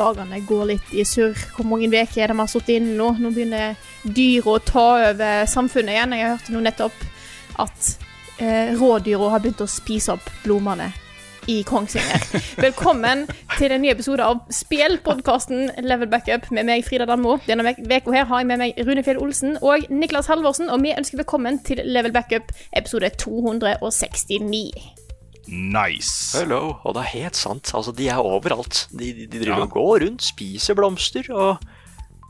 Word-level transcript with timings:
Dagene 0.00 0.40
går 0.48 0.64
litt 0.72 0.94
i 0.96 1.04
surr. 1.04 1.36
Hvor 1.56 1.68
mange 1.68 1.90
uker 1.90 2.22
er 2.24 2.32
det 2.32 2.36
vi 2.38 2.40
har 2.40 2.50
sittet 2.50 2.78
inne 2.78 2.96
nå? 2.96 3.10
Nå 3.20 3.32
begynner 3.34 3.76
dyra 4.02 4.56
å 4.56 4.62
ta 4.64 4.86
over 5.10 5.44
samfunnet 5.50 5.96
igjen. 5.96 6.16
Jeg 6.16 6.32
hørte 6.32 6.56
nå 6.56 6.64
nettopp 6.64 7.04
at 7.60 7.92
eh, 8.40 8.72
rådyra 8.80 9.34
har 9.34 9.44
begynt 9.44 9.64
å 9.64 9.68
spise 9.70 10.16
opp 10.16 10.32
blomstene 10.44 10.90
i 11.50 11.62
Kongsvinger. 11.66 12.24
Velkommen 12.66 13.26
til 13.58 13.72
en 13.74 13.82
ny 13.82 13.90
episode 13.92 14.24
av 14.24 14.44
Spelpodkasten 14.54 15.70
Level 15.84 16.10
Backup 16.12 16.50
med 16.54 16.68
meg, 16.68 16.84
Frida 16.86 17.08
Danmo. 17.08 17.38
Denne 17.48 17.74
uka 17.74 18.14
her 18.14 18.28
har 18.30 18.44
jeg 18.44 18.50
med 18.52 18.62
meg 18.62 18.80
Rune 18.86 19.04
Fjell 19.06 19.20
Olsen 19.22 19.58
og 19.60 19.88
Niklas 19.90 20.30
Halvorsen, 20.30 20.70
og 20.70 20.84
vi 20.84 20.94
ønsker 20.96 21.24
velkommen 21.24 21.60
til 21.66 21.82
Level 21.84 22.14
Backup 22.14 22.52
episode 22.76 23.12
269. 23.18 24.99
Nice. 25.50 26.38
Hello. 26.38 26.76
Og 26.86 26.94
det 26.94 27.02
er 27.02 27.14
helt 27.16 27.38
sant. 27.38 27.72
Altså, 27.74 27.92
de 27.96 28.06
er 28.08 28.22
overalt. 28.22 28.86
De, 28.94 29.10
de, 29.16 29.26
de 29.26 29.42
driver 29.42 29.66
og 29.66 29.74
går 29.74 30.04
rundt, 30.06 30.22
spiser 30.30 30.78
blomster, 30.78 31.26
og 31.34 31.58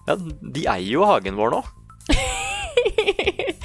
ja, 0.08 0.16
de 0.16 0.64
eier 0.64 0.94
jo 0.94 1.04
hagen 1.08 1.36
vår 1.38 1.54
nå. 1.58 1.62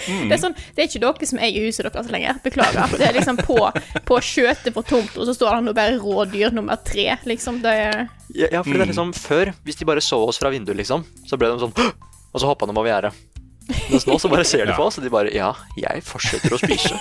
Det 0.05 0.35
er 0.35 0.41
sånn, 0.41 0.53
det 0.75 0.83
er 0.83 0.89
ikke 0.89 1.01
dere 1.01 1.27
som 1.29 1.39
eier 1.41 1.65
huset 1.65 1.87
deres 1.87 2.09
lenger. 2.13 2.37
Beklager. 2.43 2.91
Det 2.99 3.07
er 3.07 3.15
liksom 3.15 3.39
på, 3.41 3.57
på 4.05 4.17
skjøtet 4.21 4.75
på 4.75 4.83
tomt, 4.85 5.15
og 5.17 5.25
så 5.25 5.33
står 5.33 5.55
det 5.57 5.65
nå 5.65 5.75
bare 5.77 5.95
rådyr 6.01 6.53
nummer 6.53 6.77
tre. 6.85 7.07
Liksom, 7.25 7.61
det 7.63 7.73
er 7.87 7.95
Ja, 8.35 8.51
ja 8.51 8.61
for 8.61 8.75
det 8.75 8.85
er 8.85 8.91
liksom 8.91 9.13
Før, 9.17 9.53
hvis 9.65 9.79
de 9.79 9.87
bare 9.87 10.03
så 10.03 10.19
oss 10.27 10.41
fra 10.41 10.51
vinduet, 10.53 10.77
liksom, 10.81 11.05
så 11.25 11.39
ble 11.39 11.53
de 11.53 11.63
sånn 11.63 11.73
Og 11.75 12.41
så 12.41 12.49
hoppa 12.49 12.67
de 12.69 12.75
over 12.75 12.91
gjerdet. 12.91 13.34
Mens 13.65 14.05
nå 14.05 14.17
så 14.21 14.29
bare 14.29 14.45
ser 14.45 14.67
de 14.69 14.75
på 14.77 14.85
oss, 14.85 14.99
og 14.99 15.05
de 15.05 15.11
bare 15.13 15.31
Ja, 15.33 15.53
jeg 15.79 16.03
fortsetter 16.05 16.53
å 16.53 16.59
spise. 16.61 16.97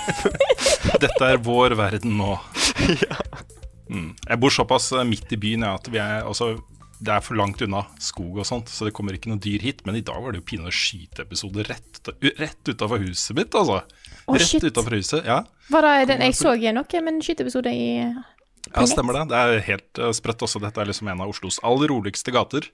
Dette 1.03 1.27
er 1.27 1.41
vår 1.45 1.77
verden 1.79 2.17
nå. 2.21 2.35
Mm. 3.85 4.15
Jeg 4.17 4.41
bor 4.41 4.49
såpass 4.49 4.87
eh, 4.97 5.03
midt 5.05 5.29
i 5.35 5.37
byen 5.37 5.61
ja, 5.61 5.75
at 5.77 5.85
vi 5.93 5.99
er, 6.01 6.23
altså, 6.25 6.55
det 6.97 7.11
er 7.11 7.21
for 7.21 7.37
langt 7.37 7.61
unna 7.61 7.83
skog 8.01 8.39
og 8.41 8.47
sånt, 8.47 8.71
så 8.73 8.87
det 8.87 8.93
kommer 8.97 9.13
ikke 9.13 9.29
noe 9.29 9.41
dyr 9.41 9.61
hit. 9.61 9.83
Men 9.85 9.99
i 9.99 10.01
dag 10.05 10.21
var 10.23 10.33
det 10.33 10.41
jo 10.41 10.47
pinadø 10.49 10.73
skyteepisode 10.73 11.67
rett, 11.69 11.99
rett 12.39 12.71
utafor 12.71 13.03
huset 13.03 13.37
mitt, 13.37 13.53
altså. 13.53 13.83
Oh, 14.25 14.39
rett 14.39 14.65
utafor 14.65 14.97
huset, 14.97 15.27
ja. 15.27 15.43
Var 15.69 15.85
det 15.85 16.09
den 16.13 16.25
jeg 16.25 16.37
så 16.37 16.55
noe 16.57 17.01
men 17.05 17.19
en 17.19 17.25
skyteepisode 17.25 17.73
i 17.73 17.87
Ja, 18.71 18.85
stemmer 18.89 19.19
det. 19.19 19.27
Det 19.29 19.41
er 19.41 19.65
helt 19.69 20.01
eh, 20.01 20.13
sprøtt 20.17 20.45
også. 20.47 20.61
Dette 20.63 20.81
er 20.81 20.89
liksom 20.89 21.11
en 21.11 21.21
av 21.21 21.29
Oslos 21.29 21.61
aller 21.61 21.93
roligste 21.93 22.33
gater. 22.33 22.65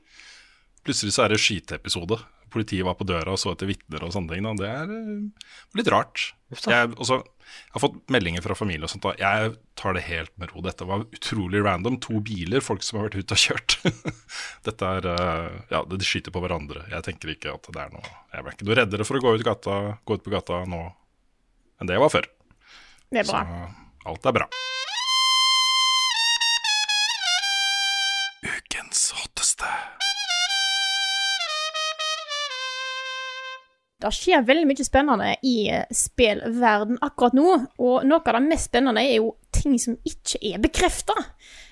Plutselig 0.86 1.18
så 1.18 1.26
er 1.26 1.36
det 1.36 1.42
skyteepisode. 1.44 2.22
Politiet 2.52 2.84
var 2.88 2.98
på 3.00 3.08
døra 3.08 3.32
og 3.34 3.40
så 3.40 3.54
etter 3.54 3.70
vitner 3.70 4.04
og 4.04 4.12
sånne 4.16 4.34
ting. 4.36 4.46
Da. 4.48 4.54
Det 4.60 4.70
er 4.70 4.94
eh, 4.98 5.52
litt 5.80 5.92
rart. 5.94 6.28
Jeg, 6.52 6.90
også, 7.00 7.22
jeg 7.24 7.72
har 7.78 7.84
fått 7.86 8.00
meldinger 8.12 8.44
fra 8.44 8.58
familie 8.60 8.84
og 8.84 8.92
sånt. 8.92 9.06
Da. 9.06 9.14
Jeg 9.22 9.54
tar 9.80 9.96
det 9.96 10.04
helt 10.10 10.34
med 10.42 10.52
ro. 10.52 10.64
Dette 10.66 10.88
var 10.90 11.06
utrolig 11.08 11.62
random. 11.64 11.96
To 12.04 12.20
biler, 12.28 12.64
folk 12.66 12.84
som 12.84 13.00
har 13.00 13.08
vært 13.08 13.22
ute 13.24 13.38
og 13.38 13.44
kjørt. 13.46 13.78
Dette 14.68 14.92
er 14.98 15.08
eh, 15.14 15.62
Ja, 15.72 15.84
de 15.88 16.02
skyter 16.08 16.36
på 16.36 16.44
hverandre. 16.44 16.84
Jeg 16.92 17.08
tenker 17.08 17.32
ikke 17.36 17.56
at 17.56 17.72
det 17.72 17.86
er 17.86 17.96
noe 17.96 18.04
Jeg 18.36 18.44
ble 18.46 18.56
ikke 18.58 18.68
noe 18.70 18.80
reddere 18.84 19.08
for 19.08 19.20
å 19.20 19.24
gå 19.24 19.36
ut, 19.38 19.46
gata, 19.48 19.80
gå 20.04 20.20
ut 20.20 20.26
på 20.28 20.34
gata 20.36 20.64
nå 20.68 20.84
enn 21.82 21.90
det 21.90 21.96
jeg 21.98 22.04
var 22.04 22.12
før. 22.14 22.28
Det 23.12 23.24
er 23.24 23.32
Så 23.32 23.40
bra. 23.40 23.64
alt 24.12 24.28
er 24.30 24.36
bra. 24.38 24.52
Det 34.02 34.12
skjer 34.16 34.46
veldig 34.48 34.68
mye 34.70 34.88
spennende 34.88 35.34
i 35.48 35.56
eh, 35.70 35.86
spillverden 35.94 37.00
akkurat 37.06 37.38
nå, 37.38 37.48
og 37.82 38.08
noe 38.08 38.22
av 38.26 38.38
det 38.40 38.46
mest 38.50 38.72
spennende 38.72 39.04
er 39.06 39.20
jo 39.20 39.36
ting 39.52 39.76
som 39.80 39.98
ikke 40.08 40.40
er 40.48 40.62
bekrefta. 40.64 41.14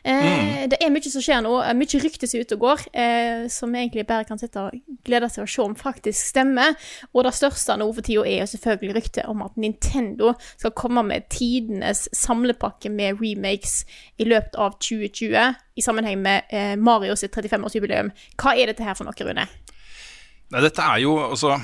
Eh, 0.03 0.67
Det 0.69 0.77
er 0.83 0.91
mye 0.93 1.09
som 1.09 1.23
skjer 1.23 1.41
nå, 1.45 1.53
eh, 1.63 1.73
mye 1.77 2.01
rykter 2.03 2.27
som 2.29 2.37
er 2.39 2.45
ute 2.45 2.57
og 2.57 2.63
går, 2.65 2.83
eh, 2.93 3.47
som 3.49 3.73
egentlig 3.75 4.05
bare 4.07 4.27
kan 4.27 4.37
sitte 4.37 4.59
og 4.61 4.97
glede 5.07 5.29
seg 5.31 5.43
og 5.45 5.49
se 5.49 5.61
om 5.63 5.75
faktisk 5.79 6.19
stemmer. 6.33 6.75
Og 7.13 7.23
det 7.25 7.33
største 7.33 7.77
nå 7.79 7.87
for 7.95 8.05
tida 8.05 8.25
er 8.27 8.43
jo 8.43 8.49
selvfølgelig 8.51 8.95
ryktet 8.99 9.25
om 9.31 9.41
at 9.47 9.57
Nintendo 9.57 10.33
skal 10.57 10.75
komme 10.77 11.03
med 11.07 11.29
tidenes 11.29 12.07
samlepakke 12.13 12.91
med 12.91 13.19
remakes 13.23 13.85
i 14.19 14.27
løpet 14.27 14.55
av 14.59 14.77
2020, 14.79 15.55
i 15.79 15.81
sammenheng 15.81 16.21
med 16.21 16.43
eh, 16.51 16.75
Mario 16.75 17.15
sitt 17.15 17.33
35-årsjubileum. 17.33 18.11
Hva 18.37 18.55
er 18.57 18.69
dette 18.73 18.83
her 18.83 18.93
for 18.99 19.07
noe, 19.07 19.15
Rune? 19.25 19.47
Nei, 20.49 20.61
dette 20.65 20.81
er 20.81 20.99
jo 21.03 21.15
altså 21.29 21.55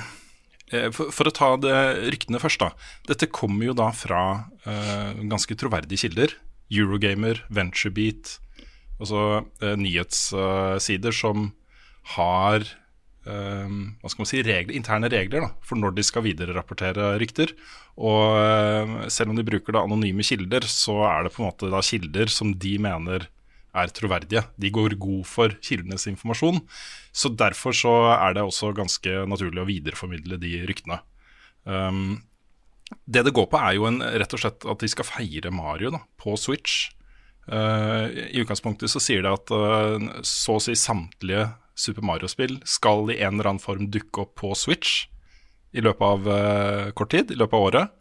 for, 0.94 1.12
for 1.14 1.28
å 1.28 1.34
ta 1.34 1.52
det 1.62 1.76
ryktene 2.14 2.40
først, 2.42 2.62
da. 2.62 2.72
Dette 3.10 3.28
kommer 3.30 3.68
jo 3.68 3.76
da 3.76 3.92
fra 3.94 4.22
uh, 4.66 5.12
ganske 5.30 5.54
troverdige 5.58 6.06
kilder. 6.06 6.34
Eurogamer, 6.74 7.44
VentureBeat, 7.54 8.38
altså 8.98 9.22
uh, 9.46 9.74
nyhetssider 9.78 11.14
som 11.14 11.52
har 12.14 12.62
eh, 13.26 13.70
hva 14.00 14.10
skal 14.10 14.22
man 14.22 14.30
si, 14.30 14.42
regler, 14.46 14.76
interne 14.78 15.10
regler 15.12 15.46
da, 15.46 15.50
for 15.66 15.80
når 15.80 15.96
de 15.96 16.04
skal 16.06 16.24
vidererapportere 16.26 17.14
rykter. 17.22 17.54
Og 17.96 18.36
eh, 18.38 19.08
selv 19.12 19.32
om 19.32 19.38
de 19.38 19.46
bruker 19.46 19.76
da 19.76 19.84
anonyme 19.86 20.26
kilder, 20.26 20.66
så 20.70 21.00
er 21.08 21.26
det 21.26 21.34
på 21.34 21.42
en 21.42 21.50
måte 21.50 21.72
da 21.72 21.82
kilder 21.84 22.32
som 22.32 22.54
de 22.54 22.76
mener 22.82 23.28
er 23.76 23.92
troverdige. 23.94 24.44
De 24.60 24.70
går 24.72 24.96
god 25.00 25.26
for 25.28 25.52
kildenes 25.64 26.08
informasjon. 26.10 26.62
Så 27.12 27.32
derfor 27.32 27.76
så 27.76 27.94
er 28.16 28.36
det 28.36 28.46
også 28.46 28.72
ganske 28.76 29.22
naturlig 29.28 29.62
å 29.62 29.68
videreformidle 29.68 30.40
de 30.42 30.54
ryktene. 30.68 31.00
Um, 31.64 32.22
det 33.06 33.24
det 33.26 33.34
går 33.34 33.48
på, 33.50 33.58
er 33.58 33.76
jo 33.78 33.88
en, 33.88 33.98
rett 34.02 34.34
og 34.36 34.42
slett 34.42 34.66
at 34.68 34.82
de 34.82 34.90
skal 34.90 35.08
feire 35.08 35.50
Mario 35.54 35.90
da, 35.94 36.02
på 36.20 36.36
Switch. 36.38 36.90
Uh, 37.46 38.06
I 38.10 38.42
utgangspunktet 38.42 38.90
så 38.90 39.02
sier 39.02 39.22
det 39.26 39.32
at 39.32 39.52
uh, 39.54 40.22
så 40.26 40.58
å 40.58 40.62
si 40.62 40.74
samtlige 40.78 41.48
Super 41.76 42.06
Mario-spill 42.06 42.56
skal 42.66 43.10
i 43.12 43.20
en 43.20 43.36
eller 43.36 43.52
annen 43.52 43.62
form 43.62 43.90
dukke 43.92 44.24
opp 44.24 44.34
på 44.40 44.54
Switch 44.58 45.04
i 45.76 45.82
løpet 45.84 46.06
av 46.06 46.28
uh, 46.30 46.90
kort 46.96 47.12
tid, 47.12 47.30
i 47.34 47.38
løpet 47.38 47.58
av 47.58 47.66
året. 47.68 47.94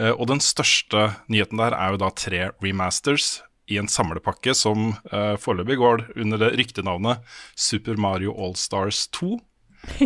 Uh, 0.00 0.12
og 0.16 0.26
den 0.32 0.42
største 0.42 1.12
nyheten 1.30 1.60
der 1.60 1.76
er 1.76 1.94
jo 1.94 2.00
da 2.02 2.10
tre 2.16 2.48
remasters 2.64 3.38
i 3.66 3.78
en 3.80 3.88
samlepakke 3.88 4.54
som 4.56 4.92
uh, 5.12 5.34
foreløpig 5.40 5.78
går 5.80 6.04
under 6.20 6.40
det 6.40 6.52
ryktenavnet 6.58 7.24
Super 7.56 7.96
Mario 8.00 8.34
All-Stars 8.36 9.06
2. 9.16 9.30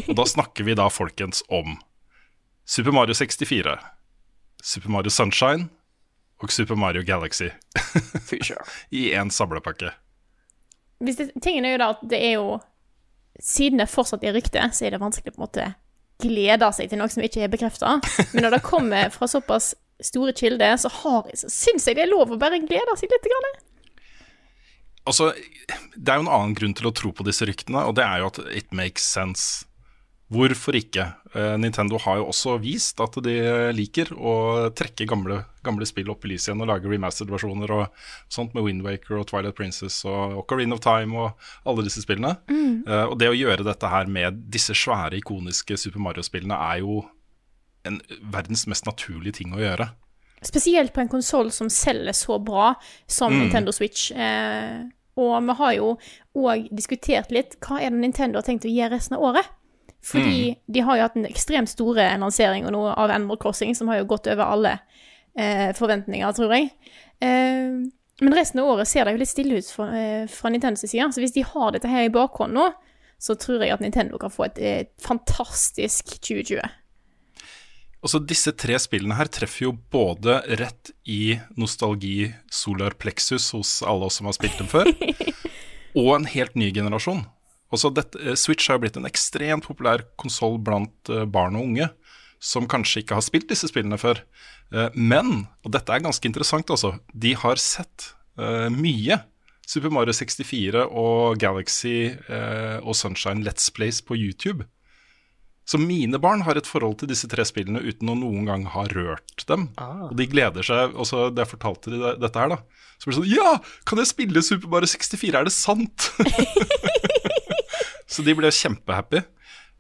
Og 0.09 0.15
da 0.19 0.27
snakker 0.27 0.67
vi 0.67 0.77
da 0.79 0.89
folkens 0.91 1.43
om 1.49 1.79
Super 2.69 2.93
Mario 2.93 3.15
64, 3.15 3.79
Super 4.63 4.93
Mario 4.93 5.11
Sunshine 5.11 5.69
og 6.39 6.53
Super 6.53 6.79
Mario 6.79 7.03
Galaxy 7.07 7.49
i 8.99 9.11
én 9.15 9.31
samlepakke. 9.31 9.91
hvis 10.99 11.17
det, 11.17 11.31
tingen 11.43 11.65
er 11.65 11.75
jo 11.75 11.79
da 11.83 11.91
at 11.95 12.03
det 12.11 12.25
er 12.25 12.35
jo 12.39 12.59
Siden 13.39 13.79
det 13.79 13.87
fortsatt 13.87 14.25
er 14.27 14.33
rykte, 14.35 14.59
så 14.75 14.85
er 14.85 14.91
det 14.91 14.99
vanskelig 14.99 15.31
på 15.31 15.39
en 15.39 15.45
måte 15.45 15.67
glede 16.19 16.73
seg 16.75 16.89
til 16.91 16.99
noe 16.99 17.07
som 17.13 17.23
ikke 17.23 17.45
er 17.47 17.53
bekrefta. 17.53 18.01
Men 18.33 18.43
når 18.43 18.57
det 18.57 18.65
kommer 18.67 19.13
fra 19.15 19.29
såpass 19.31 19.77
store 20.05 20.35
kilde, 20.37 20.69
så, 20.79 20.91
har, 21.03 21.31
så 21.35 21.51
syns 21.53 21.89
jeg 21.89 21.99
det 21.99 22.07
er 22.07 22.13
lov 22.13 22.35
å 22.35 22.41
bare 22.41 22.61
glede 22.63 22.99
seg 22.99 23.13
litt. 23.13 23.29
Grann. 23.29 23.57
Altså, 25.09 25.33
det 25.97 26.13
er 26.13 26.21
jo 26.21 26.27
en 26.27 26.35
annen 26.37 26.59
grunn 26.59 26.77
til 26.77 26.91
å 26.91 26.95
tro 26.95 27.15
på 27.17 27.27
disse 27.27 27.47
ryktene, 27.49 27.87
og 27.89 27.97
det 27.99 28.05
er 28.05 28.23
jo 28.23 28.29
at 28.31 28.43
it 28.53 28.71
makes 28.77 29.07
sense. 29.09 29.65
Hvorfor 30.29 30.77
ikke? 30.77 31.07
Eh, 31.33 31.55
Nintendo 31.57 31.97
har 32.05 32.19
jo 32.21 32.27
også 32.29 32.59
vist 32.61 32.99
at 33.01 33.15
de 33.25 33.33
liker 33.73 34.11
å 34.13 34.35
trekke 34.77 35.07
gamle, 35.09 35.39
gamle 35.65 35.89
spill 35.89 36.11
opp 36.13 36.27
i 36.27 36.35
lyset 36.35 36.51
igjen 36.51 36.61
og 36.67 36.69
lage 36.69 36.91
remastered-versjoner 36.93 37.73
og 37.73 38.03
sånt 38.29 38.53
med 38.53 38.67
Windwaker 38.67 39.17
og 39.17 39.25
Twilight 39.31 39.57
Princess 39.57 40.03
og 40.05 40.37
Ocarina 40.43 40.77
of 40.77 40.85
Time 40.85 41.17
og 41.17 41.49
alle 41.65 41.87
disse 41.89 42.05
spillene. 42.05 42.35
Eh, 42.85 43.07
og 43.07 43.17
det 43.23 43.33
å 43.33 43.39
gjøre 43.39 43.65
dette 43.65 43.89
her 43.89 44.13
med 44.13 44.45
disse 44.53 44.77
svære, 44.77 45.17
ikoniske 45.23 45.81
Super 45.81 46.05
Mario-spillene 46.05 46.61
er 46.75 46.85
jo 46.85 47.01
en 47.89 47.99
verdens 48.33 48.67
mest 48.71 48.87
naturlige 48.89 49.41
ting 49.41 49.57
å 49.57 49.63
gjøre. 49.63 49.91
Spesielt 50.45 50.93
på 50.95 51.03
en 51.03 51.11
konsoll 51.11 51.51
som 51.55 51.71
selger 51.73 52.15
så 52.15 52.39
bra 52.39 52.71
som 53.11 53.35
Nintendo 53.35 53.75
Switch. 53.75 54.13
Eh, 54.13 54.87
og 55.19 55.35
vi 55.49 55.57
har 55.59 55.73
jo 55.75 55.93
òg 56.39 56.69
diskutert 56.71 57.33
litt 57.35 57.57
hva 57.65 57.81
er 57.83 57.91
det 57.91 57.99
Nintendo 58.05 58.39
har 58.39 58.47
tenkt 58.47 58.69
å 58.69 58.73
gjøre 58.73 58.95
resten 58.95 59.19
av 59.19 59.25
året. 59.33 59.55
Fordi 60.05 60.55
de 60.71 60.83
har 60.87 60.97
jo 60.97 61.07
hatt 61.09 61.17
en 61.19 61.27
ekstremt 61.27 61.71
store 61.73 62.07
lansering 62.23 62.69
av 62.71 63.11
Animal 63.11 63.39
Crossing, 63.43 63.75
som 63.75 63.91
har 63.91 63.99
jo 63.99 64.11
gått 64.13 64.29
over 64.31 64.47
alle 64.47 64.77
eh, 65.35 65.73
forventninger, 65.77 66.37
tror 66.37 66.55
jeg. 66.55 66.71
Eh, 67.19 67.81
men 68.21 68.35
resten 68.35 68.63
av 68.63 68.71
året 68.73 68.91
ser 68.91 69.07
det 69.07 69.15
jo 69.15 69.23
litt 69.23 69.31
stille 69.31 69.59
ut 69.59 69.71
fra, 69.75 69.89
eh, 69.99 70.25
fra 70.31 70.51
Nintendos 70.51 70.87
side. 70.87 71.11
Så 71.15 71.23
hvis 71.23 71.35
de 71.35 71.47
har 71.47 71.75
dette 71.75 71.91
her 71.91 72.07
i 72.07 72.15
bakhånd 72.15 72.55
nå, 72.55 72.71
så 73.19 73.35
tror 73.35 73.65
jeg 73.65 73.75
at 73.75 73.83
Nintendo 73.83 74.19
kan 74.23 74.31
få 74.31 74.47
et, 74.47 74.59
et 74.63 74.93
fantastisk 75.03 76.15
2020. 76.23 76.63
Altså, 77.99 78.21
disse 78.23 78.53
tre 78.55 78.77
spillene 78.79 79.17
her 79.19 79.31
treffer 79.33 79.67
jo 79.67 79.73
både 79.91 80.39
rett 80.61 80.93
i 81.11 81.39
nostalgi 81.59 82.31
solar 82.51 82.95
plexus 82.95 83.51
hos 83.57 83.81
alle 83.83 84.07
oss 84.07 84.21
som 84.21 84.29
har 84.31 84.37
spilt 84.37 84.61
dem 84.61 84.71
før, 84.71 84.91
og 85.99 86.13
en 86.15 86.29
helt 86.31 86.55
ny 86.59 86.71
generasjon. 86.75 87.25
Også 87.75 87.91
dette, 87.93 88.21
eh, 88.23 88.37
Switch 88.39 88.71
har 88.71 88.81
blitt 88.81 88.97
en 88.97 89.09
ekstremt 89.09 89.67
populær 89.67 90.07
konsoll 90.21 90.61
blant 90.63 91.11
eh, 91.13 91.27
barn 91.29 91.59
og 91.59 91.67
unge, 91.69 91.89
som 92.39 92.69
kanskje 92.71 93.03
ikke 93.03 93.19
har 93.19 93.25
spilt 93.27 93.49
disse 93.51 93.69
spillene 93.69 93.99
før. 94.01 94.23
Eh, 94.73 94.95
men, 94.95 95.49
og 95.67 95.75
dette 95.75 95.93
er 95.93 96.05
ganske 96.05 96.29
interessant 96.29 96.71
altså, 96.71 96.95
de 97.13 97.35
har 97.37 97.61
sett 97.61 98.15
mye 98.39 99.17
Super 99.67 99.91
Mario 99.91 100.13
64 100.15 100.85
og 100.87 101.41
Galaxy 101.43 102.13
og 102.31 102.95
Sunshine 102.95 103.43
Let's 103.43 103.67
Plays 103.75 103.99
på 103.99 104.15
YouTube. 104.15 104.63
Så 105.69 105.77
mine 105.77 106.17
barn 106.17 106.41
har 106.47 106.57
et 106.57 106.69
forhold 106.69 106.97
til 107.03 107.11
disse 107.11 107.29
tre 107.29 107.45
spillene 107.45 107.83
uten 107.85 108.09
å 108.09 108.17
noen 108.17 108.47
gang 108.49 108.63
ha 108.73 108.87
rørt 108.89 109.45
dem. 109.51 109.67
Og 110.09 110.15
de 110.17 110.25
gleder 110.31 110.65
seg. 110.65 110.95
Og 110.97 111.05
så 111.11 111.27
da 111.29 111.45
jeg 111.45 111.51
fortalte 111.51 111.93
de 111.93 112.15
dette 112.23 112.41
her, 112.41 112.55
da, 112.55 112.63
så 112.97 113.11
ble 113.11 113.13
det 113.13 113.19
sånn 113.19 113.35
Ja! 113.35 113.51
Kan 113.89 114.01
jeg 114.01 114.09
spille 114.09 114.45
Super 114.47 114.73
Mario 114.73 114.89
64? 114.89 115.35
Er 115.37 115.45
det 115.45 115.53
sant? 115.53 116.09
så 118.13 118.25
de 118.25 118.37
ble 118.39 118.53
kjempehappy. 118.55 119.21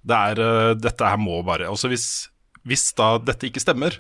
Det 0.08 0.19
er, 0.32 0.43
eh, 0.44 0.75
dette 0.79 1.08
her 1.08 1.19
må 1.20 1.40
bare 1.44 1.67
Altså 1.69 1.88
hvis, 1.90 2.29
hvis 2.69 2.85
da 2.99 3.14
dette 3.23 3.49
ikke 3.49 3.64
stemmer, 3.64 3.96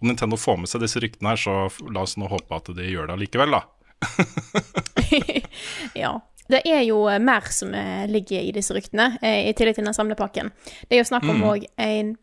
og 0.00 0.10
Nintendo 0.10 0.38
får 0.40 0.58
med 0.60 0.72
seg 0.72 0.82
disse 0.82 1.00
ryktene 1.02 1.32
her, 1.32 1.40
så 1.40 1.92
la 1.94 2.02
oss 2.02 2.16
nå 2.18 2.26
håpe 2.32 2.58
at 2.58 2.72
de 2.74 2.90
gjør 2.90 3.06
det 3.06 3.16
allikevel, 3.20 3.54
da. 3.54 3.62
Ja. 6.02 6.16
Det 6.50 6.62
er 6.66 6.82
jo 6.86 7.04
eh, 7.10 7.20
mer 7.22 7.46
som 7.54 7.74
eh, 7.76 8.06
ligger 8.10 8.42
i 8.42 8.52
disse 8.56 8.74
ryktene, 8.74 9.12
eh, 9.22 9.48
i 9.50 9.54
tillegg 9.56 9.78
til 9.78 9.86
den 9.86 9.96
samlepakken. 9.96 10.50
Det 10.88 10.96
er 10.96 11.02
jo 11.04 11.10
snakk 11.10 11.28
om 11.30 11.44
òg 11.52 11.66
en 11.80 12.16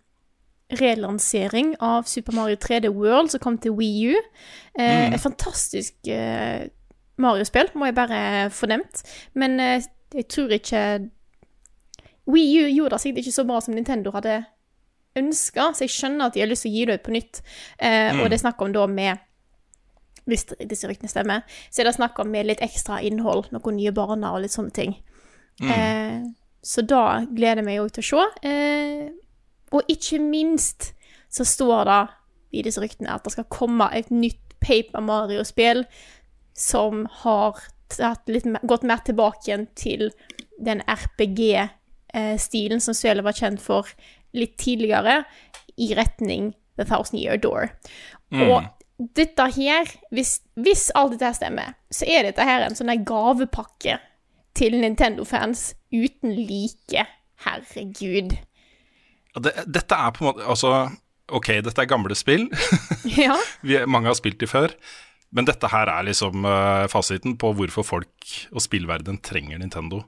relansering 0.82 1.76
av 1.80 2.04
Super 2.04 2.36
Mario 2.36 2.58
3D 2.60 2.90
World 2.92 3.32
som 3.32 3.40
kom 3.44 3.58
til 3.58 3.72
Wii 3.78 4.10
U. 4.12 4.18
Eh, 4.80 5.14
Et 5.14 5.22
fantastisk 5.22 6.10
eh, 6.12 6.68
Mario-spill, 7.18 7.72
må 7.74 7.88
jeg 7.88 7.96
bare 7.96 8.20
få 8.52 8.68
nevnt. 8.68 9.04
Men 9.34 9.60
eh, 9.64 9.88
jeg 10.14 10.28
tror 10.28 10.52
ikke 10.52 10.84
Wii 12.28 12.66
U 12.66 12.68
gjorde 12.68 12.98
det 12.98 13.02
sikkert 13.02 13.24
ikke 13.24 13.38
så 13.38 13.48
bra 13.48 13.62
som 13.64 13.76
Nintendo 13.78 14.12
hadde 14.12 14.42
ønska, 15.18 15.72
så 15.74 15.86
jeg 15.86 15.96
skjønner 15.96 16.28
at 16.28 16.36
de 16.36 16.44
har 16.44 16.50
lyst 16.52 16.68
til 16.68 16.74
å 16.74 16.76
gi 16.76 16.84
det 16.86 17.00
ut 17.00 17.06
på 17.08 17.14
nytt. 17.16 17.40
Mm. 17.82 18.20
Og 18.20 18.28
det 18.28 18.36
er 18.38 18.42
snakk 18.44 18.60
om 18.62 18.74
da 18.76 18.84
med 18.92 19.24
hvis 20.28 20.46
disse 20.70 20.90
ryktene 20.90 21.12
stemmer, 21.12 21.46
så 21.72 21.82
er 21.82 21.90
det 21.90 21.98
snakk 21.98 22.20
om 22.22 22.30
med 22.32 22.50
litt 22.50 22.64
ekstra 22.66 23.00
innhold, 23.06 23.50
noen 23.56 23.80
nye 23.80 23.94
barna 23.96 24.34
og 24.36 24.44
litt 24.44 24.56
sånne 24.56 24.76
ting. 24.76 24.98
Eh, 25.64 26.22
så 26.62 26.84
da 26.86 27.24
gleder 27.26 27.64
jeg 27.64 27.68
meg 27.68 27.82
òg 27.82 27.94
til 27.96 28.04
å 28.04 28.08
se. 28.12 28.50
Eh, 28.50 29.08
og 29.74 29.90
ikke 29.92 30.20
minst 30.24 30.92
så 31.34 31.46
står 31.48 31.88
det 31.90 32.04
i 32.58 32.64
disse 32.66 32.82
ryktene 32.82 33.16
at 33.16 33.26
det 33.26 33.34
skal 33.36 33.50
komme 33.52 33.90
et 33.96 34.12
nytt 34.14 34.44
Paper 34.64 35.04
Mario-spill 35.06 35.84
som 36.58 37.06
har 37.22 37.60
litt, 38.32 38.48
gått 38.68 38.86
mer 38.88 39.04
tilbake 39.06 39.46
igjen 39.46 39.68
til 39.78 40.10
den 40.58 40.82
RPG-stilen 40.90 42.82
som 42.84 42.98
spillet 42.98 43.26
var 43.26 43.38
kjent 43.38 43.62
for 43.62 43.92
litt 44.38 44.58
tidligere, 44.60 45.22
i 45.78 45.92
retning 45.94 46.56
The 46.80 46.88
Thousand 46.90 47.20
Year 47.22 47.38
Door. 47.38 47.70
Og 48.34 48.66
dette 48.98 49.46
her, 49.54 49.90
hvis, 50.14 50.40
hvis 50.58 50.90
alt 50.98 51.14
dette 51.14 51.30
her 51.30 51.38
stemmer, 51.38 51.74
så 51.94 52.08
er 52.10 52.26
dette 52.26 52.46
her 52.46 52.66
en 52.66 52.78
sånn 52.78 52.94
gavepakke 53.06 54.00
til 54.58 54.78
Nintendo-fans 54.82 55.70
uten 55.94 56.34
like. 56.34 57.06
Herregud. 57.46 58.34
Det, 59.38 59.54
dette 59.70 59.98
er 60.02 60.14
på 60.16 60.24
en 60.24 60.28
måte 60.32 60.46
Altså, 60.50 60.72
ok, 61.30 61.52
dette 61.68 61.84
er 61.84 61.90
gamle 61.90 62.18
spill. 62.18 62.48
Ja. 63.18 63.38
Vi, 63.62 63.78
mange 63.86 64.10
har 64.10 64.18
spilt 64.18 64.42
de 64.42 64.50
før. 64.50 64.74
Men 65.30 65.46
dette 65.46 65.70
her 65.70 65.90
er 65.92 66.08
liksom 66.08 66.46
uh, 66.48 66.88
fasiten 66.90 67.36
på 67.40 67.52
hvorfor 67.56 67.86
folk 67.86 68.32
og 68.50 68.64
spillverden 68.64 69.20
trenger 69.24 69.60
Nintendo. 69.62 70.02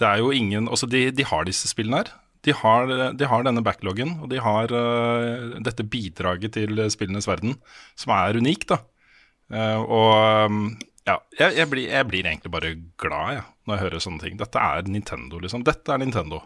Det 0.00 0.06
er 0.08 0.22
jo 0.22 0.30
ingen 0.34 0.68
Altså, 0.68 0.86
de, 0.86 1.10
de 1.10 1.26
har 1.26 1.48
disse 1.48 1.68
spillene 1.70 2.02
her. 2.02 2.12
De 2.42 2.54
har, 2.58 2.90
de 3.14 3.28
har 3.30 3.44
denne 3.46 3.62
backloggen, 3.62 4.16
og 4.22 4.30
de 4.32 4.40
har 4.42 4.72
uh, 4.74 5.58
dette 5.62 5.86
bidraget 5.86 6.56
til 6.56 6.80
spillenes 6.90 7.28
verden, 7.30 7.54
som 7.98 8.14
er 8.16 8.40
unikt, 8.42 8.72
da. 8.72 8.80
Uh, 9.52 9.80
og 9.84 10.48
um, 10.50 10.64
ja, 11.02 11.16
jeg, 11.34 11.56
jeg, 11.58 11.66
blir, 11.66 11.88
jeg 11.90 12.06
blir 12.06 12.26
egentlig 12.30 12.50
bare 12.54 12.68
glad, 13.00 13.30
ja, 13.34 13.42
når 13.66 13.74
jeg 13.74 13.82
hører 13.82 14.02
sånne 14.04 14.22
ting. 14.22 14.36
Dette 14.38 14.62
er 14.62 14.86
Nintendo, 14.86 15.40
liksom. 15.42 15.64
Dette 15.66 15.90
er 15.90 15.98
Nintendo. 15.98 16.38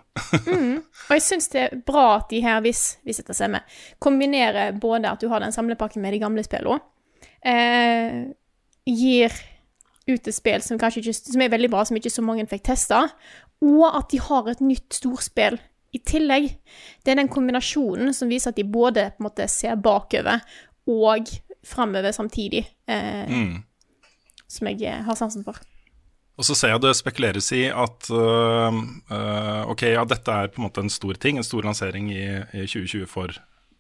Og 1.07 1.13
jeg 1.13 1.25
syns 1.27 1.51
det 1.53 1.61
er 1.67 1.77
bra 1.87 2.07
at 2.15 2.31
de 2.33 2.41
her, 2.45 2.63
hvis, 2.65 2.85
hvis 3.05 3.21
seg 3.21 3.53
med, 3.53 3.77
kombinerer 4.03 4.73
både 4.81 5.13
at 5.13 5.21
du 5.21 5.29
har 5.33 5.45
den 5.45 5.53
samlepakken 5.53 6.01
med 6.05 6.17
de 6.17 6.23
gamle 6.25 6.45
spillene, 6.47 6.81
eh, 7.45 8.25
gir 8.89 9.37
ut 10.07 10.31
et 10.31 10.35
spill 10.35 10.63
som 10.63 10.79
ikke 10.79 11.13
Som 11.13 11.43
er 11.43 11.53
veldig 11.53 11.71
bra, 11.71 11.85
som 11.85 11.97
ikke 11.99 12.15
så 12.15 12.25
mange 12.25 12.47
fikk 12.49 12.65
testa, 12.71 13.05
og 13.61 13.87
at 13.91 14.09
de 14.13 14.23
har 14.25 14.49
et 14.49 14.65
nytt 14.65 14.97
storspill 14.97 15.61
i 15.97 16.03
tillegg. 16.05 16.51
Det 17.05 17.15
er 17.15 17.21
den 17.21 17.33
kombinasjonen 17.33 18.15
som 18.17 18.31
viser 18.33 18.53
at 18.53 18.59
de 18.59 18.67
både 18.69 19.09
på 19.15 19.23
en 19.23 19.29
måte 19.29 19.49
ser 19.51 19.79
bakover 19.81 20.45
og 20.87 21.33
framover 21.67 22.15
samtidig, 22.15 22.63
eh, 22.89 23.57
som 24.47 24.71
jeg 24.71 24.85
eh, 24.87 25.03
har 25.07 25.19
sansen 25.19 25.47
for. 25.47 25.59
Og 26.37 26.45
så 26.45 26.55
ser 26.57 26.75
jeg 26.75 26.83
det 26.85 26.93
spekuleres 26.99 27.49
i 27.57 27.63
at 27.73 28.11
uh, 28.13 28.69
ok, 29.73 29.87
ja, 29.95 30.03
dette 30.05 30.35
er 30.35 30.51
på 30.53 30.61
en 30.61 30.67
måte 30.67 30.83
en 30.85 30.93
stor 30.93 31.17
ting, 31.17 31.39
en 31.41 31.47
stor 31.47 31.65
lansering 31.65 32.11
i, 32.13 32.27
i 32.53 32.67
2020 32.69 33.07
for 33.09 33.33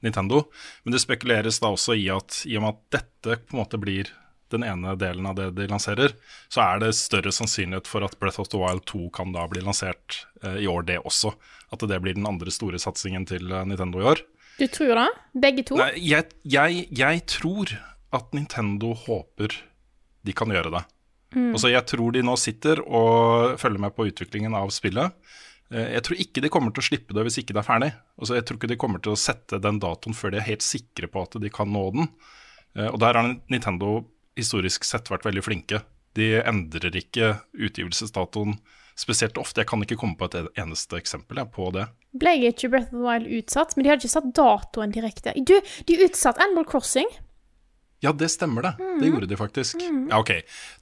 Nintendo. 0.04 0.46
Men 0.84 0.96
det 0.96 1.02
spekuleres 1.04 1.60
da 1.60 1.74
også 1.74 1.98
i 2.00 2.06
at 2.12 2.40
i 2.48 2.56
og 2.56 2.64
med 2.64 2.72
at 2.72 2.96
dette 2.96 3.36
på 3.44 3.56
en 3.56 3.60
måte 3.60 3.80
blir 3.80 4.08
den 4.54 4.62
ene 4.66 4.94
delen 5.00 5.26
av 5.26 5.34
det 5.38 5.50
de 5.56 5.66
lanserer, 5.70 6.14
så 6.52 6.62
er 6.64 6.80
det 6.84 6.92
større 6.98 7.32
sannsynlighet 7.34 7.86
for 7.90 8.04
at 8.06 8.16
Breath 8.20 8.40
of 8.40 8.48
the 8.52 8.60
Wild 8.60 8.84
2 8.86 9.10
kan 9.16 9.32
da 9.34 9.46
bli 9.50 9.60
lansert 9.64 10.22
eh, 10.42 10.60
i 10.62 10.66
år, 10.70 10.84
det 10.88 10.98
også. 11.02 11.32
At 11.74 11.82
det 11.90 12.00
blir 12.04 12.14
den 12.14 12.26
andre 12.28 12.50
store 12.54 12.78
satsingen 12.78 13.26
til 13.26 13.50
øh, 13.50 13.64
Nintendo 13.66 14.00
i 14.02 14.08
år. 14.12 14.22
Du 14.58 14.66
tror 14.72 14.94
det? 14.96 15.08
Begge 15.42 15.64
to? 15.68 15.76
Nei, 15.80 15.90
jeg, 16.00 16.30
jeg, 16.48 16.86
jeg 16.96 17.24
tror 17.28 17.74
at 18.16 18.30
Nintendo 18.32 18.94
håper 19.06 19.52
de 20.26 20.32
kan 20.32 20.48
gjøre 20.54 20.72
det. 20.78 20.84
Altså, 21.36 21.68
jeg 21.68 21.84
tror 21.90 22.14
de 22.14 22.22
nå 22.24 22.32
sitter 22.40 22.80
og 22.86 23.58
følger 23.60 23.82
med 23.82 23.92
på 23.92 24.06
utviklingen 24.08 24.54
av 24.56 24.70
spillet. 24.72 25.12
Eh, 25.74 25.90
Jeg 25.98 26.02
tror 26.06 26.20
ikke 26.22 26.40
de 26.44 26.48
kommer 26.54 26.72
til 26.72 26.80
å 26.80 26.86
slippe 26.86 27.12
det 27.18 27.24
hvis 27.26 27.36
ikke 27.42 27.52
det 27.52 27.60
er 27.60 27.66
ferdig. 27.66 27.90
Altså, 28.16 28.38
jeg 28.38 28.46
tror 28.46 28.56
ikke 28.60 28.70
de 28.72 28.78
kommer 28.80 29.02
til 29.04 29.12
å 29.12 29.18
sette 29.20 29.58
den 29.60 29.80
datoen 29.82 30.16
før 30.16 30.32
de 30.32 30.38
er 30.40 30.46
helt 30.48 30.64
sikre 30.64 31.10
på 31.12 31.26
at 31.26 31.36
de 31.42 31.50
kan 31.52 31.68
nå 31.68 31.82
den. 31.98 32.08
Eh, 32.78 32.88
Og 32.88 32.96
der 33.02 33.18
har 33.18 33.34
Nintendo 33.52 34.06
historisk 34.36 34.86
sett 34.86 35.10
vært 35.10 35.26
veldig 35.26 35.44
flinke. 35.44 35.82
De 36.16 36.36
endrer 36.40 36.96
ikke 36.96 37.36
utgivelsesdatoen 37.52 38.56
spesielt 38.96 39.36
ofte. 39.40 39.60
Jeg 39.60 39.68
kan 39.68 39.84
ikke 39.84 39.98
komme 40.00 40.16
på 40.16 40.28
et 40.30 40.58
eneste 40.58 40.96
eksempel 40.96 41.42
jeg, 41.42 41.52
på 41.52 41.68
det. 41.74 41.86
Ble 42.16 42.32
ikke 42.48 42.70
Breath 42.72 42.88
of 42.92 42.96
the 42.96 43.04
Wild 43.04 43.28
utsatt? 43.38 43.76
Men 43.76 43.84
de 43.84 43.92
hadde 43.92 44.04
ikke 44.04 44.14
satt 44.14 44.32
datoen 44.36 44.94
direkte. 44.94 45.36
Du, 45.36 45.56
de 45.60 46.00
utsatte 46.06 46.42
Animal 46.44 46.68
Crossing. 46.68 47.10
Ja, 48.04 48.12
det 48.12 48.28
stemmer 48.32 48.64
det. 48.64 48.72
Det 49.00 49.08
gjorde 49.08 49.28
de 49.28 49.36
faktisk. 49.40 49.80
Ja, 49.80 50.18
ok. 50.20 50.32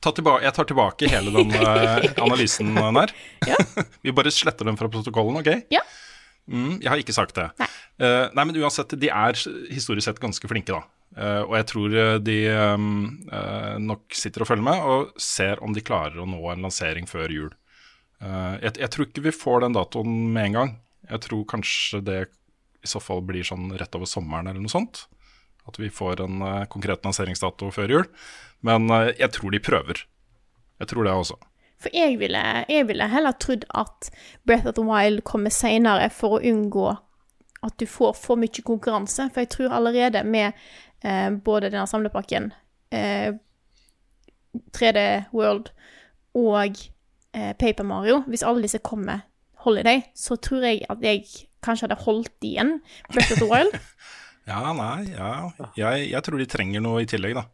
Ta 0.03 0.13
jeg 0.43 0.55
tar 0.55 0.67
tilbake 0.71 1.11
hele 1.11 1.35
den 1.35 1.55
eh, 1.61 2.09
analysen 2.23 2.75
der. 2.75 3.15
Vi 4.05 4.15
bare 4.15 4.35
sletter 4.35 4.67
den 4.67 4.79
fra 4.79 4.91
protokollen, 4.91 5.39
ok? 5.43 5.71
Ja. 5.75 5.83
Mm, 6.51 6.77
jeg 6.83 6.91
har 6.91 7.01
ikke 7.01 7.15
sagt 7.17 7.39
det. 7.39 7.47
Nei. 7.57 7.71
Uh, 7.95 8.27
nei, 8.35 8.43
men 8.45 8.59
uansett, 8.59 8.91
de 9.01 9.09
er 9.09 9.39
historisk 9.71 10.09
sett 10.09 10.19
ganske 10.21 10.49
flinke, 10.51 10.75
da. 10.75 10.83
Eh, 11.15 11.43
og 11.47 11.55
jeg 11.59 11.67
tror 11.71 11.93
eh, 11.95 12.17
de 12.27 12.39
um, 12.75 12.87
uh, 13.31 13.77
nok 13.79 14.17
sitter 14.19 14.43
og 14.43 14.49
følger 14.51 14.67
med 14.67 14.87
og 14.91 15.13
ser 15.23 15.63
om 15.63 15.75
de 15.75 15.85
klarer 15.85 16.19
å 16.19 16.27
nå 16.27 16.41
en 16.51 16.67
lansering 16.67 17.07
før 17.07 17.31
jul. 17.31 17.53
Uh, 18.19 18.59
jeg, 18.63 18.81
jeg 18.83 18.91
tror 18.91 19.07
ikke 19.07 19.27
vi 19.29 19.35
får 19.35 19.63
den 19.63 19.77
datoen 19.77 20.17
med 20.35 20.49
en 20.49 20.59
gang. 20.59 20.73
Jeg 21.13 21.23
tror 21.29 21.47
kanskje 21.55 22.03
det 22.03 22.21
i 22.85 22.91
så 22.91 23.01
fall 23.01 23.23
blir 23.25 23.47
sånn 23.47 23.71
rett 23.79 23.95
over 23.97 24.11
sommeren 24.11 24.51
eller 24.51 24.65
noe 24.65 24.73
sånt. 24.73 25.07
At 25.65 25.79
vi 25.81 25.89
får 25.89 26.21
en 26.21 26.43
konkret 26.69 27.07
lanseringsdato 27.07 27.71
før 27.73 27.93
jul. 27.95 28.03
Men 28.61 28.85
jeg 29.17 29.31
tror 29.33 29.55
de 29.55 29.61
prøver. 29.65 30.03
Jeg 30.83 30.91
tror 30.91 31.07
det 31.09 31.15
også. 31.17 31.39
For 31.81 31.97
jeg 31.97 32.19
ville, 32.21 32.43
jeg 32.69 32.85
ville 32.91 33.09
heller 33.09 33.33
trodd 33.41 33.65
at 33.73 34.11
Breath 34.45 34.69
of 34.69 34.77
the 34.77 34.85
Wild 34.85 35.23
kommer 35.25 35.53
seinere 35.53 36.11
for 36.13 36.37
å 36.37 36.43
unngå 36.45 36.91
at 37.65 37.79
du 37.81 37.87
får 37.89 38.13
for 38.21 38.41
mye 38.41 38.65
konkurranse. 38.65 39.31
For 39.33 39.45
jeg 39.45 39.53
tror 39.55 39.77
allerede 39.79 40.25
med 40.29 40.53
både 41.45 41.71
denne 41.71 41.87
samlepakken, 41.91 42.51
eh, 42.95 43.35
3D 44.73 45.01
World 45.35 45.71
og 46.39 46.79
eh, 47.35 47.53
Paper 47.61 47.87
Mario, 47.87 48.23
hvis 48.31 48.45
alle 48.47 48.65
disse 48.65 48.83
kommer 48.85 49.25
Holiday, 49.65 50.03
så 50.15 50.37
tror 50.37 50.65
jeg 50.67 50.85
at 50.93 51.03
jeg 51.05 51.25
kanskje 51.65 51.89
hadde 51.89 52.03
holdt 52.05 52.47
igjen 52.47 52.79
Breath 53.13 53.33
of 53.37 53.43
the 53.43 53.51
Wild. 53.51 53.81
Ja, 54.45 54.75
nei, 54.77 55.07
ja. 55.09 55.29
Jeg, 55.73 56.11
jeg 56.11 56.21
tror 56.21 56.37
de 56.37 56.45
trenger 56.53 56.83
noe 56.85 57.01
i 57.01 57.07
tillegg, 57.09 57.33
da. 57.39 57.47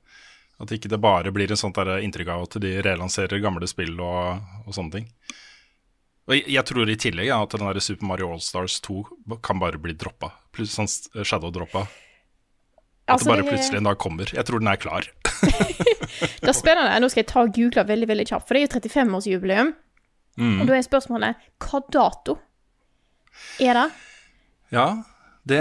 At 0.59 0.73
ikke 0.75 0.91
det 0.91 0.99
bare 0.99 1.31
blir 1.31 1.53
et 1.53 1.61
sånt 1.61 1.79
der 1.79 2.03
inntrykk 2.03 2.33
av 2.35 2.49
at 2.49 2.57
de 2.65 2.73
relanserer 2.83 3.39
gamle 3.39 3.69
spill 3.71 3.95
og, 4.03 4.43
og 4.67 4.75
sånne 4.75 4.97
ting. 4.97 5.07
Og 6.27 6.35
jeg, 6.35 6.43
jeg 6.51 6.67
tror 6.67 6.91
i 6.91 6.99
tillegg 6.99 7.31
ja, 7.31 7.39
at 7.47 7.55
den 7.55 7.63
der 7.63 7.79
Super 7.79 8.11
Mario 8.11 8.33
Allstars 8.35 8.81
2 8.83 9.39
kan 9.39 9.63
bare 9.63 9.79
bli 9.79 9.95
droppa. 9.95 10.33
Plutselig 10.51 10.91
sånn 10.91 11.25
shadow-droppa. 11.31 11.87
At 13.11 13.17
Altså, 13.19 13.27
det 13.27 13.35
bare 13.35 13.51
plutselig 13.51 13.81
en 13.81 13.89
dag 13.91 13.99
kommer. 13.99 14.31
Jeg 14.37 14.47
tror 14.47 14.63
den 14.63 14.71
er 14.71 14.81
klar. 14.81 15.09
Det 16.41 16.51
er 16.51 16.57
spennende. 16.57 16.99
Nå 17.03 17.09
skal 17.11 17.23
jeg 17.23 17.31
ta 17.31 17.45
og 17.45 17.55
google 17.57 17.85
veldig 17.89 18.09
veldig 18.11 18.27
kjapt, 18.29 18.47
for 18.49 18.57
det 18.57 18.63
er 18.63 18.67
jo 18.67 18.73
35-årsjubileum. 18.79 19.73
Mm. 20.41 20.57
Og 20.61 20.69
da 20.69 20.77
er 20.77 20.87
spørsmålet 20.87 21.49
hva 21.65 21.81
dato 21.93 22.37
er 23.61 23.77
det? 23.77 23.87
Ja, 24.75 24.87
det 25.49 25.61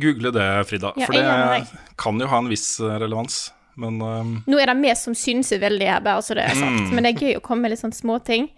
Google 0.00 0.32
det, 0.34 0.46
Frida. 0.70 0.92
Ja, 0.96 1.06
for 1.06 1.16
det 1.16 1.80
kan 2.00 2.20
jo 2.20 2.28
ha 2.30 2.40
en 2.40 2.50
viss 2.50 2.78
eh, 2.80 2.96
relevans. 3.02 3.50
Men 3.80 4.00
um, 4.02 4.32
Nå 4.50 4.58
er 4.60 4.70
det 4.70 4.76
vi 4.82 4.94
som 4.98 5.16
synser 5.16 5.60
veldig 5.62 5.88
her, 5.88 6.02
bare 6.04 6.24
så 6.24 6.36
det 6.36 6.48
er 6.48 6.56
sagt. 6.58 6.80
Mm. 6.80 6.90
Men 6.94 7.06
det 7.06 7.12
er 7.12 7.24
gøy 7.26 7.38
å 7.38 7.44
komme 7.44 7.66
med 7.66 7.74
litt 7.74 7.82
sånne 7.82 7.96
småting. 7.96 8.50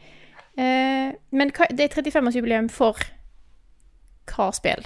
Uh, 0.58 1.12
men 1.32 1.52
hva, 1.56 1.68
det 1.72 1.88
er 1.88 2.00
35-årsjubileum 2.00 2.70
for 2.72 3.00
hva 4.32 4.50
spill? 4.54 4.84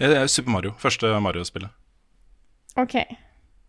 det 0.00 0.16
er 0.18 0.30
Super 0.30 0.54
Mario. 0.54 0.74
Første 0.82 1.10
Mario-spillet. 1.22 1.70
OK. 2.80 2.96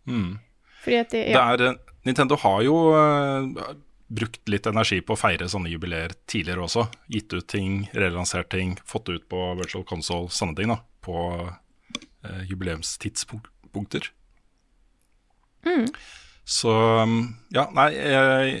Mm. 0.08 0.38
Fordi 0.84 1.00
at 1.00 1.10
det, 1.10 1.24
Det 1.28 1.36
ja. 1.36 1.44
er, 1.54 1.66
eh, 1.70 1.94
Nintendo 2.04 2.36
har 2.40 2.62
jo 2.64 2.76
uh, 2.92 3.74
brukt 4.12 4.48
litt 4.48 4.66
energi 4.68 5.00
på 5.00 5.16
å 5.16 5.18
feire 5.18 5.48
sånne 5.48 5.72
jubileer 5.72 6.12
tidligere 6.30 6.66
også. 6.66 6.86
Gitt 7.12 7.32
ut 7.32 7.46
ting, 7.48 7.86
relansert 7.96 8.50
ting, 8.52 8.76
fått 8.88 9.08
ut 9.08 9.28
på 9.28 9.46
virtual 9.60 9.86
console, 9.88 10.28
sånne 10.32 10.58
ting 10.58 10.72
da, 10.72 10.80
på 11.04 11.16
uh, 11.48 12.42
jubileumstidspunkter. 12.50 14.10
Så 16.44 16.72
um, 17.00 17.18
ja, 17.56 17.64
nei, 17.72 17.88
jeg, 17.96 18.54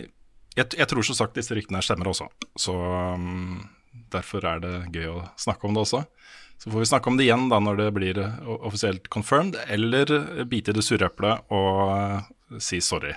jeg, 0.56 0.68
jeg 0.80 0.88
tror 0.88 1.04
som 1.04 1.18
sagt 1.18 1.36
disse 1.36 1.56
ryktene 1.56 1.82
stemmer 1.84 2.08
også. 2.14 2.30
Så 2.56 2.72
um, 2.72 3.60
derfor 4.14 4.46
er 4.48 4.62
det 4.64 4.74
gøy 4.94 5.10
å 5.12 5.18
snakke 5.40 5.68
om 5.68 5.76
det 5.76 5.84
også. 5.84 6.04
Så 6.64 6.70
får 6.72 6.78
vi 6.80 6.86
snakke 6.86 7.10
om 7.10 7.16
det 7.18 7.26
igjen 7.26 7.48
da 7.50 7.58
når 7.60 7.76
det 7.76 7.86
blir 7.92 8.18
eh, 8.22 8.36
offisielt 8.64 9.08
confirmed, 9.12 9.56
eller 9.68 10.08
eh, 10.16 10.44
bite 10.48 10.72
i 10.72 10.76
det 10.78 10.84
sure 10.86 11.04
eplet 11.10 11.42
og 11.52 11.80
eh, 11.92 12.58
si 12.64 12.78
sorry 12.80 13.12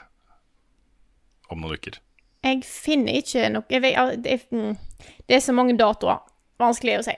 om 1.47 1.61
noen 1.63 1.77
uker. 1.79 1.95
Jeg 2.43 2.65
finner 2.67 3.21
ikke 3.21 3.45
noe 3.53 3.63
jeg 3.71 3.83
vet, 3.85 4.17
det, 4.25 4.33
er, 4.35 4.41
mm, 4.51 5.13
det 5.29 5.37
er 5.37 5.43
så 5.45 5.55
mange 5.55 5.77
datoer. 5.79 6.19
Vanskelig 6.59 6.97
å 6.99 7.05
si. 7.07 7.15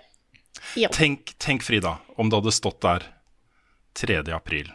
Jo. 0.83 0.91
Tenk, 0.93 1.33
tenk 1.41 1.65
Frida, 1.65 1.95
om 2.19 2.29
det 2.29 2.37
hadde 2.43 2.53
stått 2.53 2.77
der 2.85 3.07
3. 3.97 4.19
april. 4.35 4.69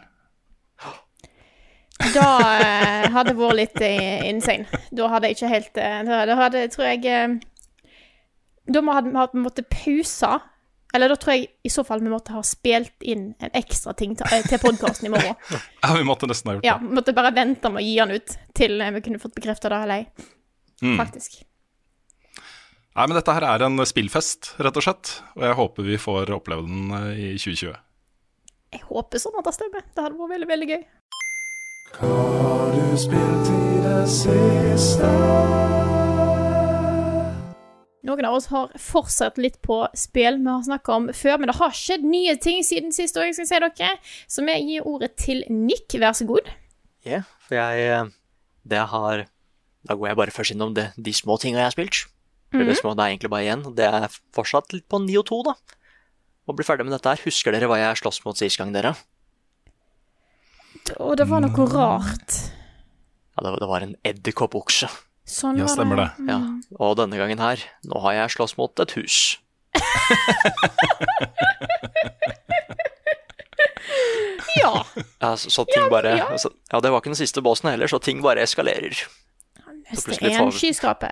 Da 2.11 2.25
hadde 3.15 3.29
det 3.31 3.37
vært 3.39 3.57
litt 3.61 3.79
insane. 4.27 4.81
Da 4.91 5.07
hadde 5.13 5.29
jeg 5.29 5.37
ikke 5.37 5.51
helt 5.53 5.77
Da 5.79 6.35
hadde, 6.41 6.65
tror 6.73 6.89
jeg 6.89 7.37
Da 8.67 8.81
må 8.83 8.97
vi 8.99 9.13
hatt- 9.15 9.37
måtte 9.39 9.63
pause. 9.71 10.33
Eller 10.95 11.11
da 11.11 11.17
tror 11.19 11.33
jeg 11.35 11.49
i 11.67 11.71
så 11.73 11.83
fall 11.83 11.99
vi 12.03 12.11
måtte 12.13 12.31
ha 12.35 12.41
spilt 12.47 13.03
inn 13.03 13.33
en 13.43 13.51
ekstra 13.59 13.91
ting 13.99 14.13
til, 14.15 14.29
eh, 14.31 14.45
til 14.47 14.61
podkasten 14.63 15.09
i 15.09 15.11
morgen. 15.11 15.35
Ja, 15.83 15.91
vi 15.93 16.05
måtte 16.07 16.29
nesten 16.29 16.49
ha 16.49 16.55
gjort 16.55 16.65
Ja, 16.67 16.77
det. 16.79 16.87
vi 16.87 16.95
måtte 17.01 17.13
bare 17.17 17.33
vente 17.35 17.69
med 17.73 17.83
å 17.83 17.85
gi 17.85 17.97
den 17.99 18.15
ut 18.15 18.37
til 18.55 18.79
eh, 18.81 18.93
vi 18.95 19.03
kunne 19.05 19.19
fått 19.19 19.35
bekrefta 19.35 19.69
det 19.73 19.81
eller 19.83 20.05
ei. 20.05 20.29
Mm. 20.85 20.95
Faktisk. 21.01 21.41
Nei, 22.95 23.07
men 23.09 23.17
dette 23.17 23.33
her 23.35 23.43
er 23.43 23.65
en 23.65 23.81
spillfest, 23.83 24.53
rett 24.63 24.77
og 24.79 24.85
slett. 24.85 25.11
Og 25.35 25.43
jeg 25.43 25.57
håper 25.59 25.83
vi 25.89 25.97
får 25.99 26.31
oppleve 26.37 26.63
den 26.63 26.95
eh, 26.95 27.19
i 27.25 27.29
2020. 27.35 27.75
Jeg 28.75 28.83
håper 28.87 29.19
sånn 29.19 29.35
at 29.39 29.49
det 29.49 29.55
stemmer. 29.57 29.83
Det 29.91 30.03
hadde 30.05 30.19
vært 30.19 30.33
veldig, 30.37 30.49
veldig 30.53 30.69
gøy. 30.71 30.81
Hva 31.99 32.15
Har 32.39 32.71
du 32.71 32.97
spilt 32.99 33.51
i 33.51 33.77
det 33.83 34.01
siste? 34.11 35.11
Noen 38.05 38.25
av 38.29 38.35
oss 38.37 38.45
har 38.51 38.69
fortsatt 38.77 39.39
litt 39.41 39.55
på 39.65 39.79
spill 39.97 40.37
vi 40.43 40.49
har 40.51 40.61
snakka 40.67 40.93
om 40.93 41.07
før, 41.17 41.39
men 41.41 41.49
det 41.49 41.55
har 41.57 41.71
skjedd 41.73 42.03
nye 42.05 42.35
ting 42.37 42.59
siden 42.63 42.93
sist 42.93 43.17
år, 43.17 43.31
skal 43.33 43.45
jeg 43.47 43.49
si 43.49 43.61
dere. 43.81 43.95
Så 44.29 44.43
vi 44.45 44.55
gir 44.61 44.85
ordet 44.85 45.15
til 45.17 45.41
Nick, 45.49 45.95
vær 46.01 46.13
så 46.13 46.27
god. 46.29 46.51
Ja, 47.05 47.23
for 47.47 47.57
jeg 47.57 47.87
eh, 47.89 48.11
Det 48.65 48.79
har 48.89 49.25
Da 49.85 49.93
går 49.97 50.07
jeg 50.11 50.17
bare 50.17 50.33
først 50.33 50.53
innom 50.55 50.73
det, 50.77 50.87
de 50.97 51.13
små 51.13 51.35
tinga 51.41 51.59
jeg 51.63 51.67
har 51.69 51.75
spilt. 51.75 52.03
For 52.55 52.63
det, 52.63 52.77
små, 52.79 52.93
det 52.95 53.03
er 53.03 53.11
egentlig 53.15 53.29
bare 53.33 53.43
igjen. 53.45 53.63
Det 53.75 53.85
er 53.89 54.05
fortsatt 54.33 54.71
litt 54.73 54.85
på 54.89 55.01
9 55.03 55.17
og 55.19 55.25
2, 55.27 55.39
da. 55.49 55.53
Å 56.45 56.53
bli 56.55 56.63
ferdig 56.65 56.85
med 56.87 56.93
dette 56.95 57.09
her. 57.11 57.21
Husker 57.25 57.51
dere 57.53 57.67
hva 57.69 57.77
jeg 57.81 57.99
sloss 57.99 58.21
mot 58.25 58.37
sist 58.37 58.57
gang, 58.61 58.71
dere? 58.73 58.93
Og 61.01 61.15
det 61.19 61.25
var 61.29 61.41
noe 61.43 61.65
rart. 61.73 62.37
Ja, 63.35 63.43
det, 63.43 63.49
var- 63.51 63.59
det 63.63 63.69
var 63.73 63.85
en 63.85 63.95
edderkoppokse. 64.05 64.89
Sånn 65.25 65.57
Ja, 65.57 65.65
stemmer 65.67 65.97
det. 65.97 66.09
Ja. 66.29 66.37
Og 66.79 66.97
denne 66.99 67.17
gangen 67.17 67.39
her, 67.41 67.57
nå 67.89 68.01
har 68.03 68.13
jeg 68.13 68.29
slåss 68.37 68.57
mot 68.59 68.79
et 68.79 68.91
hus. 68.99 69.37
Ja. 74.55 74.85
Ja, 75.19 75.37
så, 75.37 75.65
ting 75.65 75.89
bare 75.91 76.17
ja. 76.17 76.37
Så, 76.37 76.49
ja, 76.71 76.79
det 76.81 76.89
var 76.91 77.01
ikke 77.01 77.11
den 77.11 77.19
siste 77.19 77.41
bossen 77.43 77.69
heller, 77.69 77.89
så 77.91 77.99
ting 78.01 78.21
bare 78.23 78.41
eskalerer. 78.45 78.95
Neste 79.91 80.07
plutselig 80.07 80.31
en 80.31 80.39
får 80.39 80.51
vi- 80.51 80.59
skyskraper. 80.61 81.11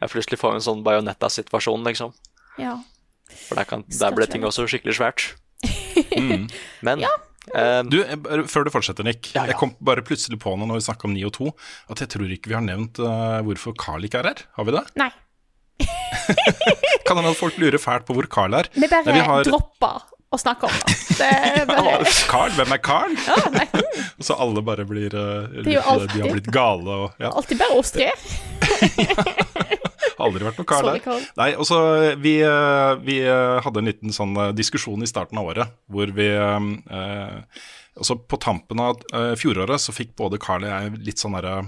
Jeg 0.00 0.10
plutselig 0.12 0.38
får 0.40 0.54
en 0.54 0.64
sånn 0.64 0.84
Bajonetta-situasjon, 0.86 1.84
liksom. 1.84 2.14
Ja. 2.58 2.78
For 3.48 3.58
der, 3.58 3.64
kan, 3.68 3.84
der 3.88 4.14
ble 4.14 4.26
ting 4.30 4.44
også 4.46 4.66
skikkelig 4.70 4.98
svært. 5.00 5.30
Mm. 6.14 6.48
Men 6.82 7.02
eh, 7.52 7.80
Du, 7.90 7.98
eh, 8.04 8.44
Før 8.50 8.64
du 8.66 8.70
fortsetter, 8.74 9.04
Nick. 9.06 9.32
Ja, 9.34 9.42
ja. 9.44 9.52
Jeg 9.52 9.58
kom 9.60 9.74
bare 9.84 10.04
plutselig 10.06 10.38
på 10.42 10.54
noe 10.56 10.70
når 10.70 10.80
vi 10.80 10.86
snakka 10.88 11.08
om 11.10 11.14
9 11.16 11.26
og 11.28 11.34
2, 11.36 11.50
at 11.94 12.04
jeg 12.04 12.12
tror 12.14 12.32
ikke 12.38 12.52
vi 12.52 12.56
har 12.58 12.64
nevnt 12.64 12.98
uh, 13.02 13.40
hvorfor 13.46 13.76
Carl 13.78 14.04
ikke 14.08 14.22
er 14.22 14.30
her. 14.32 14.42
Har 14.58 14.68
vi 14.70 14.76
det? 14.78 14.84
Nei. 15.00 15.10
Kan 17.04 17.18
hende 17.18 17.34
at 17.34 17.38
folk 17.40 17.56
lurer 17.60 17.80
fælt 17.82 18.06
på 18.08 18.14
hvor 18.16 18.28
Carl 18.30 18.54
er. 18.60 18.70
Vi 18.74 18.88
bare 18.88 19.04
Nei, 19.10 19.18
vi 19.18 19.24
har- 19.28 19.44
dropper 19.48 20.04
å 20.34 20.38
snakke 20.40 20.66
om 20.70 20.78
det. 20.80 21.00
Det 21.14 21.66
bare 21.68 22.00
Carl? 22.26 22.50
Hvem 22.56 22.72
er 22.74 22.80
Carl? 22.82 23.12
så 24.26 24.34
alle 24.42 24.62
bare 24.66 24.82
blir 24.88 25.14
eh, 25.14 25.60
er 25.62 25.68
jo 25.76 25.82
litt, 26.00 26.10
De 26.16 26.24
har 26.24 26.32
blitt 26.34 26.48
gale 26.50 26.96
og 27.04 27.22
ja, 27.22 27.30
Alltid 27.30 27.60
bare 27.60 27.76
oss 27.78 27.92
tre. 27.94 28.08
Aldri 30.24 30.46
vært 30.46 30.60
noe 30.60 30.68
kar 30.68 30.86
der. 30.88 31.28
Nei, 31.38 31.50
også, 31.60 31.78
vi, 32.24 32.34
eh, 32.46 32.92
vi 33.04 33.20
eh, 33.22 33.60
hadde 33.64 33.82
en 33.82 33.90
liten 33.90 34.14
sånn 34.16 34.34
eh, 34.40 34.52
diskusjon 34.56 35.04
i 35.04 35.08
starten 35.10 35.40
av 35.40 35.50
året, 35.52 35.74
hvor 35.92 36.12
vi 36.16 36.28
eh, 36.32 36.68
eh, 36.98 37.64
Altså 37.94 38.16
på 38.18 38.38
tampen 38.42 38.80
av 38.82 38.98
eh, 39.14 39.36
fjoråret 39.38 39.78
så 39.78 39.92
fikk 39.94 40.16
både 40.18 40.40
Carl 40.42 40.64
og 40.66 40.72
jeg 40.72 40.96
litt 41.06 41.20
sånn 41.22 41.36
derre 41.36 41.60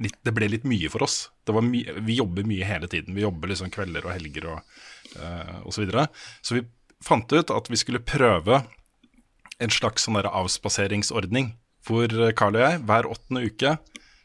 Det 0.00 0.32
ble 0.32 0.48
litt 0.48 0.64
mye 0.68 0.88
for 0.92 1.04
oss. 1.04 1.26
Det 1.44 1.52
var 1.52 1.64
my, 1.64 1.82
vi 2.06 2.16
jobber 2.16 2.46
mye 2.48 2.64
hele 2.64 2.88
tiden. 2.88 3.14
Vi 3.16 3.24
jobber 3.24 3.52
liksom 3.52 3.68
kvelder 3.72 4.08
og 4.08 4.14
helger 4.14 4.48
og, 4.54 4.80
eh, 5.20 5.58
og 5.62 5.76
så 5.76 5.84
videre. 5.84 6.06
Så 6.40 6.56
vi 6.56 6.64
fant 7.04 7.28
ut 7.32 7.52
at 7.52 7.68
vi 7.68 7.80
skulle 7.80 8.00
prøve 8.04 8.62
en 9.60 9.72
slags 9.72 10.04
sånn 10.08 10.18
avspaseringsordning. 10.20 11.52
Hvor 11.86 12.08
eh, 12.08 12.32
Carl 12.36 12.56
og 12.58 12.64
jeg 12.64 12.82
hver 12.88 13.08
åttende 13.12 13.44
uke 13.46 13.76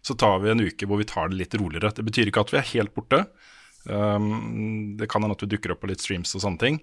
så 0.02 0.16
tar 0.18 0.40
vi 0.42 0.52
en 0.52 0.64
uke 0.66 0.88
hvor 0.90 1.02
vi 1.02 1.08
tar 1.10 1.30
det 1.32 1.40
litt 1.40 1.56
roligere. 1.60 1.94
Det 1.96 2.06
betyr 2.08 2.32
ikke 2.32 2.46
at 2.46 2.54
vi 2.54 2.60
er 2.62 2.70
helt 2.74 2.94
borte. 2.98 3.24
Um, 3.86 4.98
det 4.98 5.08
kan 5.10 5.24
hende 5.24 5.38
at 5.38 5.44
vi 5.46 5.52
dukker 5.54 5.74
opp 5.74 5.82
på 5.84 5.90
litt 5.92 6.04
streams 6.04 6.34
og 6.38 6.44
sånne 6.44 6.62
ting. 6.62 6.80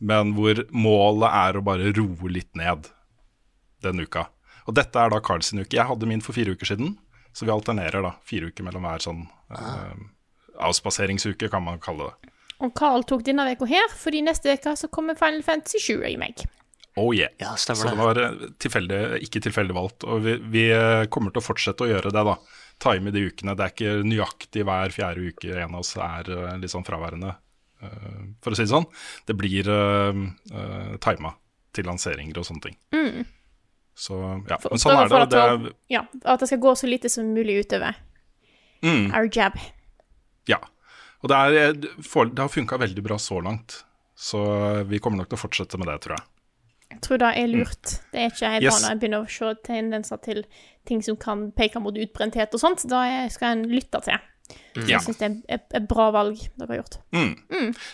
Men 0.00 0.34
hvor 0.36 0.64
målet 0.74 1.28
er 1.28 1.58
å 1.58 1.64
bare 1.64 1.92
roe 1.96 2.32
litt 2.32 2.50
ned 2.58 2.88
den 3.84 4.02
uka. 4.02 4.26
Og 4.66 4.76
dette 4.78 4.98
er 4.98 5.12
da 5.12 5.20
Carl 5.24 5.42
sin 5.44 5.62
uke. 5.62 5.74
Jeg 5.76 5.88
hadde 5.88 6.08
min 6.08 6.22
for 6.24 6.36
fire 6.36 6.54
uker 6.54 6.72
siden. 6.72 6.96
Så 7.32 7.46
vi 7.48 7.54
alternerer 7.54 8.04
da 8.04 8.16
fire 8.28 8.50
uker 8.52 8.66
mellom 8.66 8.84
hver 8.86 9.02
sånn 9.02 9.22
uh, 9.52 9.94
avspaseringsuke, 10.68 11.48
kan 11.52 11.64
man 11.64 11.80
kalle 11.82 12.10
det. 12.10 12.32
Og 12.62 12.74
Carl 12.78 13.04
tok 13.08 13.24
denne 13.26 13.46
uka 13.56 13.66
her, 13.66 13.88
fordi 13.98 14.20
neste 14.24 14.52
uke 14.54 14.74
så 14.78 14.90
kommer 14.92 15.18
Final 15.18 15.42
Fantasy 15.42 15.80
7 15.82 16.02
remake. 16.04 16.46
Oh 17.00 17.14
yeah. 17.16 17.32
ja, 17.40 17.54
Så 17.56 17.72
stemmer 17.72 17.88
det 17.88 17.96
det. 17.96 18.04
var 18.04 18.20
eh, 18.20 18.50
tilfeldig, 18.60 19.00
ikke 19.26 19.40
tilfeldig 19.46 19.76
valgt. 19.76 20.04
Og 20.04 20.20
vi, 20.26 20.36
vi 20.52 20.66
eh, 20.76 21.06
kommer 21.12 21.32
til 21.32 21.40
å 21.40 21.46
fortsette 21.46 21.86
å 21.86 21.88
gjøre 21.88 22.12
det, 22.12 22.24
da. 22.28 22.36
Time 22.82 23.12
de 23.14 23.20
ukene. 23.28 23.54
Det 23.58 23.64
er 23.66 23.72
ikke 23.74 23.92
nøyaktig 24.08 24.64
hver 24.66 24.90
fjerde 24.94 25.28
uke 25.30 25.52
en 25.54 25.76
av 25.76 25.82
oss 25.84 25.92
er 26.02 26.30
eh, 26.34 26.56
litt 26.62 26.72
sånn 26.72 26.86
fraværende, 26.86 27.34
eh, 27.82 28.16
for 28.42 28.54
å 28.54 28.58
si 28.58 28.64
det 28.66 28.72
sånn. 28.72 28.88
Det 29.28 29.36
blir 29.38 29.68
uh, 29.70 30.96
tima 31.04 31.30
til 31.72 31.86
lanseringer 31.88 32.40
og 32.42 32.48
sånne 32.48 32.66
ting. 32.66 32.76
Så 33.94 34.18
ja, 34.48 34.56
For- 34.58 34.72
men 34.74 34.82
sånn 34.82 34.98
er 34.98 35.08
det. 35.12 35.20
At, 35.20 35.30
det 35.30 35.44
er, 35.44 35.72
Ja, 35.92 36.02
At 36.24 36.40
det 36.42 36.48
skal 36.50 36.62
gå 36.64 36.74
så 36.80 36.88
lite 36.90 37.10
som 37.12 37.30
mulig 37.36 37.60
utover. 37.62 37.94
mm, 38.82 39.12
Our 39.14 39.28
jab. 39.32 39.58
ja. 40.48 40.58
Og 41.22 41.30
det, 41.30 41.36
er, 41.38 41.72
det 41.78 42.38
har 42.42 42.48
funka 42.50 42.80
veldig 42.82 43.02
bra 43.06 43.14
så 43.14 43.36
langt. 43.38 43.84
Så 44.18 44.40
vi 44.90 44.98
kommer 44.98 45.22
nok 45.22 45.28
til 45.30 45.38
å 45.38 45.42
fortsette 45.44 45.78
med 45.78 45.86
det, 45.86 46.00
tror 46.02 46.16
jeg. 46.18 46.26
Jeg 46.92 47.00
tror 47.06 47.18
det 47.22 47.30
er 47.40 47.48
lurt. 47.50 47.94
Det 48.12 48.20
er 48.22 48.30
ikke 48.30 48.50
helt 48.54 48.64
Yes. 48.68 48.82
når 48.82 48.90
en 48.94 49.00
begynner 49.02 49.24
å 49.24 49.30
se 49.32 49.54
tendenser 49.66 50.20
til 50.24 50.44
ting 50.88 51.02
som 51.02 51.16
kan 51.16 51.48
peke 51.56 51.80
mot 51.82 51.96
utbrenthet 51.96 52.54
og 52.54 52.60
sånt. 52.62 52.84
Da 52.90 53.02
skal 53.32 53.56
en 53.56 53.64
lytte 53.72 54.00
til. 54.04 54.20
Så 54.76 54.86
Jeg 54.88 55.00
syns 55.00 55.18
det 55.20 55.28
er 55.48 55.60
et, 55.72 55.88
bra 55.88 56.10
valg 56.12 56.36
dere 56.58 56.68
har 56.68 56.82
gjort. 56.82 56.98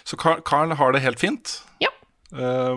Så 0.09 0.17
Carl, 0.19 0.41
Carl 0.43 0.73
har 0.75 0.93
det 0.93 1.03
helt 1.05 1.21
fint. 1.23 1.61
Ja. 1.81 1.91
Uh, 2.33 2.75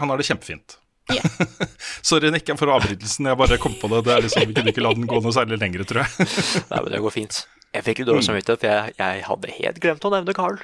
han 0.00 0.08
har 0.08 0.16
det 0.16 0.26
kjempefint. 0.26 0.78
Yeah. 1.10 1.26
Sorry, 2.06 2.30
Nick, 2.30 2.46
for 2.56 2.70
avbrytelsen. 2.70 3.26
Jeg 3.26 3.36
bare 3.36 3.58
kom 3.58 3.74
på 3.80 3.88
det. 3.90 4.04
det 4.06 4.14
er 4.14 4.22
liksom, 4.24 4.46
vi 4.48 4.54
kunne 4.54 4.70
ikke 4.72 4.82
la 4.84 4.92
den 4.94 5.08
gå 5.10 5.20
noe 5.20 5.34
særlig 5.34 5.58
lenger, 5.60 5.84
tror 5.84 6.04
jeg. 6.04 6.28
Nei, 6.70 6.80
men 6.84 6.92
det 6.94 7.00
går 7.02 7.14
fint. 7.16 7.40
Jeg 7.74 7.84
fikk 7.86 7.98
litt 8.00 8.06
Mm. 8.06 8.12
dårlig 8.14 8.26
samvittighet, 8.26 8.60
for 8.62 8.68
jeg, 8.70 8.94
jeg 8.98 9.24
hadde 9.26 9.50
helt 9.58 9.80
glemt 9.82 10.06
å 10.06 10.10
nevne 10.14 10.34
Carl. 10.38 10.60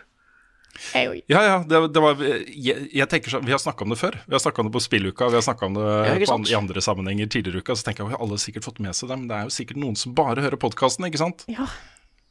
Ja, 1.29 1.43
ja, 1.43 1.59
det, 1.69 1.81
det 1.95 2.03
var 2.03 2.21
jeg, 2.21 2.89
jeg 2.93 3.09
tenker 3.09 3.31
så, 3.31 3.41
Vi 3.45 3.51
har 3.55 3.59
snakka 3.63 3.85
om 3.87 3.91
det 3.95 3.99
før. 4.01 4.19
Vi 4.27 4.35
har 4.37 4.43
snakka 4.43 4.63
om 4.63 4.69
det 4.69 4.75
på 4.77 4.83
spilluka, 4.85 5.29
vi 5.29 5.39
har 5.39 5.45
snakka 5.47 5.67
om 5.67 5.75
det 5.75 6.27
på, 6.27 6.35
an- 6.35 6.47
i 6.51 6.55
andre 6.59 6.81
sammenhenger 6.85 7.27
tidligere 7.33 7.61
i 7.61 7.65
uka. 7.65 7.77
Så 7.77 7.87
tenker 7.89 8.05
jeg 8.05 8.15
at 8.15 8.21
alle 8.21 8.37
har 8.37 8.43
sikkert 8.45 8.65
fått 8.69 8.81
med 8.85 8.95
seg 8.97 9.09
det, 9.13 9.19
men 9.19 9.29
det 9.31 9.37
er 9.39 9.49
jo 9.51 9.55
sikkert 9.57 9.81
noen 9.83 9.97
som 9.97 10.15
bare 10.15 10.45
hører 10.45 10.61
podkasten, 10.61 11.07
ikke 11.09 11.23
sant? 11.23 11.45
Ja. 11.49 11.67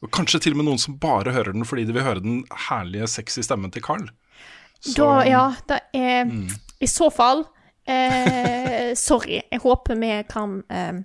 Og 0.04 0.10
kanskje 0.12 0.40
til 0.44 0.52
og 0.52 0.58
med 0.60 0.66
noen 0.68 0.78
som 0.82 0.98
bare 1.00 1.32
hører 1.32 1.52
den 1.56 1.64
fordi 1.64 1.86
de 1.88 1.94
vil 1.96 2.04
høre 2.04 2.20
den 2.22 2.42
herlige, 2.68 3.06
sexy 3.08 3.40
stemmen 3.46 3.72
til 3.72 3.82
Carl. 3.82 4.08
Så- 4.80 4.96
Da, 5.00 5.24
ja, 5.26 5.44
da 5.66 5.78
er 5.94 6.24
Mm. 6.28 6.48
I 6.80 6.86
så 6.86 7.10
fall 7.10 7.46
eh, 7.88 8.92
Sorry. 9.08 9.42
Jeg 9.50 9.60
håper 9.62 9.96
vi 10.00 10.10
kan 10.28 10.62
eh, 10.70 11.00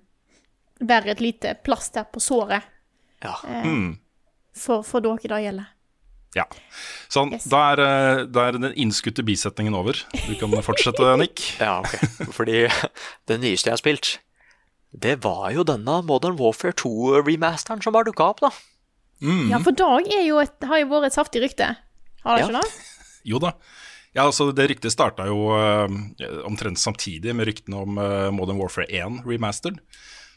være 0.81 1.11
et 1.15 1.21
lite 1.21 1.55
plaster 1.63 2.03
på 2.11 2.19
såret 2.19 2.61
Ja. 3.23 3.35
Mm. 3.63 3.97
for, 4.57 4.81
for 4.83 4.99
dere 4.99 5.17
det 5.29 5.41
gjelder. 5.45 5.67
Ja. 6.35 6.45
Sånn, 7.11 7.33
Yes. 7.35 7.43
da, 7.51 7.61
er, 7.73 7.79
eh, 7.83 8.25
da 8.31 8.45
er 8.47 8.55
den 8.55 8.69
innskutte 8.79 9.23
bisetningen 9.27 9.75
over. 9.75 9.97
Du 10.27 10.33
kan 10.39 10.53
fortsette, 10.63 11.03
Nick. 11.21 11.41
Ja, 11.59 11.79
ok. 11.83 12.31
Fordi 12.31 12.61
det 13.27 13.39
nyeste 13.43 13.67
jeg 13.67 13.75
har 13.75 13.81
spilt, 13.81 14.11
det 14.95 15.17
var 15.23 15.51
jo 15.55 15.63
denne 15.67 15.99
Modern 16.07 16.37
Warfare 16.39 16.73
2-remasteren 16.79 17.83
som 17.83 17.95
har 17.99 18.07
dukka 18.07 18.29
opp, 18.31 18.39
da. 18.43 18.51
Ja, 19.21 19.59
for 19.61 19.75
Dag 19.77 20.07
er 20.09 20.23
jo 20.25 20.39
et, 20.41 20.55
har 20.65 20.79
jo 20.81 20.87
vært 20.89 21.11
et 21.11 21.17
saftig 21.19 21.43
rykte. 21.43 21.67
Har 22.25 22.37
det 22.39 22.41
Ja. 22.41 22.47
ikke 22.47 22.61
det? 22.61 22.87
Jo 23.29 23.39
da. 23.43 23.51
Ja, 24.15 24.23
altså 24.25 24.49
Det 24.51 24.65
ryktet 24.71 24.91
starta 24.91 25.27
jo 25.29 25.51
uh, 25.53 25.87
omtrent 26.47 26.79
samtidig 26.81 27.35
med 27.37 27.47
ryktene 27.47 27.77
om 27.83 27.99
uh, 28.01 28.31
Modern 28.33 28.57
Warfare 28.59 28.87
1 28.89 29.21
remastered. 29.29 29.77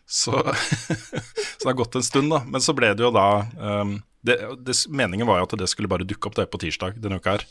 Så, 0.07 0.31
så 0.93 1.63
det 1.65 1.71
har 1.71 1.79
gått 1.79 1.97
en 1.97 2.05
stund, 2.05 2.31
da. 2.31 2.43
Men 2.45 2.61
så 2.63 2.75
ble 2.77 2.93
det 2.95 3.03
jo 3.07 3.11
da 3.15 3.25
eh, 3.57 3.95
det, 4.25 4.39
det, 4.65 4.77
Meningen 4.89 5.29
var 5.29 5.41
jo 5.41 5.49
at 5.49 5.57
det 5.61 5.69
skulle 5.71 5.91
bare 5.91 6.07
dukke 6.09 6.31
opp 6.31 6.39
det 6.39 6.49
på 6.53 6.61
tirsdag 6.63 6.99
denne 7.03 7.21
uka 7.21 7.37
her. 7.37 7.47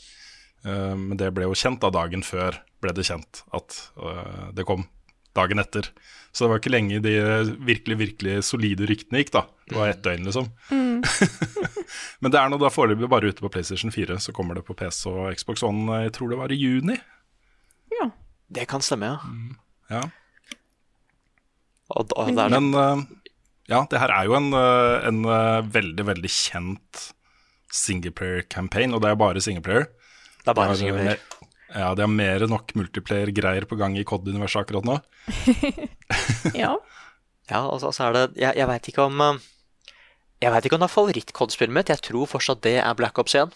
Uh, 0.64 0.94
men 0.98 1.18
det 1.20 1.30
ble 1.36 1.46
jo 1.46 1.56
kjent 1.58 1.82
da 1.82 1.92
dagen 1.94 2.24
før 2.26 2.58
ble 2.82 2.94
det 2.96 3.06
kjent 3.06 3.44
at 3.54 3.78
uh, 4.00 4.50
det 4.56 4.66
kom 4.68 4.86
dagen 5.36 5.62
etter. 5.62 5.90
Så 6.34 6.44
det 6.44 6.50
var 6.50 6.60
ikke 6.60 6.72
lenge 6.72 6.98
de 7.02 7.14
virkelig, 7.66 7.96
virkelig 7.98 8.36
solide 8.46 8.86
ryktene 8.90 9.22
gikk, 9.22 9.32
da. 9.34 9.44
Det 9.70 9.76
var 9.78 9.90
ett 9.90 10.02
døgn, 10.02 10.26
liksom. 10.26 10.48
Men 12.22 12.34
det 12.34 12.40
er 12.40 12.50
nå 12.50 12.58
da 12.58 12.70
foreløpig 12.74 13.10
bare 13.10 13.30
ute 13.30 13.42
på 13.42 13.50
PlayStation 13.54 13.94
4. 13.94 14.18
Så 14.22 14.34
kommer 14.34 14.58
det 14.58 14.64
på 14.66 14.74
PC 14.78 15.06
og 15.10 15.34
Xbox 15.38 15.62
One, 15.66 16.02
jeg 16.06 16.14
tror 16.16 16.32
det 16.32 16.38
var 16.40 16.54
i 16.54 16.58
juni. 16.58 16.98
Ja. 17.94 18.08
Det 18.54 18.66
kan 18.70 18.82
stemme, 18.82 19.14
ja. 19.14 19.18
Ja. 19.90 20.02
Og, 21.94 22.08
da, 22.10 22.26
det 22.26 22.44
er 22.46 22.54
Men 22.54 22.74
eh, 22.78 23.04
ja, 23.70 23.82
det 23.90 24.00
her 24.02 24.12
er 24.12 24.24
jo 24.28 24.34
en, 24.38 24.50
eh, 24.52 25.06
en 25.08 25.22
eh, 25.24 25.60
veldig, 25.74 26.04
veldig 26.10 26.30
kjent 26.30 27.04
singleplayer-campaign, 27.74 28.94
og 28.94 29.02
det 29.02 29.10
er 29.12 29.18
bare 29.20 29.42
singleplayer. 29.42 29.88
Det 30.44 30.52
er 30.52 30.56
bare 30.58 30.74
Det 30.74 30.76
er, 30.76 30.82
singleplayer. 30.82 31.18
eh, 31.18 31.50
Ja, 31.74 31.88
det 31.98 32.04
er 32.04 32.10
mer 32.12 32.42
enn 32.44 32.50
nok 32.52 32.70
multiplayer-greier 32.78 33.64
på 33.66 33.76
gang 33.80 33.96
i 33.98 34.04
COD-universet 34.06 34.60
akkurat 34.62 34.84
nå. 34.86 34.98
ja. 36.54 36.76
Ja, 37.50 37.60
og 37.68 37.80
så 37.82 37.90
så 37.92 38.06
er 38.08 38.12
det 38.16 38.38
Jeg, 38.40 38.56
jeg 38.56 38.66
veit 38.70 38.86
ikke 38.88 39.02
om 39.04 39.20
eh, 39.20 39.38
Jeg 40.40 40.52
vet 40.54 40.64
ikke 40.64 40.76
om 40.78 40.80
det 40.84 40.86
er 40.88 40.94
favoritt-COD-spillet 40.94 41.74
mitt. 41.74 41.90
Jeg 41.92 42.00
tror 42.06 42.26
fortsatt 42.30 42.62
det 42.64 42.76
er 42.80 42.94
Black 42.94 43.18
Ops 43.18 43.34
1. 43.34 43.52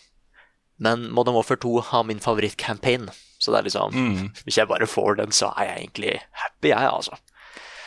Men 0.83 1.07
Modern 1.15 1.35
Warfare 1.39 1.61
2 1.63 1.81
har 1.93 2.05
min 2.09 2.21
favoritt-campaign. 2.21 3.09
Så 3.39 3.53
det 3.53 3.61
er 3.61 3.69
liksom 3.69 3.95
Mm. 3.95 4.31
Hvis 4.45 4.59
jeg 4.59 4.69
bare 4.69 4.87
får 4.87 5.17
den, 5.23 5.31
så 5.33 5.53
er 5.57 5.65
jeg 5.71 5.79
egentlig 5.87 6.17
happy, 6.33 6.69
jeg, 6.73 6.89
altså. 6.91 7.17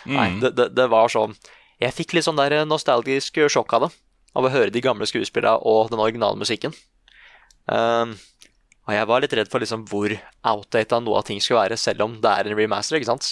Nei, 0.05 0.29
det, 0.41 0.55
det, 0.57 0.69
det 0.75 0.87
var 0.89 1.11
sånn 1.13 1.35
Jeg 1.81 1.95
fikk 1.97 2.13
litt 2.13 2.27
sånn 2.27 2.39
der 2.39 2.61
nostalgisk 2.69 3.39
sjokk 3.49 3.73
av 3.77 3.87
det. 3.87 3.91
Av 4.37 4.45
å 4.47 4.51
høre 4.53 4.71
de 4.71 4.83
gamle 4.83 5.07
skuespillerne 5.09 5.59
og 5.67 5.89
den 5.91 5.99
originale 5.99 6.39
musikken. 6.39 6.75
Um, 7.65 8.13
og 8.87 8.93
jeg 8.95 9.07
var 9.09 9.23
litt 9.23 9.33
redd 9.37 9.49
for 9.51 9.63
liksom 9.63 9.83
hvor 9.89 10.13
outdata 10.47 10.99
noe 11.01 11.19
av 11.19 11.27
ting 11.27 11.41
skulle 11.43 11.61
være, 11.63 11.79
selv 11.79 12.05
om 12.05 12.15
det 12.21 12.31
er 12.31 12.49
en 12.49 12.57
remaster, 12.57 12.97
ikke 12.97 13.11
sant? 13.11 13.27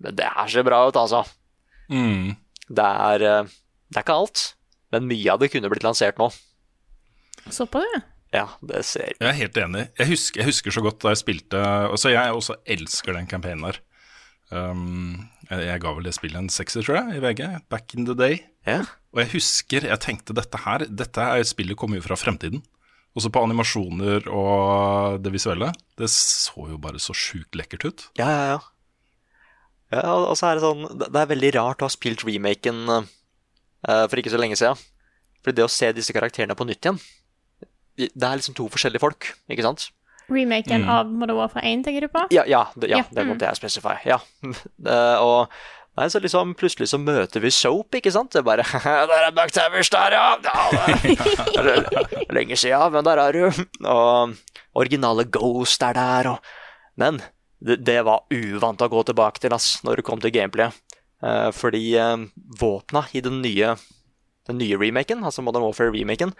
Men 0.00 0.16
det 0.16 0.28
her 0.36 0.48
ser 0.50 0.64
bra 0.66 0.80
ut, 0.88 0.96
altså. 0.96 1.24
Mm. 1.92 2.36
Det 2.70 2.86
er, 2.86 3.26
eh, 3.26 3.50
det 3.90 4.00
er 4.00 4.06
ikke 4.06 4.16
alt, 4.22 4.44
men 4.94 5.10
mye 5.10 5.34
av 5.34 5.42
det 5.42 5.50
kunne 5.52 5.70
blitt 5.72 5.84
lansert 5.84 6.20
nå. 6.20 6.30
Så 7.50 7.66
på 7.70 7.82
det. 7.84 8.02
Ja, 8.34 8.46
det 8.62 8.84
ser 8.86 9.10
Jeg 9.18 9.26
er 9.26 9.38
helt 9.40 9.56
enig. 9.58 9.88
Jeg 9.98 10.12
husker, 10.12 10.40
jeg 10.40 10.52
husker 10.52 10.74
så 10.74 10.82
godt 10.84 11.00
da 11.02 11.10
jeg 11.10 11.18
spilte 11.18 11.58
altså 11.58 12.12
Jeg 12.12 12.30
også 12.30 12.54
elsker 12.62 13.16
den 13.16 13.26
campaignen 13.26 13.66
der. 13.66 13.80
Um, 14.54 15.26
jeg, 15.50 15.80
ga 15.82 15.92
vel 15.96 16.06
det 16.06 16.14
spillet 16.14 16.38
en 16.38 16.52
sekser, 16.52 16.84
tror 16.86 17.00
jeg, 17.00 17.18
i 17.18 17.22
VG, 17.24 17.42
back 17.72 17.94
in 17.96 18.06
the 18.06 18.14
day. 18.14 18.42
Ja. 18.68 18.84
Og 19.10 19.24
jeg 19.24 19.32
husker, 19.34 19.86
jeg 19.88 20.02
tenkte 20.04 20.36
dette 20.36 20.60
her 20.62 20.84
Dette 20.86 21.24
er 21.24 21.46
spillet 21.48 21.78
kommer 21.78 21.98
jo 21.98 22.04
fra 22.04 22.18
fremtiden. 22.18 22.62
Også 23.18 23.32
på 23.34 23.42
animasjoner 23.42 24.28
og 24.30 25.18
det 25.24 25.32
visuelle. 25.34 25.72
Det 25.98 26.06
så 26.14 26.68
jo 26.70 26.78
bare 26.78 27.00
så 27.02 27.16
sjukt 27.16 27.58
lekkert 27.58 27.86
ut. 27.88 28.04
Ja, 28.20 28.28
ja, 28.30 28.44
ja. 28.52 28.60
ja 29.96 30.04
og 30.14 30.36
så 30.38 30.50
er 30.50 30.58
det 30.58 30.66
sånn 30.66 30.86
Det 30.94 31.10
det 31.10 31.24
er 31.24 31.32
veldig 31.32 31.54
rart 31.58 31.82
å 31.82 31.88
ha 31.88 31.92
spilt 31.92 32.22
remaken 32.28 32.84
uh, 32.86 34.04
for 34.06 34.22
ikke 34.22 34.30
så 34.30 34.38
lenge 34.38 34.58
siden. 34.60 34.78
For 35.42 35.56
det 35.56 35.66
å 35.66 35.72
se 35.72 35.90
disse 35.96 36.14
karakterene 36.14 36.54
på 36.54 36.66
nytt 36.68 36.84
igjen 36.84 37.00
Det 37.96 38.12
er 38.12 38.38
liksom 38.38 38.54
to 38.58 38.68
forskjellige 38.70 39.02
folk, 39.02 39.32
ikke 39.50 39.66
sant? 39.66 39.88
Remaken 40.30 40.86
av 40.88 41.10
Modern 41.10 41.38
Warfare 41.38 41.66
1, 41.66 41.84
tenker 41.86 42.06
du 42.06 42.12
på? 42.12 42.24
Ja, 42.34 42.46
ja, 42.48 42.64
det, 42.76 42.90
ja, 42.92 43.02
Ja, 43.02 43.04
det 43.10 43.26
mm. 43.26 43.32
måtte 43.32 43.50
jeg 43.50 43.60
specify. 43.60 43.98
Ja. 44.08 44.20
Og 45.26 45.52
Nei, 45.98 46.06
så 46.08 46.20
liksom 46.22 46.54
Plutselig 46.56 46.86
så 46.92 47.00
møter 47.02 47.42
vi 47.42 47.50
Soap, 47.52 47.96
ikke 47.98 48.12
sant? 48.14 48.32
Det 48.32 48.40
er 48.40 48.46
bare 48.46 48.64
Der 49.10 49.26
er 49.26 49.34
McTavish 49.34 49.90
der, 49.92 50.14
ja! 50.14 50.28
ja 50.46 51.64
det 51.66 51.74
er 51.74 52.32
lenge 52.32 52.56
siden, 52.56 52.94
men 52.94 53.04
der 53.04 53.20
er 53.20 53.36
du. 53.36 53.64
Og 53.84 54.36
originale 54.78 55.26
Ghost 55.28 55.82
er 55.82 55.98
der, 55.98 56.30
og 56.30 56.38
Men 56.96 57.20
det, 57.60 57.82
det 57.84 57.98
var 58.06 58.24
uvant 58.32 58.80
å 58.80 58.88
gå 58.88 59.02
tilbake 59.10 59.42
til, 59.42 59.52
ass, 59.52 59.80
når 59.84 60.00
det 60.00 60.06
kom 60.06 60.22
til 60.22 60.32
gameplay. 60.32 60.70
Eh, 61.20 61.50
fordi 61.52 61.82
eh, 62.00 62.16
våpna 62.60 63.04
i 63.12 63.20
den 63.24 63.42
nye, 63.44 63.74
den 64.48 64.60
nye 64.60 64.78
remaken, 64.80 65.24
altså 65.24 65.44
Modern 65.44 65.66
Warfare-remaken, 65.66 66.32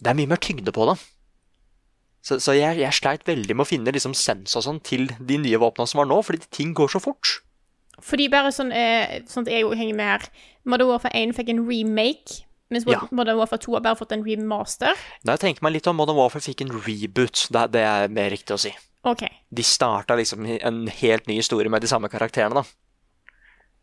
det 0.00 0.10
er 0.10 0.18
mye 0.18 0.30
mer 0.30 0.40
tyngde 0.42 0.74
på 0.74 0.88
det. 0.90 0.96
Så, 2.22 2.36
så 2.42 2.52
jeg, 2.52 2.76
jeg 2.82 2.92
sleit 2.92 3.22
veldig 3.24 3.54
med 3.56 3.64
å 3.64 3.68
finne 3.70 3.92
liksom 3.94 4.12
sens 4.18 4.56
og 4.58 4.64
sånn 4.66 4.80
til 4.84 5.06
de 5.18 5.38
nye 5.40 5.60
våpnene 5.60 5.88
som 5.88 6.02
var 6.02 6.08
nå, 6.10 6.18
fordi 6.26 6.44
ting 6.52 6.74
går 6.76 6.92
så 6.92 7.00
fort. 7.00 7.38
Fordi 8.04 8.28
bare 8.32 8.52
sånn, 8.52 8.72
eh, 8.72 9.20
sånn 9.28 9.46
at 9.46 9.52
jeg 9.54 9.64
jo 9.64 9.72
henger 9.76 9.96
med 9.96 10.06
her 10.08 10.28
Modern 10.68 10.88
Warfare 10.92 11.16
1 11.16 11.32
fikk 11.36 11.50
en 11.52 11.64
remake, 11.68 12.42
mens 12.70 12.84
Ja. 12.88 13.00
Modern 13.10 13.40
Warfare 13.40 13.60
2 13.64 13.74
har 13.78 13.80
bare 13.84 13.96
fått 13.96 14.12
en 14.12 14.24
remaster. 14.24 14.96
Da 15.24 15.36
jeg 15.36 15.40
tenker 15.46 15.64
meg 15.64 15.72
litt 15.78 15.88
om 15.90 15.96
Modern 15.96 16.16
Warfare 16.16 16.44
fikk 16.44 16.60
en 16.64 16.72
reboot, 16.84 17.46
det, 17.52 17.64
det 17.72 17.84
er 17.88 18.08
mer 18.12 18.30
riktig 18.32 18.56
å 18.56 18.60
si. 18.60 18.72
OK. 19.08 19.24
De 19.50 19.64
starta 19.64 20.16
liksom 20.16 20.44
en 20.44 20.86
helt 21.00 21.26
ny 21.28 21.38
historie 21.40 21.72
med 21.72 21.80
de 21.80 21.88
samme 21.88 22.08
karakterene, 22.12 22.60
da. 22.60 22.64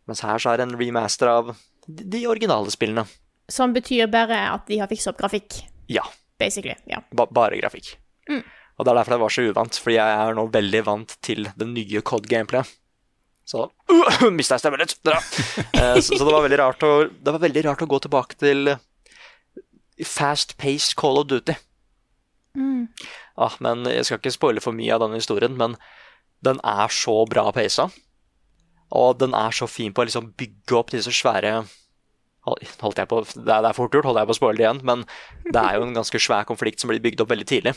Mens 0.07 0.21
her 0.23 0.37
så 0.39 0.53
er 0.53 0.61
det 0.61 0.67
en 0.69 0.77
remaster 0.79 1.27
av 1.27 1.55
de 1.87 2.03
de 2.05 2.25
originale 2.27 2.69
spillene. 2.71 3.05
Som 3.49 3.73
betyr 3.73 4.09
bare 4.11 4.37
at 4.53 4.65
de 4.67 4.77
har 4.81 4.89
fiksa 4.91 5.09
opp 5.13 5.21
grafikk, 5.21 5.63
Ja, 5.89 6.03
basically. 6.39 6.75
Ja. 6.85 7.01
ba 7.15 7.25
bare 7.25 7.57
grafikk. 7.61 7.95
Og 8.77 8.85
det 8.85 8.91
er 8.91 8.99
derfor 8.99 9.15
det 9.15 9.21
var 9.23 9.33
så 9.33 9.45
uvant, 9.47 9.79
fordi 9.81 9.95
jeg 9.97 10.17
er 10.17 10.35
nå 10.37 10.43
veldig 10.53 10.81
vant 10.85 11.15
til 11.25 11.47
det 11.57 11.67
nye 11.71 12.03
COD-gameplayet. 12.05 12.75
Så 13.47 13.63
uh, 13.63 14.27
mista 14.37 14.57
jeg 14.57 14.65
stemmen 14.65 14.83
litt. 14.83 14.97
Eh, 15.07 16.01
så, 16.03 16.17
så 16.17 16.19
det 16.19 16.33
var 16.33 16.43
veldig 16.43 16.59
rart 16.59 16.83
å, 16.83 16.91
det 17.07 17.33
var 17.33 17.43
veldig 17.45 17.63
rart 17.69 17.85
å 17.85 17.87
gå 17.89 18.01
tilbake 18.03 18.37
til 18.41 18.73
fast-paced 20.03 20.97
Call 20.99 21.21
of 21.23 21.29
Duty. 21.31 21.55
Ah, 23.37 23.55
men 23.63 23.85
jeg 23.89 24.05
skal 24.05 24.19
ikke 24.19 24.33
spoile 24.35 24.63
for 24.63 24.75
mye 24.75 24.93
av 24.93 25.05
denne 25.05 25.21
historien, 25.21 25.55
men 25.57 25.77
den 26.45 26.59
er 26.65 26.93
så 26.93 27.21
bra 27.29 27.47
pacet. 27.55 27.95
Og 28.93 29.17
den 29.21 29.33
er 29.37 29.55
så 29.55 29.67
fin 29.69 29.93
på 29.93 30.03
å 30.03 30.07
liksom 30.07 30.31
bygge 30.37 30.77
opp 30.77 30.93
disse 30.93 31.13
svære 31.15 31.61
holdt 32.47 33.01
jeg 33.01 33.09
på, 33.11 33.17
det 33.35 33.51
er, 33.51 33.63
det 33.63 33.69
er 33.69 33.75
fort 33.75 33.91
gjort, 33.91 34.07
holder 34.07 34.23
jeg 34.23 34.29
på 34.29 34.35
å 34.35 34.37
spoile 34.37 34.59
det 34.59 34.63
igjen, 34.63 34.77
men 34.87 35.01
det 35.49 35.59
er 35.59 35.77
jo 35.77 35.83
en 35.83 35.97
ganske 35.97 36.21
svær 36.21 36.45
konflikt 36.47 36.79
som 36.79 36.91
blir 36.91 37.01
bygd 37.03 37.23
opp 37.23 37.33
veldig 37.33 37.47
tidlig. 37.49 37.73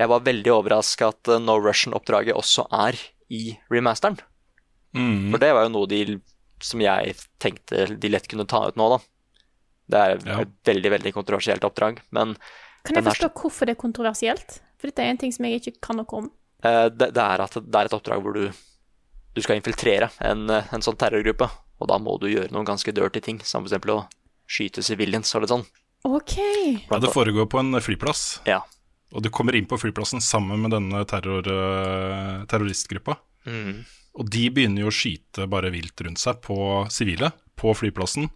Jeg 0.00 0.08
var 0.08 0.20
veldig 0.24 0.52
overraska 0.54 1.08
at 1.12 1.28
eh, 1.28 1.38
No 1.42 1.58
Russian-oppdraget 1.60 2.34
også 2.38 2.64
er 2.72 2.98
i 3.32 3.56
remasteren. 3.72 4.18
For 4.92 5.40
det 5.40 5.52
var 5.56 5.64
jo 5.64 5.72
noe 5.72 5.88
de 5.88 6.02
som 6.62 6.80
jeg 6.84 7.14
tenkte 7.42 7.86
de 7.98 8.08
lett 8.12 8.26
kunne 8.28 8.44
ta 8.46 8.60
ut 8.68 8.76
nå, 8.76 8.88
da. 8.92 8.98
Det 9.92 9.98
er 10.02 10.18
Ja. 10.28 10.40
et 10.44 10.52
veldig, 10.68 10.90
veldig 10.98 11.12
kontroversielt 11.16 11.64
oppdrag, 11.64 11.98
men 12.14 12.36
Kan 12.84 12.96
jeg 12.96 13.04
forstå 13.04 13.28
her... 13.28 13.34
hvorfor 13.40 13.66
det 13.66 13.76
er 13.76 13.80
kontroversielt? 13.80 14.60
For 14.78 14.88
dette 14.90 15.02
er 15.02 15.10
en 15.10 15.18
ting 15.18 15.32
som 15.32 15.44
jeg 15.46 15.60
ikke 15.62 15.80
kan 15.80 15.96
noe 15.96 16.18
om. 16.18 16.28
Eh, 16.64 16.88
det, 16.90 17.12
det 17.16 17.22
er 17.24 17.40
at 17.44 17.54
det 17.56 17.74
er 17.80 17.88
et 17.88 17.96
oppdrag 17.96 18.22
hvor 18.22 18.34
du, 18.36 18.50
du 19.34 19.40
skal 19.42 19.56
infiltrere 19.58 20.10
en, 20.20 20.44
eh, 20.50 20.68
en 20.74 20.82
sånn 20.84 20.96
terrorgruppe. 21.00 21.48
Og 21.82 21.88
da 21.90 21.98
må 21.98 22.14
du 22.22 22.28
gjøre 22.30 22.52
noen 22.54 22.66
ganske 22.68 22.92
dirty 22.94 23.20
ting, 23.24 23.40
som 23.42 23.64
f.eks. 23.66 23.88
å 23.90 24.04
skyte 24.46 24.82
civilians 24.86 25.32
og 25.34 25.42
litt 25.42 25.50
sånn. 25.54 25.64
OK. 26.06 26.36
Ja, 26.90 26.98
det 27.02 27.10
foregår 27.14 27.46
på 27.50 27.58
en 27.62 27.72
flyplass, 27.82 28.40
Ja. 28.46 28.60
Og 29.12 29.22
du 29.24 29.28
kommer 29.30 29.54
inn 29.58 29.66
på 29.68 29.78
flyplassen 29.80 30.22
sammen 30.24 30.62
med 30.64 30.72
denne 30.74 31.02
terror, 31.08 31.46
eh, 31.48 32.44
terroristgruppa. 32.48 33.18
Mm. 33.46 33.82
Og 34.20 34.28
de 34.32 34.46
begynner 34.52 34.84
jo 34.84 34.90
å 34.92 34.94
skyte 34.94 35.46
bare 35.48 35.70
vilt 35.72 36.00
rundt 36.04 36.20
seg 36.20 36.40
på 36.44 36.56
sivile 36.92 37.32
på 37.60 37.72
flyplassen. 37.76 38.28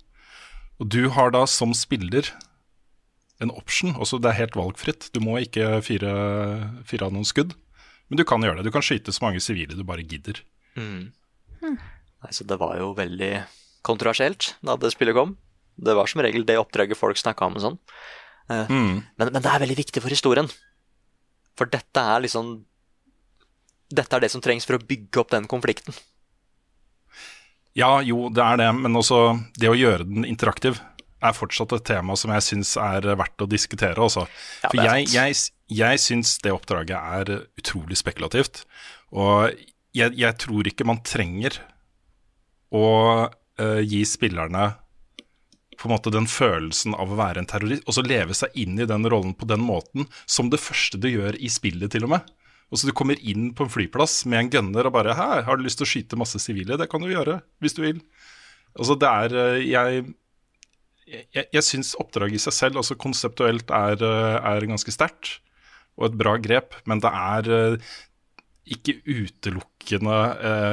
Og 0.80 0.88
du 0.92 1.08
har 1.16 1.32
da 1.32 1.44
som 1.48 1.72
spiller 1.76 2.28
en 3.40 3.52
option, 3.52 3.94
også 4.00 4.20
det 4.20 4.30
er 4.32 4.40
helt 4.44 4.56
valgfritt. 4.56 5.10
Du 5.12 5.20
må 5.20 5.36
ikke 5.42 5.82
fire, 5.84 6.12
fire 6.88 7.08
av 7.08 7.12
noen 7.12 7.28
skudd, 7.28 7.52
men 8.08 8.20
du 8.20 8.24
kan 8.24 8.40
gjøre 8.44 8.60
det. 8.60 8.68
Du 8.68 8.72
kan 8.74 8.84
skyte 8.84 9.12
så 9.12 9.24
mange 9.26 9.42
sivile 9.44 9.76
du 9.76 9.84
bare 9.84 10.04
gidder. 10.04 10.40
Mm. 10.76 11.10
Nei, 11.64 12.30
så 12.32 12.46
det 12.48 12.58
var 12.60 12.76
jo 12.80 12.92
veldig 12.96 13.32
kontroversielt 13.86 14.54
da 14.64 14.76
det 14.80 14.92
spillet 14.94 15.16
kom. 15.16 15.36
Det 15.76 15.92
var 15.96 16.08
som 16.08 16.22
regel 16.24 16.46
det 16.48 16.56
oppdraget 16.60 16.96
folk 16.96 17.18
snakka 17.20 17.48
om 17.50 17.58
og 17.58 17.64
sånn. 17.64 17.78
Eh, 18.48 18.66
Mm. 18.70 19.02
men, 19.18 19.32
men 19.32 19.42
det 19.42 19.50
er 19.50 19.60
veldig 19.60 19.76
viktig 19.76 20.00
for 20.02 20.08
historien. 20.12 20.48
For 21.56 21.70
dette 21.72 22.02
er 22.02 22.24
liksom 22.24 22.58
Dette 23.86 24.18
er 24.18 24.24
det 24.24 24.32
som 24.32 24.42
trengs 24.42 24.66
for 24.66 24.76
å 24.76 24.82
bygge 24.82 25.20
opp 25.22 25.30
den 25.30 25.44
konflikten. 25.46 25.94
Ja, 27.76 28.00
jo, 28.02 28.26
det 28.34 28.42
er 28.42 28.58
det, 28.58 28.70
men 28.74 28.98
også 28.98 29.36
det 29.60 29.68
å 29.70 29.76
gjøre 29.78 30.08
den 30.08 30.24
interaktiv 30.26 30.80
er 31.22 31.36
fortsatt 31.36 31.74
et 31.76 31.86
tema 31.86 32.16
som 32.18 32.32
jeg 32.34 32.44
syns 32.44 32.72
er 32.80 33.06
verdt 33.18 33.44
å 33.44 33.48
diskutere. 33.50 33.94
altså. 33.94 34.26
Ja, 34.64 34.70
For 34.72 34.80
jeg, 34.82 35.06
jeg, 35.12 35.36
jeg 35.70 36.02
syns 36.02 36.34
det 36.44 36.54
oppdraget 36.56 36.96
er 36.96 37.32
utrolig 37.60 37.98
spekulativt. 38.00 38.64
Og 39.14 39.54
jeg, 39.96 40.16
jeg 40.18 40.38
tror 40.42 40.68
ikke 40.68 40.88
man 40.88 41.02
trenger 41.06 41.60
å 42.74 42.86
uh, 43.28 43.80
gi 43.86 44.02
spillerne 44.08 44.70
på 45.76 45.88
en 45.88 45.94
måte 45.94 46.12
den 46.14 46.28
følelsen 46.30 46.96
av 46.96 47.12
å 47.12 47.18
være 47.18 47.42
en 47.42 47.48
terrorist, 47.50 47.84
og 47.86 47.96
så 47.96 48.04
leve 48.06 48.36
seg 48.36 48.54
inn 48.58 48.78
i 48.80 48.88
den 48.88 49.06
rollen 49.08 49.34
på 49.36 49.48
den 49.48 49.62
måten, 49.64 50.08
som 50.26 50.50
det 50.52 50.62
første 50.62 51.00
du 51.00 51.08
gjør 51.10 51.38
i 51.38 51.50
spillet, 51.52 51.90
til 51.92 52.08
og 52.08 52.16
med. 52.16 52.32
Og 52.70 52.80
så 52.80 52.88
Du 52.88 52.94
kommer 52.96 53.18
inn 53.22 53.52
på 53.54 53.64
en 53.64 53.70
flyplass 53.70 54.24
med 54.26 54.40
en 54.40 54.50
gunner 54.50 54.86
og 54.86 54.92
bare 54.92 55.14
'Her, 55.14 55.44
har 55.44 55.56
du 55.56 55.62
lyst 55.62 55.78
til 55.78 55.86
å 55.86 55.92
skyte 55.92 56.18
masse 56.18 56.38
sivile?' 56.38 56.78
Det 56.78 56.90
kan 56.90 57.00
du 57.00 57.06
gjøre, 57.06 57.42
hvis 57.60 57.74
du 57.74 57.82
vil. 57.82 58.00
Altså, 58.76 58.98
det 58.98 59.08
er 59.08 59.36
eh, 59.36 59.70
Jeg, 59.70 60.14
jeg, 61.06 61.46
jeg 61.52 61.62
syns 61.62 61.94
oppdraget 61.94 62.34
i 62.34 62.42
seg 62.42 62.52
selv, 62.52 62.76
altså 62.76 62.98
konseptuelt, 62.98 63.70
er, 63.70 64.02
eh, 64.02 64.36
er 64.42 64.66
ganske 64.66 64.90
sterkt 64.90 65.38
og 65.96 66.10
et 66.10 66.18
bra 66.18 66.36
grep, 66.36 66.74
men 66.84 67.00
det 67.00 67.08
er 67.08 67.50
eh, 67.54 67.78
ikke 68.66 68.98
utelukkende 69.06 70.16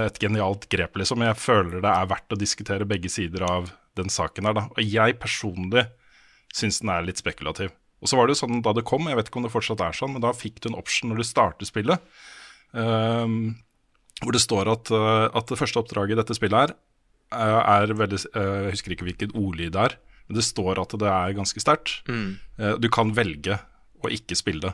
et 0.09 0.17
genialt 0.17 0.65
grep, 0.67 0.97
liksom. 0.97 1.21
Jeg 1.21 1.37
føler 1.37 1.79
det 1.79 1.91
er 1.93 2.09
verdt 2.09 2.33
å 2.33 2.39
diskutere 2.41 2.89
begge 2.89 3.07
sider 3.13 3.45
av 3.45 3.69
den 3.99 4.09
saken 4.13 4.45
her, 4.49 4.53
da. 4.57 4.63
Og 4.73 4.83
jeg 4.83 5.17
personlig 5.21 5.85
syns 6.53 6.79
den 6.83 6.89
er 6.93 7.05
litt 7.05 7.21
spekulativ. 7.21 7.71
Og 8.03 8.09
så 8.11 8.17
var 8.19 8.27
det 8.27 8.35
jo 8.35 8.41
sånn 8.43 8.61
da 8.65 8.73
det 8.75 8.83
kom, 8.85 9.05
jeg 9.07 9.15
vet 9.15 9.29
ikke 9.29 9.39
om 9.39 9.45
det 9.47 9.53
fortsatt 9.53 9.81
er 9.85 9.95
sånn, 9.95 10.11
men 10.15 10.23
da 10.25 10.33
fikk 10.35 10.59
du 10.61 10.69
en 10.69 10.79
option 10.79 11.09
når 11.13 11.21
du 11.21 11.27
starter 11.27 11.65
spillet, 11.69 12.01
um, 12.75 13.55
hvor 14.23 14.35
det 14.35 14.41
står 14.43 14.69
at, 14.71 14.91
eh, 14.93 15.27
at 15.35 15.47
det 15.49 15.57
første 15.59 15.79
oppdraget 15.81 16.15
i 16.15 16.19
dette 16.19 16.35
spillet 16.37 16.59
her 16.61 16.73
eh, 17.33 17.61
er 17.73 17.93
veldig 17.97 18.19
eh, 18.37 18.59
Jeg 18.67 18.75
husker 18.75 18.93
ikke 18.95 19.07
hvilket 19.07 19.33
ordlyd 19.35 19.73
det 19.75 19.81
er, 19.87 19.95
men 20.27 20.37
det 20.37 20.45
står 20.45 20.79
at 20.83 20.93
det 21.01 21.09
er 21.09 21.33
ganske 21.39 21.63
sterkt. 21.63 21.95
Mm. 22.07 22.35
Eh, 22.59 22.75
Du 22.83 22.87
kan 22.93 23.11
velge 23.17 23.57
å 24.03 24.11
ikke 24.13 24.37
spille 24.37 24.61
det. 24.67 24.73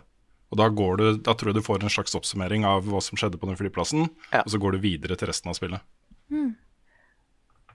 Og 0.49 0.57
da, 0.59 0.67
går 0.73 0.97
du, 0.97 1.05
da 1.21 1.33
tror 1.37 1.51
jeg 1.53 1.59
du 1.61 1.65
får 1.65 1.83
en 1.85 1.93
slags 1.93 2.15
oppsummering 2.17 2.65
av 2.65 2.85
hva 2.89 2.99
som 3.05 3.17
skjedde 3.17 3.37
på 3.37 3.45
den 3.49 3.57
flyplassen, 3.57 4.09
Ja. 4.33 4.41
og 4.41 4.49
så 4.51 4.57
går 4.61 4.75
du 4.75 4.79
videre 4.83 5.15
til 5.17 5.29
resten 5.29 5.49
av 5.53 5.57
spillet. 5.57 5.85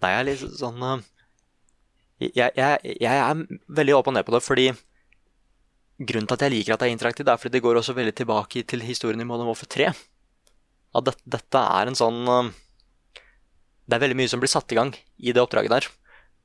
Det 0.02 0.10
er 0.10 0.26
litt 0.26 0.42
sånn 0.58 0.82
jeg, 2.22 2.50
jeg, 2.54 2.96
jeg 3.00 3.20
er 3.20 3.44
veldig 3.74 3.96
opp 3.96 4.10
og 4.10 4.16
ned 4.16 4.26
på 4.26 4.34
det, 4.34 4.42
fordi 4.44 4.66
grunnen 5.98 6.26
til 6.28 6.36
at 6.36 6.44
jeg 6.46 6.54
liker 6.54 6.74
at 6.74 6.82
det 6.82 6.88
er 6.88 6.94
interaktivt, 6.94 7.30
er 7.30 7.40
fordi 7.40 7.56
det 7.56 7.64
går 7.64 7.80
også 7.80 7.94
veldig 7.96 8.14
tilbake 8.18 8.64
til 8.66 8.84
historien 8.86 9.20
i 9.22 9.26
Modern 9.26 9.50
Warfare 9.50 9.70
3. 9.74 9.88
At 10.94 11.08
det, 11.08 11.16
dette 11.26 11.62
er 11.78 11.90
en 11.90 11.98
sånn 11.98 12.20
eh, 12.30 12.52
Det 13.84 13.96
er 13.96 14.02
veldig 14.04 14.18
mye 14.20 14.30
som 14.30 14.42
blir 14.42 14.52
satt 14.52 14.70
i 14.70 14.78
gang 14.78 14.92
i 14.94 15.34
det 15.34 15.42
oppdraget 15.42 15.74
der. 15.74 15.88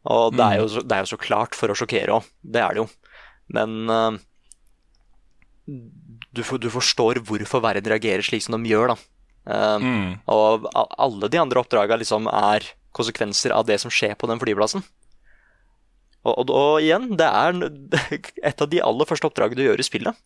Og 0.09 0.33
det 0.33 0.45
er 0.45 0.61
jo 0.61 0.69
så, 0.71 0.81
det 0.81 0.95
er 0.95 1.05
jo 1.05 1.11
så 1.11 1.19
klart 1.21 1.57
for 1.57 1.71
å 1.71 1.77
sjokkere 1.77 2.17
òg. 2.17 2.27
Det 2.41 2.63
er 2.63 2.75
det 2.75 2.83
jo. 2.83 2.87
Men 3.53 3.93
eh, 3.93 4.19
du, 5.69 6.41
for, 6.43 6.57
du 6.61 6.69
forstår 6.73 7.21
hvorfor 7.25 7.63
verden 7.63 7.93
reagerer 7.93 8.25
slik 8.25 8.45
som 8.45 8.57
de 8.57 8.73
gjør, 8.73 8.95
da. 8.95 8.99
Mm. 9.49 10.19
Og 10.29 10.67
alle 10.75 11.29
de 11.31 11.39
andre 11.41 11.61
oppdraga 11.63 11.95
liksom 11.97 12.27
er 12.29 12.67
konsekvenser 12.93 13.53
av 13.55 13.65
det 13.65 13.79
som 13.81 13.89
skjer 13.93 14.13
på 14.19 14.27
den 14.29 14.41
flyplassen. 14.41 14.83
Og, 16.27 16.33
og, 16.33 16.51
og 16.51 16.83
igjen, 16.83 17.11
det 17.19 17.27
er 17.27 17.55
et 18.51 18.61
av 18.65 18.69
de 18.71 18.83
aller 18.83 19.09
første 19.09 19.29
oppdragene 19.29 19.59
du 19.59 19.65
gjør 19.67 19.81
i 19.83 19.87
spillet. 19.87 20.19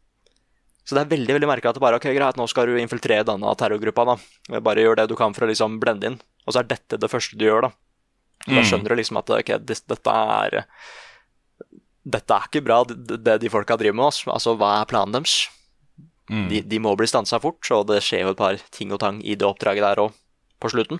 Så 0.83 0.97
det 0.97 1.05
er 1.05 1.13
veldig 1.13 1.37
veldig 1.37 1.47
merkelig 1.47 1.71
at 1.71 1.77
det 1.77 1.83
bare 1.83 1.99
ok, 1.99 2.09
greit, 2.11 2.37
nå 2.39 2.45
skal 2.51 2.67
du 2.67 2.75
infiltrere 2.81 3.23
denne 3.27 3.53
terrorgruppa. 3.59 4.03
da. 4.09 4.59
Bare 4.59 4.83
gjør 4.83 4.99
det 4.99 5.07
du 5.11 5.15
kan 5.19 5.35
for 5.35 5.45
å 5.45 5.49
liksom 5.51 5.79
blende 5.79 6.09
inn. 6.09 6.19
Og 6.43 6.55
så 6.55 6.59
er 6.59 6.67
dette 6.73 6.99
det 6.99 7.11
første 7.11 7.39
du 7.39 7.45
gjør, 7.47 7.69
da. 7.69 7.71
Så 8.43 8.57
Da 8.57 8.63
skjønner 8.67 8.91
du 8.91 8.99
liksom 8.99 9.19
at 9.21 9.31
ok, 9.31 9.53
dette 9.63 9.95
er 10.11 10.57
Dette 12.03 12.35
er 12.35 12.47
ikke 12.49 12.65
bra, 12.65 12.81
det, 12.83 13.37
de 13.39 13.51
folka 13.51 13.77
driver 13.79 13.95
med. 13.95 14.09
Altså, 14.09 14.27
altså 14.33 14.57
hva 14.59 14.73
er 14.81 14.89
planen 14.89 15.15
deres? 15.15 15.37
De, 16.49 16.59
de 16.67 16.79
må 16.83 16.91
bli 16.99 17.07
stansa 17.07 17.39
fort, 17.39 17.63
og 17.71 17.87
det 17.87 18.01
skjer 18.03 18.25
jo 18.25 18.33
et 18.33 18.39
par 18.39 18.59
ting 18.75 18.91
og 18.91 18.99
tang 18.99 19.21
i 19.23 19.37
det 19.39 19.47
oppdraget 19.47 19.85
der 19.85 20.01
òg, 20.03 20.17
på 20.59 20.71
slutten. 20.73 20.99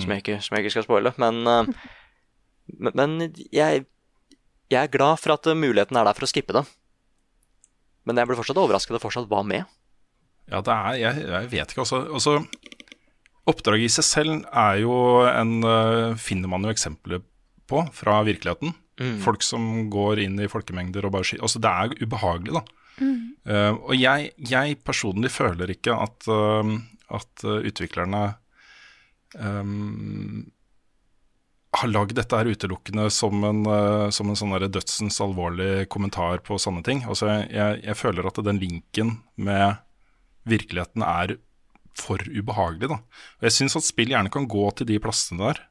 Som, 0.00 0.12
jeg 0.12 0.24
ikke, 0.24 0.38
som 0.44 0.56
jeg 0.56 0.64
ikke 0.64 0.72
skal 0.78 0.86
spoile. 0.86 1.12
Men, 1.20 1.42
eh, 1.48 1.90
men, 2.78 2.94
men 2.94 3.32
jeg, 3.50 3.84
jeg 4.70 4.80
er 4.80 4.92
glad 4.92 5.20
for 5.22 5.34
at 5.34 5.48
muligheten 5.56 5.98
er 5.98 6.06
der 6.06 6.16
for 6.16 6.26
å 6.26 6.30
skippe 6.30 6.56
det. 6.56 6.64
Men 8.08 8.20
jeg 8.20 8.30
ble 8.30 8.38
fortsatt 8.38 8.60
overrasket 8.60 8.96
og 8.96 9.04
fortsatt 9.04 9.30
var 9.30 9.46
med. 9.46 9.68
Ja, 10.50 10.60
det 10.66 10.74
er 10.74 10.94
Jeg, 10.98 11.24
jeg 11.30 11.50
vet 11.52 11.72
ikke, 11.72 11.84
altså. 11.84 12.04
altså 12.10 12.38
oppdraget 13.50 13.86
i 13.86 13.92
seg 13.92 14.06
selv 14.06 14.32
er 14.50 14.80
jo 14.82 14.94
en 15.26 15.60
eh, 15.66 16.16
Finner 16.20 16.50
man 16.50 16.66
jo 16.66 16.72
eksempler 16.72 17.22
på 17.70 17.84
fra 17.94 18.20
virkeligheten. 18.26 18.74
Folk 19.22 19.44
som 19.46 19.86
går 19.88 20.20
inn 20.26 20.34
i 20.42 20.48
folkemengder 20.50 21.06
og 21.06 21.14
bare 21.14 21.24
skyter. 21.24 21.44
Altså, 21.46 21.60
det 21.62 21.70
er 21.70 22.02
ubehagelig, 22.02 22.58
da. 22.58 22.62
Eh, 23.00 23.70
og 23.72 23.94
jeg, 23.96 24.32
jeg 24.50 24.76
personlig 24.84 25.30
føler 25.32 25.72
ikke 25.72 25.94
at, 25.96 26.26
uh, 26.28 26.74
at 27.16 27.44
utviklerne 27.46 28.24
um, 29.38 30.50
har 31.70 31.90
lagd 31.90 32.16
dette 32.18 32.34
her 32.34 32.50
utelukkende 32.50 33.06
som 33.14 33.44
en, 33.46 33.60
eh, 33.66 34.08
som 34.10 34.30
en 34.30 34.38
sånn 34.38 34.56
dødsens 34.72 35.20
alvorlig 35.22 35.86
kommentar 35.92 36.42
på 36.46 36.58
sånne 36.58 36.82
ting. 36.86 37.04
Altså, 37.06 37.28
jeg, 37.46 37.82
jeg, 37.84 37.96
føler 37.98 38.26
at 38.26 38.40
den 38.42 38.58
linken 38.62 39.20
med 39.36 39.78
virkeligheten 40.50 41.04
er 41.06 41.36
for 41.98 42.22
ubehagelig. 42.26 42.90
Da. 42.90 42.98
Og 43.38 43.48
jeg 43.48 43.56
syns 43.56 43.78
at 43.78 43.86
spill 43.86 44.10
gjerne 44.14 44.32
kan 44.32 44.48
gå 44.50 44.66
til 44.74 44.88
de 44.90 44.98
plassene 45.02 45.42
der, 45.50 45.62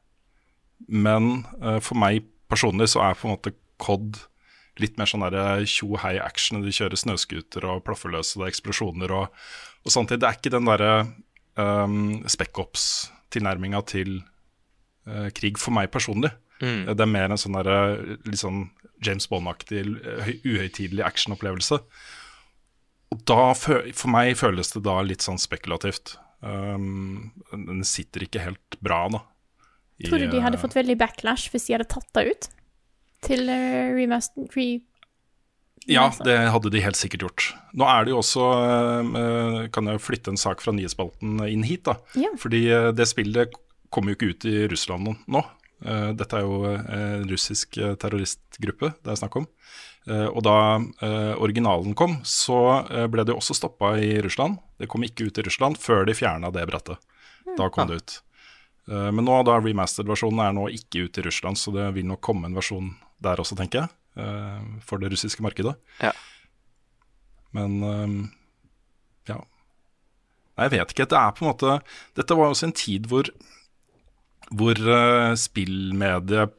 men 0.88 1.44
uh, 1.60 1.76
for 1.84 1.98
meg 2.00 2.24
personlig 2.48 2.90
så 2.92 3.02
er 3.04 3.18
på 3.18 3.28
en 3.28 3.34
måte 3.34 3.52
COD 3.80 4.22
litt 4.80 4.96
mer 4.96 5.08
sånn 5.10 5.26
tjo 5.68 5.98
hei 6.00 6.14
action. 6.22 6.62
du 6.62 6.70
kjører 6.72 6.96
snøscooter 6.96 7.66
og 7.68 7.84
plaffer 7.84 8.12
løs, 8.12 8.32
og 8.32 8.42
det 8.42 8.46
er 8.46 8.54
eksplosjoner 8.54 9.12
og, 9.12 9.42
og 9.84 9.92
sånt. 9.92 10.14
Det 10.14 10.26
er 10.26 10.38
ikke 10.38 10.54
den 10.54 10.68
derre 10.68 10.92
um, 11.60 12.22
spec-ops-tilnærminga 12.24 13.82
til 13.90 14.20
eh, 14.20 14.39
krig 15.36 15.58
for 15.60 15.74
meg 15.76 15.90
personlig. 15.94 16.32
Det 16.60 17.00
er 17.00 17.08
mer 17.08 17.32
en 17.32 17.40
sånn 17.40 17.56
der, 17.56 18.00
litt 18.28 18.42
sånn 18.42 18.66
James 19.00 19.24
Bond-aktig, 19.30 19.80
eh, 20.04 20.24
høy- 20.26 20.40
uhøytidelig 20.44 21.04
actionopplevelse. 21.06 21.78
Og 23.10 23.22
da, 23.26 23.52
for 23.56 24.12
meg 24.12 24.36
føles 24.38 24.70
det 24.74 24.82
da 24.84 24.98
litt 25.02 25.24
sånn 25.24 25.40
spekulativt. 25.40 26.18
Um, 26.44 27.32
den 27.52 27.82
sitter 27.84 28.24
ikke 28.24 28.44
helt 28.44 28.76
bra, 28.84 29.06
da. 29.12 29.22
i, 29.98 30.06
Tror 30.06 30.22
du 30.22 30.28
de 30.30 30.40
hadde 30.44 30.56
eh, 30.60 30.62
fått 30.62 30.76
veldig 30.78 30.96
backlash 31.00 31.48
hvis 31.52 31.66
de 31.68 31.74
hadde 31.78 31.88
tatt 31.90 32.12
det 32.16 32.26
ut? 32.30 32.48
Til 33.26 33.48
uh, 33.48 33.96
remaster... 33.96 34.46
Re 34.54 34.68
Ja, 35.88 36.06
det 36.24 36.36
hadde 36.52 36.70
de 36.72 36.84
helt 36.84 37.00
sikkert 37.00 37.24
gjort. 37.24 37.48
Nå 37.72 37.88
er 37.88 38.04
det 38.04 38.12
jo 38.12 38.20
også 38.20 38.46
eh, 39.16 39.60
Kan 39.72 39.88
jeg 39.88 40.02
flytte 40.04 40.32
en 40.34 40.40
sak 40.40 40.60
fra 40.60 40.74
nyhetsspalten 40.76 41.40
inn 41.48 41.64
hit, 41.64 41.86
da. 41.88 41.96
Ja. 42.20 42.30
Fordi 42.40 42.66
eh, 42.68 42.90
det 42.92 43.08
spillet 43.08 43.56
kommer 43.90 44.12
jo 44.12 44.18
ikke 44.18 44.30
ut 44.34 44.46
i 44.50 44.56
Russland 44.70 45.14
nå-. 45.26 45.46
Eh, 45.84 46.10
Dette 46.16 46.36
er 46.36 46.44
jo 46.44 46.64
eh, 46.68 46.90
en 46.96 47.28
russisk 47.30 47.78
eh, 47.80 47.94
terroristgruppe 48.00 48.92
det 49.00 49.14
er 49.14 49.20
snakk 49.22 49.40
om. 49.42 49.48
Og 50.00 50.40
da 50.42 50.80
originalen 51.44 51.92
kom, 51.94 52.14
så 52.24 52.56
ble 53.12 53.20
det 53.20 53.34
jo 53.34 53.36
også 53.36 53.52
stoppa 53.54 53.90
i 54.00 54.14
Russland. 54.24 54.56
Det 54.80 54.88
kom 54.90 55.04
ikke 55.04 55.26
ut 55.28 55.38
i 55.38 55.42
Russland 55.44 55.76
før 55.78 56.06
de 56.08 56.14
fjerna 56.16 56.48
det 56.50 56.62
brettet. 56.70 56.96
Da 57.58 57.66
kom 57.68 57.90
det 57.90 57.98
ut. 58.00 58.14
Men 58.88 59.20
nå 59.28 59.36
da 59.44 59.58
remastered-versjonen 59.60 60.40
er 60.40 60.56
nå 60.56 60.64
ikke 60.72 61.04
ute 61.04 61.20
i 61.20 61.26
Russland, 61.28 61.60
så 61.60 61.74
det 61.76 61.84
vil 61.98 62.08
nok 62.08 62.22
komme 62.24 62.48
en 62.48 62.56
versjon 62.56 62.88
der 63.20 63.44
også, 63.44 63.60
tenker 63.60 63.84
jeg. 63.84 64.80
For 64.88 65.04
det 65.04 65.12
russiske 65.12 65.44
markedet. 65.44 65.76
Ja. 66.00 66.14
Men 67.52 67.76
ja. 69.28 69.36
Nei, 70.56 70.64
jeg 70.64 70.74
vet 70.78 70.96
ikke. 70.96 71.10
Det 71.12 71.20
er 71.20 71.36
på 71.36 71.44
en 71.44 71.52
måte 71.52 71.78
Dette 72.16 72.40
var 72.40 72.56
også 72.56 72.70
en 72.70 72.78
tid 72.86 73.12
hvor, 73.12 73.28
hvor 74.50 74.78
uh, 74.82 75.32
spillmediet 75.38 76.56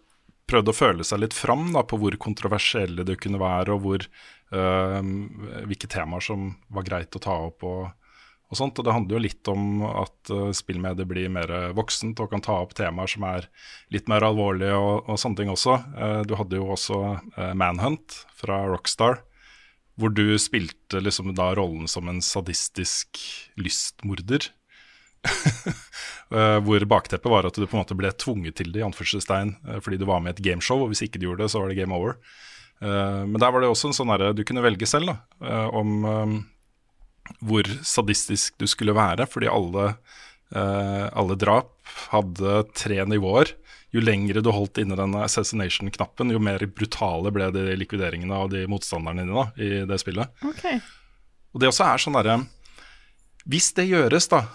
prøvde 0.51 0.73
å 0.73 0.75
føle 0.75 1.08
seg 1.08 1.23
litt 1.23 1.36
fram 1.36 1.71
da, 1.75 1.84
på 1.88 1.99
hvor 1.99 2.15
kontroversielle 2.19 3.06
det 3.08 3.19
kunne 3.23 3.39
være, 3.41 3.75
og 3.75 3.86
hvor, 3.86 4.06
uh, 4.56 4.99
hvilke 5.67 5.89
temaer 5.91 6.23
som 6.25 6.54
var 6.73 6.88
greit 6.88 7.15
å 7.15 7.23
ta 7.23 7.38
opp. 7.47 7.65
og, 7.67 7.89
og 8.51 8.62
og 8.62 8.84
Det 8.84 8.95
handler 8.95 9.15
jo 9.17 9.23
litt 9.23 9.51
om 9.51 9.84
at 9.88 10.34
uh, 10.34 10.51
spillmediet 10.56 11.08
blir 11.08 11.32
mer 11.32 11.71
voksent 11.77 12.19
og 12.19 12.32
kan 12.34 12.43
ta 12.43 12.60
opp 12.63 12.75
temaer 12.75 13.12
som 13.12 13.27
er 13.27 13.47
litt 13.95 14.12
mer 14.12 14.27
alvorlige 14.27 14.75
og, 14.75 15.08
og 15.08 15.19
sånne 15.19 15.41
ting 15.41 15.51
også. 15.51 15.80
Uh, 15.95 16.21
du 16.27 16.36
hadde 16.39 16.60
jo 16.60 16.71
også 16.75 17.01
uh, 17.15 17.51
Manhunt 17.56 18.23
fra 18.36 18.63
Rockstar, 18.71 19.21
hvor 19.99 20.12
du 20.15 20.36
spilte 20.39 20.99
liksom 21.04 21.36
da 21.38 21.51
rollen 21.56 21.88
som 21.91 22.08
en 22.12 22.23
sadistisk 22.23 23.19
lystmorder. 23.60 24.51
Uh, 26.31 26.57
hvor 26.65 26.86
bakteppet 26.89 27.31
var 27.31 27.47
at 27.47 27.57
du 27.57 27.65
på 27.65 27.75
en 27.75 27.84
måte 27.84 27.97
ble 27.97 28.12
tvunget 28.15 28.57
til 28.60 28.71
det, 28.73 28.81
i 28.81 28.88
anførselstegn, 28.88 29.55
uh, 29.67 29.77
fordi 29.84 29.99
du 30.01 30.07
var 30.10 30.23
med 30.23 30.34
i 30.34 30.39
et 30.39 30.45
gameshow, 30.49 30.84
og 30.84 30.91
hvis 30.91 31.03
ikke 31.05 31.21
du 31.21 31.27
gjorde 31.29 31.45
det, 31.45 31.51
så 31.53 31.62
var 31.62 31.71
det 31.71 31.77
game 31.79 31.97
over. 31.97 32.17
Uh, 32.81 33.27
men 33.27 33.38
der 33.41 33.53
var 33.53 33.62
det 33.62 33.69
også 33.69 33.91
en 33.91 33.97
sånn 33.97 34.10
derre 34.10 34.31
Du 34.34 34.41
kunne 34.47 34.63
velge 34.65 34.89
selv 34.89 35.12
da, 35.12 35.19
om 35.69 36.01
hvor 37.45 37.67
sadistisk 37.86 38.57
du 38.60 38.65
skulle 38.67 38.95
være, 38.97 39.23
fordi 39.29 39.47
alle, 39.47 39.93
alle 40.51 41.38
drap 41.39 41.77
hadde 42.12 42.55
tre 42.75 42.97
nivåer. 43.07 43.53
Jo 43.91 44.01
lengre 44.03 44.41
du 44.43 44.49
holdt 44.51 44.81
inne 44.81 44.95
den 44.99 45.15
assassination-knappen, 45.19 46.31
jo 46.31 46.41
mer 46.43 46.63
brutale 46.71 47.31
ble 47.36 47.49
de 47.55 47.75
likvideringene 47.79 48.36
av 48.36 48.49
de 48.51 48.63
motstanderne 48.71 49.23
dine 49.23 49.36
da, 49.36 49.45
i 49.60 49.86
det 49.88 49.99
spillet. 50.01 50.31
Okay. 50.53 50.79
Og 51.51 51.60
det 51.62 51.67
også 51.71 51.88
er 51.88 51.99
sånn 51.99 52.15
derre 52.15 52.38
Hvis 53.51 53.71
det 53.75 53.89
gjøres, 53.89 54.29
da, 54.31 54.45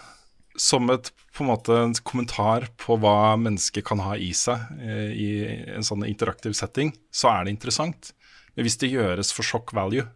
som 0.57 0.91
et 0.91 1.13
på 1.37 1.45
en 1.45 1.51
måte 1.51 1.75
en 1.77 1.95
kommentar 2.01 2.69
på 2.81 2.97
hva 3.01 3.37
mennesket 3.37 3.85
kan 3.85 4.01
ha 4.01 4.15
i 4.17 4.31
seg 4.37 4.57
eh, 4.81 5.11
i 5.13 5.29
en 5.77 5.85
sånn 5.85 6.07
interaktiv 6.09 6.57
setting, 6.57 6.95
så 7.13 7.29
er 7.35 7.45
det 7.45 7.57
interessant. 7.57 8.13
Men 8.57 8.65
hvis 8.65 8.79
det 8.81 8.89
gjøres 8.95 9.35
for 9.37 9.45
shock 9.45 9.75
value, 9.77 10.07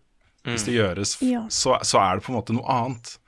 hvis 0.49 0.65
det 0.65 0.79
gjøres, 0.79 1.19
Ja. 1.21 1.43
så, 1.53 1.77
så 1.85 2.01
er 2.01 2.17
det 2.17 2.25
på 2.25 2.33
en 2.33 2.39
måte 2.39 2.57
noe 2.57 2.65
annet. 2.73 3.19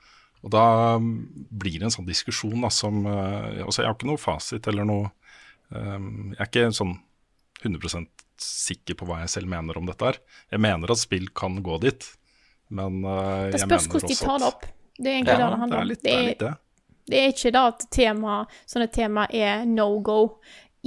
Og 0.43 0.51
da 0.51 0.97
mm, 0.99 1.11
blir 1.53 1.77
det 1.79 1.87
en 1.87 1.93
sånn 1.93 2.09
diskusjon 2.09 2.65
da, 2.65 2.71
som 2.73 3.05
eh, 3.07 3.61
altså 3.63 3.83
Jeg 3.83 3.91
har 3.91 3.95
ikke 3.95 4.09
noe 4.09 4.19
fasit 4.19 4.65
eller 4.67 4.87
noe 4.89 5.05
eh, 5.71 6.09
Jeg 6.33 6.39
er 6.41 6.49
ikke 6.49 6.65
sånn 6.75 6.97
100 7.63 8.07
sikker 8.43 8.97
på 8.99 9.07
hva 9.07 9.21
jeg 9.21 9.31
selv 9.37 9.47
mener 9.47 9.77
om 9.79 9.85
dette 9.87 10.03
her. 10.09 10.17
Jeg 10.51 10.59
mener 10.65 10.91
at 10.91 10.99
spill 10.99 11.29
kan 11.37 11.61
gå 11.63 11.77
dit, 11.85 12.09
men 12.73 13.03
eh, 13.05 13.53
Det 13.53 13.61
jeg 13.61 13.69
spørs 13.69 13.87
mener 13.87 13.93
hvordan 13.93 14.11
de 14.11 14.19
tar 14.19 14.41
det 14.41 14.49
opp. 14.49 14.65
Det 14.97 15.09
er 15.09 15.15
egentlig 15.15 15.33
Ja, 15.33 15.37
det 15.39 15.53
det 15.53 15.61
handler 15.61 15.77
det 15.77 15.83
er 15.85 15.91
litt 15.93 16.03
det. 16.03 16.13
Er 16.17 16.27
litt 16.27 16.43
det. 16.43 16.53
Det 17.09 17.19
er 17.19 17.31
ikke 17.33 17.51
da 17.51 17.65
at 17.73 17.85
tema, 17.91 18.45
sånne 18.69 18.87
tema 18.93 19.25
er 19.29 19.65
no 19.67 19.99
go 19.99 20.19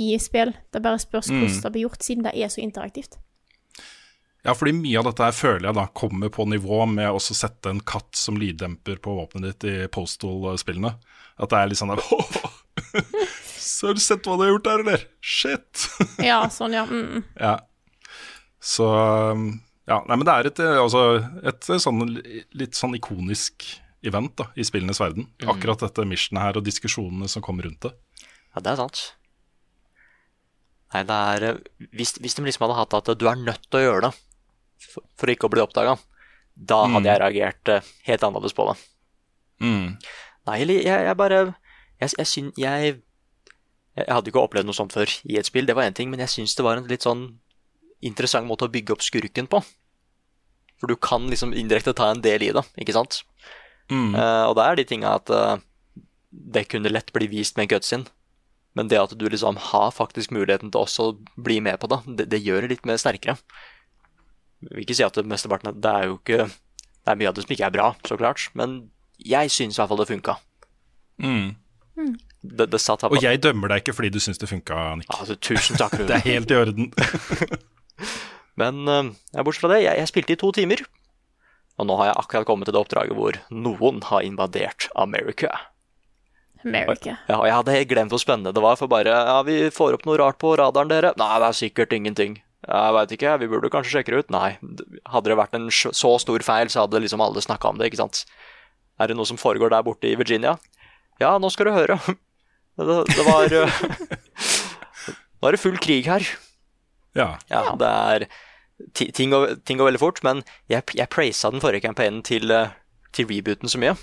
i 0.00 0.14
spill. 0.20 0.52
Det 0.72 0.82
bare 0.84 0.98
spørs 1.00 1.28
Mm. 1.30 1.40
hvordan 1.42 1.62
det 1.62 1.72
blir 1.72 1.86
gjort, 1.88 2.02
siden 2.02 2.22
det 2.24 2.32
er 2.34 2.48
så 2.48 2.60
interaktivt. 2.64 3.18
Ja, 4.46 4.54
fordi 4.54 4.72
mye 4.78 4.98
av 5.00 5.04
dette 5.08 5.24
her 5.26 5.32
føler 5.34 5.66
jeg 5.66 5.74
da 5.74 5.86
kommer 5.92 6.28
på 6.30 6.44
nivå 6.46 6.84
med 6.88 7.08
å 7.10 7.18
sette 7.18 7.66
en 7.68 7.80
katt 7.80 8.14
som 8.14 8.36
lyddemper 8.38 9.00
på 9.02 9.16
våpenet 9.16 9.58
ditt 9.58 9.64
i 9.66 9.88
Postal-spillene. 9.88 10.92
At 11.38 11.50
det 11.50 11.58
er 11.58 11.66
litt 11.72 11.78
sånn 11.80 11.90
der 11.90 12.00
Så 13.58 13.88
har 13.90 13.94
du 13.94 14.00
sett 14.00 14.22
hva 14.28 14.36
du 14.38 14.44
har 14.44 14.52
gjort 14.54 14.64
der, 14.68 14.84
eller? 14.84 15.06
Shit! 15.20 15.88
Ja, 16.22 16.44
sånn, 16.52 16.76
ja. 16.76 16.84
Mm. 16.86 17.24
ja. 17.40 17.56
Så 18.62 18.86
um, 19.32 19.48
Ja, 19.88 20.00
nei, 20.08 20.16
men 20.16 20.24
det 20.26 20.32
er 20.34 20.48
et, 20.50 20.60
eh, 20.62 20.78
altså, 20.82 21.02
et 21.46 21.68
eh, 21.70 21.78
sånn 21.82 22.00
litt 22.58 22.74
sånn 22.78 22.94
ikonisk 22.98 23.66
event 24.08 24.34
da, 24.38 24.48
i 24.56 24.64
spillenes 24.66 25.00
verden. 25.02 25.28
Akkurat 25.50 25.82
dette 25.84 26.04
missionet 26.08 26.42
her 26.44 26.58
og 26.60 26.66
diskusjonene 26.66 27.28
som 27.30 27.44
kommer 27.44 27.68
rundt 27.68 27.86
det. 27.88 27.92
Ja, 28.54 28.62
det 28.62 28.72
er 28.72 28.80
sant. 28.80 29.00
Nei, 30.94 31.02
det 31.08 31.16
er 31.34 31.44
eh, 31.48 31.88
Hvis, 31.98 32.14
hvis 32.22 32.36
de 32.38 32.44
liksom 32.46 32.66
hadde 32.66 32.78
hatt 32.78 32.94
at 33.00 33.10
du 33.18 33.26
er 33.28 33.40
nødt 33.40 33.64
til 33.70 33.80
å 33.80 33.86
gjøre 33.86 34.04
det 34.06 34.12
for, 34.86 35.02
for 35.18 35.32
ikke 35.32 35.48
å 35.48 35.52
bli 35.52 35.64
oppdaga, 35.64 35.96
da 36.56 36.78
hadde 36.94 37.10
jeg 37.10 37.20
reagert 37.20 37.72
eh, 37.72 37.88
helt 38.06 38.22
annerledes 38.24 38.54
på 38.56 38.68
det. 38.70 38.76
Nei, 40.46 40.60
eller 40.62 40.78
jeg, 40.84 41.04
jeg 41.08 41.16
bare 41.16 41.40
Jeg, 42.00 42.12
jeg, 42.18 42.26
syn, 42.28 42.52
jeg, 42.60 43.00
jeg 43.96 44.08
hadde 44.12 44.28
ikke 44.28 44.42
opplevd 44.44 44.68
noe 44.68 44.76
sånt 44.76 44.92
før 44.92 45.08
i 45.24 45.38
et 45.40 45.48
spill, 45.48 45.64
det 45.64 45.74
var 45.76 45.88
én 45.88 45.96
ting, 45.96 46.10
men 46.12 46.20
jeg 46.20 46.28
syns 46.28 46.54
det 46.58 46.64
var 46.64 46.76
en 46.76 46.88
litt 46.90 47.06
sånn 47.06 47.22
interessant 48.04 48.44
måte 48.46 48.66
å 48.68 48.72
bygge 48.72 48.92
opp 48.92 49.04
skurken 49.04 49.48
på. 49.48 49.62
For 50.76 50.92
du 50.92 50.96
kan 51.00 51.24
liksom 51.32 51.54
indirekte 51.56 51.94
ta 51.96 52.10
en 52.12 52.20
del 52.20 52.44
i 52.44 52.50
det, 52.52 52.62
ikke 52.76 52.92
sant? 52.92 53.22
Eh, 53.92 54.44
og 54.48 54.56
det 54.58 54.66
er 54.66 54.78
de 54.78 54.84
tinga 54.88 55.14
at 55.20 55.30
uh, 55.30 55.56
det 56.30 56.66
kunne 56.72 56.92
lett 56.92 57.12
bli 57.14 57.28
vist 57.30 57.56
med 57.56 57.66
en 57.66 57.76
cutscene. 57.76 58.10
Men 58.76 58.90
det 58.92 58.98
at 59.00 59.14
du 59.16 59.24
liksom 59.24 59.56
har 59.70 59.94
faktisk 59.94 60.34
muligheten 60.36 60.72
til 60.72 60.82
også 60.82 61.08
å 61.08 61.16
bli 61.40 61.62
med 61.64 61.78
på 61.80 61.88
det, 61.88 62.02
det, 62.18 62.26
det 62.34 62.42
gjør 62.44 62.66
det 62.66 62.74
litt 62.74 62.88
mer 62.88 63.00
sterkere. 63.00 63.38
Jeg 64.66 64.74
vil 64.74 64.84
ikke 64.84 64.96
si 64.98 65.04
at 65.04 65.16
det 65.16 65.28
mesteparten 65.28 65.76
Det 65.84 65.90
er 65.90 66.06
jo 66.08 66.14
ikke 66.16 66.46
Det 66.48 67.10
er 67.12 67.18
mye 67.20 67.28
av 67.28 67.34
det 67.36 67.44
som 67.44 67.52
ikke 67.54 67.66
er 67.68 67.74
bra, 67.74 67.88
så 68.08 68.18
klart. 68.20 68.48
Men 68.58 68.76
jeg 69.16 69.52
syns 69.54 69.78
i 69.78 69.80
hvert 69.80 69.92
fall 69.92 70.02
det 70.02 70.08
funka. 70.10 70.36
Det, 72.46 72.66
det 72.72 72.80
satt 72.82 73.02
her 73.02 73.10
på 73.10 73.16
Og 73.16 73.24
jeg 73.24 73.40
dømmer 73.42 73.72
deg 73.72 73.84
ikke 73.84 73.96
fordi 73.96 74.12
du 74.12 74.20
syns 74.20 74.40
det 74.42 74.50
funka, 74.50 74.82
Nick. 75.00 75.08
Altså, 75.16 75.38
tusen 75.40 75.80
takk, 75.80 75.96
Rune. 75.98 76.10
Det 76.10 76.18
er 76.18 76.26
helt 76.26 76.52
i 76.52 76.58
orden. 76.60 76.92
Men 78.60 78.84
uh, 78.88 79.40
bortsett 79.40 79.64
fra 79.64 79.72
det, 79.72 79.82
jeg, 79.86 80.00
jeg 80.02 80.12
spilte 80.12 80.36
i 80.36 80.40
to 80.40 80.52
timer. 80.56 80.84
Og 81.76 81.88
nå 81.88 81.96
har 82.00 82.10
jeg 82.10 82.20
akkurat 82.22 82.48
kommet 82.48 82.68
til 82.68 82.76
det 82.76 82.80
oppdraget 82.80 83.16
hvor 83.18 83.36
noen 83.52 84.00
har 84.08 84.24
invadert 84.24 84.88
America. 84.96 85.50
America. 86.64 87.18
Ja, 87.28 87.36
og 87.38 87.46
jeg 87.46 87.56
hadde 87.58 87.74
helt 87.76 87.90
glemt 87.90 88.14
hvor 88.14 88.22
spennende 88.22 88.54
det 88.56 88.62
var, 88.64 88.78
for 88.80 88.90
bare 88.90 89.12
Ja, 89.12 89.36
vi 89.46 89.58
får 89.74 89.98
opp 89.98 90.06
noe 90.08 90.18
rart 90.20 90.40
på 90.42 90.54
radaren, 90.58 90.90
dere. 90.90 91.12
Nei, 91.20 91.34
det 91.42 91.50
er 91.50 91.58
sikkert 91.60 91.92
ingenting. 91.94 92.38
Jeg 92.66 92.94
veit 92.96 93.12
ikke, 93.14 93.36
vi 93.42 93.48
burde 93.50 93.70
kanskje 93.70 93.98
sjekke 93.98 94.14
det 94.14 94.24
ut. 94.24 94.32
Nei. 94.34 94.56
Hadde 95.12 95.30
det 95.30 95.38
vært 95.38 95.54
en 95.58 95.68
så 95.70 96.16
stor 96.22 96.42
feil, 96.46 96.72
så 96.72 96.86
hadde 96.86 97.02
liksom 97.04 97.22
alle 97.22 97.44
snakka 97.44 97.70
om 97.70 97.78
det, 97.78 97.90
ikke 97.92 98.00
sant. 98.00 98.24
Er 98.98 99.10
det 99.10 99.18
noe 99.18 99.28
som 99.28 99.38
foregår 99.38 99.70
der 99.70 99.84
borte 99.86 100.08
i 100.08 100.16
Virginia? 100.18 100.56
Ja, 101.22 101.36
nå 101.38 101.52
skal 101.52 101.70
du 101.70 101.76
høre. 101.76 102.00
Det, 102.76 102.84
det 103.08 103.22
var 103.24 103.46
Nå 105.40 105.48
er 105.48 105.54
det 105.54 105.60
full 105.62 105.78
krig 105.80 106.04
her. 106.04 106.26
Ja. 107.16 107.38
Ja, 107.48 107.62
det 107.80 107.88
er 107.88 108.26
ting 108.94 109.30
går, 109.32 109.56
ting 109.64 109.78
går 109.78 109.90
veldig 109.90 110.00
fort, 110.02 110.22
men 110.26 110.42
jeg, 110.68 110.82
jeg 110.94 111.08
praisa 111.12 111.50
den 111.50 111.62
forrige 111.64 111.86
campaignen 111.86 112.22
til, 112.26 112.50
eh, 112.52 112.74
til 113.16 113.28
rebooten 113.30 113.68
så 113.72 113.80
mye. 113.80 113.94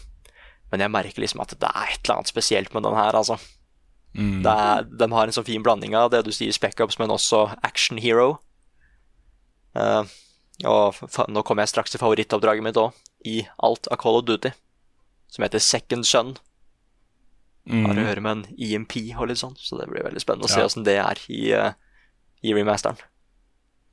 Men 0.71 0.81
jeg 0.81 0.91
merker 0.93 1.21
liksom 1.21 1.43
at 1.43 1.53
det 1.61 1.69
er 1.69 1.91
et 1.91 2.01
eller 2.03 2.15
annet 2.21 2.31
spesielt 2.31 2.73
med 2.73 2.83
den 2.83 2.95
her, 2.97 3.13
altså. 3.13 3.37
Det 4.13 4.45
er, 4.45 4.83
de 4.85 5.07
har 5.09 5.25
en 5.25 5.33
så 5.33 5.41
fin 5.45 5.63
blanding 5.65 5.95
av 5.97 6.11
det 6.13 6.19
du 6.25 6.31
sier 6.31 6.53
speckups, 6.53 6.99
men 7.01 7.09
også 7.09 7.47
Action 7.65 7.97
Hero. 7.97 8.39
Uh, 9.73 10.05
og 10.69 10.99
nå 11.33 11.41
kommer 11.41 11.65
jeg 11.65 11.71
straks 11.73 11.93
til 11.93 12.01
favorittoppdraget 12.01 12.61
mitt 12.65 12.77
òg, 12.77 12.93
i 13.25 13.39
alt 13.57 13.89
av 13.89 13.97
Call 13.97 14.19
of 14.19 14.25
Duty, 14.27 14.51
som 15.33 15.45
heter 15.45 15.61
Second 15.65 16.05
Son. 16.05 16.35
Har 17.69 17.97
å 17.97 18.05
høre 18.05 18.21
med 18.21 18.31
en 18.35 18.45
EMP 18.59 18.97
og 19.17 19.29
litt 19.31 19.39
sånn, 19.41 19.55
så 19.57 19.79
det 19.79 19.87
blir 19.89 20.03
veldig 20.05 20.21
spennende 20.21 20.45
å 20.45 20.51
se 20.51 20.59
Ja. 20.59 20.65
åssen 20.67 20.83
det 20.85 20.97
er 20.99 21.17
i, 21.31 21.41
uh, 21.53 21.73
i 22.43 22.53
remasteren. 22.53 22.97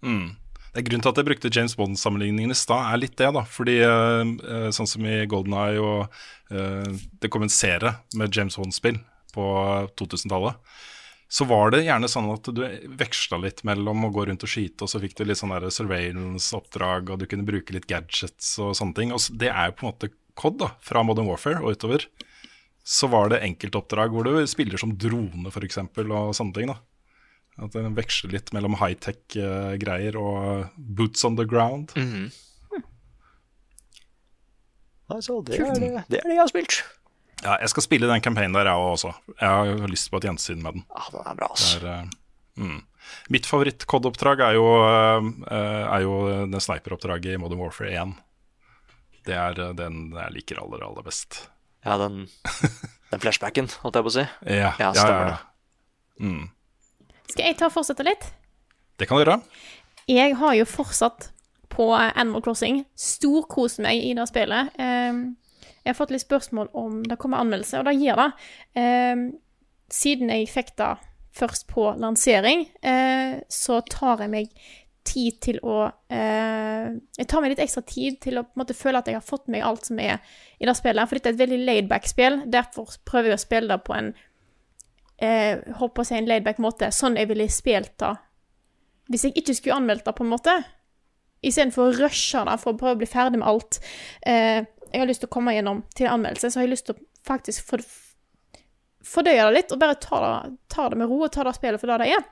Mm. 0.02 0.36
Det 0.70 0.78
er 0.78 0.86
Grunnen 0.86 1.02
til 1.02 1.10
at 1.10 1.18
jeg 1.18 1.26
brukte 1.26 1.50
James 1.50 1.74
Bond-sammenligningen 1.74 2.54
i 2.54 2.58
stad, 2.58 2.92
er 2.92 3.00
litt 3.02 3.16
det. 3.18 3.32
da 3.34 3.42
Fordi 3.42 3.80
uh, 3.82 4.68
sånn 4.74 4.88
som 4.90 5.06
i 5.06 5.16
Golden 5.30 5.56
Eye 5.58 5.82
og 5.82 6.20
uh, 6.54 7.00
det 7.22 7.30
kom 7.32 7.42
en 7.46 7.50
serie 7.50 7.96
med 8.18 8.30
James 8.34 8.58
Bond-spill 8.58 9.00
på 9.34 9.46
2000-tallet, 9.98 10.58
så 11.30 11.46
var 11.46 11.70
det 11.70 11.84
gjerne 11.86 12.08
sånn 12.10 12.30
at 12.32 12.48
du 12.54 12.62
veksla 12.98 13.38
litt 13.42 13.62
mellom 13.66 14.08
å 14.08 14.12
gå 14.14 14.24
rundt 14.26 14.42
og 14.46 14.50
skyte, 14.50 14.82
og 14.82 14.90
så 14.90 14.98
fikk 15.02 15.14
du 15.18 15.24
litt 15.26 15.38
sånn 15.38 15.54
surveillance-oppdrag, 15.54 17.12
og 17.12 17.20
du 17.20 17.28
kunne 17.30 17.46
bruke 17.46 17.74
litt 17.74 17.86
gadgets 17.90 18.56
og 18.58 18.74
sånne 18.78 18.98
ting. 18.98 19.14
Og 19.14 19.22
det 19.38 19.52
er 19.52 19.70
jo 19.70 19.76
på 19.78 19.86
en 19.86 19.92
måte 19.92 20.10
COD, 20.38 20.58
da, 20.64 20.72
fra 20.82 21.04
Modern 21.06 21.30
Warfare 21.30 21.62
og 21.62 21.78
utover. 21.78 22.08
Så 22.82 23.10
var 23.12 23.30
det 23.30 23.42
enkeltoppdrag 23.46 24.10
hvor 24.10 24.26
du 24.26 24.42
spiller 24.50 24.82
som 24.82 24.96
drone, 24.98 25.50
f.eks., 25.52 25.78
og 26.02 26.34
sånne 26.34 26.56
ting. 26.56 26.74
da 26.74 26.80
At 27.60 27.74
den 27.76 27.96
veksler 27.96 28.32
litt 28.32 28.54
mellom 28.56 28.78
high-tech-greier 28.80 30.16
og 30.16 30.70
boots 30.76 31.26
on 31.28 31.36
the 31.36 31.44
ground. 31.48 31.92
Altså, 35.10 35.40
det, 35.42 35.58
er 35.58 35.74
det, 35.74 35.90
det 36.08 36.20
er 36.22 36.28
det 36.28 36.36
jeg 36.36 36.40
har 36.40 36.50
spilt. 36.50 36.80
Ja, 37.40 37.56
jeg 37.62 37.72
skal 37.72 37.84
spille 37.86 38.08
den 38.10 38.22
campaignen 38.22 38.54
der, 38.54 38.68
jeg 38.68 38.90
også. 38.94 39.12
Jeg 39.32 39.48
har 39.48 39.90
lyst 39.90 40.10
på 40.12 40.20
et 40.20 40.26
gjensyn 40.28 40.60
med 40.62 40.76
den. 40.78 40.84
Ja, 40.92 41.06
den 41.14 41.30
er 41.32 41.38
bra, 41.38 41.48
altså. 41.50 41.80
Er, 41.80 41.86
eh, 42.04 42.60
mm. 42.60 42.80
Mitt 43.32 43.48
favoritt-COD-oppdrag 43.48 44.42
er, 44.44 44.58
eh, 44.60 45.86
er 45.96 46.04
jo 46.04 46.18
det 46.52 46.62
sniperoppdraget 46.62 47.34
i 47.34 47.40
Modern 47.40 47.62
Warfare 47.64 47.90
1. 48.04 48.14
Det 49.26 49.36
er 49.36 49.58
eh, 49.64 49.74
den 49.78 50.12
jeg 50.14 50.36
liker 50.36 50.62
aller, 50.62 50.84
aller 50.86 51.06
best. 51.06 51.42
Ja, 51.84 51.96
den, 52.00 52.26
den 53.10 53.24
flashbacken, 53.24 53.72
holdt 53.82 53.98
jeg 53.98 54.06
på 54.06 54.12
å 54.12 54.16
si. 54.20 54.26
Ja, 54.44 54.72
Ja, 54.78 54.92
ja, 54.94 55.10
ja, 55.10 55.20
ja. 55.32 56.40
Skal 57.30 57.50
jeg 57.50 57.58
ta 57.60 57.68
og 57.70 57.74
fortsette 57.74 58.06
litt? 58.06 58.24
Det 59.00 59.08
kan 59.08 59.18
du 59.18 59.24
gjøre. 59.24 59.40
Jeg 60.10 60.34
har 60.40 60.54
jo 60.58 60.66
fortsatt 60.68 61.30
på 61.70 61.86
Animal 61.94 62.42
Crossing 62.42 62.82
storkost 62.98 63.78
meg 63.84 64.02
i 64.02 64.14
det 64.18 64.26
spillet. 64.30 64.74
Um, 64.80 65.36
Jeg 65.80 65.94
har 65.94 65.96
fått 65.96 66.10
litt 66.12 66.24
spørsmål 66.26 66.68
om 66.76 66.98
det 67.08 67.16
kommer 67.16 67.40
anmeldelse, 67.40 67.78
og 67.80 67.86
det 67.88 67.94
gir 67.96 68.18
det. 68.20 68.26
Eh, 68.76 69.22
siden 69.90 70.28
jeg 70.28 70.50
fikk 70.52 70.74
det 70.76 70.90
først 71.32 71.66
på 71.70 71.86
lansering, 71.96 72.66
eh, 72.84 73.40
så 73.48 73.80
tar 73.88 74.20
jeg 74.20 74.30
meg 74.34 74.50
tid 75.08 75.38
til 75.40 75.56
å 75.64 75.86
eh, 76.12 76.90
Jeg 77.16 77.26
tar 77.28 77.40
meg 77.40 77.54
litt 77.54 77.62
ekstra 77.64 77.82
tid 77.86 78.20
til 78.20 78.42
å 78.42 78.44
måte 78.60 78.76
føle 78.76 79.00
at 79.00 79.08
jeg 79.08 79.16
har 79.16 79.24
fått 79.24 79.48
med 79.48 79.64
alt 79.64 79.88
som 79.88 79.98
er 79.98 80.18
i 80.60 80.68
det 80.68 80.76
spillet. 80.76 81.08
For 81.08 81.16
dette 81.16 81.32
er 81.32 81.38
et 81.38 81.42
veldig 81.46 81.60
laidback-spill. 81.64 82.42
Derfor 82.52 82.92
prøver 83.08 83.32
jeg 83.32 83.38
å 83.38 83.44
spille 83.46 83.72
det 83.72 83.80
på 83.86 83.96
en 83.96 84.12
eh, 85.20 85.60
håper 85.80 86.02
å 86.02 86.08
si 86.08 86.16
en 86.18 86.28
laidback 86.28 86.60
måte, 86.62 86.90
sånn 86.94 87.18
jeg 87.20 87.30
ville 87.30 87.48
spilt 87.52 87.96
det 88.02 88.16
hvis 89.10 89.24
jeg 89.26 89.40
ikke 89.40 89.56
skulle 89.58 89.78
anmeldt 89.80 90.04
det, 90.06 90.14
på 90.14 90.22
en 90.22 90.30
måte. 90.30 90.52
Istedenfor 91.42 91.88
å 91.88 91.94
rushe 91.96 92.44
det 92.46 92.56
for 92.62 92.72
å 92.72 92.78
prøve 92.78 92.94
å 92.94 93.00
bli 93.00 93.08
ferdig 93.10 93.40
med 93.40 93.48
alt. 93.50 93.80
Eh, 94.22 94.60
jeg 94.90 95.02
har 95.02 95.08
lyst 95.10 95.24
til 95.24 95.30
å 95.30 95.34
komme 95.34 95.54
gjennom 95.56 95.82
til 95.98 96.10
anmeldelse, 96.10 96.52
så 96.52 96.60
har 96.60 96.68
jeg 96.68 96.74
lyst 96.76 96.86
til 96.86 96.94
å 96.94 97.02
faktisk 97.26 97.72
fordøye 99.10 99.48
det 99.48 99.54
litt, 99.56 99.74
og 99.74 99.80
bare 99.82 99.98
ta 99.98 100.20
det, 100.22 100.52
ta 100.70 100.88
det 100.92 101.00
med 101.00 101.10
ro 101.10 101.24
og 101.24 101.32
ta 101.34 101.46
det 101.46 101.56
spillet 101.56 101.82
for 101.82 101.90
det 101.90 101.98
det 102.04 102.12
er. 102.14 102.28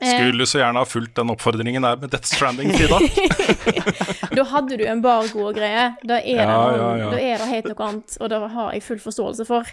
Eh, 0.00 0.14
Skulle 0.16 0.46
så 0.48 0.58
gjerne 0.62 0.80
ha 0.80 0.86
fulgt 0.88 1.14
den 1.18 1.28
oppfordringen 1.34 1.84
der 1.84 1.96
med 2.00 2.10
Death 2.14 2.24
Stranding, 2.30 2.70
Frida. 2.72 2.98
da 4.36 4.44
hadde 4.48 4.76
du 4.80 4.84
en 4.88 5.02
bar 5.04 5.26
god 5.32 5.54
greie. 5.58 5.86
Da 6.02 6.18
er, 6.20 6.22
det 6.24 6.46
Ja, 6.46 6.46
noe, 6.56 6.76
ja, 6.78 6.90
ja. 7.02 7.10
da 7.12 7.18
er 7.20 7.42
det 7.42 7.48
helt 7.50 7.68
noe 7.72 7.88
annet, 7.88 8.16
og 8.20 8.30
det 8.32 8.38
har 8.54 8.72
jeg 8.76 8.84
full 8.86 9.02
forståelse 9.02 9.46
for. 9.48 9.68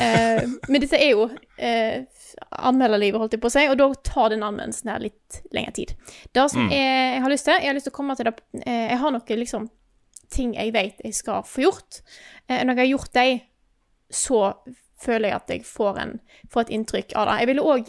Eh, 0.00 0.46
men 0.68 0.80
dette 0.84 0.96
er 1.00 1.12
jo 1.12 1.26
eh, 1.58 2.06
anmelderlivet, 2.66 3.20
holdt 3.20 3.36
jeg 3.36 3.42
på 3.44 3.50
å 3.50 3.54
si, 3.56 3.66
og 3.70 3.76
da 3.80 3.88
tar 4.06 4.32
den 4.34 4.44
anmeldelsen 4.46 4.92
her 4.92 5.02
litt 5.04 5.40
lengre 5.56 5.74
tid. 5.76 5.92
Det 6.32 6.46
som 6.52 6.66
Mm. 6.66 6.72
jeg, 6.72 7.12
jeg 7.16 7.22
har 7.26 7.30
lyst 7.34 7.44
til, 7.50 7.58
jeg 7.60 7.68
har 7.70 7.76
lyst 7.76 7.88
til 7.90 7.94
å 7.94 7.98
komme 8.00 8.16
til 8.16 8.30
det 8.30 8.34
eh, 8.64 8.88
Jeg 8.94 8.98
har 9.02 9.12
noen 9.14 9.40
liksom 9.44 9.68
ting 10.32 10.54
jeg 10.56 10.72
vet 10.74 11.04
jeg 11.04 11.14
skal 11.14 11.44
få 11.46 11.62
gjort. 11.68 12.00
Eh, 12.48 12.64
når 12.64 12.74
jeg 12.74 12.82
har 12.82 12.92
gjort 12.96 13.12
dem, 13.14 13.40
så 14.10 14.40
føler 14.98 15.28
jeg 15.28 15.36
at 15.36 15.50
jeg 15.52 15.62
får, 15.68 15.98
en, 16.02 16.12
får 16.50 16.64
et 16.66 16.70
inntrykk 16.78 17.12
av 17.20 17.28
det. 17.28 17.34
Jeg 17.42 17.48
ville 17.52 17.62
òg 17.68 17.88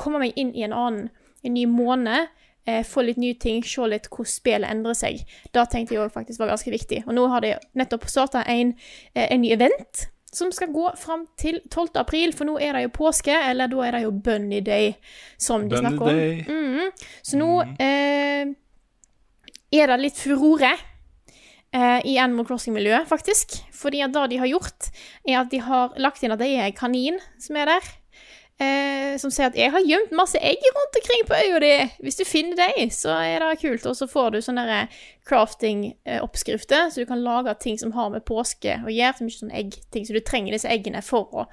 komme 0.00 0.22
meg 0.22 0.38
inn 0.40 0.54
i 0.56 0.64
en 0.66 0.76
annen 0.76 1.08
en 1.44 1.56
ny 1.56 1.66
måned. 1.70 2.30
Eh, 2.68 2.84
få 2.84 3.02
litt 3.06 3.20
nye 3.20 3.36
ting, 3.40 3.62
se 3.64 3.86
litt 3.88 4.08
hvordan 4.12 4.28
spillet 4.28 4.68
endrer 4.68 4.96
seg. 4.96 5.22
Det 5.52 5.66
tenkte 5.72 5.96
jeg 5.96 6.02
òg 6.02 6.14
faktisk 6.14 6.42
var 6.42 6.52
ganske 6.52 6.72
viktig. 6.72 7.02
Og 7.06 7.16
nå 7.16 7.26
har 7.32 7.44
de 7.44 7.54
nettopp 7.78 8.08
starta 8.10 8.44
en, 8.48 8.74
eh, 9.14 9.28
en 9.30 9.40
ny 9.40 9.52
event 9.56 10.08
som 10.30 10.52
skal 10.52 10.70
gå 10.70 10.96
fram 10.96 11.26
til 11.40 11.60
12. 11.70 11.96
april, 11.98 12.32
for 12.32 12.46
nå 12.46 12.58
er 12.62 12.76
det 12.76 12.84
jo 12.84 12.92
påske, 13.00 13.34
eller 13.34 13.70
da 13.70 13.80
er 13.86 13.96
det 13.96 14.02
jo 14.04 14.12
Bunny 14.12 14.60
Day, 14.60 14.92
som 15.38 15.64
de 15.66 15.74
Bunny 15.74 15.88
snakker 15.88 16.02
om. 16.02 16.16
Day. 16.16 16.44
-hmm. 16.46 16.90
Så 17.22 17.36
nå 17.36 17.62
eh, 17.62 18.46
er 19.72 19.86
det 19.86 20.00
litt 20.00 20.18
furore 20.18 20.72
eh, 21.72 22.00
i 22.04 22.16
Animal 22.18 22.46
Crossing-miljøet, 22.46 23.08
faktisk. 23.08 23.58
Fordi 23.72 24.00
at 24.00 24.12
det 24.12 24.30
de 24.30 24.38
har 24.38 24.46
gjort, 24.46 24.90
er 25.28 25.40
at 25.40 25.50
de 25.50 25.60
har 25.60 25.94
lagt 25.96 26.22
inn 26.22 26.32
at 26.32 26.38
det 26.38 26.48
er 26.48 26.66
en 26.66 26.72
kanin 26.72 27.18
som 27.38 27.56
er 27.56 27.64
der. 27.64 27.99
Eh, 28.60 29.16
som 29.18 29.30
sier 29.30 29.46
at 29.46 29.56
'jeg 29.56 29.70
har 29.72 29.80
gjemt 29.80 30.10
masse 30.12 30.36
egg 30.36 30.58
rundt 30.76 30.96
omkring 30.96 31.22
på 31.26 31.34
øya 31.34 31.58
di'. 31.60 31.90
Hvis 32.02 32.16
du 32.16 32.24
finner 32.24 32.56
dem, 32.56 32.90
så 32.90 33.10
er 33.10 33.38
det 33.38 33.60
kult. 33.60 33.86
Og 33.86 33.96
så 33.96 34.06
får 34.06 34.30
du 34.30 34.38
sånne 34.40 34.88
crafting-oppskrifter, 35.24 36.90
så 36.90 37.00
du 37.00 37.06
kan 37.06 37.24
lage 37.24 37.54
ting 37.60 37.78
som 37.78 37.92
har 37.92 38.10
med 38.10 38.24
påske 38.24 38.82
å 38.84 38.90
gjøre. 38.92 39.16
Så 39.16 39.24
mye 39.24 39.38
sånn 39.38 39.54
eggting, 39.54 40.04
så 40.06 40.12
du 40.12 40.20
trenger 40.20 40.52
disse 40.52 40.68
eggene 40.68 41.02
for 41.02 41.24
å, 41.32 41.46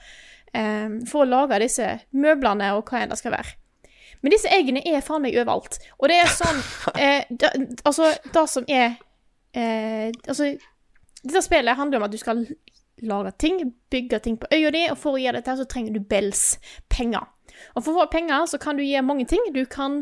eh, 0.54 0.90
for 1.08 1.24
å 1.24 1.30
lage 1.30 1.60
disse 1.60 2.02
møblene 2.14 2.76
og 2.76 2.86
hva 2.86 3.02
enn 3.02 3.10
det 3.10 3.18
skal 3.18 3.32
være. 3.32 3.56
Men 4.22 4.32
disse 4.32 4.50
eggene 4.52 4.82
er 4.86 5.02
faen 5.02 5.22
meg 5.22 5.36
overalt. 5.36 5.80
Og 6.00 6.10
det 6.10 6.18
er 6.18 6.28
sånn 6.28 6.62
eh, 7.04 7.24
da, 7.30 7.50
Altså, 7.86 8.18
det 8.34 8.50
som 8.50 8.66
er 8.68 8.98
eh, 9.54 10.12
Altså, 10.28 10.58
dette 11.24 11.42
spillet 11.42 11.76
handler 11.76 11.98
om 11.98 12.04
at 12.04 12.12
du 12.12 12.18
skal 12.18 12.48
lage 13.06 13.32
ting, 13.40 13.62
bygge 13.92 14.20
ting 14.24 14.38
på 14.42 14.50
øya 14.54 14.72
di, 14.74 14.84
og 14.92 14.98
for 14.98 15.18
å 15.18 15.22
gjøre 15.22 15.42
dette, 15.42 15.58
så 15.60 15.68
trenger 15.70 15.94
du 15.96 16.00
bells, 16.02 16.58
penger. 16.90 17.28
Og 17.76 17.84
for 17.84 17.94
å 17.94 18.04
få 18.04 18.12
penger, 18.12 18.46
så 18.50 18.60
kan 18.62 18.78
du 18.78 18.86
gjøre 18.86 19.06
mange 19.06 19.26
ting. 19.30 19.44
Du 19.54 19.64
kan 19.70 20.02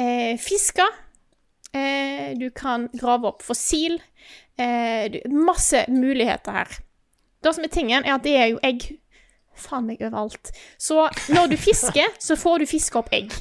eh, 0.00 0.34
fiske. 0.40 0.86
Eh, 1.74 2.34
du 2.38 2.48
kan 2.54 2.88
grave 2.94 3.32
opp 3.32 3.44
fossil. 3.44 3.98
Eh, 4.58 5.10
du, 5.12 5.20
masse 5.30 5.84
muligheter 5.88 6.60
her. 6.60 6.76
Det 7.44 7.54
som 7.54 7.64
er 7.66 7.72
tingen, 7.72 8.04
er 8.04 8.16
at 8.16 8.24
det 8.24 8.36
er 8.40 8.52
jo 8.54 8.60
egg 8.64 8.86
faen 9.54 9.86
meg 9.86 10.02
overalt. 10.02 10.50
Så 10.78 11.06
når 11.32 11.52
du 11.52 11.56
fisker, 11.60 12.14
så 12.26 12.36
får 12.38 12.62
du 12.62 12.70
fiske 12.70 12.98
opp 12.98 13.12
egg. 13.14 13.34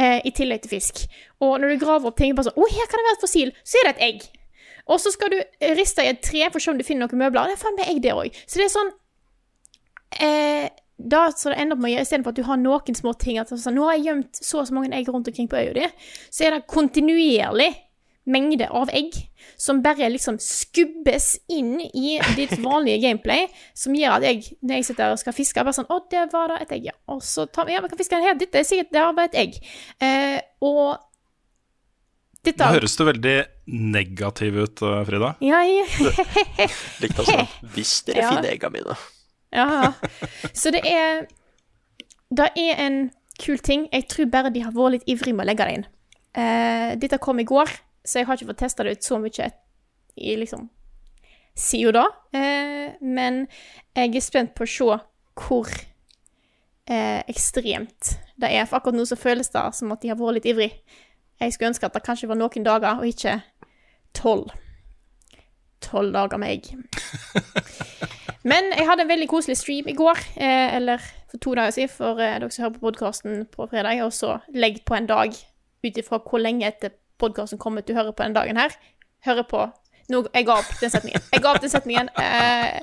Eh, 0.00 0.20
I 0.24 0.30
tillegg 0.32 0.62
til 0.64 0.78
fisk. 0.78 1.02
Og 1.44 1.58
når 1.60 1.74
du 1.74 1.82
graver 1.82 2.08
opp 2.08 2.16
ting, 2.16 2.32
bare 2.36 2.48
sånn 2.48 2.60
Å, 2.60 2.68
her 2.72 2.86
kan 2.88 3.00
det 3.00 3.08
være 3.08 3.18
et 3.18 3.24
fossil. 3.26 3.50
Så 3.64 3.80
er 3.80 3.88
det 3.88 3.96
et 3.96 4.06
egg. 4.06 4.28
Og 4.90 5.00
så 5.02 5.12
skal 5.14 5.32
du 5.32 5.38
riste 5.78 6.04
i 6.04 6.10
et 6.12 6.22
tre 6.24 6.46
for 6.50 6.60
å 6.60 6.64
se 6.64 6.72
om 6.72 6.80
du 6.80 6.86
finner 6.86 7.06
noen 7.06 7.24
møbler. 7.24 7.50
Det 7.50 7.58
er 7.58 7.62
faen 7.62 7.78
meg 7.78 7.92
egg 7.92 8.02
der 8.04 8.18
òg. 8.18 8.38
Så 8.44 8.60
det 8.60 8.66
er 8.66 8.72
sånn 8.74 8.94
eh, 10.18 10.70
da, 11.00 11.28
så 11.32 11.52
det 11.52 11.60
ender 11.60 11.76
opp 11.76 11.82
med 11.82 11.90
å 11.90 11.92
gjøre, 11.94 12.06
Istedenfor 12.06 12.34
at 12.34 12.40
du 12.40 12.46
har 12.48 12.58
noen 12.60 12.96
små 12.98 13.14
ting 13.20 13.38
at 13.40 13.52
sånn, 13.52 13.76
Nå 13.76 13.86
har 13.88 13.96
jeg 13.96 14.08
gjemt 14.10 14.40
så 14.42 14.60
og 14.60 14.66
så 14.68 14.76
mange 14.76 14.92
egg 14.96 15.08
rundt 15.08 15.30
omkring 15.30 15.48
på 15.50 15.60
øya 15.60 15.76
di. 15.76 15.86
Så 16.28 16.44
er 16.46 16.56
det 16.56 16.66
kontinuerlig 16.70 17.70
mengde 18.30 18.66
av 18.68 18.90
egg 18.94 19.16
som 19.58 19.80
bare 19.82 20.10
liksom 20.12 20.36
skubbes 20.42 21.32
inn 21.50 21.78
i 21.80 22.18
ditt 22.36 22.52
vanlige 22.60 23.00
gameplay, 23.06 23.46
som 23.74 23.96
gjør 23.96 24.18
at 24.18 24.26
jeg, 24.28 24.58
når 24.60 24.80
jeg 24.80 24.88
sitter 24.90 25.14
og 25.14 25.22
skal 25.22 25.36
fiske, 25.36 25.64
bare 25.64 25.76
sånn 25.76 25.88
Å, 25.90 25.98
der 26.12 26.28
var 26.32 26.52
det 26.52 26.60
et 26.66 26.74
egg, 26.76 26.90
ja. 26.90 26.96
Og 27.10 27.22
så 27.24 27.46
tar 27.48 27.68
vi 27.68 27.74
Ja, 27.74 27.82
vi 27.84 27.90
kan 27.92 28.00
fiske 28.00 28.18
den 28.18 28.28
her. 28.28 28.36
Dette 28.38 28.60
er 28.60 28.68
sikkert 28.68 28.92
Der 28.94 29.14
var 29.16 29.30
et 29.30 29.38
egg. 29.40 29.56
Eh, 30.04 30.38
og 30.60 31.00
dette 32.44 32.64
Nå 32.64 32.72
høres 32.78 32.94
du 32.96 33.04
veldig 33.04 33.34
negativ 33.68 34.56
ut, 34.56 34.82
eh, 34.86 35.00
Frida. 35.08 35.34
Ja, 35.44 35.60
ja. 35.68 35.84
Likte 37.02 37.20
altså 37.24 37.46
Hvis 37.74 37.94
dere 38.08 38.22
Ja. 38.24 38.30
finner 38.32 38.50
egga 38.54 38.70
mine. 38.72 38.96
Ja. 39.52 39.92
Så 40.56 40.72
det 40.72 40.80
er 40.88 41.26
Det 42.32 42.48
er 42.56 42.80
en 42.86 42.98
kul 43.40 43.58
ting. 43.58 43.88
Jeg 43.92 44.08
tror 44.08 44.28
bare 44.30 44.52
de 44.54 44.62
har 44.64 44.72
vært 44.76 44.98
litt 44.98 45.08
ivrige 45.08 45.34
med 45.34 45.46
å 45.46 45.50
legge 45.50 45.66
det 45.66 45.76
inn. 45.78 45.86
Uh, 46.36 46.90
dette 47.00 47.18
kom 47.18 47.40
i 47.42 47.46
går, 47.48 47.70
så 48.06 48.20
jeg 48.20 48.28
har 48.28 48.36
ikke 48.38 48.50
fått 48.52 48.60
testa 48.62 48.84
det 48.86 48.92
ut 48.98 49.06
så 49.06 49.18
mye 49.18 49.48
i 50.20 50.34
liksom 50.38 50.68
siden 51.58 51.96
da. 51.96 52.04
Uh, 52.36 52.92
men 53.02 53.46
jeg 53.96 54.14
er 54.14 54.22
spent 54.24 54.52
på 54.54 54.62
å 54.68 54.70
se 54.70 54.98
hvor 55.40 55.72
uh, 55.72 57.20
ekstremt 57.26 58.12
det 58.40 58.52
er. 58.52 58.68
For 58.68 58.78
akkurat 58.78 59.00
nå 59.00 59.08
så 59.08 59.18
føles 59.18 59.50
det 59.50 59.64
som 59.74 59.90
at 59.96 60.04
de 60.04 60.12
har 60.12 60.20
vært 60.20 60.38
litt 60.38 60.50
ivrig. 60.52 60.70
Jeg 61.40 61.52
skulle 61.52 61.68
ønske 61.68 61.86
at 61.86 61.94
det 61.94 62.02
kanskje 62.04 62.28
var 62.28 62.36
noen 62.36 62.64
dager, 62.64 62.98
og 63.00 63.06
ikke 63.06 63.40
tolv. 64.14 64.50
Tolv 65.80 66.12
dager 66.12 66.36
med 66.36 66.52
egg. 66.52 66.74
Men 68.50 68.72
jeg 68.76 68.86
hadde 68.88 69.04
en 69.04 69.08
veldig 69.08 69.28
koselig 69.28 69.56
stream 69.56 69.88
i 69.88 69.96
går, 69.96 70.18
eh, 70.36 70.76
eller 70.76 70.98
for 71.30 71.38
to 71.38 71.54
dager 71.54 71.70
siden, 71.70 71.92
for 71.92 72.20
eh, 72.20 72.38
dere 72.40 72.50
som 72.50 72.64
hører 72.64 72.74
på 72.76 72.86
podkasten 72.86 73.46
på 73.52 73.66
fredag, 73.66 74.02
og 74.04 74.12
så 74.12 74.38
legg 74.54 74.82
på 74.84 74.96
en 74.96 75.08
dag 75.08 75.32
ut 75.84 75.96
ifra 75.96 76.20
hvor 76.24 76.40
lenge 76.40 76.68
etter 76.68 76.92
podkasten 77.20 77.60
kommer 77.60 77.80
du 77.80 77.94
hører 77.94 78.12
på 78.12 78.22
den 78.22 78.36
dagen 78.36 78.56
her. 78.56 78.76
Hører 79.24 79.42
på 79.48 79.68
Nå, 80.10 80.24
Jeg 80.34 80.46
ga 80.46 80.56
opp 80.58 80.70
den 80.80 80.90
setningen. 80.90 81.22
Jeg 81.30 81.42
ga 81.42 81.50
opp 81.52 81.60
den 81.62 81.70
setningen. 81.70 82.08
Eh, 82.18 82.80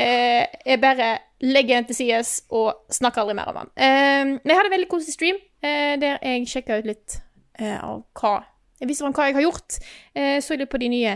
eh, 0.00 0.46
jeg 0.66 0.80
bare 0.80 1.18
legger 1.44 1.74
den 1.74 1.88
til 1.90 1.98
sides 1.98 2.30
og 2.48 2.86
snakker 2.90 3.20
aldri 3.20 3.34
mer 3.36 3.50
om 3.52 3.58
den. 3.58 3.72
Eh, 3.76 4.24
men 4.24 4.48
jeg 4.48 4.56
hadde 4.56 4.70
en 4.70 4.76
veldig 4.78 4.88
koselig 4.88 5.16
stream 5.18 5.36
eh, 5.60 5.98
der 6.00 6.16
jeg 6.22 6.48
sjekka 6.48 6.78
ut 6.80 6.88
litt 6.88 7.18
av 7.80 8.04
hva 8.20 8.38
Jeg 8.80 8.88
visste 8.88 9.04
om 9.04 9.12
hva 9.12 9.26
jeg 9.28 9.36
har 9.36 9.44
gjort. 9.44 9.76
Eh, 10.16 10.38
så 10.40 10.56
litt 10.56 10.70
på 10.72 10.78
de 10.80 10.88
nye 10.88 11.10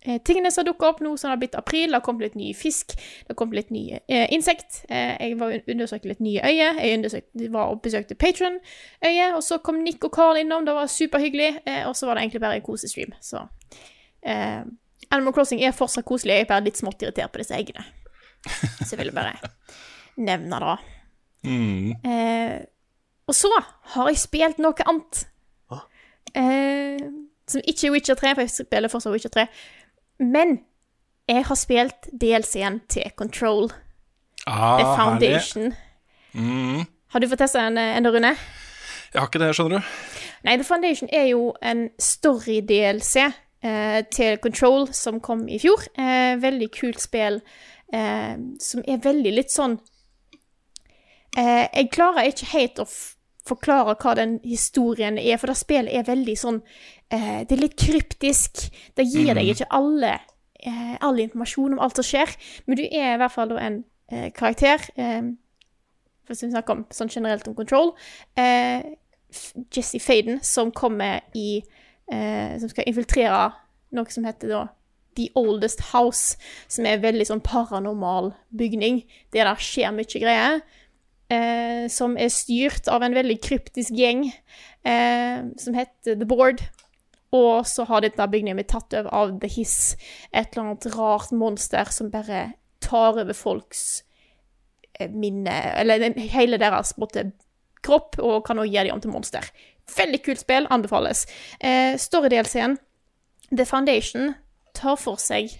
eh, 0.00 0.20
tingene 0.24 0.50
som 0.50 0.64
dukka 0.64 0.88
opp 0.88 1.00
nå 1.04 1.10
som 1.20 1.28
det 1.28 1.34
har 1.34 1.40
blitt 1.42 1.58
april. 1.58 1.90
Det 1.90 1.98
har 1.98 2.04
kommet 2.06 2.24
litt 2.24 2.38
ny 2.40 2.54
fisk, 2.56 2.94
det 2.96 3.34
har 3.34 3.36
kommet 3.36 3.58
litt 3.58 3.72
nye 3.74 4.00
eh, 4.08 4.24
insekt. 4.32 4.84
Eh, 4.88 5.12
jeg 5.20 5.36
var 5.40 5.58
undersøkte 5.60 6.08
litt 6.08 6.22
nye 6.24 6.40
øyer. 6.40 6.80
Jeg 6.80 7.50
var 7.52 7.74
og 7.74 7.82
besøkte 7.84 8.16
Patron-øyet. 8.16 9.36
Og 9.36 9.42
så 9.44 9.60
kom 9.60 9.82
Nick 9.84 10.04
og 10.08 10.14
Carl 10.16 10.40
innom, 10.40 10.64
det 10.64 10.74
var 10.78 10.88
superhyggelig. 10.88 11.50
Eh, 11.66 11.82
og 11.88 11.96
så 11.96 12.08
var 12.08 12.16
det 12.16 12.24
egentlig 12.24 12.44
bare 12.46 12.60
en 12.62 12.66
kosestream. 12.66 13.12
Så 13.20 13.44
eh, 14.24 14.62
Animal 15.12 15.36
Crossing 15.36 15.60
er 15.60 15.76
fortsatt 15.76 16.08
koselig. 16.08 16.38
Jeg 16.38 16.46
er 16.46 16.52
bare 16.54 16.64
litt 16.64 16.80
smått 16.80 17.04
irritert 17.04 17.32
på 17.32 17.42
disse 17.42 17.56
eggene. 17.58 17.84
Så 18.80 18.94
jeg 18.94 19.02
ville 19.04 19.14
bare 19.14 19.36
nevne 20.16 20.64
det. 20.64 20.76
Mm. 21.44 21.90
Eh, 22.06 22.60
og 23.28 23.36
så 23.36 23.50
har 23.94 24.08
jeg 24.10 24.20
spilt 24.22 24.60
noe 24.62 24.88
annet. 24.88 25.26
Eh, 26.34 26.98
som 27.48 27.60
ikke 27.68 27.86
er 27.88 27.92
Witcher 27.96 28.14
3, 28.18 28.34
for 28.34 28.44
jeg 28.46 28.50
spiller 28.54 28.88
fortsatt 28.92 29.12
Witcher 29.12 29.32
3. 29.34 29.46
Men 30.22 30.58
jeg 31.28 31.44
har 31.48 31.58
spilt 31.58 32.08
DLC-en 32.20 32.80
til 32.88 33.10
Control, 33.16 33.70
Ah, 34.46 34.78
The. 34.78 34.86
Foundation. 34.98 35.74
Mm. 36.34 36.82
Har 37.12 37.20
du 37.20 37.28
fått 37.28 37.38
testa 37.44 37.60
den 37.62 37.78
eh, 37.78 37.96
ennå, 37.98 38.10
Rune? 38.10 38.32
Jeg 39.12 39.20
har 39.20 39.28
ikke 39.28 39.38
det, 39.42 39.50
skjønner 39.54 39.78
du. 39.78 39.90
Nei, 40.42 40.56
The 40.58 40.64
Foundation 40.66 41.10
er 41.14 41.26
jo 41.30 41.52
en 41.62 41.84
story-DLC 42.00 43.16
eh, 43.22 44.00
til 44.10 44.38
Control 44.42 44.88
som 44.96 45.20
kom 45.22 45.44
i 45.46 45.60
fjor. 45.62 45.84
Eh, 45.94 46.34
veldig 46.42 46.70
kult 46.74 46.98
spill 47.04 47.38
eh, 47.94 48.34
som 48.58 48.82
er 48.88 49.02
veldig 49.04 49.34
litt 49.36 49.52
sånn 49.54 49.76
eh, 51.36 51.68
Jeg 51.70 51.90
klarer 51.94 52.32
ikke 52.32 52.50
helt 52.56 52.82
å 52.82 52.88
forklare 53.48 53.96
hva 53.98 54.14
den 54.18 54.36
historien 54.44 55.18
er, 55.18 55.36
for 55.40 55.50
det 55.50 55.58
spillet 55.58 55.94
er 55.94 56.06
veldig 56.06 56.36
sånn 56.38 56.60
eh, 57.10 57.42
Det 57.46 57.56
er 57.56 57.62
litt 57.64 57.78
kryptisk. 57.80 58.68
Det 58.94 59.06
gir 59.08 59.34
deg 59.34 59.52
ikke 59.54 59.70
alle 59.74 60.12
eh, 60.62 60.96
all 61.00 61.20
informasjon 61.20 61.74
om 61.76 61.82
alt 61.82 61.98
som 61.98 62.06
skjer. 62.06 62.34
Men 62.66 62.78
du 62.78 62.84
er 62.86 63.14
i 63.14 63.20
hvert 63.20 63.34
fall 63.34 63.54
en 63.58 63.82
eh, 64.12 64.30
karakter 64.34 64.84
eh, 64.96 65.32
For 66.26 66.36
å 66.36 66.52
snakke 66.54 66.76
om 66.76 66.84
sånn 66.94 67.10
generelt 67.12 67.48
om 67.50 67.56
Control. 67.58 67.94
Eh, 68.38 68.94
Jesse 69.72 70.00
Faden, 70.02 70.42
som 70.44 70.70
kommer 70.76 71.22
i 71.34 71.62
eh, 72.12 72.58
Som 72.60 72.68
skal 72.68 72.86
infiltrere 72.86 73.50
noe 73.92 74.12
som 74.12 74.24
heter 74.28 74.52
da 74.52 74.62
The 75.16 75.26
Oldest 75.36 75.82
House, 75.92 76.38
som 76.72 76.86
er 76.88 76.96
en 76.96 77.02
veldig 77.02 77.26
sånn 77.28 77.42
paranormal 77.44 78.30
bygning, 78.56 79.02
Det 79.32 79.44
der 79.44 79.60
skjer 79.60 79.92
mye 79.92 80.08
greier. 80.08 80.62
Eh, 81.32 81.88
som 81.88 82.16
er 82.20 82.32
styrt 82.32 82.88
av 82.92 83.04
en 83.04 83.14
veldig 83.14 83.38
kryptisk 83.40 83.94
gjeng 83.96 84.26
eh, 84.28 85.44
som 85.58 85.76
heter 85.76 86.18
The 86.18 86.28
Board. 86.28 86.60
Og 87.32 87.64
så 87.68 87.86
har 87.88 88.04
dette 88.04 88.26
bygningen 88.28 88.58
blitt 88.58 88.72
tatt 88.74 88.92
over 88.98 89.14
av 89.16 89.38
The 89.40 89.48
Hiss, 89.48 89.94
et 90.32 90.52
eller 90.52 90.66
annet 90.66 90.88
rart 90.92 91.32
monster 91.32 91.88
som 91.94 92.10
bare 92.12 92.50
tar 92.84 93.16
over 93.22 93.32
folks 93.32 94.02
eh, 94.98 95.08
minne 95.08 95.54
Eller 95.80 96.12
hele 96.34 96.60
deres 96.60 96.96
måte, 97.00 97.30
kropp, 97.82 98.18
og 98.20 98.44
kan 98.46 98.60
også 98.60 98.74
gjøre 98.74 98.90
dem 98.90 98.98
om 98.98 99.02
til 99.02 99.14
monster. 99.14 99.48
Veldig 99.96 100.22
kult 100.26 100.42
spill, 100.42 100.68
anbefales. 100.70 101.24
Eh, 101.58 101.96
Story-delscenen 101.98 102.76
The 103.52 103.64
Foundation 103.68 104.34
tar 104.76 105.00
for 105.00 105.20
seg 105.20 105.50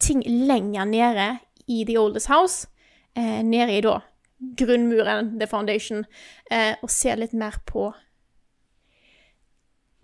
ting 0.00 0.24
lenger 0.24 0.88
nede 0.88 1.28
i 1.68 1.84
The 1.84 2.00
Oldest 2.00 2.28
House, 2.32 2.68
eh, 3.16 3.42
nede 3.44 3.76
i 3.76 3.84
da 3.84 4.00
grunnmuren, 4.38 5.38
The 5.40 5.46
Foundation, 5.46 6.04
eh, 6.50 6.74
og 6.82 6.90
ser 6.92 7.16
litt 7.16 7.32
mer 7.32 7.56
på 7.66 7.88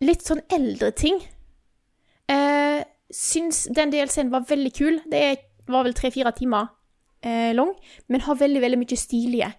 litt 0.02 0.24
sånn 0.26 0.42
eldre 0.52 0.90
ting. 0.98 1.20
Eh, 2.32 2.82
syns 3.12 3.66
den 3.74 3.92
DLC-en 3.92 4.32
var 4.32 4.46
veldig 4.48 4.72
kul. 4.74 5.00
Det 5.10 5.22
var 5.70 5.84
vel 5.86 5.94
tre-fire 5.94 6.32
timer 6.36 6.70
eh, 7.22 7.52
lang, 7.54 7.74
men 8.08 8.24
har 8.26 8.40
veldig, 8.40 8.62
veldig 8.64 8.80
mye 8.80 8.98
stilige 8.98 9.52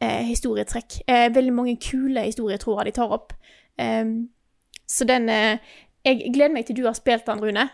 eh, 0.00 0.22
historietrekk. 0.30 1.02
Eh, 1.06 1.28
veldig 1.34 1.54
mange 1.56 1.76
kule 1.82 2.24
historietråder 2.28 2.88
de 2.88 2.96
tar 2.96 3.12
opp. 3.16 3.34
Eh, 3.80 4.04
så 4.90 5.06
den 5.06 5.28
eh, 5.28 5.76
Jeg 6.04 6.30
gleder 6.32 6.54
meg 6.54 6.64
til 6.64 6.78
du 6.78 6.86
har 6.86 6.96
spilt 6.96 7.26
den, 7.28 7.42
Rune, 7.44 7.66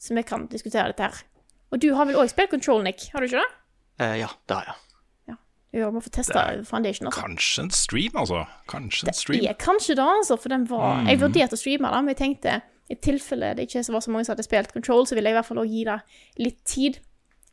så 0.00 0.14
vi 0.16 0.22
kan 0.24 0.46
diskutere 0.48 0.88
dette 0.94 1.10
her. 1.10 1.18
Og 1.74 1.82
du 1.82 1.90
har 1.92 2.06
vel 2.08 2.16
òg 2.16 2.30
spilt 2.32 2.54
Control, 2.54 2.80
Nick? 2.86 3.10
Har 3.12 3.20
du 3.20 3.28
ikke 3.28 3.42
det? 3.42 3.50
Eh, 4.00 4.14
ja, 4.22 4.30
det 4.48 4.56
har 4.56 4.70
jeg. 4.70 4.85
Vi 5.72 5.82
må 5.92 6.00
få 6.00 6.10
teste 6.14 6.42
Foundation. 6.64 7.08
Altså. 7.10 7.20
Kanskje 7.26 7.62
en 7.66 7.70
stream, 7.70 8.14
altså. 8.16 8.44
Kanskje 8.70 9.08
en 9.10 9.14
stream. 9.18 9.42
Jeg, 9.44 9.58
kanskje 9.58 9.96
det, 9.98 10.04
altså, 10.04 10.36
for 10.40 10.48
den 10.48 10.64
var 10.70 11.02
Jeg 11.08 11.20
vurderte 11.20 11.56
å 11.58 11.60
streame 11.60 11.90
den, 11.92 12.04
men 12.06 12.14
jeg 12.14 12.20
tenkte 12.22 12.60
i 12.88 12.94
tilfelle 13.02 13.48
det 13.58 13.66
ikke 13.66 13.82
var 13.92 14.00
så 14.04 14.10
mange 14.14 14.24
som 14.24 14.32
hadde 14.36 14.44
spilt 14.46 14.72
Control, 14.72 15.06
så 15.10 15.16
ville 15.18 15.28
jeg 15.28 15.34
i 15.34 15.38
hvert 15.40 15.48
fall 15.48 15.58
også 15.58 15.72
gi 15.74 15.84
det 15.88 15.98
litt 16.38 16.60
tid. 16.64 17.00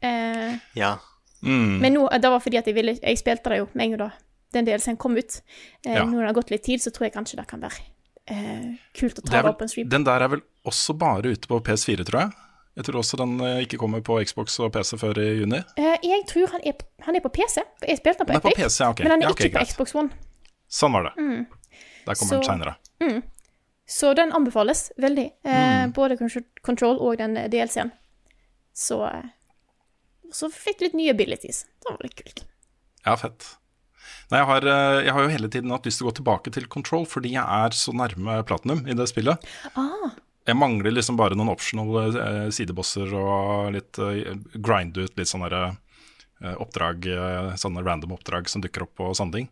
Eh, 0.01 0.59
Ja. 0.78 0.97
Mm. 1.43 1.80
men 1.82 1.93
nå, 1.97 2.05
det 2.22 2.30
var 2.32 2.39
fordi 2.39 2.55
at 2.57 2.66
jeg 2.70 2.76
ville 2.78 2.93
Jeg 3.01 3.18
spilte 3.20 3.49
det 3.51 3.57
jo 3.57 3.66
med 3.74 3.84
en 3.84 3.91
gang 3.91 3.99
da 4.05 4.11
den 4.53 4.66
DLC-en 4.66 4.95
kom 4.97 5.18
ut. 5.18 5.41
Eh, 5.86 5.93
Ja. 5.97 6.05
Nå 6.05 6.11
når 6.14 6.20
det 6.22 6.28
har 6.30 6.34
gått 6.38 6.51
litt 6.51 6.64
tid, 6.64 6.80
så 6.80 6.91
tror 6.93 7.07
jeg 7.09 7.14
kanskje 7.18 7.36
det 7.41 7.47
kan 7.49 7.59
være 7.59 7.82
eh, 8.30 8.78
kult 8.93 9.18
å 9.20 9.22
ta 9.26 9.34
er 9.34 9.41
det 9.41 9.43
vel, 9.43 9.51
opp 9.51 9.61
en 9.66 9.68
stream. 9.68 9.89
den 9.89 10.03
der 10.05 10.22
er 10.22 10.28
vel 10.30 10.41
også 10.66 10.93
bare 10.97 11.34
ute 11.34 11.47
på 11.49 11.59
PS4, 11.59 12.05
tror 12.05 12.20
jeg. 12.22 12.32
Jeg 12.74 12.86
tror 12.88 12.97
også 13.03 13.17
den 13.21 13.36
eh, 13.45 13.59
ikke 13.67 13.78
kommer 13.78 14.01
på 14.01 14.15
Xbox 14.26 14.55
og 14.65 14.71
PC 14.74 14.95
før 14.97 15.19
i 15.21 15.28
juni. 15.43 15.59
Eh, 15.78 15.97
jeg 16.07 16.24
tror 16.30 16.49
han 16.55 16.63
er, 16.65 16.80
han 17.05 17.15
er 17.19 17.21
på 17.21 17.30
PC. 17.36 17.61
Jeg 17.86 17.99
spilte 17.99 18.24
den 18.24 18.32
på 18.32 18.34
Den 18.39 18.41
på 18.47 18.53
PC, 18.57 18.80
ja, 18.82 18.88
ok. 18.89 19.03
men 19.05 19.11
han 19.13 19.21
er 19.21 19.28
Ja, 19.28 19.34
okay, 19.36 19.45
ikke 19.51 19.59
på 19.59 19.59
greit. 19.61 19.74
Xbox 19.76 19.93
One. 19.99 20.09
Sånn 20.74 20.95
var 20.95 21.05
det. 21.11 21.13
Der 22.07 22.17
kommer 22.17 22.39
den 22.39 22.47
seinere. 22.47 22.74
Mm. 23.03 23.19
Så 23.93 24.13
den 24.17 24.32
anbefales 24.34 24.88
veldig. 24.97 25.28
Eh, 25.45 25.59
Mm. 25.84 25.91
Både 25.93 26.15
Control 26.63 26.97
og 27.03 27.17
den 27.19 27.38
eh, 27.38 27.49
DLC-en. 27.51 27.91
Så 28.74 28.97
Så 30.34 30.49
fikk 30.49 30.82
litt 30.82 30.95
nye 30.97 31.11
abilities. 31.13 31.65
Det 31.84 31.91
var 31.91 31.99
litt 32.01 32.15
kult. 32.17 32.45
Ja, 33.05 33.13
fett. 33.19 33.51
Nei, 34.32 34.39
jeg 34.39 34.47
har, 34.49 34.65
jeg 35.03 35.13
har 35.13 35.21
jo 35.21 35.30
hele 35.30 35.49
tiden 35.51 35.69
hatt 35.69 35.86
lyst 35.86 35.99
til 36.01 36.07
å 36.07 36.09
gå 36.09 36.15
tilbake 36.17 36.49
til 36.55 36.65
Control, 36.71 37.05
fordi 37.05 37.36
jeg 37.36 37.43
er 37.43 37.76
så 37.78 37.93
nærme 37.93 38.39
platinum 38.47 38.82
i 38.89 38.95
det 38.97 39.05
spillet. 39.11 39.38
Ah, 39.78 40.15
Jeg 40.43 40.59
mangler 40.59 40.91
liksom 40.91 41.15
bare 41.19 41.37
noen 41.39 41.53
optional 41.53 42.09
eh, 42.11 42.47
sidebosser 42.51 43.13
og 43.15 43.69
litt 43.75 43.99
eh, 44.03 44.33
grind 44.59 44.97
ut 44.97 45.13
litt 45.15 45.29
sånne 45.29 45.49
der, 45.51 45.77
eh, 46.43 46.57
oppdrag, 46.59 47.07
sånne 47.59 47.83
random 47.85 48.17
oppdrag 48.17 48.49
som 48.51 48.63
dukker 48.63 48.83
opp 48.87 49.05
og 49.05 49.15
sånne 49.19 49.39
ting. 49.39 49.47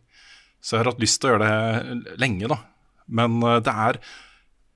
Så 0.60 0.76
jeg 0.76 0.84
har 0.84 0.92
hatt 0.92 1.00
lyst 1.02 1.22
til 1.22 1.30
å 1.30 1.32
gjøre 1.32 1.48
det 1.48 2.18
lenge, 2.20 2.52
da. 2.52 2.60
Men 3.08 3.40
det 3.40 3.72
er 3.72 4.02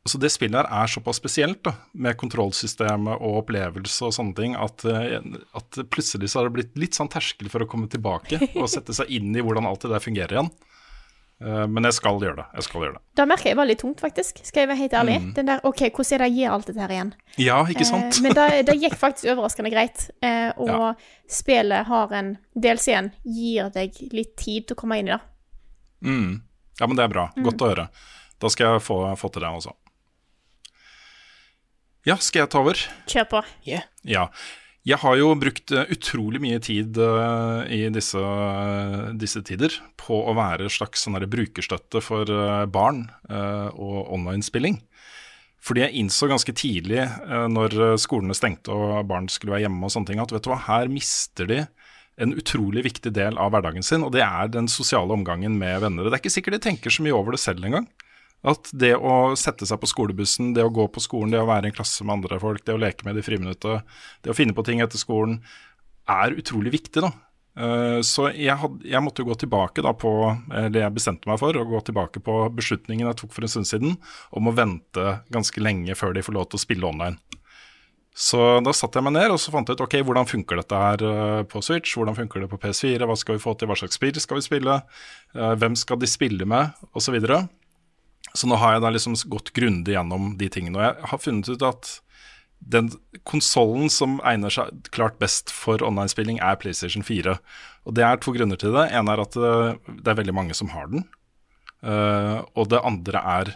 Altså 0.07 0.21
Det 0.23 0.29
spillet 0.31 0.55
her 0.55 0.69
er 0.71 0.87
såpass 0.87 1.19
spesielt, 1.19 1.65
da, 1.67 1.73
med 1.99 2.15
kontrollsystemet 2.15 3.25
og 3.27 3.41
opplevelse 3.41 4.05
og 4.07 4.13
sånne 4.15 4.37
ting, 4.39 4.53
at, 4.55 4.85
at 4.87 5.79
plutselig 5.91 6.29
så 6.31 6.39
har 6.39 6.47
det 6.47 6.55
blitt 6.55 6.79
litt 6.79 6.95
sånn 6.95 7.11
terskel 7.11 7.51
for 7.51 7.65
å 7.65 7.67
komme 7.67 7.91
tilbake 7.91 8.39
og 8.53 8.69
sette 8.71 8.95
seg 8.95 9.11
inn 9.19 9.35
i 9.35 9.43
hvordan 9.43 9.67
alt 9.67 9.83
det 9.83 9.91
der 9.91 10.05
fungerer 10.05 10.37
igjen. 10.37 10.53
Eh, 11.41 11.67
Men 11.69 11.85
jeg 11.85 11.93
skal 11.93 12.17
gjøre 12.21 12.37
det. 12.37 12.45
Jeg 12.55 12.63
skal 12.65 12.81
gjøre 12.81 12.95
det. 12.95 13.03
Da 13.15 13.27
merker 13.29 13.51
jeg 13.51 13.57
var 13.59 13.67
litt 13.69 13.79
tungt, 13.83 14.01
faktisk. 14.01 14.39
Skal 14.47 14.63
jeg 14.63 14.69
være 14.71 14.79
helt 14.81 14.95
ærlig. 14.97 15.17
Den 15.37 15.47
der, 15.51 15.61
OK, 15.69 15.83
hvordan 15.91 16.15
er 16.15 16.19
det 16.25 16.29
jeg 16.31 16.37
gi 16.39 16.47
alt 16.49 16.67
dette 16.71 16.81
her 16.81 16.95
igjen? 16.95 17.11
Ja, 17.37 17.59
Mm. 17.63 17.71
ikke 17.75 17.85
sant? 17.87 18.17
Eh, 18.17 18.23
men 18.23 18.35
det, 18.35 18.67
det 18.67 18.77
gikk 18.87 18.97
faktisk 18.97 19.29
overraskende 19.35 19.71
greit. 19.71 20.11
Eh, 20.23 20.53
og 20.57 20.69
Ja. 20.69 20.95
spillet 21.29 21.87
har 21.87 22.13
en 22.13 22.39
Dels 22.55 22.87
igjen 22.89 23.13
gir 23.25 23.69
deg 23.71 23.93
litt 24.13 24.37
tid 24.37 24.67
til 24.69 24.77
å 24.77 24.81
komme 24.81 24.99
inn 24.99 25.09
i 25.09 25.13
det. 25.13 25.21
Mm. 26.03 26.41
Ja, 26.81 26.87
men 26.87 26.97
det 26.97 27.05
er 27.05 27.09
bra. 27.13 27.29
Godt 27.37 27.61
å 27.61 27.69
høre. 27.75 27.89
Da 28.41 28.49
skal 28.49 28.73
jeg 28.75 28.83
få, 28.83 29.17
få 29.17 29.29
til 29.33 29.43
det 29.43 29.49
også. 29.49 29.73
Ja, 32.07 32.17
skal 32.17 32.45
jeg 32.45 32.51
ta 32.51 32.61
over? 32.63 32.75
Kjør 33.11 33.25
på. 33.31 33.45
Ja. 34.05 34.29
Jeg 34.87 35.01
har 35.03 35.17
jo 35.19 35.33
brukt 35.35 35.73
eh, 35.75 35.89
utrolig 35.91 36.39
mye 36.45 36.61
tid 36.63 36.99
eh, 37.03 37.63
i 37.75 37.81
disse, 37.91 38.21
disse 39.19 39.43
tider 39.43 39.75
på 39.99 40.21
å 40.31 40.35
være 40.39 40.71
slags 40.71 41.03
sånn 41.03 41.19
brukerstøtte 41.27 42.03
for 42.05 42.31
eh, 42.31 42.67
barn 42.71 43.09
og 43.27 44.13
online-spilling. 44.15 44.79
Fordi 45.67 45.83
jeg 45.83 45.99
innså 45.99 46.29
ganske 46.31 46.53
tidlig, 46.55 47.01
når 47.51 47.97
skolene 47.99 48.37
stengte 48.39 48.71
og 48.71 49.01
barn 49.11 49.27
skulle 49.33 49.57
være 49.57 49.65
hjemme, 49.65 49.83
og 49.83 49.91
sånne 49.91 50.13
ting, 50.13 50.21
at 50.23 50.31
vet 50.31 50.45
du 50.45 50.53
hva, 50.53 50.61
her 50.69 50.93
mister 50.93 51.49
de 51.51 51.65
en 52.23 52.37
utrolig 52.39 52.85
viktig 52.87 53.11
del 53.17 53.35
av 53.43 53.51
hverdagen 53.51 53.83
sin, 53.83 54.05
og 54.07 54.15
det 54.15 54.23
er 54.23 54.53
den 54.55 54.71
sosiale 54.71 55.11
omgangen 55.17 55.59
med 55.59 55.83
venner. 55.83 56.07
Det 56.07 56.15
er 56.15 56.23
ikke 56.23 56.37
sikkert 56.37 56.61
de 56.61 56.63
tenker 56.69 56.95
så 56.95 57.03
mye 57.03 57.17
over 57.19 57.35
det 57.35 57.43
selv 57.43 57.67
engang. 57.67 57.89
At 58.47 58.71
det 58.71 58.93
å 58.95 59.35
sette 59.39 59.67
seg 59.67 59.81
på 59.83 59.91
skolebussen, 59.91 60.53
det 60.55 60.65
å 60.65 60.73
gå 60.73 60.87
på 60.93 61.03
skolen, 61.03 61.33
det 61.35 61.43
å 61.43 61.49
være 61.49 61.67
i 61.67 61.73
en 61.73 61.77
klasse 61.77 62.07
med 62.07 62.21
andre 62.21 62.39
folk, 62.43 62.63
det 62.67 62.77
å 62.77 62.81
leke 62.81 63.07
med 63.07 63.17
det 63.17 63.25
i 63.25 63.27
friminuttet, 63.27 63.97
det 64.23 64.31
å 64.31 64.37
finne 64.39 64.55
på 64.55 64.65
ting 64.67 64.83
etter 64.85 65.01
skolen, 65.03 65.41
er 66.07 66.37
utrolig 66.39 66.71
viktig, 66.77 67.03
da. 67.03 67.11
Eh, 67.59 68.01
Så 68.07 68.29
jeg, 68.37 68.55
had, 68.61 68.79
jeg 68.85 69.03
måtte 69.03 69.25
gå 69.25 69.35
tilbake 69.41 69.81
da 69.81 69.95
på 69.97 70.11
Eller 70.53 70.83
jeg 70.83 70.93
bestemte 70.93 71.25
meg 71.25 71.39
for 71.41 71.57
å 71.57 71.63
gå 71.65 71.79
tilbake 71.87 72.21
på 72.21 72.35
beslutningen 72.53 73.09
jeg 73.09 73.17
tok 73.23 73.33
for 73.33 73.47
en 73.47 73.53
stund 73.55 73.69
siden 73.71 73.95
om 74.37 74.51
å 74.51 74.53
vente 74.53 75.23
ganske 75.33 75.63
lenge 75.65 75.97
før 75.97 76.13
de 76.13 76.25
får 76.27 76.37
lov 76.37 76.51
til 76.51 76.61
å 76.61 76.65
spille 76.67 76.91
online. 76.91 77.17
Så 78.17 78.39
da 78.65 78.73
satte 78.73 78.97
jeg 78.97 79.05
meg 79.05 79.13
ned 79.13 79.35
og 79.35 79.41
så 79.41 79.53
fant 79.53 79.69
jeg 79.69 79.77
ut 79.77 79.83
ok, 79.85 79.99
hvordan 80.09 80.29
funker 80.29 80.61
dette 80.61 80.79
her 80.81 81.03
eh, 81.05 81.43
på 81.49 81.61
Switch, 81.65 81.97
hvordan 81.99 82.17
funker 82.17 82.45
det 82.45 82.49
på 82.53 82.61
PS4, 82.63 83.05
hva 83.09 83.17
skal 83.21 83.37
vi 83.37 83.43
få 83.43 83.53
til, 83.57 83.69
hva 83.69 83.77
slags 83.77 83.99
spill 83.99 84.21
skal 84.23 84.41
vi 84.41 84.47
spille, 84.47 84.77
eh, 85.37 85.53
hvem 85.61 85.77
skal 85.77 86.01
de 86.01 86.09
spille 86.09 86.49
med, 86.49 86.73
osv. 86.95 87.11
Så, 87.11 87.17
videre. 87.17 87.43
Så 88.35 88.49
nå 88.49 88.59
har 88.61 88.77
jeg 88.77 88.85
da 88.85 88.91
liksom 88.95 89.15
gått 89.33 89.53
grundig 89.57 89.95
gjennom 89.95 90.35
de 90.41 90.49
tingene, 90.53 90.81
og 90.81 90.85
jeg 90.87 91.11
har 91.13 91.23
funnet 91.23 91.53
ut 91.53 91.65
at 91.67 91.93
den 92.59 92.89
konsollen 93.29 93.91
som 93.93 94.17
egner 94.27 94.53
seg 94.53 94.89
klart 94.95 95.19
best 95.21 95.53
for 95.55 95.83
online-spilling, 95.85 96.41
er 96.43 96.59
PlayStation 96.61 97.05
4. 97.05 97.37
Og 97.87 97.95
det 97.95 98.05
er 98.07 98.19
to 98.19 98.33
grunner 98.35 98.59
til 98.61 98.75
det. 98.75 98.89
En 98.97 99.11
er 99.13 99.23
at 99.23 99.37
eh, 99.37 99.77
det 100.01 100.11
er 100.11 100.19
veldig 100.19 100.35
mange 100.35 100.57
som 100.57 100.73
har 100.73 100.89
den. 100.91 101.07
Uh, 101.87 102.41
og 102.59 102.71
det 102.73 102.81
andre 102.83 103.21
er 103.21 103.51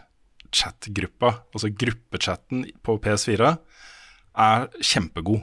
chat-gruppa. 0.55 1.41
altså 1.55 1.71
gruppechatten 1.73 2.67
på 2.85 2.99
PS4, 3.03 3.55
er 4.39 4.69
kjempegod. 4.79 5.41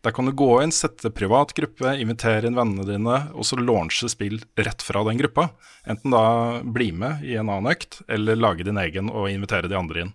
Der 0.00 0.14
kan 0.16 0.24
du 0.24 0.32
gå 0.32 0.48
inn, 0.62 0.72
sette 0.72 1.10
privat 1.12 1.52
gruppe, 1.56 1.92
invitere 2.00 2.48
inn 2.48 2.56
vennene 2.56 2.86
dine, 2.88 3.16
og 3.36 3.44
så 3.44 3.58
launche 3.60 4.08
spill 4.08 4.38
rett 4.56 4.80
fra 4.80 5.02
den 5.04 5.20
gruppa. 5.20 5.50
Enten 5.84 6.14
da 6.14 6.22
bli 6.64 6.88
med 6.96 7.24
i 7.28 7.36
en 7.36 7.50
annen 7.52 7.68
økt, 7.74 8.00
eller 8.08 8.38
lage 8.38 8.64
din 8.64 8.80
egen 8.80 9.12
og 9.12 9.28
invitere 9.28 9.68
de 9.68 9.76
andre 9.76 10.06
inn. 10.06 10.14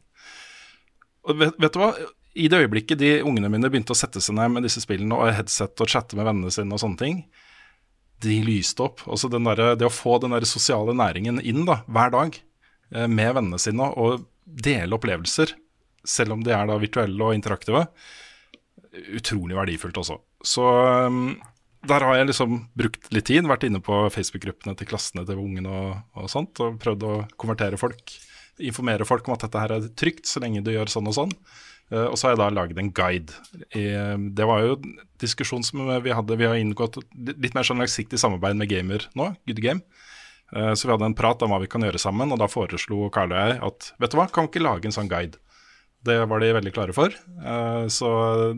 Og 1.29 1.37
vet, 1.37 1.59
vet 1.61 1.77
du 1.77 1.81
hva? 1.81 1.91
I 2.35 2.49
det 2.51 2.63
øyeblikket 2.65 2.99
de 2.99 3.11
ungene 3.23 3.49
mine 3.51 3.69
begynte 3.71 3.93
å 3.93 3.97
sette 3.97 4.19
seg 4.21 4.35
ned 4.35 4.57
med 4.57 4.65
disse 4.65 4.81
spillene 4.83 5.15
og 5.15 5.31
headset 5.37 5.79
og 5.81 5.91
chatte 5.91 6.17
med 6.17 6.27
vennene 6.27 6.51
sine 6.51 6.73
og 6.75 6.81
sånne 6.81 6.99
ting, 6.99 7.21
de 8.25 8.41
lyste 8.43 8.83
opp. 8.83 9.05
Altså 9.05 9.29
der, 9.31 9.63
det 9.77 9.87
å 9.87 9.93
få 9.93 10.17
den 10.23 10.33
der 10.33 10.47
sosiale 10.49 10.97
næringen 10.97 11.39
inn 11.45 11.61
da, 11.69 11.83
hver 11.85 12.11
dag 12.15 12.35
eh, 12.41 13.05
med 13.05 13.37
vennene 13.37 13.61
sine 13.61 13.87
og 13.93 14.25
dele 14.45 14.97
opplevelser, 14.97 15.53
selv 16.05 16.35
om 16.35 16.43
de 16.45 16.53
er 16.57 16.67
da 16.69 16.77
virtuelle 16.81 17.29
og 17.29 17.37
interaktive, 17.37 17.85
utrolig 19.17 19.57
verdifullt 19.57 19.97
også. 20.01 20.19
Så 20.45 20.65
um, 21.09 21.35
der 21.85 22.05
har 22.05 22.17
jeg 22.17 22.29
liksom 22.31 22.61
brukt 22.77 23.09
litt 23.13 23.27
tid, 23.29 23.47
vært 23.49 23.67
inne 23.67 23.81
på 23.83 24.05
Facebook-gruppene 24.13 24.75
til 24.77 24.89
klassene 24.89 25.25
til 25.27 25.41
ungene 25.41 25.69
og, 25.69 25.91
og 26.17 26.31
sånt, 26.31 26.61
og 26.63 26.79
prøvd 26.81 27.05
å 27.05 27.17
konvertere 27.41 27.79
folk 27.81 28.15
informere 28.63 29.07
folk 29.07 29.27
om 29.27 29.35
at 29.35 29.45
dette 29.45 29.61
her 29.61 29.73
er 29.75 29.87
trygt, 29.99 30.27
så 30.29 30.41
lenge 30.43 30.63
du 30.63 30.71
gjør 30.73 30.91
sånn 30.91 31.09
og 31.11 31.17
sånn. 31.17 31.33
Uh, 31.91 32.07
og 32.07 32.17
så 32.17 32.27
har 32.27 32.35
jeg 32.35 32.41
da 32.41 32.49
laget 32.53 32.81
en 32.81 32.91
guide. 32.95 33.35
I, 33.77 33.85
det 34.35 34.47
var 34.47 34.63
jo 34.63 34.77
en 34.79 34.97
diskusjon 35.21 35.65
som 35.65 35.83
vi 36.03 36.15
hadde. 36.15 36.39
Vi 36.39 36.47
har 36.49 36.57
inngått 36.59 36.99
litt 37.13 37.55
mer 37.57 37.67
sånn 37.67 37.81
langsiktig 37.83 38.19
samarbeid 38.21 38.57
med 38.59 38.71
Gamer 38.71 39.07
nå, 39.17 39.33
Good 39.49 39.61
Game. 39.63 39.85
Uh, 40.55 40.73
så 40.73 40.87
vi 40.87 40.95
hadde 40.95 41.11
en 41.11 41.17
prat 41.17 41.41
om 41.45 41.53
hva 41.53 41.61
vi 41.61 41.69
kan 41.71 41.85
gjøre 41.85 42.01
sammen, 42.01 42.31
og 42.33 42.41
da 42.41 42.49
foreslo 42.51 43.09
Karl 43.13 43.35
og 43.35 43.41
jeg 43.41 43.59
at 43.69 43.91
vet 44.01 44.13
du 44.13 44.19
hva, 44.19 44.29
kan 44.31 44.47
vi 44.47 44.55
ikke 44.55 44.65
lage 44.65 44.89
en 44.89 44.95
sånn 44.95 45.11
guide? 45.11 45.41
Det 46.05 46.17
var 46.29 46.43
de 46.43 46.51
veldig 46.59 46.73
klare 46.75 46.93
for. 46.95 47.13
Eh, 47.13 47.85
Så 47.91 48.09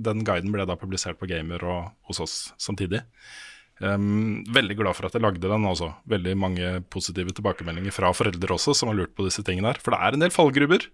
den 0.04 0.26
guiden 0.28 0.52
ble 0.52 0.66
da 0.68 0.76
publisert 0.80 1.20
på 1.20 1.30
Gamer 1.30 1.64
og 1.64 1.92
hos 2.10 2.20
oss 2.24 2.36
samtidig. 2.62 3.04
Veldig 3.78 4.74
glad 4.80 4.96
for 4.98 5.06
at 5.06 5.14
jeg 5.14 5.22
lagde 5.22 5.44
den 5.46 5.66
også. 5.70 5.92
Veldig 6.10 6.32
mange 6.40 6.70
positive 6.90 7.30
tilbakemeldinger 7.38 7.94
fra 7.94 8.10
foreldre 8.10 8.56
også, 8.56 8.74
som 8.74 8.90
har 8.90 8.98
lurt 8.98 9.14
på 9.14 9.28
disse 9.28 9.44
tingene 9.46 9.70
her. 9.70 9.78
For 9.84 9.94
det 9.94 10.00
er 10.02 10.18
en 10.18 10.24
del 10.26 10.34
fallgruber. 10.34 10.88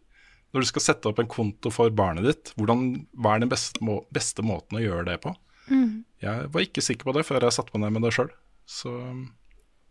Når 0.53 0.65
du 0.65 0.69
skal 0.69 0.83
sette 0.85 1.09
opp 1.09 1.21
en 1.23 1.29
konto 1.31 1.71
for 1.73 1.89
barnet 1.95 2.27
ditt, 2.27 2.51
hvordan, 2.59 3.07
hva 3.17 3.33
er 3.37 3.45
den 3.45 3.49
beste, 3.49 3.81
må, 3.81 4.01
beste 4.13 4.43
måten 4.45 4.77
å 4.77 4.83
gjøre 4.83 5.07
det 5.07 5.15
på? 5.23 5.31
Mm. 5.71 6.03
Jeg 6.21 6.49
var 6.53 6.65
ikke 6.65 6.83
sikker 6.83 7.07
på 7.07 7.15
det 7.15 7.23
før 7.25 7.47
jeg 7.47 7.55
satte 7.55 7.73
meg 7.73 7.85
ned 7.87 7.95
med 7.95 8.05
det 8.05 8.13
sjøl. 8.17 8.29
Så 8.69 8.91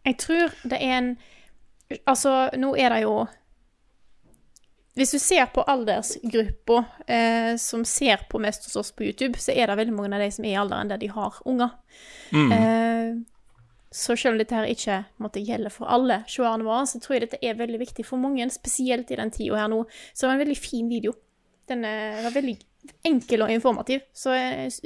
Jeg 0.06 0.18
tror 0.22 0.52
det 0.64 0.78
er 0.80 0.98
en 1.00 1.14
Altså, 2.08 2.30
nå 2.56 2.70
er 2.80 2.88
det 2.88 3.02
jo 3.02 3.26
Hvis 4.98 5.14
du 5.14 5.18
ser 5.22 5.46
på 5.54 5.62
aldersgruppa 5.72 6.82
eh, 7.08 7.54
som 7.60 7.84
ser 7.88 8.26
på 8.28 8.40
mest 8.42 8.66
hos 8.68 8.76
oss 8.76 8.90
på 8.92 9.06
YouTube, 9.06 9.40
så 9.40 9.54
er 9.54 9.70
det 9.70 9.78
veldig 9.78 9.94
mange 9.96 10.12
av 10.18 10.20
de 10.20 10.28
som 10.34 10.44
er 10.44 10.52
i 10.52 10.58
alderen 10.60 10.92
der 10.92 11.00
de 11.00 11.08
har 11.14 11.38
unger. 11.48 11.72
Eh, 12.52 13.14
så 13.92 14.16
selv 14.16 14.34
om 14.34 14.42
dette 14.42 14.56
her 14.56 14.68
ikke 14.68 14.98
måtte 15.22 15.40
gjelde 15.44 15.72
for 15.72 15.88
alle 15.92 16.22
seerne 16.28 16.66
våre, 16.68 16.84
så 16.88 17.00
tror 17.00 17.16
jeg 17.16 17.24
dette 17.24 17.40
er 17.40 17.56
veldig 17.56 17.80
viktig 17.80 18.04
for 18.08 18.20
mange, 18.20 18.44
spesielt 18.52 19.10
i 19.12 19.20
den 19.20 19.32
tida 19.32 19.62
her 19.62 19.72
nå. 19.72 19.82
Så 20.12 20.26
det 20.26 20.30
var 20.30 20.36
en 20.36 20.44
veldig 20.44 20.60
fin 20.60 20.92
video. 20.92 21.16
Den 21.72 21.88
eh, 21.88 22.20
var 22.26 22.36
veldig 22.36 22.58
enkel 23.08 23.46
og 23.46 23.52
informativ, 23.54 24.04
så 24.12 24.34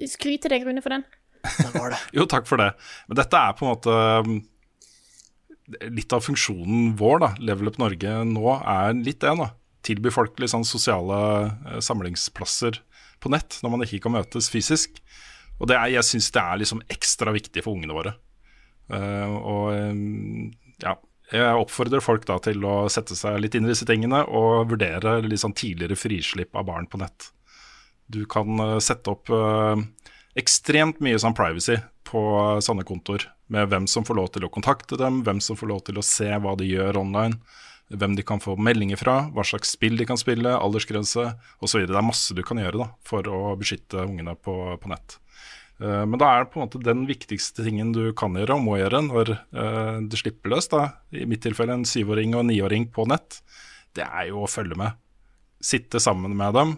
skryt 0.06 0.44
til 0.44 0.52
deg, 0.52 0.66
Rune, 0.68 0.82
for 0.84 0.94
den. 0.94 1.06
Det 1.46 1.70
var 1.74 1.94
det. 1.94 2.00
Jo, 2.16 2.26
takk 2.30 2.46
for 2.46 2.62
det. 2.62 2.72
Men 3.08 3.18
dette 3.24 3.40
er 3.40 3.54
på 3.56 3.66
en 3.66 3.72
måte 3.72 3.94
um, 4.26 4.38
litt 5.96 6.14
av 6.14 6.22
funksjonen 6.22 6.92
vår, 6.98 7.22
da. 7.22 7.30
Level 7.50 7.70
Up 7.72 7.78
Norge 7.82 8.18
nå 8.28 8.50
er 8.58 8.98
litt 8.98 9.22
det, 9.24 9.32
da. 9.42 9.50
Tilby 9.86 10.12
folk 10.14 10.38
litt 10.42 10.52
sånn 10.52 10.66
sosiale 10.66 11.18
eh, 11.46 11.80
samlingsplasser 11.84 12.80
på 13.22 13.32
nett 13.32 13.60
når 13.62 13.72
man 13.72 13.86
ikke 13.86 14.02
kan 14.06 14.16
møtes 14.18 14.50
fysisk. 14.52 15.00
Og 15.56 15.70
er, 15.72 15.88
jeg 15.94 16.04
syns 16.04 16.30
det 16.34 16.42
er 16.42 16.60
liksom 16.60 16.82
ekstra 16.92 17.32
viktig 17.32 17.64
for 17.64 17.78
ungene 17.78 17.96
våre. 17.96 18.16
Uh, 18.92 19.32
og 19.40 19.62
um, 19.72 20.50
ja, 20.82 20.92
jeg 21.32 21.58
oppfordrer 21.58 22.04
folk 22.04 22.26
da 22.28 22.36
til 22.42 22.62
å 22.68 22.74
sette 22.92 23.16
seg 23.18 23.40
litt 23.42 23.56
inn 23.58 23.66
i 23.66 23.72
disse 23.72 23.86
tingene 23.88 24.20
og 24.28 24.68
vurdere 24.70 25.18
litt 25.24 25.42
sånn 25.42 25.56
tidligere 25.58 25.98
frislipp 25.98 26.54
av 26.54 26.68
barn 26.68 26.86
på 26.90 27.00
nett. 27.02 27.32
Du 28.06 28.22
kan 28.30 28.60
eh, 28.62 28.78
sette 28.78 29.10
opp 29.10 29.32
eh, 29.34 29.82
ekstremt 30.38 31.00
mye 31.02 31.18
sånn 31.18 31.34
privacy 31.34 31.80
på 32.06 32.22
eh, 32.42 32.60
sånne 32.62 32.86
kontoer. 32.86 33.26
Med 33.50 33.70
hvem 33.70 33.88
som 33.90 34.06
får 34.06 34.18
lov 34.18 34.30
til 34.34 34.46
å 34.46 34.52
kontakte 34.54 34.98
dem, 34.98 35.20
hvem 35.26 35.42
som 35.42 35.58
får 35.58 35.70
lov 35.70 35.82
til 35.86 35.98
å 35.98 36.06
se 36.06 36.30
hva 36.30 36.54
de 36.58 36.70
gjør 36.70 37.02
online. 37.02 37.40
Hvem 37.92 38.16
de 38.18 38.24
kan 38.26 38.40
få 38.42 38.56
meldinger 38.58 38.98
fra, 38.98 39.28
hva 39.30 39.44
slags 39.46 39.70
spill 39.76 39.94
de 40.00 40.06
kan 40.08 40.18
spille, 40.18 40.50
aldersgrense 40.58 41.28
osv. 41.62 41.84
Det 41.86 41.94
er 41.94 42.02
masse 42.02 42.34
du 42.34 42.42
kan 42.42 42.58
gjøre 42.58 42.80
da, 42.82 42.88
for 43.06 43.28
å 43.30 43.52
beskytte 43.60 44.02
ungene 44.02 44.34
på, 44.34 44.56
på 44.82 44.90
nett. 44.90 45.18
Eh, 45.78 46.02
Men 46.08 46.18
da 46.18 46.32
er 46.32 46.44
det 46.44 46.50
på 46.54 46.58
en 46.58 46.66
måte 46.66 46.80
den 46.82 47.04
viktigste 47.06 47.62
tingen 47.66 47.92
du 47.94 48.08
kan 48.18 48.34
gjøre 48.34 48.56
og 48.56 48.64
må 48.66 48.78
gjøre 48.80 49.04
når 49.06 49.30
du 49.30 49.36
det 50.10 50.18
slipper 50.18 50.50
løs, 50.56 50.66
da, 50.72 50.80
i 51.14 51.26
mitt 51.30 51.44
tilfelle 51.46 51.76
en 51.78 51.86
syvåring 51.86 52.34
og 52.34 52.42
en 52.42 52.50
niåring 52.50 52.88
på 52.90 53.06
nett, 53.06 53.38
det 53.94 54.04
er 54.08 54.32
jo 54.32 54.42
å 54.44 54.50
følge 54.50 54.76
med. 54.80 54.98
Sitte 55.62 56.02
sammen 56.02 56.34
med 56.36 56.52
dem. 56.58 56.74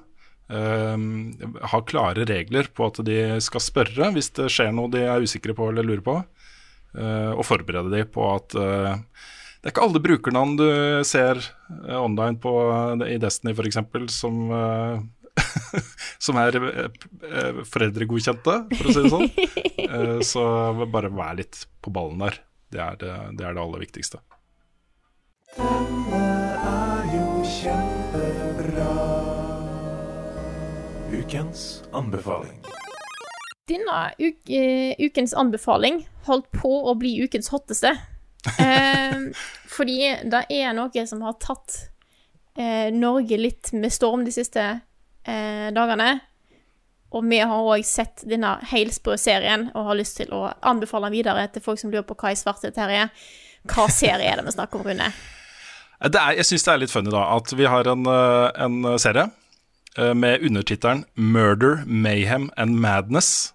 eh, 0.53 1.65
ha 1.73 1.81
klare 1.89 2.25
regler 2.29 2.69
på 2.73 2.87
at 2.93 3.01
de 3.05 3.19
skal 3.45 3.61
spørre 3.65 4.13
hvis 4.15 4.31
det 4.37 4.47
skjer 4.53 4.71
noe 4.77 4.89
de 4.93 5.03
er 5.09 5.25
usikre 5.25 5.57
på 5.57 5.71
eller 5.73 5.85
lurer 5.89 6.05
på. 6.05 6.19
eh, 6.99 7.33
og 7.33 7.45
forberede 7.45 7.91
de 7.97 8.05
på 8.09 8.29
at 8.35 8.55
eh, 8.57 8.97
det 9.59 9.69
er 9.69 9.75
ikke 9.75 9.85
alle 9.89 10.01
brukernavn 10.03 10.57
du 10.59 10.67
ser 11.09 11.41
eh, 11.43 11.99
online 11.99 12.39
på, 12.43 12.53
i 13.09 13.17
Destiny 13.23 13.55
f.eks. 13.57 13.81
som 14.15 14.45
uh, 14.55 15.01
som 16.27 16.39
er 16.41 16.57
eh, 16.59 16.89
eh, 17.29 17.61
foreldregodkjente, 17.69 18.57
for 18.75 18.89
å 18.91 18.95
si 18.95 19.05
det 19.05 19.15
sånn. 19.15 19.31
Eh, 19.89 20.19
Så 20.27 20.43
bare 20.93 21.09
vær 21.09 21.39
litt 21.39 21.63
på 21.81 21.89
ballen 21.95 22.21
der. 22.21 22.35
Det 22.69 22.81
er 22.83 22.97
det, 23.01 23.13
det, 23.39 23.45
er 23.47 23.55
det 23.57 23.63
aller 23.63 23.81
viktigste. 23.81 24.19
Denne 25.57 26.21
er 26.69 27.07
jo 27.15 27.45
kjempebra. 27.49 28.91
Ukens 31.09 31.63
anbefaling. 31.97 32.59
Denne 33.71 33.97
uk 34.21 34.53
eh, 34.53 34.93
ukens 35.01 35.33
anbefaling 35.33 36.03
holdt 36.29 36.51
på 36.53 36.75
å 36.91 36.93
bli 37.01 37.15
ukens 37.25 37.49
hotteste. 37.55 37.95
Eh, 38.47 39.16
fordi 39.68 40.01
det 40.30 40.45
er 40.55 40.74
noe 40.76 41.07
som 41.07 41.22
har 41.26 41.39
tatt 41.43 41.76
eh, 42.59 42.89
Norge 42.95 43.39
litt 43.39 43.72
med 43.72 43.93
storm 43.93 44.24
de 44.26 44.34
siste 44.34 44.64
eh, 44.68 45.68
dagene. 45.74 46.18
Og 47.16 47.24
vi 47.24 47.41
har 47.41 47.64
òg 47.64 47.84
sett 47.89 48.24
denne 48.28 48.59
helsprø 48.68 49.16
serien 49.16 49.70
og 49.72 49.86
har 49.89 49.97
lyst 49.97 50.18
til 50.20 50.32
å 50.36 50.45
anbefale 50.61 51.09
den 51.09 51.16
videre 51.16 51.47
til 51.53 51.64
folk 51.64 51.80
som 51.80 51.93
lurer 51.93 52.05
på 52.09 52.18
hva 52.20 52.34
i 52.34 52.39
svarte 52.39 52.68
dette 52.68 52.82
her 52.82 52.93
er. 52.93 53.28
Hva 53.68 53.89
serie 53.93 54.28
er 54.28 54.41
det 54.41 54.49
vi 54.49 54.55
snakker 54.55 54.80
om, 54.80 54.89
Rune? 54.89 55.09
Det 55.99 56.20
er, 56.20 56.36
jeg 56.39 56.47
syns 56.47 56.66
det 56.66 56.72
er 56.72 56.82
litt 56.84 56.95
funny 56.95 57.11
da 57.11 57.24
at 57.34 57.53
vi 57.59 57.66
har 57.66 57.89
en, 57.91 58.05
eh, 58.07 58.64
en 58.66 58.99
serie 59.01 59.30
eh, 59.97 60.14
med 60.14 60.45
undertittelen 60.47 61.05
'Murder, 61.16 61.82
Mayhem 61.86 62.51
and 62.57 62.78
Madness'. 62.78 63.55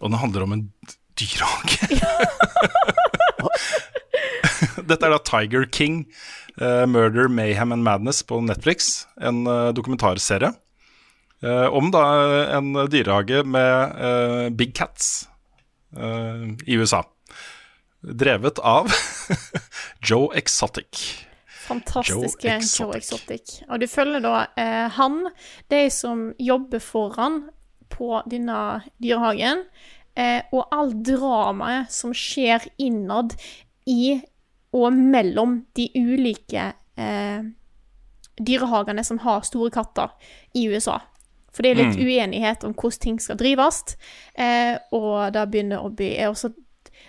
Og 0.00 0.10
den 0.10 0.18
handler 0.18 0.42
om 0.42 0.52
en 0.52 0.70
dyrehage. 1.20 2.00
Dette 4.88 5.06
er 5.06 5.14
da 5.14 5.20
Tiger 5.24 5.66
King, 5.72 6.04
uh, 6.60 6.84
'Murder, 6.86 7.28
Mayhem 7.28 7.72
and 7.72 7.86
Madness' 7.86 8.22
på 8.26 8.40
Netflix. 8.44 9.06
En 9.20 9.44
uh, 9.46 9.72
dokumentarserie 9.76 10.52
eh, 11.42 11.66
om 11.68 11.90
da 11.92 12.02
en 12.56 12.72
dyrehage 12.90 13.44
med 13.44 14.56
big 14.56 14.74
cats 14.74 15.28
i 16.66 16.76
USA. 16.76 17.04
Drevet 18.00 18.58
av 18.58 18.90
Joe 20.08 20.30
Exotic. 20.38 21.26
Fantastiske 21.66 22.48
Joe 22.48 22.52
Joe 22.52 22.96
Exotic. 22.96 23.02
Exotic. 23.02 23.62
Og 23.68 23.80
du 23.82 23.86
følger 23.90 24.22
da 24.22 24.34
eh, 24.54 24.86
han, 24.94 25.24
de 25.72 25.82
som 25.90 26.28
jobber 26.38 26.82
foran 26.82 27.46
på 27.90 28.20
denne 28.30 28.82
dyrehagen, 29.02 29.64
eh, 30.16 30.42
og 30.52 30.72
all 30.74 30.94
dramaet 31.06 31.92
som 31.92 32.14
skjer 32.16 32.66
innad 32.82 33.36
i 33.86 34.16
og 34.76 34.92
mellom 34.92 35.60
de 35.76 35.88
ulike 35.94 36.72
eh, 36.98 37.44
dyrehagene 38.36 39.04
som 39.06 39.20
har 39.24 39.46
store 39.46 39.70
katter 39.72 40.12
i 40.54 40.66
USA. 40.68 40.98
For 41.54 41.64
det 41.64 41.70
er 41.72 41.78
litt 41.80 41.96
uenighet 41.96 42.66
om 42.68 42.74
hvordan 42.76 43.00
ting 43.00 43.18
skal 43.22 43.38
drives, 43.40 43.96
eh, 44.36 44.76
og 44.92 45.32
det 45.32 45.46
begynner 45.52 45.84
å 45.86 45.92
bli 45.94 46.12
er 46.18 46.28
også 46.28 46.52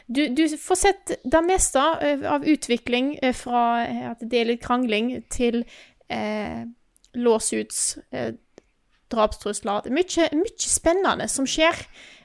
du, 0.07 0.27
du 0.31 0.45
får 0.59 0.79
sett 0.79 1.11
det 1.23 1.41
meste 1.43 1.83
eh, 2.03 2.23
av 2.31 2.45
utvikling 2.47 3.17
eh, 3.21 3.35
fra 3.35 3.63
eh, 3.83 4.03
at 4.13 4.23
det 4.23 4.39
er 4.39 4.49
litt 4.53 4.63
krangling 4.63 5.11
til 5.31 5.65
eh, 6.07 6.63
lawsuits, 7.17 7.97
eh, 8.11 8.33
drapstrusler. 9.13 9.83
Det 9.83 9.91
er 9.91 9.97
mye, 9.97 10.29
mye 10.41 10.69
spennende 10.71 11.27
som 11.31 11.47
skjer, 11.49 11.79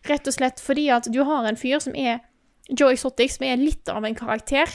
rett 0.09 0.29
og 0.29 0.37
slett 0.37 0.63
fordi 0.63 0.89
at 0.95 1.09
du 1.13 1.23
har 1.29 1.47
en 1.49 1.59
fyr 1.59 1.83
som 1.83 1.97
er 1.99 2.21
Joe 2.71 2.95
Exotic, 2.95 3.37
som 3.37 3.47
er 3.47 3.61
litt 3.61 3.91
av 3.91 4.05
en 4.07 4.17
karakter. 4.19 4.71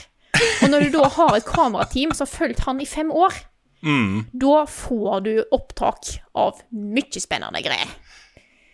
Og 0.62 0.70
når 0.70 0.86
du 0.86 0.98
da 0.98 1.08
har 1.16 1.36
et 1.36 1.46
kamerateam 1.48 2.12
som 2.14 2.26
har 2.26 2.34
fulgt 2.34 2.66
han 2.66 2.82
i 2.84 2.88
fem 2.88 3.10
år, 3.10 3.34
da 4.32 4.66
får 4.66 5.20
du 5.24 5.32
opptak 5.54 6.18
av 6.34 6.60
mye 6.74 7.22
spennende 7.22 7.62
greier. 7.64 7.90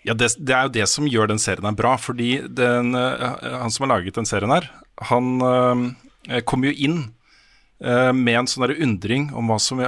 Ja, 0.04 0.12
det, 0.12 0.34
det 0.36 0.52
er 0.52 0.66
jo 0.66 0.74
det 0.74 0.86
som 0.92 1.08
gjør 1.08 1.30
den 1.30 1.40
serien 1.40 1.64
her 1.64 1.76
bra. 1.76 1.94
Fordi 2.00 2.42
den, 2.44 2.92
eh, 2.94 3.28
han 3.60 3.72
som 3.72 3.86
har 3.86 3.96
laget 3.96 4.18
den 4.18 4.28
serien 4.28 4.52
her, 4.52 4.68
han 5.08 5.30
øh, 5.40 6.40
kom 6.44 6.66
jo 6.66 6.72
inn 6.72 6.98
med 7.82 8.36
en 8.38 8.46
sånn 8.48 8.70
undring 8.70 9.24
om 9.34 9.48
hva 9.50 9.56
som 9.60 9.80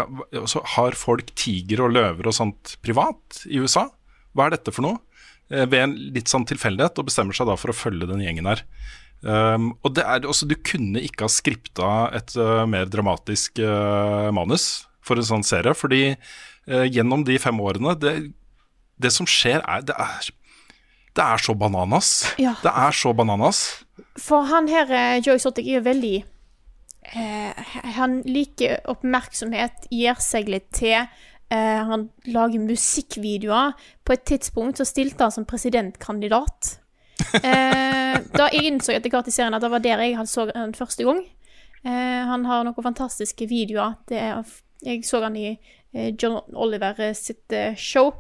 så 0.51 0.61
Har 0.75 0.97
folk 0.99 1.31
tiger 1.39 1.85
og 1.85 1.93
løver 1.95 2.27
og 2.27 2.35
sånt 2.35 2.75
privat 2.85 3.45
i 3.47 3.61
USA? 3.63 3.87
Hva 4.35 4.49
er 4.49 4.57
dette 4.57 4.75
for 4.75 4.85
noe? 4.85 4.99
Eh, 5.47 5.67
ved 5.71 5.83
en 5.85 5.95
litt 6.15 6.31
sånn 6.31 6.47
tilfeldighet, 6.49 6.99
og 6.99 7.07
bestemmer 7.07 7.37
seg 7.37 7.47
da 7.47 7.55
for 7.59 7.71
å 7.71 7.77
følge 7.77 8.09
den 8.11 8.25
gjengen 8.25 8.49
her. 8.51 8.65
Um, 9.23 9.71
og 9.87 9.95
det 9.97 10.05
er 10.05 10.27
også, 10.29 10.47
Du 10.47 10.55
kunne 10.61 11.01
ikke 11.03 11.25
ha 11.25 11.33
skripta 11.33 11.91
et 12.15 12.35
uh, 12.37 12.67
mer 12.69 12.85
dramatisk 12.91 13.63
uh, 13.65 14.29
manus 14.35 14.87
for 15.01 15.19
en 15.19 15.29
sånn 15.29 15.47
serie. 15.47 15.73
Fordi 15.75 16.03
uh, 16.13 16.85
gjennom 16.85 17.25
de 17.27 17.39
fem 17.43 17.63
årene 17.63 17.95
det, 18.03 18.17
det 19.01 19.15
som 19.15 19.29
skjer, 19.29 19.63
er 19.65 19.87
det, 19.87 19.97
er 19.97 20.31
det 21.17 21.25
er 21.25 21.41
så 21.41 21.55
bananas. 21.57 22.11
Ja. 22.43 22.59
Det 22.61 22.73
er 22.77 22.93
så 22.93 23.15
bananas. 23.17 23.63
For 24.21 24.45
han 24.51 24.69
her, 24.69 24.91
Joy 25.25 25.39
Exotic, 25.39 25.65
er 25.65 25.79
jo 25.79 25.87
veldig 25.87 26.17
eh, 26.21 26.27
Han 27.15 28.19
liker 28.27 28.81
oppmerksomhet, 28.91 29.87
gir 29.95 30.19
seg 30.21 30.49
litt 30.51 30.67
til. 30.75 31.07
Eh, 31.51 31.85
han 31.87 32.09
lager 32.25 32.59
musikkvideoer. 32.59 33.73
På 34.05 34.13
et 34.13 34.25
tidspunkt 34.27 34.81
så 34.81 34.87
stilte 34.89 35.25
han 35.25 35.35
som 35.35 35.47
presidentkandidat. 35.47 36.81
Eh, 37.37 38.17
da 38.37 38.49
jeg 38.53 38.67
innså 38.69 38.93
etter 38.93 39.13
hvert 39.13 39.29
i 39.31 39.35
serien 39.35 39.55
at 39.57 39.63
det 39.63 39.71
var 39.73 39.85
der 39.85 40.03
jeg 40.05 40.27
så 40.29 40.49
han 40.55 40.75
første 40.77 41.07
gang. 41.07 41.23
Eh, 41.87 42.23
han 42.31 42.45
har 42.49 42.67
noen 42.67 42.87
fantastiske 42.89 43.49
videoer. 43.49 43.97
Det 44.09 44.19
er, 44.21 44.43
jeg 44.85 45.05
så 45.07 45.23
han 45.25 45.39
i 45.39 45.49
eh, 45.53 46.13
John 46.13 46.43
Oliver 46.55 46.99
sitt 47.15 47.53
eh, 47.53 47.77
show, 47.79 48.13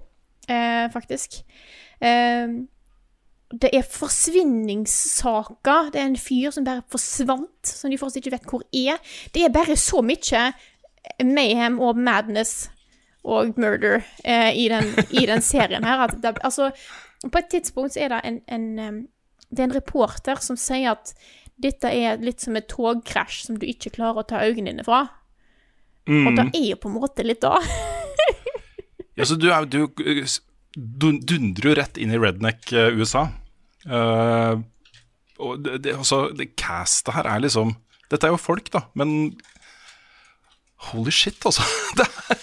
eh, 0.48 0.86
faktisk. 0.92 1.40
Eh, 2.00 2.46
det 3.50 3.70
er 3.74 3.82
forsvinningssaker. 3.86 5.90
Det 5.92 6.00
er 6.00 6.08
en 6.08 6.18
fyr 6.18 6.50
som 6.54 6.64
bare 6.66 6.82
forsvant, 6.90 7.66
som 7.66 7.90
de 7.90 7.98
fortsatt 7.98 8.24
ikke 8.24 8.34
vet 8.34 8.48
hvor 8.50 8.62
er. 8.74 8.98
Det 9.34 9.44
er 9.44 9.54
bare 9.54 9.76
så 9.78 10.02
mye 10.02 10.52
mayhem 11.22 11.80
og 11.80 11.98
madness 11.98 12.70
og 13.26 13.58
murder 13.58 14.02
eh, 14.24 14.54
i, 14.54 14.68
den, 14.70 14.84
i 15.10 15.26
den 15.26 15.42
serien 15.42 15.84
her. 15.86 16.06
Det, 16.10 16.38
altså, 16.46 16.70
på 17.22 17.38
et 17.38 17.48
tidspunkt 17.50 17.92
så 17.94 18.00
er 18.06 18.14
det 18.14 18.20
en, 18.24 18.40
en 18.48 19.06
Det 19.50 19.60
er 19.62 19.68
en 19.68 19.74
reporter 19.74 20.36
som 20.42 20.56
sier 20.58 20.90
at 20.90 21.14
dette 21.62 21.88
er 21.88 22.18
litt 22.20 22.40
som 22.42 22.56
et 22.58 22.66
togkrasj 22.68 23.46
som 23.46 23.58
du 23.58 23.66
ikke 23.66 23.90
klarer 23.94 24.18
å 24.20 24.26
ta 24.26 24.42
øynene 24.42 24.70
dine 24.74 24.84
fra. 24.84 25.06
Og 26.06 26.36
det 26.36 26.50
er 26.54 26.66
jo 26.72 26.76
på 26.82 26.88
en 26.90 26.98
måte 26.98 27.22
litt 27.26 27.42
da. 27.42 27.58
Ja, 29.16 29.24
så 29.24 29.32
du, 29.40 29.46
er, 29.48 29.64
du 29.64 29.86
dundrer 30.76 31.70
jo 31.70 31.76
rett 31.78 31.98
inn 32.00 32.12
i 32.12 32.20
redneck 32.20 32.72
eh, 32.76 32.92
USA. 32.96 33.26
Uh, 33.86 34.60
og 35.40 35.60
det, 35.64 35.78
det, 35.84 35.94
også, 35.96 36.26
det 36.36 36.54
castet 36.58 37.14
her 37.14 37.28
er 37.28 37.42
liksom 37.44 37.76
Dette 38.10 38.26
er 38.26 38.32
jo 38.32 38.38
folk, 38.40 38.68
da, 38.74 38.84
men 38.98 39.34
holy 40.92 41.12
shit, 41.14 41.38
altså. 41.46 41.64
Det 41.98 42.06
er 42.06 42.42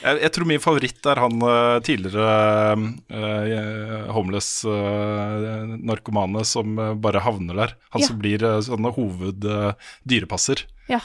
jeg, 0.04 0.20
jeg 0.22 0.32
tror 0.32 0.48
min 0.48 0.62
favoritt 0.62 1.06
er 1.12 1.20
han 1.20 1.42
eh, 1.44 1.78
tidligere 1.84 2.76
uh, 3.12 4.06
homeless 4.16 4.48
eh, 4.64 5.74
narkomane 5.90 6.44
som 6.48 6.78
bare 7.04 7.20
havner 7.24 7.58
der. 7.64 7.74
Han 7.92 8.04
Ja. 8.04 8.08
som 8.08 8.20
blir 8.22 8.44
uh, 8.46 8.56
sånn 8.64 8.88
hoveddyrepasser. 8.88 10.64
Ja. 10.88 11.02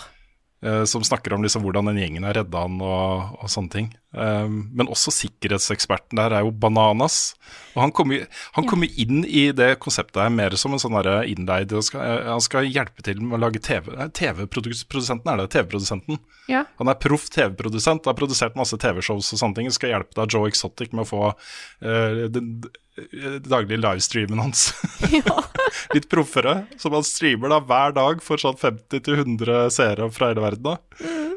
Eh, 0.65 0.83
som 0.89 1.03
snakker 1.05 1.35
om 1.35 1.45
liksom 1.45 1.63
hvordan 1.65 1.91
den 1.91 2.01
gjengen 2.01 2.25
har 2.27 2.35
redda 2.39 2.65
han 2.65 2.81
og, 2.83 3.37
og 3.39 3.51
sånne 3.51 3.73
ting. 3.73 3.89
Um, 4.15 4.69
men 4.71 4.87
også 4.87 5.11
sikkerhetseksperten 5.11 6.15
der 6.15 6.33
er 6.37 6.45
jo 6.45 6.53
Bananas. 6.55 7.35
Og 7.73 7.81
han 7.83 7.91
kommer 7.95 8.23
han 8.55 8.67
kommer 8.67 8.87
jo 8.87 9.03
inn 9.03 9.25
i 9.27 9.49
det 9.55 9.73
konseptet 9.83 10.21
her 10.23 10.31
mer 10.31 10.55
som 10.59 10.71
en 10.73 10.79
sånn 10.79 10.95
innleid 11.27 11.73
han 11.75 11.83
skal, 11.83 12.05
eh, 12.05 12.29
Han 12.31 12.43
skal 12.43 12.69
hjelpe 12.69 13.03
til 13.03 13.19
med 13.21 13.37
å 13.37 13.41
lage 13.43 13.59
TV. 13.59 13.91
TV-produsenten 14.15 15.33
er 15.33 15.43
det. 15.43 15.49
TV-produsenten. 15.57 16.21
Ja. 16.47 16.63
Han 16.79 16.91
er 16.91 16.99
proff 17.01 17.27
TV-produsent, 17.33 18.07
har 18.07 18.17
produsert 18.17 18.55
masse 18.55 18.79
TV-shows 18.79 19.33
og 19.33 19.41
sånne 19.41 19.59
ting. 19.59 19.71
Skal 19.75 19.91
hjelpe 19.91 20.15
deg, 20.15 20.31
Joe 20.31 20.49
Exotic, 20.49 20.95
med 20.95 21.05
å 21.05 21.11
få 21.11 21.21
uh, 21.35 22.25
den 22.31 22.63
den 22.95 23.43
daglige 23.43 23.81
livestreamen 23.81 24.39
hans 24.39 24.69
litt 25.95 26.07
proffere. 26.11 26.65
Som 26.79 26.95
han 26.95 27.05
streamer 27.07 27.51
da 27.51 27.59
hver 27.63 27.95
dag 27.95 28.23
for 28.23 28.41
sånn 28.41 28.57
50-100 28.59 29.67
seere 29.75 30.09
fra 30.13 30.31
hele 30.31 30.45
verden. 30.45 30.75
da. 30.75 30.77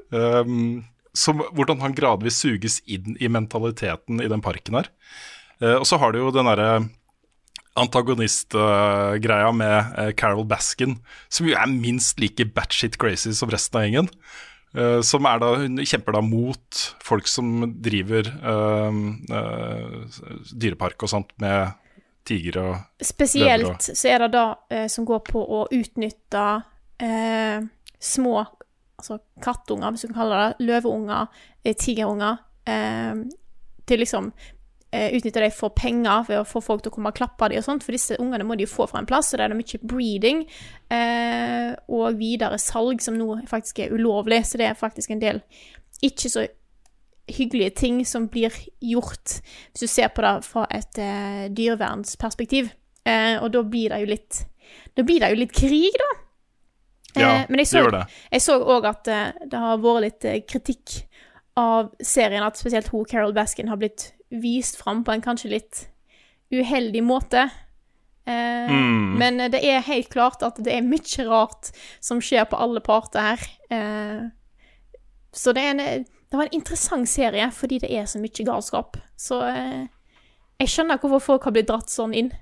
Um, 0.08 0.84
som, 1.18 1.42
hvordan 1.56 1.82
han 1.82 1.96
gradvis 1.96 2.38
suges 2.44 2.78
inn 2.86 3.16
i 3.18 3.30
mentaliteten 3.32 4.22
i 4.22 4.30
den 4.30 4.44
parken 4.44 4.78
her. 4.78 4.92
Uh, 5.58 5.80
og 5.80 5.86
så 5.88 5.98
har 5.98 6.14
du 6.14 6.20
jo 6.22 6.32
den 6.34 6.48
derre 6.48 6.70
antagonistgreia 7.78 9.50
med 9.54 9.98
uh, 9.98 10.10
Carol 10.18 10.46
Baskin, 10.48 10.96
som 11.30 11.48
jo 11.48 11.56
er 11.58 11.70
minst 11.70 12.22
like 12.22 12.46
batshit 12.54 12.98
crazy 12.98 13.34
som 13.36 13.50
resten 13.52 13.80
av 13.80 13.86
gjengen. 13.86 14.12
Eh, 14.76 15.00
som 15.06 15.24
er 15.28 15.40
da, 15.40 15.52
hun 15.62 15.80
kjemper 15.80 16.18
da 16.18 16.22
mot 16.24 16.80
folk 17.04 17.28
som 17.30 17.62
driver 17.80 18.28
uh, 18.42 18.98
uh, 19.32 20.18
dyrepark 20.52 21.06
og 21.06 21.12
sånt 21.12 21.32
med 21.40 21.72
tigre 22.28 22.64
og 22.66 23.04
Spesielt 23.08 23.86
så 23.88 24.10
er 24.12 24.26
det 24.26 24.34
da 24.34 24.84
som 24.92 25.06
går 25.08 25.22
på 25.24 25.40
å 25.40 25.62
utnytte 25.72 26.42
små 28.04 28.34
altså 28.98 29.16
kattunger, 29.40 29.94
hvis 29.94 30.04
du 30.04 30.10
kan 30.10 30.18
kalle 30.18 30.40
det, 30.42 30.66
løveunger, 30.68 31.30
tigerunger, 31.78 32.42
til 33.88 34.02
liksom 34.02 34.28
utnytte 34.88 35.42
dem 35.42 35.52
for 35.52 35.74
penger 35.76 36.22
ved 36.30 36.40
å 36.40 36.46
få 36.48 36.62
folk 36.64 36.80
til 36.84 36.92
å 36.92 36.94
komme 36.94 37.10
og 37.12 37.16
klappe 37.18 37.50
dem 37.52 37.60
og 37.60 37.66
sånt, 37.66 37.84
for 37.84 37.92
disse 37.92 38.16
ungene 38.22 38.46
må 38.48 38.56
de 38.56 38.64
jo 38.64 38.70
få 38.72 38.86
fra 38.88 39.02
en 39.02 39.08
plass, 39.08 39.30
så 39.30 39.36
det 39.36 39.44
er 39.44 39.52
det 39.52 39.58
mye 39.58 39.80
breeding 39.90 40.44
eh, 40.94 41.74
og 41.92 42.16
videre 42.20 42.56
salg 42.62 43.02
som 43.04 43.18
nå 43.18 43.40
faktisk 43.50 43.82
er 43.84 43.92
ulovlig, 43.92 44.40
så 44.48 44.60
det 44.60 44.70
er 44.70 44.78
faktisk 44.78 45.12
en 45.12 45.20
del 45.20 45.42
ikke 46.04 46.30
så 46.32 46.46
hyggelige 47.28 47.74
ting 47.76 48.00
som 48.08 48.30
blir 48.32 48.54
gjort, 48.80 49.40
hvis 49.72 49.84
du 49.84 49.90
ser 49.90 50.08
på 50.16 50.24
det 50.24 50.34
fra 50.46 50.64
et 50.72 51.00
eh, 51.02 51.48
dyrevernsperspektiv. 51.52 52.70
Eh, 53.04 53.36
og 53.42 53.52
da 53.52 53.62
blir 53.64 53.92
det 53.92 54.00
jo 54.02 54.08
litt 54.10 54.40
Da 54.98 55.04
blir 55.06 55.20
det 55.22 55.30
jo 55.32 55.38
litt 55.38 55.52
krig, 55.56 55.94
da. 55.96 56.08
Ja, 57.16 57.28
Eh, 57.28 57.46
men 57.48 57.62
jeg 57.62 57.66
det 57.66 57.70
så, 57.70 57.82
gjør 57.82 57.94
det. 57.94 58.04
jeg 58.32 58.42
så 58.44 58.56
òg 58.60 58.86
at 58.88 59.08
eh, 59.08 59.44
det 59.48 59.60
har 59.62 59.80
vært 59.82 60.04
litt 60.04 60.26
eh, 60.28 60.40
kritikk 60.44 60.96
av 61.58 61.88
serien, 62.04 62.44
at 62.44 62.58
spesielt 62.60 62.90
hun 62.92 63.06
Carol 63.08 63.32
Baskin 63.34 63.70
har 63.72 63.80
blitt 63.80 64.12
vist 64.30 64.76
fram 64.80 65.04
på 65.04 65.12
en 65.14 65.24
kanskje 65.24 65.50
litt 65.56 65.86
uheldig 66.52 67.02
måte. 67.04 67.48
Eh, 68.28 68.68
Mm. 68.68 69.16
Men 69.18 69.38
det 69.50 69.62
er 69.64 69.80
helt 69.80 70.10
klart 70.12 70.42
at 70.44 70.58
det 70.60 70.72
er 70.74 70.82
mye 70.84 71.24
rart 71.28 71.70
som 72.00 72.20
skjer 72.20 72.44
på 72.44 72.56
alle 72.60 72.80
parter 72.84 73.20
her. 73.24 73.46
Eh, 73.70 74.26
så 75.32 75.52
det, 75.56 75.62
en, 75.62 75.78
det 76.04 76.36
var 76.36 76.44
en 76.44 76.58
interessant 76.60 77.08
serie 77.08 77.50
fordi 77.50 77.78
det 77.78 77.90
er 77.90 78.04
så 78.04 78.20
mye 78.20 78.44
galskap. 78.44 78.98
Så 79.16 79.40
eh, 79.48 79.86
jeg 80.60 80.68
skjønner 80.68 80.98
hvorfor 81.00 81.24
folk 81.24 81.44
har 81.48 81.56
blitt 81.56 81.68
dratt 81.70 81.88
sånn 81.88 82.14
inn. 82.14 82.32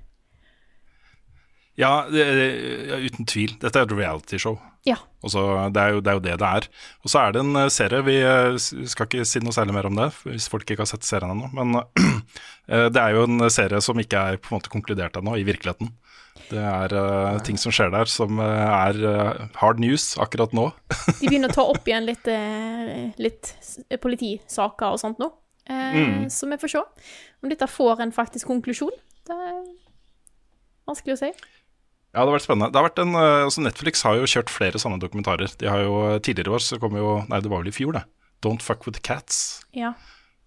Ja, 1.77 2.07
det, 2.09 2.25
ja, 2.89 2.97
uten 2.97 3.27
tvil. 3.29 3.53
Dette 3.61 3.77
er 3.77 3.85
et 3.85 3.93
realityshow. 3.93 4.57
Ja. 4.87 4.95
Så 5.27 5.43
det, 5.73 5.81
er 5.81 5.93
jo, 5.93 6.01
det 6.01 6.09
er 6.09 6.17
jo 6.17 6.23
det 6.23 6.35
det 6.41 6.49
er. 6.49 6.67
Og 7.03 7.11
så 7.11 7.21
er 7.21 7.35
det 7.35 7.43
en 7.43 7.59
eh, 7.59 7.69
serie, 7.73 8.03
vi 8.07 8.15
eh, 8.23 8.57
skal 8.57 9.05
ikke 9.09 9.25
si 9.27 9.41
noe 9.43 9.53
særlig 9.53 9.75
mer 9.75 9.89
om 9.89 9.97
det, 9.99 10.07
hvis 10.25 10.47
folk 10.49 10.65
ikke 10.65 10.85
har 10.85 10.89
sett 10.89 11.05
serien 11.05 11.33
ennå. 11.35 11.49
Men 11.53 11.81
eh, 12.71 12.87
det 12.93 13.01
er 13.01 13.13
jo 13.13 13.25
en 13.27 13.45
serie 13.53 13.81
som 13.83 13.99
ikke 14.01 14.23
er 14.31 14.39
på 14.41 14.49
en 14.49 14.57
måte 14.57 14.71
konkludert 14.73 15.19
ennå, 15.19 15.35
i 15.37 15.45
virkeligheten. 15.47 15.91
Det 16.47 16.61
er 16.63 16.93
uh, 16.95 17.41
ting 17.43 17.57
som 17.59 17.73
skjer 17.75 17.89
der 17.91 18.07
som 18.07 18.37
er 18.39 18.99
uh, 19.03 19.39
hard 19.59 19.81
news 19.83 20.13
akkurat 20.21 20.53
nå. 20.55 20.69
De 21.17 21.27
begynner 21.27 21.51
å 21.51 21.55
ta 21.57 21.65
opp 21.67 21.89
igjen 21.89 22.05
litt, 22.07 22.29
uh, 22.29 23.09
litt 23.19 23.51
politisaker 23.99 24.95
og 24.95 25.01
sånt 25.01 25.19
nå. 25.19 25.27
Mm. 25.67 26.29
Så 26.31 26.47
vi 26.47 26.55
får 26.61 26.71
se 26.71 26.79
om 27.43 27.51
dette 27.51 27.67
får 27.67 28.05
en 28.05 28.13
faktisk 28.15 28.47
konklusjon. 28.47 28.93
Det 29.27 29.35
er 29.35 29.57
vanskelig 30.87 31.17
å 31.17 31.21
si. 31.25 31.33
Ja, 32.15 32.23
det 32.23 32.29
har 32.31 32.37
vært 32.37 32.45
spennende. 32.47 32.71
Det 32.71 32.79
har 32.79 32.87
vært 32.89 33.01
en, 33.03 33.13
eh, 33.15 33.43
altså 33.45 33.61
Netflix 33.61 34.01
har 34.03 34.15
jo 34.15 34.23
kjørt 34.29 34.49
flere 34.49 34.79
sånne 34.81 34.99
dokumentarer. 34.99 35.51
De 35.59 35.67
har 35.69 35.79
jo 35.83 36.19
Tidligere 36.19 36.49
i 36.49 36.55
år 36.55 36.63
så 36.63 36.79
kom 36.79 36.95
jo 36.95 37.25
Nei, 37.29 37.39
det 37.41 37.49
var 37.51 37.59
vel 37.61 37.67
i 37.67 37.75
fjor, 37.75 37.93
det. 37.93 38.03
Don't 38.41 38.61
Fuck 38.61 38.85
With 38.87 39.01
Cats. 39.01 39.63
Ja. 39.73 39.93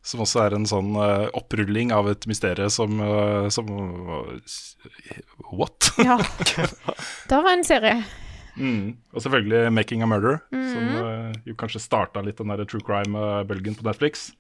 Som 0.03 0.21
også 0.25 0.41
er 0.47 0.55
en 0.57 0.65
sånn 0.67 0.95
eh, 0.97 1.29
opprulling 1.37 1.93
av 1.93 2.09
et 2.09 2.25
mysterium 2.27 2.71
som, 2.73 3.01
eh, 3.05 3.49
som 3.53 3.67
What? 5.53 5.91
ja. 5.99 6.17
Det 7.29 7.37
var 7.43 7.53
en 7.53 7.65
serie. 7.65 8.05
Mm. 8.57 8.97
Og 9.15 9.23
selvfølgelig 9.23 9.71
'Making 9.73 10.03
a 10.03 10.07
Murder', 10.07 10.41
som 10.51 10.83
Mhm. 10.85 10.97
eh, 11.05 11.33
jo 11.47 11.55
kanskje 11.55 11.81
starta 11.81 12.23
litt 12.25 12.37
den 12.37 12.49
der 12.49 12.65
true 12.65 12.81
crime-bølgen 12.81 13.77
på 13.77 13.85
Netflix. 13.87 14.33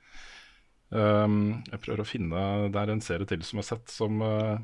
Um, 0.91 1.63
jeg 1.71 1.79
prøver 1.85 2.01
å 2.03 2.07
finne 2.09 2.41
Det 2.75 2.81
er 2.81 2.91
en 2.91 3.03
serie 3.05 3.27
til 3.31 3.45
som 3.47 3.61
jeg 3.61 3.63
har 3.63 3.69
sett, 3.77 3.93
som 3.95 4.23
uh, 4.27 4.59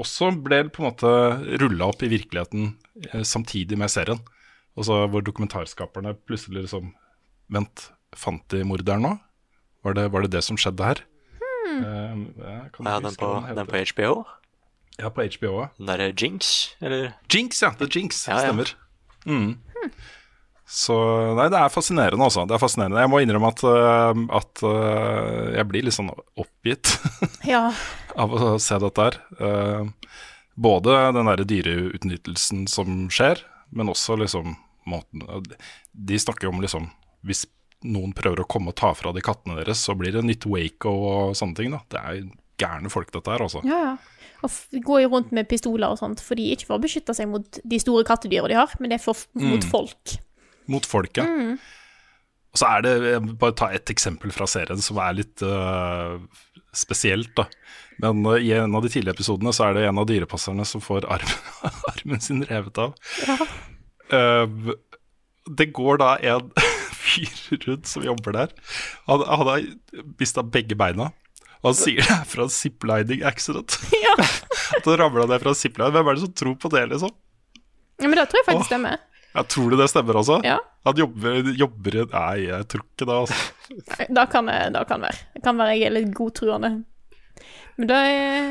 også 0.00 0.28
ble 0.44 0.58
på 0.68 0.82
en 0.82 0.90
måte 0.90 1.12
rulla 1.62 1.88
opp 1.88 2.04
i 2.04 2.10
virkeligheten 2.12 2.74
uh, 3.08 3.22
samtidig 3.24 3.78
med 3.80 3.92
serien. 3.92 4.20
Og 4.76 4.84
så 4.88 4.98
hvor 5.10 5.24
dokumentarskaperne 5.24 6.14
plutselig 6.28 6.66
liksom 6.66 6.92
Vent, 7.50 7.88
fant 8.14 8.44
de 8.52 8.60
morderen 8.62 9.02
nå? 9.02 9.14
Var 9.82 9.96
det, 9.96 10.04
var 10.14 10.22
det 10.22 10.28
det 10.36 10.44
som 10.46 10.58
skjedde 10.60 10.86
her? 10.86 11.00
Hmm. 11.40 12.28
Uh, 12.38 12.60
Ja, 12.84 13.00
den 13.02 13.16
på, 13.16 13.32
den 13.48 13.58
den 13.58 13.72
på. 13.72 13.80
HBO. 13.90 14.12
Ja, 15.00 15.08
på 15.08 15.24
HBO. 15.24 15.64
Den 15.80 15.90
derre 15.90 16.12
Jinx, 16.12 16.76
eller? 16.84 17.14
Jinx, 17.32 17.62
ja. 17.64 17.72
The 17.80 17.88
Jinx, 17.90 18.28
Ja, 18.28 18.42
ja. 18.44 18.52
Mm. 19.26 19.56
Mm. 19.56 19.90
Så 20.70 20.94
nei, 21.34 21.48
det 21.50 21.58
er 21.58 21.72
fascinerende, 21.74 22.22
altså. 22.22 22.44
Det 22.46 22.54
er 22.54 22.62
fascinerende. 22.62 23.02
Jeg 23.02 23.10
må 23.10 23.18
innrømme 23.24 23.48
at, 23.50 23.62
øh, 23.66 24.20
at 24.38 24.62
øh, 24.62 25.48
jeg 25.56 25.66
blir 25.66 25.86
litt 25.86 25.96
sånn 25.96 26.12
oppgitt 26.38 26.92
Ja. 27.52 27.64
av 28.14 28.36
å 28.36 28.52
se 28.62 28.78
dette 28.78 29.06
her. 29.08 29.18
Eh, 29.42 30.14
både 30.54 30.98
den 31.16 31.26
derre 31.26 31.46
dyreutnyttelsen 31.50 32.68
som 32.70 33.08
skjer, 33.10 33.42
men 33.74 33.90
også 33.90 34.14
liksom 34.20 34.54
måten 34.90 35.22
De 35.92 36.16
snakker 36.18 36.48
jo 36.48 36.54
om 36.54 36.62
liksom 36.64 36.86
Hvis 37.26 37.44
noen 37.86 38.14
prøver 38.16 38.42
å 38.42 38.48
komme 38.50 38.72
og 38.72 38.78
ta 38.80 38.90
fra 38.96 39.12
de 39.14 39.22
kattene 39.24 39.58
deres, 39.60 39.82
så 39.84 39.94
blir 39.98 40.14
det 40.14 40.24
nytt 40.26 40.46
Waco 40.48 40.90
og 41.10 41.36
sånne 41.38 41.56
ting. 41.58 41.74
da 41.74 41.82
Det 41.90 42.00
er 42.00 42.22
gærne 42.60 42.90
folk, 42.92 43.10
dette 43.14 43.32
her, 43.32 43.42
altså. 43.42 43.62
Ja, 43.66 43.82
ja. 43.90 43.92
Og 44.44 44.52
gå 44.72 44.80
går 44.86 45.10
rundt 45.12 45.32
med 45.36 45.48
pistoler 45.50 45.92
og 45.92 45.98
sånt, 46.00 46.20
for 46.24 46.38
de 46.38 46.46
ikke 46.54 46.68
for 46.68 46.78
å 46.78 46.82
beskytte 46.82 47.14
seg 47.16 47.28
mot 47.28 47.58
de 47.60 47.78
store 47.80 48.04
kattedyra 48.08 48.48
de 48.48 48.56
har, 48.56 48.72
men 48.80 48.92
det 48.92 49.00
er 49.00 49.04
for, 49.04 49.20
mot 49.36 49.64
folk. 49.68 50.16
Mot 50.70 50.86
folket. 50.86 51.26
Og 52.50 52.58
så 52.58 52.66
er 52.66 52.84
det 52.84 52.92
jeg 52.98 53.22
vil 53.24 53.36
Bare 53.38 53.56
ta 53.58 53.70
ett 53.74 53.90
eksempel 53.92 54.32
fra 54.34 54.46
serien 54.50 54.82
som 54.82 54.98
er 55.02 55.16
litt 55.20 55.42
uh, 55.46 56.18
spesielt, 56.76 57.32
da. 57.38 57.46
Men 58.02 58.24
uh, 58.26 58.36
i 58.38 58.52
en 58.56 58.74
av 58.74 58.84
de 58.84 58.90
tidlige 58.92 59.18
episodene 59.18 59.54
så 59.54 59.68
er 59.68 59.76
det 59.76 59.88
en 59.88 60.00
av 60.02 60.08
dyrepasserne 60.10 60.66
som 60.66 60.82
får 60.82 61.06
armen, 61.10 61.42
armen 61.92 62.22
sin 62.24 62.42
revet 62.48 62.80
av. 62.82 62.94
Eh, 64.10 64.74
det 65.56 65.66
går 65.76 66.00
da 66.02 66.14
en 66.32 66.50
fyr 67.00 67.66
rundt 67.66 67.90
som 67.90 68.04
jobber 68.06 68.34
der. 68.36 68.54
Han, 69.06 69.24
han 69.26 69.46
har 69.48 69.66
mista 70.18 70.42
begge 70.42 70.78
beina. 70.78 71.10
Og 71.60 71.72
han 71.72 71.76
sier 71.76 72.00
det 72.00 72.14
er 72.14 72.26
fra 72.28 72.46
en 72.46 72.54
ziplining 72.54 73.24
accident. 73.28 73.78
Ja. 74.00 74.16
At 74.78 74.86
han 74.86 74.96
ramla 74.98 75.26
ned 75.28 75.42
fra 75.42 75.52
en 75.52 75.58
zipline. 75.58 75.92
Hvem 75.94 76.08
er 76.08 76.16
det 76.16 76.22
som 76.24 76.32
tror 76.34 76.54
på 76.62 76.70
det, 76.72 76.86
liksom? 76.92 77.10
ja, 78.00 78.08
men 78.08 78.16
det 78.16 78.24
tror 78.30 78.40
jeg 78.40 78.46
faktisk 78.46 78.70
stemmer. 78.70 79.00
Jeg 79.30 79.46
tror 79.52 79.70
du 79.70 79.78
det 79.78 79.86
stemmer 79.92 80.18
også? 80.18 80.40
Ja. 80.46 80.56
Han 80.88 80.96
jobber, 80.98 81.52
jobber 81.54 81.98
Nei, 82.10 82.46
jeg 82.48 82.66
tror 82.72 82.82
ikke 82.82 83.06
det, 83.06 83.18
altså. 83.20 84.08
Da 84.16 84.24
kan 84.30 84.48
det, 84.50 84.58
da 84.74 84.82
kan 84.88 85.04
være. 85.04 85.20
Det 85.36 85.44
kan 85.44 85.60
være 85.60 85.76
jeg 85.76 85.86
er 85.86 85.94
litt 85.94 86.10
godtruende. 86.16 86.72
Men 87.78 87.90
da 87.90 88.00
er 88.08 88.50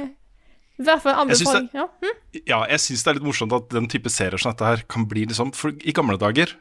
i 0.80 0.86
hvert 0.88 1.04
fall 1.04 1.34
Jeg 1.34 1.42
synes 1.42 1.52
anbefaling. 1.58 1.70
Ja. 1.76 1.86
Hm? 2.00 2.40
Ja, 2.48 2.62
jeg 2.72 2.84
syns 2.86 3.04
det 3.04 3.12
er 3.12 3.20
litt 3.20 3.28
morsomt 3.28 3.56
at 3.58 3.68
den 3.76 3.90
type 3.92 4.12
serier 4.14 4.40
som 4.40 4.54
dette 4.54 4.70
her 4.70 4.86
kan 4.88 5.04
bli 5.12 5.26
liksom 5.28 5.52
For 5.58 5.76
i 5.76 5.96
gamle 5.96 6.16
dager 6.22 6.56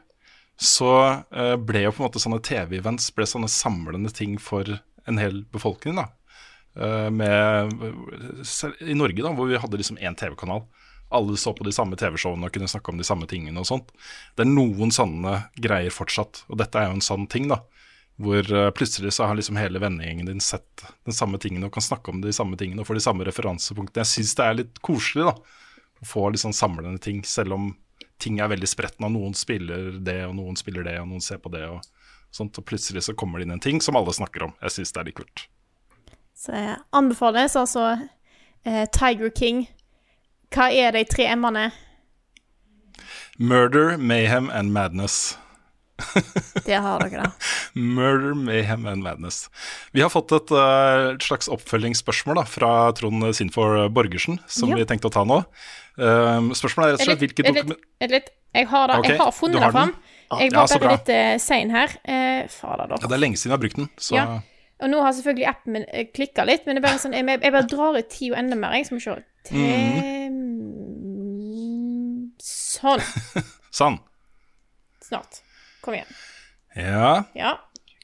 så 0.59 0.91
eh, 1.31 1.55
ble 1.55 1.85
jo 1.85 1.93
på 1.95 2.01
en 2.03 2.09
måte 2.09 2.19
sånne 2.19 2.41
TV-events 2.43 3.13
ble 3.15 3.23
sånne 3.31 3.47
samlende 3.47 4.11
ting 4.11 4.35
for 4.43 4.67
en 5.07 5.21
hel 5.21 5.45
befolkning, 5.53 5.95
da. 6.01 6.09
Eh, 6.75 7.07
med 7.15 7.71
I 8.83 8.97
Norge, 8.99 9.23
da, 9.23 9.31
hvor 9.37 9.47
vi 9.47 9.61
hadde 9.61 9.79
liksom 9.79 10.01
én 10.03 10.17
TV-kanal. 10.19 10.65
Alle 11.09 11.37
så 11.41 11.53
på 11.57 11.65
de 11.65 11.73
samme 11.73 11.97
TV-showene 11.97 12.47
og 12.47 12.53
kunne 12.53 12.69
snakke 12.69 12.91
om 12.91 12.99
de 12.99 13.07
samme 13.07 13.27
tingene 13.29 13.61
og 13.61 13.67
sånt. 13.69 13.91
Det 14.37 14.45
er 14.45 14.51
noen 14.51 14.93
sanne 14.93 15.35
greier 15.57 15.93
fortsatt, 15.93 16.43
og 16.49 16.59
dette 16.61 16.79
er 16.79 16.89
jo 16.89 16.99
en 16.99 17.05
sånn 17.05 17.27
ting, 17.31 17.49
da. 17.49 17.63
Hvor 18.19 18.43
eh, 18.43 18.69
plutselig 18.75 19.15
så 19.15 19.29
har 19.29 19.37
liksom 19.39 19.57
hele 19.57 19.81
vennegjengen 19.81 20.27
din 20.27 20.43
sett 20.43 20.83
den 21.07 21.15
samme 21.15 21.39
tingen 21.41 21.63
og 21.65 21.73
kan 21.73 21.85
snakke 21.85 22.11
om 22.11 22.19
de 22.21 22.33
samme 22.35 22.59
tingene 22.59 22.83
og 22.83 22.89
får 22.89 22.99
de 22.99 23.05
samme 23.07 23.27
referansepunktene. 23.27 24.03
Jeg 24.03 24.11
syns 24.11 24.35
det 24.37 24.45
er 24.45 24.57
litt 24.59 24.81
koselig, 24.85 25.29
da. 25.31 25.61
Å 25.99 26.07
få 26.07 26.27
litt 26.31 26.43
sånn 26.43 26.55
samlende 26.55 27.01
ting, 27.03 27.23
selv 27.27 27.55
om 27.55 27.71
ting 28.19 28.41
er 28.43 28.51
veldig 28.51 28.67
spredt 28.67 28.99
og 28.99 29.13
Noen 29.15 29.35
spiller 29.35 29.95
det, 30.03 30.19
og 30.27 30.35
noen 30.35 30.59
spiller 30.59 30.83
det, 30.85 30.99
og 30.99 31.07
noen 31.09 31.23
ser 31.23 31.39
på 31.39 31.51
det. 31.53 31.65
og 31.71 31.81
sånt, 32.31 32.57
og 32.57 32.65
plutselig 32.65 33.03
så 33.07 33.15
kommer 33.17 33.39
det 33.39 33.47
inn 33.47 33.55
en 33.57 33.63
ting 33.63 33.81
som 33.81 33.97
alle 33.97 34.13
snakker 34.13 34.49
om. 34.49 34.53
Jeg 34.61 34.75
syns 34.75 34.93
det 34.93 35.01
er 35.01 35.09
litt 35.09 35.19
kult. 35.19 35.45
Så 36.37 36.55
jeg 36.55 36.77
anbefales 36.95 37.57
altså 37.59 37.85
eh, 38.63 38.85
Tiger 38.95 39.31
King. 39.35 39.65
Hva 40.53 40.71
er 40.73 40.95
de 40.97 41.03
tre 41.05 41.27
M-ene? 41.35 41.69
Murder, 43.39 43.97
mayhem 43.97 44.49
and 44.49 44.73
madness. 44.73 45.37
Det 46.65 46.75
har 46.79 47.03
dere, 47.03 47.27
da. 47.27 47.31
Murder, 47.79 48.33
mayhem 48.33 48.85
and 48.89 49.03
madness. 49.03 49.49
Vi 49.91 50.01
har 50.01 50.09
fått 50.09 50.31
et 50.35 50.51
uh, 50.55 51.13
slags 51.21 51.51
oppfølgingsspørsmål 51.51 52.41
da, 52.41 52.45
fra 52.49 52.71
Trond 52.97 53.29
Sinfor 53.35 53.87
Borgersen, 53.93 54.39
som 54.47 54.73
Ja. 54.73 54.79
vi 54.81 54.87
tenkte 54.89 55.11
å 55.11 55.13
ta 55.13 55.25
nå. 55.27 55.41
Um, 55.99 56.51
spørsmålet 56.55 56.87
er 56.87 56.95
rett 56.95 57.03
og 57.03 57.09
slett 57.11 57.25
hvilke 57.25 57.45
dokument... 57.45 57.87
Jeg 58.49 58.65
har, 58.65 58.87
det. 58.89 58.97
okay, 58.97 59.11
jeg 59.13 59.19
har 59.21 59.33
funnet 59.35 59.61
det 59.61 59.71
fram. 59.75 59.91
Jeg 60.39 60.53
var 60.55 60.71
ja, 60.71 60.77
bare 60.81 60.93
litt 60.95 61.09
uh, 61.13 61.33
sein 61.43 61.73
her. 61.73 61.91
Uh, 62.01 62.47
fader, 62.49 62.87
da. 62.89 62.97
Ja, 63.03 63.09
det 63.11 63.17
er 63.19 63.21
lenge 63.21 63.37
siden 63.37 63.51
vi 63.53 63.57
har 63.57 63.61
brukt 63.67 63.77
den, 63.83 63.91
så 64.01 64.17
Ja. 64.17 64.25
Og 64.79 64.91
nå 64.93 65.01
har 65.03 65.11
selvfølgelig 65.15 65.47
appen 65.49 65.75
min 65.75 65.85
uh, 65.91 66.05
klikka 66.15 66.45
litt, 66.47 66.65
men 66.65 66.77
det 66.77 66.83
er 66.83 66.87
bare 66.87 67.01
sånn, 67.03 67.15
jeg, 67.17 67.27
jeg 67.27 67.55
bare 67.55 67.67
drar 67.67 67.97
ut 67.99 68.09
tida 68.13 68.39
enda 68.39 68.55
mer. 68.59 68.77
Jeg 68.79 68.87
skal 68.87 68.99
vi 68.99 69.05
se. 69.05 69.17
Tem... 69.49 70.37
Sånn. 72.79 73.01
Sånn. 73.75 73.97
Snart. 75.03 75.41
Kom 75.83 75.97
igjen. 75.97 76.11
Ja, 76.77 77.25
Ja. 77.35 77.55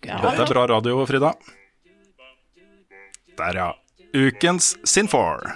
ja. 0.03 0.17
dette 0.23 0.43
er 0.43 0.49
bra 0.51 0.65
radio, 0.73 1.05
Frida. 1.07 1.31
Der, 3.39 3.59
ja. 3.59 3.69
Ukens 4.15 4.73
Sinfor. 4.87 5.53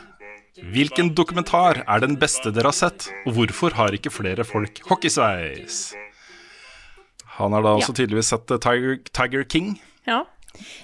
Hvilken 0.60 1.14
dokumentar 1.16 1.82
er 1.88 2.02
den 2.04 2.18
beste 2.20 2.52
dere 2.52 2.72
har 2.72 2.76
sett, 2.76 3.08
og 3.26 3.38
hvorfor 3.38 3.76
har 3.78 3.96
ikke 3.96 4.12
flere 4.12 4.44
folk 4.48 4.82
hockeysveis? 4.90 5.94
Han 7.40 7.56
har 7.56 7.64
da 7.64 7.78
også 7.80 7.96
tydeligvis 7.96 8.34
sett 8.34 8.52
eh, 8.52 8.60
Tiger, 8.60 9.00
Tiger 9.16 9.46
King. 9.48 9.78
ja. 10.08 10.26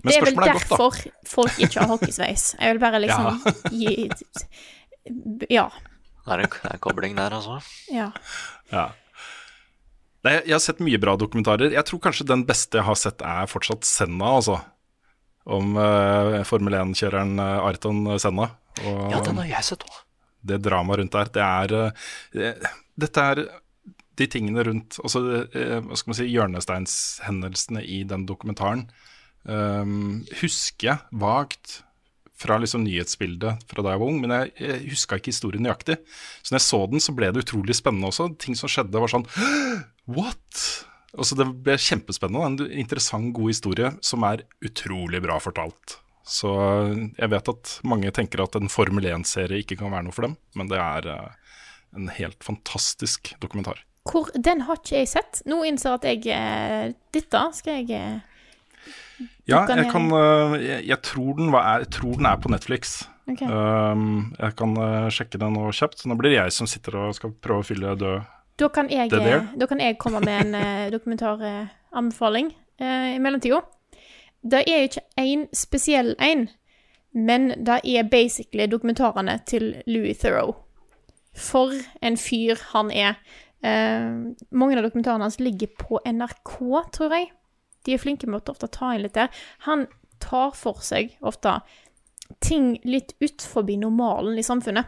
Men 0.03 0.11
det 0.11 0.17
er 0.19 0.25
vel 0.25 0.35
er 0.35 0.47
er 0.47 0.57
godt, 0.57 0.67
da. 0.69 0.77
derfor 0.77 1.29
folk 1.35 1.59
ikke 1.59 1.79
har 1.81 1.91
hockeysveis. 1.93 2.45
Jeg 2.59 2.75
vil 2.75 2.83
bare 2.83 3.01
liksom 3.03 3.41
gi 3.71 4.09
Ja. 5.53 5.69
Det 6.25 6.33
er 6.33 6.41
en, 6.41 6.53
en 6.71 6.79
kobling 6.81 7.17
der, 7.17 7.35
altså. 7.37 7.59
Ja. 7.93 8.09
Ja. 8.71 8.87
Nei, 10.25 10.39
jeg 10.47 10.55
har 10.55 10.63
sett 10.63 10.79
mye 10.81 10.97
bra 11.01 11.13
dokumentarer. 11.21 11.73
Jeg 11.75 11.85
tror 11.85 12.01
kanskje 12.07 12.25
den 12.25 12.45
beste 12.49 12.79
jeg 12.79 12.87
har 12.87 12.97
sett, 12.97 13.21
er 13.21 13.49
fortsatt 13.49 13.85
Senna, 13.85 14.31
altså. 14.39 14.57
Om 15.45 15.75
uh, 15.77 16.39
Formel 16.49 16.73
1-kjøreren 16.79 17.37
uh, 17.37 17.67
Arton 17.67 18.07
Senna. 18.21 18.49
Og 18.81 19.13
Ja, 19.13 19.19
den 19.21 19.37
har 19.37 19.51
jeg 19.51 19.67
sett 19.69 19.85
òg. 19.85 19.99
det 20.49 20.57
dramaet 20.65 21.03
rundt 21.03 21.13
der. 21.13 21.29
Det 21.35 21.43
er 21.45 21.75
uh, 21.77 22.73
Dette 23.05 23.27
er 23.29 23.43
de 24.15 24.27
tingene 24.31 24.63
rundt 24.65 24.97
altså, 25.03 25.21
uh, 25.21 25.77
Hva 25.85 25.99
skal 25.99 26.11
man 26.11 26.17
si 26.17 26.27
Hjørnesteinshendelsene 26.31 27.85
i 27.85 28.01
den 28.09 28.25
dokumentaren. 28.25 28.87
Um, 29.45 30.23
husker 30.41 31.03
vagt 31.13 31.81
fra 32.35 32.57
liksom 32.59 32.83
nyhetsbildet 32.83 33.63
fra 33.69 33.83
da 33.85 33.93
jeg 33.93 34.01
var 34.01 34.11
ung, 34.11 34.17
men 34.23 34.33
jeg, 34.33 34.51
jeg 34.59 34.89
huska 34.91 35.19
ikke 35.19 35.31
historien 35.31 35.63
nøyaktig. 35.63 35.99
Så 36.41 36.51
når 36.51 36.59
jeg 36.59 36.67
så 36.67 36.81
den, 36.91 37.03
så 37.03 37.15
ble 37.15 37.31
det 37.31 37.45
utrolig 37.45 37.77
spennende 37.77 38.09
også. 38.11 38.31
Ting 38.41 38.57
som 38.59 38.71
skjedde, 38.71 38.99
var 38.99 39.11
sånn 39.11 39.27
What? 40.11 40.63
Og 41.15 41.27
så 41.27 41.37
det 41.39 41.47
ble 41.63 41.77
kjempespennende. 41.79 42.65
En 42.67 42.81
interessant, 42.83 43.31
god 43.35 43.53
historie 43.53 43.93
som 44.03 44.25
er 44.27 44.43
utrolig 44.65 45.23
bra 45.23 45.39
fortalt. 45.41 45.99
Så 46.25 46.51
jeg 47.15 47.31
vet 47.31 47.51
at 47.53 47.73
mange 47.85 48.11
tenker 48.13 48.43
at 48.43 48.57
en 48.57 48.71
Formel 48.71 49.07
1-serie 49.13 49.61
ikke 49.61 49.77
kan 49.79 49.93
være 49.93 50.07
noe 50.07 50.15
for 50.15 50.27
dem, 50.27 50.35
men 50.57 50.71
det 50.71 50.79
er 50.81 51.09
eh, 51.13 51.59
en 51.95 52.09
helt 52.17 52.41
fantastisk 52.43 53.35
dokumentar. 53.43 53.83
Hvor, 54.09 54.29
den 54.33 54.65
har 54.65 54.81
ikke 54.81 54.99
jeg 54.99 55.11
sett. 55.13 55.41
Nå 55.49 55.61
innser 55.69 55.95
at 55.95 56.05
jeg 56.05 56.25
eh, 56.33 56.93
Dette 57.13 57.43
skal 57.57 57.79
jeg 57.79 57.93
eh, 57.95 58.34
Ja, 59.47 59.63
jeg 59.69 59.89
kan 59.91 60.09
eh, 60.11 60.55
jeg, 60.61 60.85
jeg, 60.89 61.01
tror 61.05 61.35
den 61.37 61.51
var, 61.53 61.77
jeg 61.83 61.91
tror 61.95 62.17
den 62.19 62.29
er 62.29 62.39
på 62.41 62.51
Netflix. 62.51 63.03
Okay. 63.25 63.47
Um, 63.49 64.35
jeg 64.37 64.53
kan 64.59 64.75
eh, 64.77 65.07
sjekke 65.13 65.39
den 65.41 65.55
nå 65.57 65.69
kjapt. 65.73 66.01
Så 66.01 66.09
nå 66.09 66.17
blir 66.19 66.33
det 66.33 66.39
jeg 66.39 66.55
som 66.55 66.69
sitter 66.69 66.97
og 67.01 67.15
skal 67.17 67.33
prøve 67.41 67.63
å 67.63 67.67
fylle 67.67 67.95
død. 67.99 68.27
Da 68.55 68.69
kan 68.71 68.89
jeg, 68.91 69.11
eh, 69.11 69.47
da 69.59 69.67
kan 69.67 69.81
jeg 69.83 69.97
komme 69.99 70.21
med 70.23 70.45
en 70.45 70.59
uh, 70.59 70.91
dokumentaranbefaling 70.95 72.53
uh, 72.81 73.09
i 73.15 73.19
mellomtida. 73.19 73.63
Det 74.45 74.61
er 74.69 74.83
jo 74.83 74.91
ikke 74.91 75.07
én 75.23 75.47
spesiell 75.57 76.13
en, 76.21 76.45
men 77.11 77.49
det 77.65 77.79
er 77.83 78.07
basically 78.11 78.67
dokumentarene 78.69 79.39
til 79.49 79.73
Louis 79.87 80.17
Theroux. 80.21 80.61
For 81.35 81.73
en 82.05 82.15
fyr 82.17 82.61
han 82.71 82.93
er. 82.93 83.17
Uh, 83.65 84.35
mange 84.53 84.77
av 84.77 84.85
dokumentarene 84.85 85.25
hans 85.25 85.41
ligger 85.41 85.73
på 85.79 85.99
NRK, 86.05 86.55
tror 86.93 87.17
jeg. 87.17 87.31
De 87.85 87.93
er 87.93 88.01
flinke 88.01 88.27
med 88.27 88.41
å 88.41 88.55
ofte 88.55 88.69
ta 88.73 88.93
inn 88.95 89.05
litt 89.05 89.17
der. 89.17 89.31
Han 89.67 89.87
tar 90.23 90.55
for 90.57 90.81
seg 90.85 91.15
ofte 91.25 91.59
ting 92.41 92.79
litt 92.83 93.13
utenfor 93.19 93.67
normalen 93.77 94.37
i 94.39 94.43
samfunnet. 94.43 94.85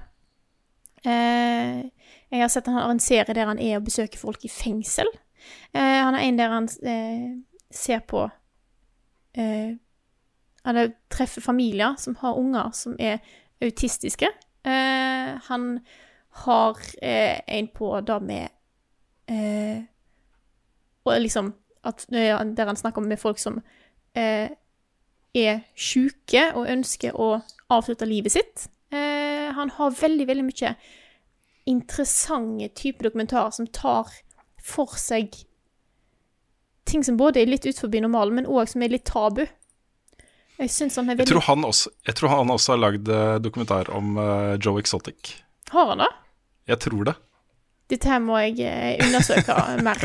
Eh, 1.05 1.85
jeg 2.29 2.41
har 2.41 2.49
sett 2.49 2.67
han 2.67 2.79
har 2.79 2.89
en 2.91 2.99
serie 2.99 3.35
der 3.35 3.47
han 3.47 3.61
er 3.61 3.77
og 3.77 3.85
besøker 3.87 4.19
folk 4.19 4.43
i 4.45 4.51
fengsel. 4.51 5.09
Eh, 5.73 5.99
han 6.01 6.17
har 6.17 6.23
en 6.23 6.39
der 6.39 6.49
han 6.49 6.69
eh, 6.81 7.37
ser 7.71 7.99
på 7.99 8.29
eh, 9.37 9.75
Han 10.63 10.93
treffer 11.09 11.41
familier 11.41 11.95
som 11.97 12.17
har 12.19 12.35
unger 12.35 12.71
som 12.75 12.97
er 12.99 13.21
autistiske. 13.63 14.27
Eh, 14.63 15.29
han 15.47 15.79
har 16.43 16.81
eh, 17.01 17.39
en 17.47 17.67
på 17.67 18.01
det 18.01 18.21
med 18.21 18.47
Og 21.05 21.21
liksom 21.21 21.53
at, 21.87 22.05
Der 22.09 22.65
han 22.65 22.79
snakker 22.79 23.01
med 23.01 23.19
folk 23.19 23.39
som 23.39 23.61
eh, 24.15 24.49
er 25.35 25.59
sjuke 25.75 26.49
og 26.55 26.69
ønsker 26.69 27.15
å 27.15 27.37
avslutte 27.73 28.07
livet 28.07 28.35
sitt. 28.35 28.67
Eh, 28.91 29.51
han 29.53 29.73
har 29.77 29.95
veldig, 29.95 30.27
veldig 30.27 30.47
mye 30.47 30.73
interessante 31.67 32.69
typer 32.79 33.09
dokumentarer 33.09 33.51
som 33.51 33.67
tar 33.67 34.11
for 34.63 34.95
seg 34.99 35.35
ting 36.87 37.03
som 37.03 37.17
både 37.19 37.41
er 37.41 37.49
litt 37.51 37.65
utenfor 37.67 37.91
normalen, 38.01 38.39
men 38.39 38.47
òg 38.47 38.69
som 38.71 38.83
er 38.83 38.93
litt 38.93 39.07
tabu. 39.07 39.43
Jeg 40.57 40.71
han 40.95 41.09
er 41.11 41.19
Jeg 41.19 41.29
tror 41.29 41.43
han 41.45 41.65
også, 41.67 41.91
jeg 42.07 42.15
tror 42.17 42.31
han 42.33 42.49
også 42.49 42.73
har 42.73 42.79
lagd 42.81 43.09
eh, 43.13 43.35
dokumentar 43.43 43.91
om 43.93 44.15
uh, 44.17 44.55
Joe 44.57 44.79
Exotic. 44.81 45.35
Har 45.69 45.91
han 45.91 46.01
det? 46.01 46.09
Jeg 46.71 46.79
tror 46.79 47.03
det. 47.11 47.13
Dette 47.91 48.09
her 48.09 48.23
må 48.23 48.39
jeg 48.41 48.65
eh, 48.65 49.05
undersøke 49.05 49.53
mer. 49.87 50.01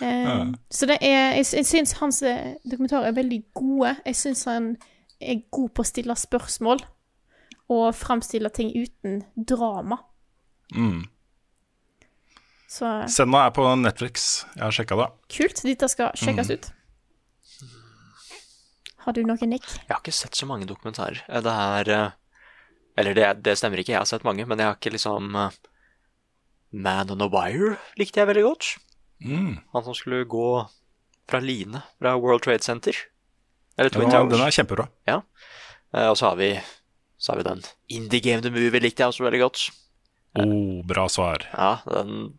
Eh, 0.00 0.44
Så 0.70 0.86
det 0.86 0.98
er 1.02 1.34
Jeg, 1.36 1.46
jeg 1.52 1.66
syns 1.66 1.92
hans 1.98 2.22
eh, 2.22 2.54
dokumentarer 2.70 3.08
er 3.10 3.16
veldig 3.16 3.42
gode. 3.54 3.96
Jeg 4.06 4.14
syns 4.14 4.44
han 4.44 4.76
er 5.20 5.40
god 5.50 5.70
på 5.74 5.82
å 5.82 5.86
stille 5.88 6.14
spørsmål. 6.16 6.84
og 7.68 7.92
framstille 7.94 8.48
ting 8.50 8.70
uten 8.72 9.18
drama. 9.36 9.98
Mm. 10.72 11.02
Så 12.68 12.88
Senna 13.12 13.42
er 13.46 13.50
på 13.52 13.66
Netflix. 13.76 14.44
Jeg 14.54 14.62
har 14.62 14.72
sjekka 14.72 14.96
det. 14.96 15.08
kult. 15.36 15.60
Dette 15.66 15.88
skal 15.92 16.12
sjekkes 16.16 16.50
ut. 16.54 16.70
Har 19.04 19.12
du 19.12 19.22
noe, 19.24 19.36
Nick? 19.48 19.64
Jeg 19.64 19.88
har 19.92 20.00
ikke 20.00 20.12
sett 20.16 20.36
så 20.36 20.46
mange 20.48 20.66
dokumentarer. 20.68 21.20
Eh, 21.28 21.40
Det 21.44 21.52
er 21.52 21.90
eh, 21.96 22.10
Eller 22.98 23.14
det, 23.14 23.42
det 23.44 23.58
stemmer 23.58 23.78
ikke, 23.78 23.92
jeg 23.94 24.00
har 24.00 24.08
sett 24.10 24.24
mange, 24.24 24.44
men 24.46 24.58
jeg 24.58 24.66
har 24.66 24.74
ikke 24.76 24.90
liksom 24.96 25.28
Man 26.72 27.10
on 27.10 27.22
a 27.22 27.28
Wire 27.30 27.76
likte 27.96 28.20
jeg 28.20 28.26
veldig 28.28 28.42
godt. 28.48 28.72
Mm. 29.24 29.58
Han 29.74 29.84
som 29.84 29.94
skulle 29.98 30.24
gå 30.30 30.48
fra 31.28 31.40
line 31.42 31.80
fra 31.98 32.14
World 32.16 32.42
Trade 32.44 32.62
Center. 32.64 32.94
Eller 33.78 33.90
Twin 33.94 34.08
er, 34.08 34.14
Towers. 34.18 34.32
den 34.32 34.42
er 34.46 34.54
kjempebra. 34.54 34.88
Ja. 35.08 35.20
Eh, 35.94 36.08
Og 36.10 36.16
så 36.20 36.30
har 36.30 36.36
vi 36.36 36.52
Så 37.18 37.32
har 37.32 37.38
vi 37.40 37.46
den 37.48 37.62
Indie 37.88 38.20
Game 38.22 38.42
The 38.42 38.50
Movie 38.50 38.80
likte 38.80 39.02
jeg 39.02 39.08
også 39.12 39.24
veldig 39.26 39.40
godt. 39.42 39.64
Oh, 40.38 40.84
bra 40.86 41.08
svar. 41.10 41.42
Ja, 41.52 41.78
den 41.90 42.38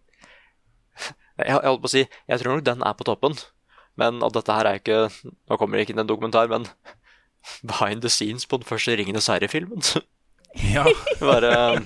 jeg, 1.39 1.47
jeg 1.47 1.55
holdt 1.67 1.81
på 1.83 1.89
å 1.89 1.93
si 1.95 2.03
Jeg 2.29 2.39
tror 2.39 2.55
nok 2.57 2.65
den 2.67 2.83
er 2.85 2.93
på 2.99 3.07
toppen. 3.07 3.35
Men 3.99 4.21
at 4.23 4.33
dette 4.37 4.55
her 4.55 4.69
er 4.69 4.79
ikke 4.79 4.99
Nå 5.27 5.57
kommer 5.59 5.75
det 5.77 5.87
ikke 5.87 5.95
inn 5.97 6.03
en 6.05 6.07
dokumentar, 6.11 6.47
men 6.51 6.67
behind 7.69 8.01
the 8.03 8.09
scenes 8.11 8.45
på 8.47 8.59
den 8.61 8.67
første 8.67 8.95
Ringenes 8.99 9.27
herre-filmen. 9.31 9.83
Ja. 10.65 10.81
Bare 11.21 11.77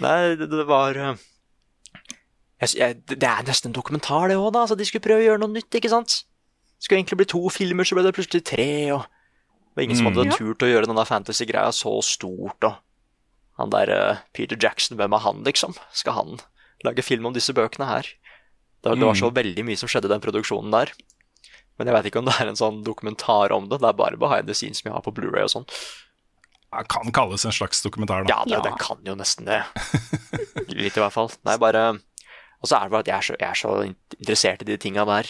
Nei, 0.00 0.20
det, 0.40 0.46
det 0.48 0.62
var 0.66 0.96
eh, 0.96 1.18
jeg, 2.60 2.74
jeg, 2.78 2.98
Det 3.06 3.22
er 3.28 3.42
nesten 3.48 3.70
en 3.70 3.76
dokumentar, 3.76 4.28
det 4.28 4.36
òg, 4.36 4.52
da. 4.54 4.60
Altså, 4.64 4.76
de 4.78 4.84
skulle 4.84 5.02
prøve 5.04 5.22
å 5.22 5.26
gjøre 5.28 5.40
noe 5.42 5.52
nytt, 5.56 5.70
ikke 5.74 5.90
sant? 5.90 6.24
Det 6.78 6.86
skulle 6.86 7.00
egentlig 7.02 7.18
bli 7.22 7.26
to 7.32 7.42
filmer, 7.50 7.84
så 7.84 7.96
ble 7.96 8.04
det 8.06 8.14
plutselig 8.16 8.44
tre, 8.44 8.68
og 8.94 9.02
det 9.04 9.76
var 9.76 9.82
ingen 9.86 9.96
som 9.96 10.06
Mm. 10.06 10.14
hadde 10.14 10.26
Ja. 10.30 10.36
turt 10.38 10.62
å 10.62 10.70
gjøre 10.70 10.86
denne 10.86 11.04
fantasy-greia 11.06 11.72
så 11.72 12.02
stort, 12.02 12.62
og 12.64 12.76
han 13.58 13.70
der 13.70 13.90
uh, 13.90 14.16
Peter 14.32 14.56
Jackson, 14.60 14.96
hvem 14.98 15.12
er 15.14 15.18
han, 15.24 15.42
liksom? 15.44 15.74
Skal 15.92 16.12
han 16.14 16.38
lage 16.84 17.02
film 17.02 17.26
om 17.26 17.32
disse 17.32 17.52
bøkene 17.54 17.86
her? 17.86 18.02
Det 18.82 18.90
var, 18.90 18.96
det 18.96 19.06
var 19.06 19.14
så 19.14 19.30
veldig 19.32 19.64
mye 19.64 19.76
som 19.80 19.88
skjedde 19.88 20.06
i 20.10 20.12
den 20.12 20.20
produksjonen 20.20 20.70
der. 20.70 20.90
Men 21.78 21.88
jeg 21.88 21.94
vet 21.96 22.06
ikke 22.10 22.18
om 22.20 22.26
det 22.26 22.34
er 22.38 22.46
en 22.52 22.56
sånn 22.58 22.82
dokumentar 22.84 23.50
om 23.50 23.68
det. 23.68 23.80
Det 23.80 23.88
er 23.88 23.96
bare 23.96 24.16
behind 24.20 24.46
the 24.46 24.54
scenes 24.54 24.78
som 24.82 24.90
jeg 24.90 24.94
har 24.94 25.02
på 25.02 25.10
Blu-ray 25.14 25.42
og 25.42 25.50
sånn. 25.50 25.64
Det 26.74 26.88
kan 26.90 27.10
kalles 27.14 27.44
en 27.46 27.54
slags 27.54 27.80
dokumentar, 27.82 28.26
da. 28.26 28.34
Ja, 28.34 28.44
det, 28.44 28.58
Ja. 28.58 28.60
det 28.60 28.78
kan 28.78 28.98
jo 29.06 29.14
nesten 29.16 29.46
det. 29.46 29.62
Litt 30.68 30.96
i 30.96 31.00
hvert 31.00 31.12
fall. 31.14 31.30
Nei, 31.46 31.56
bare 31.56 32.00
Og 32.64 32.70
så 32.70 32.78
er 32.78 32.86
det 32.88 32.94
bare 32.94 33.04
at 33.04 33.10
jeg 33.12 33.18
er 33.20 33.26
så, 33.28 33.34
jeg 33.36 33.50
er 33.50 33.58
så 33.60 33.72
interessert 33.84 34.62
i 34.64 34.68
de 34.70 34.78
tinga 34.80 35.04
der. 35.04 35.28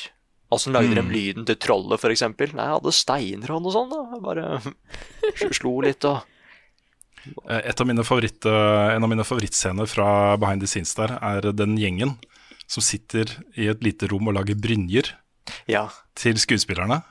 Åssen 0.55 0.75
lagde 0.77 0.95
de 0.95 1.03
lyden 1.11 1.47
til 1.49 1.57
trollet, 1.59 1.99
eksempel? 2.15 2.53
Nei, 2.55 2.69
jeg 2.69 2.77
hadde 2.79 2.93
steiner 2.95 3.51
og 3.57 3.65
noe 3.65 3.75
sånt. 3.75 3.91
da. 3.91 4.05
Jeg 4.15 4.23
Bare 4.23 5.55
slo 5.59 5.81
litt 5.83 6.07
og 6.07 6.23
Eh, 7.49 7.63
Et 7.71 7.81
av 7.81 7.87
mine 7.89 8.05
favoritt, 8.05 8.45
en 8.45 9.01
av 9.03 9.09
mine 9.09 9.25
favorittscener 9.25 9.89
fra 9.89 10.37
behind 10.37 10.61
the 10.61 10.67
scenes 10.69 10.91
der, 10.95 11.15
er 11.25 11.47
den 11.57 11.73
gjengen 11.81 12.19
som 12.69 12.85
sitter 12.85 13.25
i 13.57 13.65
et 13.73 13.81
lite 13.81 14.11
rom 14.13 14.29
og 14.29 14.35
lager 14.37 14.55
brynjer 14.61 15.09
Ja. 15.67 15.87
til 16.15 16.37
skuespillerne. 16.37 17.03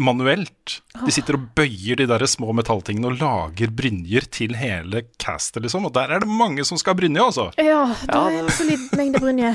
Manuelt. 0.00 0.78
De 1.04 1.12
sitter 1.12 1.36
og 1.36 1.50
bøyer 1.56 1.98
de 2.00 2.06
der 2.08 2.24
små 2.30 2.54
metalltingene 2.56 3.10
og 3.10 3.18
lager 3.20 3.72
brynjer 3.76 4.24
til 4.32 4.54
hele 4.56 5.02
castet, 5.20 5.62
liksom. 5.66 5.84
Og 5.88 5.92
der 5.92 6.14
er 6.16 6.24
det 6.24 6.30
mange 6.32 6.64
som 6.64 6.80
skal 6.80 6.94
ha 6.94 7.00
brynje, 7.02 7.20
altså. 7.26 7.50
Ja, 7.60 7.82
det 7.92 8.08
Ja, 8.14 8.22
er 8.30 8.38
en 8.40 8.48
solid 8.56 8.86
mengde 8.96 9.20
brynje. 9.20 9.52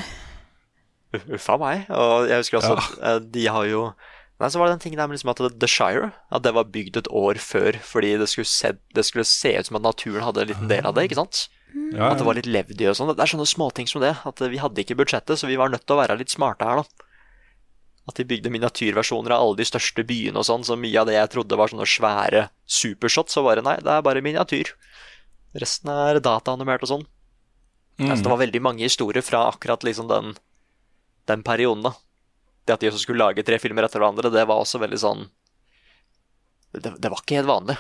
Uffa 1.38 1.58
meg. 1.62 1.88
Og 1.90 2.28
jeg 2.30 2.44
husker 2.44 2.60
også 2.60 2.78
at 2.78 3.02
eh, 3.02 3.20
de 3.34 3.48
har 3.50 3.66
jo 3.72 3.90
Nei, 4.38 4.52
så 4.54 4.60
var 4.62 4.68
det 4.70 4.76
den 4.76 4.82
tingen 4.84 5.00
der 5.02 5.08
med 5.10 5.18
liksom 5.18 5.32
at 5.32 5.40
The 5.58 5.66
Shire 5.66 6.12
at 6.30 6.44
det 6.46 6.52
var 6.54 6.68
bygd 6.70 7.00
et 7.00 7.08
år 7.10 7.40
før 7.42 7.74
fordi 7.82 8.12
det 8.22 8.28
skulle, 8.30 8.46
se, 8.46 8.70
det 8.94 9.02
skulle 9.08 9.24
se 9.26 9.50
ut 9.58 9.66
som 9.66 9.80
at 9.80 9.86
naturen 9.88 10.22
hadde 10.22 10.44
en 10.44 10.52
liten 10.52 10.70
del 10.70 10.86
av 10.86 10.94
det. 10.94 11.08
ikke 11.08 11.18
sant? 11.18 11.48
Ja, 11.96 12.12
At 12.12 12.22
det 12.22 12.28
var 12.28 12.38
litt 12.38 12.46
levd 12.46 12.78
i 12.84 12.86
og 12.92 12.94
sånn. 13.00 13.10
Det 13.18 13.24
er 13.26 13.32
sånne 13.32 13.48
småting 13.50 13.90
som 13.90 14.04
det. 14.06 14.12
At 14.30 14.44
vi 14.46 14.60
hadde 14.62 14.84
ikke 14.84 15.00
budsjettet, 15.00 15.42
så 15.42 15.50
vi 15.50 15.58
var 15.58 15.74
nødt 15.74 15.88
til 15.90 15.98
å 15.98 16.02
være 16.04 16.20
litt 16.22 16.30
smarte 16.30 16.70
her, 16.70 16.84
da. 16.84 17.07
At 18.08 18.20
de 18.20 18.26
bygde 18.28 18.52
miniatyrversjoner 18.54 19.34
av 19.36 19.44
alle 19.44 19.60
de 19.60 19.68
største 19.68 20.06
byene 20.08 20.40
og 20.40 20.48
sånn, 20.48 20.64
så 20.64 20.78
mye 20.80 21.02
av 21.02 21.10
det 21.10 21.18
jeg 21.18 21.32
trodde 21.34 21.60
var 21.60 21.72
sånne 21.72 21.88
svære 21.92 22.48
supershots, 22.64 23.36
så 23.36 23.44
var 23.44 23.60
det 23.60 23.66
nei, 23.68 23.76
det 23.84 23.92
er 23.92 24.06
bare 24.06 24.24
miniatyr. 24.24 24.72
Resten 25.60 25.92
er 25.92 26.22
dataanimert 26.24 26.86
og 26.88 26.92
sånn. 26.94 27.08
Mm. 27.98 28.12
Altså, 28.12 28.24
det 28.24 28.32
var 28.32 28.44
veldig 28.44 28.62
mange 28.64 28.86
historier 28.86 29.26
fra 29.26 29.48
akkurat 29.50 29.84
liksom 29.84 30.08
den, 30.12 30.36
den 31.28 31.44
perioden, 31.44 31.84
da. 31.90 31.96
Det 32.68 32.76
at 32.76 32.84
de 32.84 32.92
også 32.92 33.04
skulle 33.04 33.24
lage 33.24 33.46
tre 33.48 33.60
filmer 33.64 33.88
etter 33.88 34.02
hverandre, 34.04 34.32
det 34.32 34.44
var 34.48 34.60
også 34.60 34.82
veldig 34.84 34.98
sånn 35.00 35.22
Det, 36.76 36.92
det 37.00 37.10
var 37.10 37.22
ikke 37.24 37.38
helt 37.40 37.50
vanlig. 37.50 37.78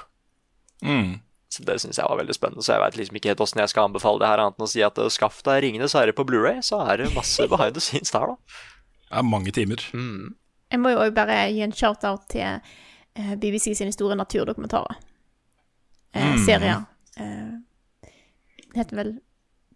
Mm. 0.81 1.19
Så 1.51 1.63
Det 1.67 1.75
syns 1.81 1.99
jeg 1.99 2.07
var 2.07 2.19
veldig 2.19 2.35
spennende. 2.35 2.63
Så 2.63 2.73
jeg 2.73 2.83
veit 2.83 2.97
liksom 2.99 3.19
ikke 3.19 3.31
helt 3.31 3.43
åssen 3.43 3.61
jeg 3.61 3.71
skal 3.71 3.89
anbefale 3.89 4.23
det 4.23 4.31
her, 4.31 4.43
annet 4.43 4.57
enn 4.59 4.67
å 4.67 4.71
si 4.71 4.83
at 4.83 4.99
skaff 5.13 5.39
deg 5.47 5.61
Ringenes 5.63 5.95
herre 5.95 6.15
på 6.15 6.25
Blu-ray, 6.27 6.63
så 6.65 6.81
er 6.87 7.03
det 7.03 7.13
masse 7.15 7.47
behind 7.51 7.77
the 7.77 7.83
scenes 7.83 8.11
der, 8.15 8.33
da. 8.33 8.63
Det 9.07 9.17
er 9.21 9.23
mange 9.23 9.51
timer. 9.55 9.81
Mm. 9.93 10.33
Jeg 10.71 10.79
må 10.83 10.89
jo 10.91 10.99
òg 11.05 11.13
bare 11.15 11.37
gi 11.53 11.61
en 11.63 11.71
shout-out 11.71 12.25
til 12.29 12.43
eh, 13.15 13.35
BBC 13.39 13.71
sine 13.77 13.91
store 13.95 14.15
naturdokumentarer. 14.19 14.97
Eh, 16.13 16.33
Mm. 16.33 16.45
Serier. 16.45 16.83
Eh, 17.17 18.09
det 18.73 18.75
heter 18.83 18.95
vel 18.99 19.13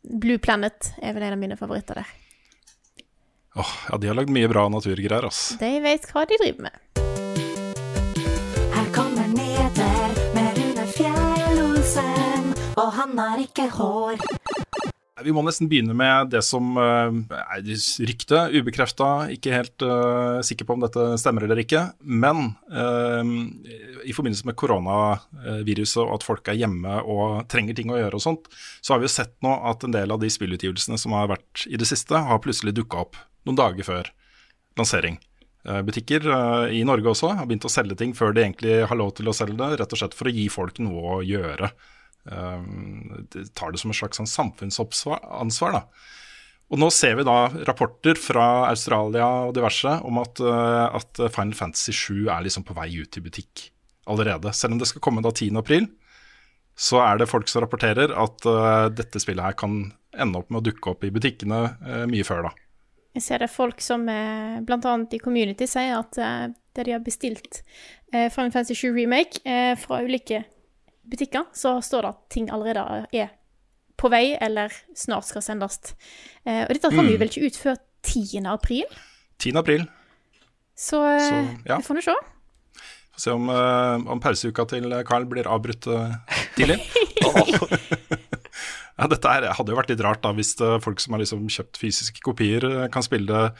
Blue 0.03 0.37
Planet 0.41 0.91
er 1.01 1.13
vel 1.13 1.23
en 1.23 1.33
av 1.33 1.39
mine 1.39 1.55
favoritter 1.57 1.95
der. 2.01 2.07
Åh, 3.55 3.71
ja, 3.91 3.97
de 3.97 4.07
har 4.07 4.15
lagd 4.15 4.29
mye 4.31 4.47
bra 4.49 4.67
naturgreier, 4.71 5.25
ass. 5.27 5.55
De 5.59 5.69
vet 5.83 6.05
hva 6.11 6.23
de 6.25 6.37
driver 6.41 6.61
med. 6.67 6.77
Her 8.71 8.87
kommer 8.95 9.27
nyheter 9.27 10.15
med 10.35 10.57
Rune 10.57 10.85
Fjell-Olsen, 10.95 12.53
og 12.79 12.91
han 12.95 13.17
har 13.19 13.43
ikke 13.43 13.67
hår. 13.75 14.17
Vi 15.25 15.33
må 15.35 15.43
nesten 15.45 15.69
begynne 15.69 15.95
med 15.97 16.31
det 16.33 16.41
som 16.45 16.75
eh, 16.79 17.37
er 17.41 17.69
ryktet, 18.07 18.55
ubekrefta, 18.55 19.09
ikke 19.35 19.53
helt 19.53 19.85
uh, 19.85 20.41
sikker 20.45 20.67
på 20.67 20.75
om 20.75 20.83
dette 20.85 21.05
stemmer 21.21 21.45
eller 21.45 21.61
ikke. 21.63 21.83
Men 22.01 22.53
uh, 22.73 23.21
i 24.05 24.15
forbindelse 24.15 24.47
med 24.49 24.57
koronaviruset 24.59 26.01
og 26.03 26.15
at 26.17 26.25
folk 26.27 26.51
er 26.51 26.59
hjemme 26.61 26.99
og 27.01 27.45
trenger 27.51 27.77
ting 27.77 27.93
å 27.93 27.99
gjøre 27.99 28.19
og 28.19 28.25
sånt, 28.25 28.49
så 28.81 28.95
har 28.95 29.01
vi 29.01 29.09
jo 29.09 29.13
sett 29.15 29.35
nå 29.45 29.53
at 29.71 29.85
en 29.85 29.95
del 29.95 30.13
av 30.13 30.21
de 30.21 30.31
spillutgivelsene 30.33 30.99
som 31.01 31.15
har 31.17 31.31
vært 31.33 31.65
i 31.69 31.79
det 31.79 31.89
siste, 31.89 32.17
har 32.17 32.43
plutselig 32.43 32.75
dukka 32.77 33.05
opp 33.05 33.19
noen 33.47 33.59
dager 33.59 33.87
før 33.87 34.11
lansering. 34.79 35.21
Uh, 35.67 35.81
Butikker 35.85 36.25
i 36.73 36.83
Norge 36.87 37.13
også 37.13 37.35
har 37.37 37.49
begynt 37.49 37.69
å 37.69 37.73
selge 37.73 37.99
ting 37.99 38.17
før 38.17 38.35
de 38.35 38.45
egentlig 38.45 38.81
har 38.89 38.97
lov 38.97 39.15
til 39.17 39.29
å 39.29 39.35
selge 39.37 39.59
det, 39.61 39.81
rett 39.83 39.97
og 39.97 40.03
slett 40.03 40.17
for 40.17 40.31
å 40.31 40.35
gi 40.35 40.49
folk 40.53 40.81
noe 40.81 41.17
å 41.19 41.25
gjøre. 41.25 41.73
Um, 42.23 43.27
tar 43.57 43.73
det 43.73 43.81
som 43.81 43.91
et 43.91 43.97
slags 43.97 44.19
sånn 44.19 44.29
samfunnsansvar. 44.29 45.77
Da. 45.77 45.83
Og 46.71 46.81
nå 46.81 46.89
ser 46.93 47.17
vi 47.19 47.25
da 47.27 47.49
rapporter 47.67 48.19
fra 48.19 48.67
Australia 48.69 49.27
og 49.47 49.55
diverse 49.57 49.97
om 50.07 50.21
at, 50.21 50.41
uh, 50.43 50.87
at 50.99 51.23
Final 51.33 51.55
Fantasy 51.57 51.95
7 51.95 52.29
er 52.29 52.45
liksom 52.45 52.67
på 52.67 52.77
vei 52.77 52.89
ut 53.01 53.17
i 53.17 53.25
butikk 53.25 53.67
allerede. 54.11 54.53
Selv 54.55 54.75
om 54.75 54.81
det 54.81 54.89
skal 54.91 55.03
komme 55.03 55.23
da 55.25 55.33
10. 55.33 55.57
april, 55.61 55.89
så 56.77 57.01
er 57.03 57.19
det 57.19 57.29
folk 57.29 57.49
som 57.51 57.65
rapporterer 57.65 58.13
at 58.15 58.47
uh, 58.47 58.87
dette 58.93 59.21
spillet 59.21 59.51
her 59.51 59.57
kan 59.57 59.83
ende 60.11 60.39
opp 60.39 60.51
med 60.51 60.61
å 60.61 60.67
dukke 60.69 60.93
opp 60.93 61.05
i 61.07 61.13
butikkene 61.13 61.63
uh, 61.81 62.03
mye 62.09 62.25
før 62.27 62.49
da. 62.49 62.55
Jeg 63.11 63.25
ser 63.25 63.43
det 63.43 63.51
folk 63.51 63.81
som 63.83 64.05
uh, 64.07 64.61
annet 64.63 65.17
i 65.17 65.19
Community 65.19 65.67
sier 65.67 65.97
at 65.97 66.15
uh, 66.21 66.47
det 66.73 66.87
de 66.87 66.95
har 66.95 67.03
bestilt 67.03 67.63
eh, 68.13 68.29
Final 68.31 68.51
Fantasy 68.51 68.75
7 68.75 68.95
Remake 68.95 69.41
eh, 69.43 69.77
fra 69.79 70.01
ulike 70.03 70.43
butikker, 71.07 71.45
så 71.53 71.77
står 71.83 72.01
det 72.05 72.09
at 72.13 72.19
ting 72.29 72.49
allerede 72.53 73.05
er 73.13 73.29
på 74.01 74.09
vei 74.09 74.35
eller 74.41 74.73
snart 74.97 75.27
skal 75.29 75.43
sendes. 75.45 75.79
Eh, 76.45 76.63
og 76.65 76.69
dette 76.73 76.89
kommer 76.89 77.11
Mm. 77.11 77.19
vel 77.21 77.29
ikke 77.29 77.45
ut 77.45 77.57
før 77.57 77.75
10. 78.03 78.45
april, 78.49 78.85
10. 79.39 79.55
april. 79.57 79.87
så, 80.75 81.01
eh, 81.05 81.19
Så, 81.29 81.41
ja. 81.67 81.77
vi 81.77 81.83
får 81.83 81.95
nå 81.95 82.01
se. 82.01 82.15
Får 83.11 83.19
se 83.21 83.31
om, 83.31 83.49
uh, 83.49 84.11
om 84.11 84.19
pauseuka 84.19 84.65
til 84.67 85.03
Carl 85.05 85.25
blir 85.25 85.45
avbrutt 85.45 85.85
uh, 85.87 86.15
tidlig. 86.55 86.79
ja, 88.97 89.07
dette 89.07 89.27
her 89.29 89.51
hadde 89.53 89.71
jo 89.73 89.77
vært 89.77 89.91
litt 89.93 90.01
rart 90.05 90.21
da, 90.23 90.31
hvis 90.33 90.55
folk 90.81 90.99
som 90.99 91.13
har 91.13 91.21
liksom 91.23 91.45
kjøpt 91.51 91.77
fysiske 91.81 92.23
kopier, 92.25 92.87
kan 92.93 93.03
spille 93.05 93.27
det 93.27 93.53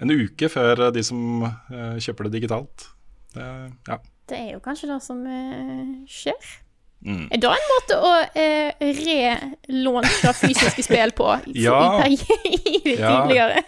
en 0.00 0.10
uke 0.14 0.48
før 0.48 0.90
de 0.94 1.02
som 1.02 1.42
kjøper 1.70 2.28
det 2.28 2.32
digitalt. 2.38 2.86
Det, 3.34 3.46
ja. 3.88 3.98
Det 4.30 4.38
er 4.38 4.52
jo 4.54 4.60
kanskje 4.62 4.88
det 4.92 5.00
som 5.02 5.20
eh, 5.26 6.06
skjer. 6.08 6.52
Mm. 7.00 7.26
Er 7.32 7.40
det 7.40 7.48
en 7.48 7.68
måte 7.70 7.96
å 8.04 8.10
eh, 8.36 8.88
relaunche 9.00 10.34
fysiske 10.36 10.84
spill 10.84 11.14
på 11.16 11.30
Ja. 11.66 11.78
i, 12.06 12.18
i, 12.50 12.74
i 12.92 12.96
Ja. 12.98 13.22
tidligere? 13.22 13.62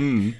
Mm. 0.00 0.30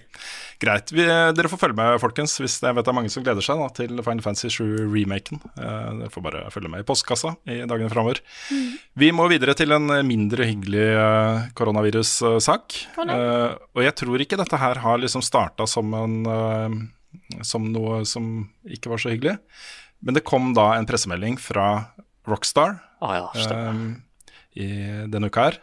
Greit. 0.60 0.90
Vi, 0.92 1.04
dere 1.08 1.48
får 1.48 1.56
følge 1.62 1.76
med, 1.78 1.94
folkens, 2.02 2.34
hvis 2.36 2.58
jeg 2.60 2.76
vet 2.76 2.84
det 2.84 2.90
er 2.92 2.96
mange 2.98 3.08
som 3.12 3.24
gleder 3.24 3.40
seg 3.44 3.56
da, 3.62 3.68
til 3.72 3.94
Final 4.04 4.20
Fantasy 4.24 4.50
7-remaken. 4.52 5.40
Eh, 5.56 5.86
dere 6.02 6.10
får 6.12 6.24
bare 6.26 6.42
følge 6.52 6.68
med 6.72 6.82
i 6.84 6.86
postkassa 6.88 7.32
i 7.48 7.62
dagene 7.64 7.88
framover. 7.92 8.20
Vi 9.00 9.08
må 9.16 9.24
videre 9.32 9.54
til 9.56 9.72
en 9.72 9.88
mindre 10.04 10.44
hyggelig 10.50 10.84
eh, 11.00 11.46
koronavirussak. 11.56 12.76
Eh, 13.06 13.56
og 13.72 13.84
jeg 13.86 13.96
tror 14.02 14.24
ikke 14.26 14.40
dette 14.40 14.60
her 14.60 14.82
har 14.84 15.00
liksom 15.00 15.24
starta 15.24 15.64
som, 15.68 15.96
en, 15.96 16.18
eh, 16.28 17.40
som 17.44 17.64
noe 17.72 18.02
som 18.08 18.28
ikke 18.68 18.92
var 18.92 19.00
så 19.00 19.14
hyggelig. 19.16 19.38
Men 20.00 20.16
det 20.16 20.24
kom 20.28 20.52
da 20.56 20.72
en 20.76 20.88
pressemelding 20.88 21.38
fra 21.40 21.92
Rockstar, 22.28 22.78
Ah, 23.00 23.16
ja, 23.16 23.70
um, 23.70 24.02
i 24.52 24.66
denne 25.08 25.30
uka 25.32 25.46
her. 25.48 25.58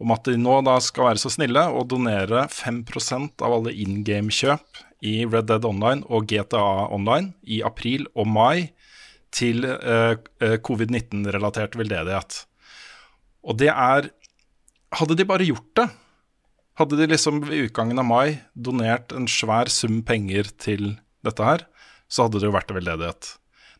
Om 0.00 0.14
at 0.14 0.28
de 0.28 0.38
nå 0.40 0.54
da 0.64 0.78
skal 0.80 1.10
være 1.10 1.20
så 1.20 1.30
snille 1.32 1.64
og 1.74 1.88
donere 1.90 2.46
5% 2.52 3.42
av 3.44 3.56
alle 3.58 3.74
in 3.74 4.00
game-kjøp 4.06 4.82
i 5.04 5.14
Red 5.26 5.50
Dead 5.50 5.66
Online 5.68 6.06
og 6.08 6.28
GTA 6.30 6.64
Online 6.94 7.34
i 7.44 7.60
april 7.66 8.06
og 8.14 8.30
mai 8.30 8.70
til 9.34 9.66
eh, 9.66 10.14
eh, 10.40 10.56
covid-19-relatert 10.64 11.76
veldedighet. 11.78 12.44
Og 13.44 13.58
det 13.60 13.72
er 13.74 14.12
Hadde 14.96 15.18
de 15.20 15.26
bare 15.28 15.44
gjort 15.44 15.68
det, 15.76 15.84
hadde 16.80 16.96
de 16.96 17.10
liksom 17.10 17.42
ved 17.44 17.66
utgangen 17.66 17.98
av 18.00 18.06
mai 18.08 18.38
donert 18.56 19.12
en 19.12 19.26
svær 19.28 19.68
sum 19.68 19.98
penger 20.00 20.48
til 20.56 20.94
dette 21.26 21.44
her, 21.44 21.66
så 22.08 22.24
hadde 22.24 22.40
det 22.40 22.48
jo 22.48 22.54
vært 22.54 22.72
veldedighet. 22.72 23.28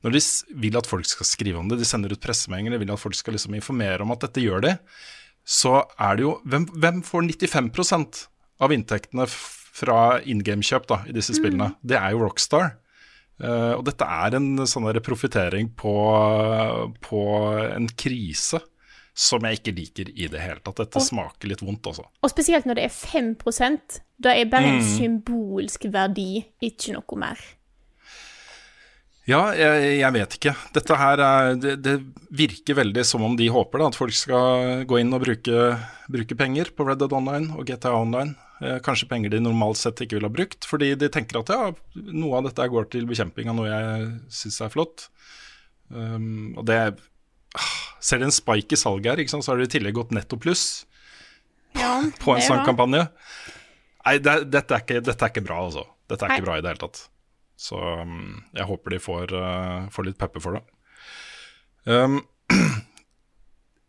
Når 0.05 0.13
de 0.15 0.21
vil 0.63 0.77
at 0.79 0.87
folk 0.87 1.05
skal 1.11 1.27
skrive 1.27 1.59
om 1.59 1.69
det, 1.69 1.79
de 1.81 1.85
sender 1.89 2.13
ut 2.15 2.21
pressemeldinger, 2.23 2.71
de 2.77 2.79
vil 2.85 2.93
at 2.95 3.01
folk 3.03 3.15
skal 3.19 3.35
liksom 3.35 3.55
informere 3.59 4.01
om 4.05 4.13
at 4.15 4.21
dette 4.21 4.41
gjør 4.45 4.61
de, 4.63 4.79
så 5.49 5.81
er 5.99 6.17
det 6.17 6.23
jo 6.27 6.35
Hvem, 6.47 6.67
hvem 6.79 7.03
får 7.03 7.23
95 7.33 8.29
av 8.61 8.71
inntektene 8.75 9.27
fra 9.29 10.21
in 10.27 10.43
game-kjøp 10.45 10.91
i 11.09 11.13
disse 11.17 11.35
spillene? 11.35 11.73
Det 11.83 11.97
er 11.99 12.13
jo 12.13 12.23
Rockstar. 12.27 12.77
Uh, 13.39 13.79
og 13.79 13.85
dette 13.87 14.03
er 14.03 14.35
en 14.35 14.57
sånn 14.67 14.89
profittering 15.07 15.69
på, 15.79 15.93
på 17.07 17.21
en 17.71 17.87
krise 17.99 18.59
som 19.19 19.43
jeg 19.47 19.59
ikke 19.61 19.75
liker 19.77 20.11
i 20.15 20.27
det 20.31 20.41
hele 20.43 20.61
tatt. 20.63 20.77
Dette 20.83 20.99
Og- 20.99 21.07
smaker 21.07 21.49
litt 21.51 21.63
vondt, 21.63 21.87
altså. 21.87 22.05
Og 22.23 22.31
spesielt 22.31 22.67
når 22.67 22.75
det 22.79 22.85
er 22.85 22.95
5% 22.95 24.01
Det 24.21 24.33
er 24.35 24.45
bare 24.51 24.65
en 24.67 24.81
Mm. 24.83 24.99
symbolsk 24.99 25.85
verdi, 25.93 26.45
ikke 26.61 26.93
noe 26.93 27.17
mer. 27.17 27.39
Ja, 29.29 29.51
jeg, 29.53 29.99
jeg 29.99 30.13
vet 30.15 30.35
ikke. 30.39 30.53
Dette 30.73 30.97
her 30.97 31.21
er, 31.21 31.55
det, 31.61 31.75
det 31.85 31.97
virker 32.33 32.79
veldig 32.79 33.03
som 33.05 33.27
om 33.27 33.35
de 33.37 33.51
håper 33.53 33.83
da, 33.83 33.91
at 33.91 33.99
folk 33.99 34.17
skal 34.17 34.87
gå 34.89 35.03
inn 35.03 35.13
og 35.13 35.21
bruke, 35.27 35.73
bruke 36.09 36.37
penger 36.39 36.71
på 36.73 36.87
Red 36.89 37.03
Dead 37.03 37.13
Online 37.13 37.53
og 37.53 37.69
GTA 37.69 37.93
Online. 37.93 38.33
Eh, 38.65 38.79
kanskje 38.85 39.11
penger 39.11 39.35
de 39.35 39.43
normalt 39.45 39.79
sett 39.79 40.01
ikke 40.01 40.17
ville 40.17 40.31
ha 40.31 40.35
brukt, 40.35 40.65
fordi 40.67 40.95
de 40.99 41.11
tenker 41.13 41.43
at 41.43 41.53
ja, 41.53 41.69
noe 42.09 42.41
av 42.41 42.49
dette 42.49 42.71
går 42.73 42.89
til 42.95 43.05
bekjemping 43.11 43.53
av 43.53 43.59
noe 43.59 43.69
jeg 43.69 44.09
syns 44.41 44.59
er 44.65 44.73
flott. 44.73 45.11
Um, 45.93 46.57
og 46.59 46.65
det 46.69 46.79
ah, 46.89 47.77
Ser 48.05 48.21
de 48.21 48.27
en 48.29 48.35
spike 48.35 48.77
i 48.77 48.81
salget 48.81 49.13
her, 49.17 49.29
så 49.29 49.53
har 49.53 49.61
de 49.61 49.65
i 49.65 49.71
tillegg 49.73 49.97
gått 49.97 50.11
netto 50.13 50.37
pluss 50.37 50.85
Ja, 51.73 52.03
på 52.25 52.35
en 52.35 52.45
sånn 52.45 52.65
kampanje. 52.67 53.07
Nei, 54.05 54.19
det, 54.25 54.41
dette, 54.49 54.73
er 54.73 54.85
ikke, 54.85 55.01
dette 55.05 55.21
er 55.21 55.33
ikke 55.33 55.45
bra, 55.45 55.63
altså. 55.69 55.85
Dette 56.09 56.25
er 56.25 56.33
Hei. 56.33 56.41
ikke 56.41 56.49
bra 56.49 56.59
i 56.59 56.65
det 56.65 56.73
hele 56.73 56.85
tatt. 56.87 57.05
Så 57.59 57.79
um, 57.79 58.45
jeg 58.55 58.69
håper 58.69 58.95
de 58.95 59.01
får, 59.03 59.35
uh, 59.35 59.89
får 59.91 60.07
litt 60.07 60.21
pepper 60.21 60.45
for 60.45 60.59
det. 60.59 60.63
Um, 61.89 62.21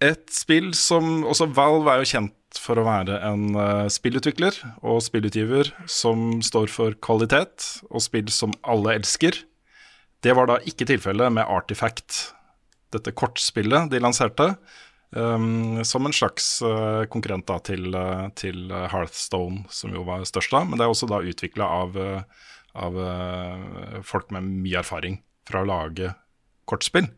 et 0.10 0.26
spill 0.32 0.72
som 0.78 1.26
Også 1.28 1.50
Valve 1.56 1.92
er 1.92 2.02
jo 2.02 2.12
kjent 2.14 2.36
for 2.58 2.80
å 2.82 2.88
være 2.88 3.20
en 3.28 3.54
uh, 3.54 3.86
spillutvikler 3.92 4.58
og 4.82 5.04
spillutgiver 5.06 5.70
som 5.90 6.40
står 6.46 6.74
for 6.74 6.98
kvalitet, 7.06 7.68
og 7.94 8.02
spill 8.02 8.32
som 8.34 8.56
alle 8.66 8.98
elsker. 8.98 9.38
Det 10.26 10.34
var 10.36 10.50
da 10.50 10.58
ikke 10.68 10.90
tilfellet 10.90 11.32
med 11.36 11.48
Artifact, 11.48 12.34
dette 12.96 13.14
kortspillet 13.14 13.92
de 13.94 14.02
lanserte. 14.02 14.54
Um, 15.10 15.82
som 15.90 16.06
en 16.06 16.14
slags 16.14 16.60
uh, 16.62 17.06
konkurrent 17.10 17.48
da, 17.50 17.56
til, 17.66 17.88
uh, 17.98 18.28
til 18.38 18.70
Hearthstone, 18.70 19.64
som 19.74 19.94
jo 19.94 20.04
var 20.06 20.26
størst 20.30 20.54
da. 20.54 20.62
Men 20.66 20.78
det 20.78 20.86
er 20.86 20.94
også 20.94 21.10
da 21.10 21.22
utvikla 21.26 21.70
av, 21.80 21.98
uh, 21.98 22.49
av 22.78 22.98
uh, 22.98 24.02
folk 24.06 24.30
med 24.36 24.46
mye 24.46 24.82
erfaring 24.84 25.22
fra 25.50 25.64
å 25.64 25.70
lage 25.70 26.14
kortspill. 26.70 27.10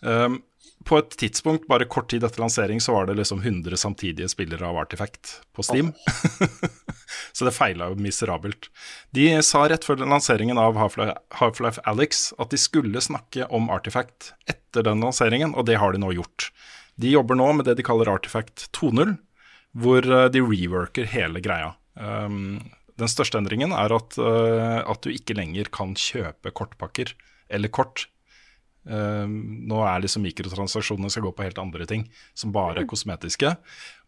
Um, 0.00 0.40
på 0.88 0.96
et 0.96 1.12
tidspunkt, 1.20 1.66
bare 1.68 1.84
kort 1.84 2.08
tid 2.10 2.24
etter 2.24 2.40
lansering, 2.40 2.80
så 2.80 2.94
var 2.94 3.06
det 3.06 3.18
liksom 3.18 3.42
100 3.42 3.76
samtidige 3.76 4.30
spillere 4.32 4.64
av 4.66 4.78
Artifact 4.80 5.34
på 5.52 5.64
Steam. 5.66 5.92
så 7.36 7.44
det 7.44 7.52
feila 7.52 7.90
jo 7.90 8.00
miserabelt. 8.00 8.70
De 9.12 9.28
sa 9.44 9.66
rett 9.68 9.84
før 9.84 10.00
lanseringen 10.00 10.58
av 10.60 10.80
Half-Life 10.80 11.84
Alyx 11.90 12.30
at 12.40 12.54
de 12.54 12.60
skulle 12.60 13.04
snakke 13.04 13.48
om 13.52 13.68
Artifact 13.72 14.32
etter 14.48 14.86
den 14.88 15.04
lanseringen, 15.04 15.52
og 15.52 15.68
det 15.68 15.76
har 15.82 15.92
de 15.92 16.00
nå 16.00 16.14
gjort. 16.16 16.48
De 17.00 17.12
jobber 17.12 17.36
nå 17.36 17.52
med 17.58 17.68
det 17.68 17.76
de 17.76 17.84
kaller 17.84 18.08
Artifact 18.12 18.70
2.0, 18.76 19.18
hvor 19.76 20.04
eh, 20.08 20.28
de 20.32 20.42
reworker 20.42 21.08
hele 21.12 21.44
greia. 21.44 21.74
Um, 21.94 22.56
den 23.00 23.10
største 23.10 23.40
endringen 23.40 23.74
er 23.76 23.92
at, 23.96 24.16
eh, 24.20 24.80
at 24.84 25.04
du 25.04 25.12
ikke 25.12 25.36
lenger 25.38 25.70
kan 25.72 25.96
kjøpe 25.98 26.52
kortpakker 26.56 27.14
eller 27.50 27.72
kort. 27.72 28.06
Um, 28.80 29.34
nå 29.68 29.82
er 29.84 30.00
liksom 30.00 30.22
mikrotransaksjonene 30.24 31.10
skal 31.12 31.26
gå 31.26 31.30
på 31.36 31.44
helt 31.44 31.58
andre 31.60 31.84
ting, 31.88 32.06
som 32.32 32.52
bare 32.54 32.80
er 32.80 32.88
kosmetiske. 32.88 33.52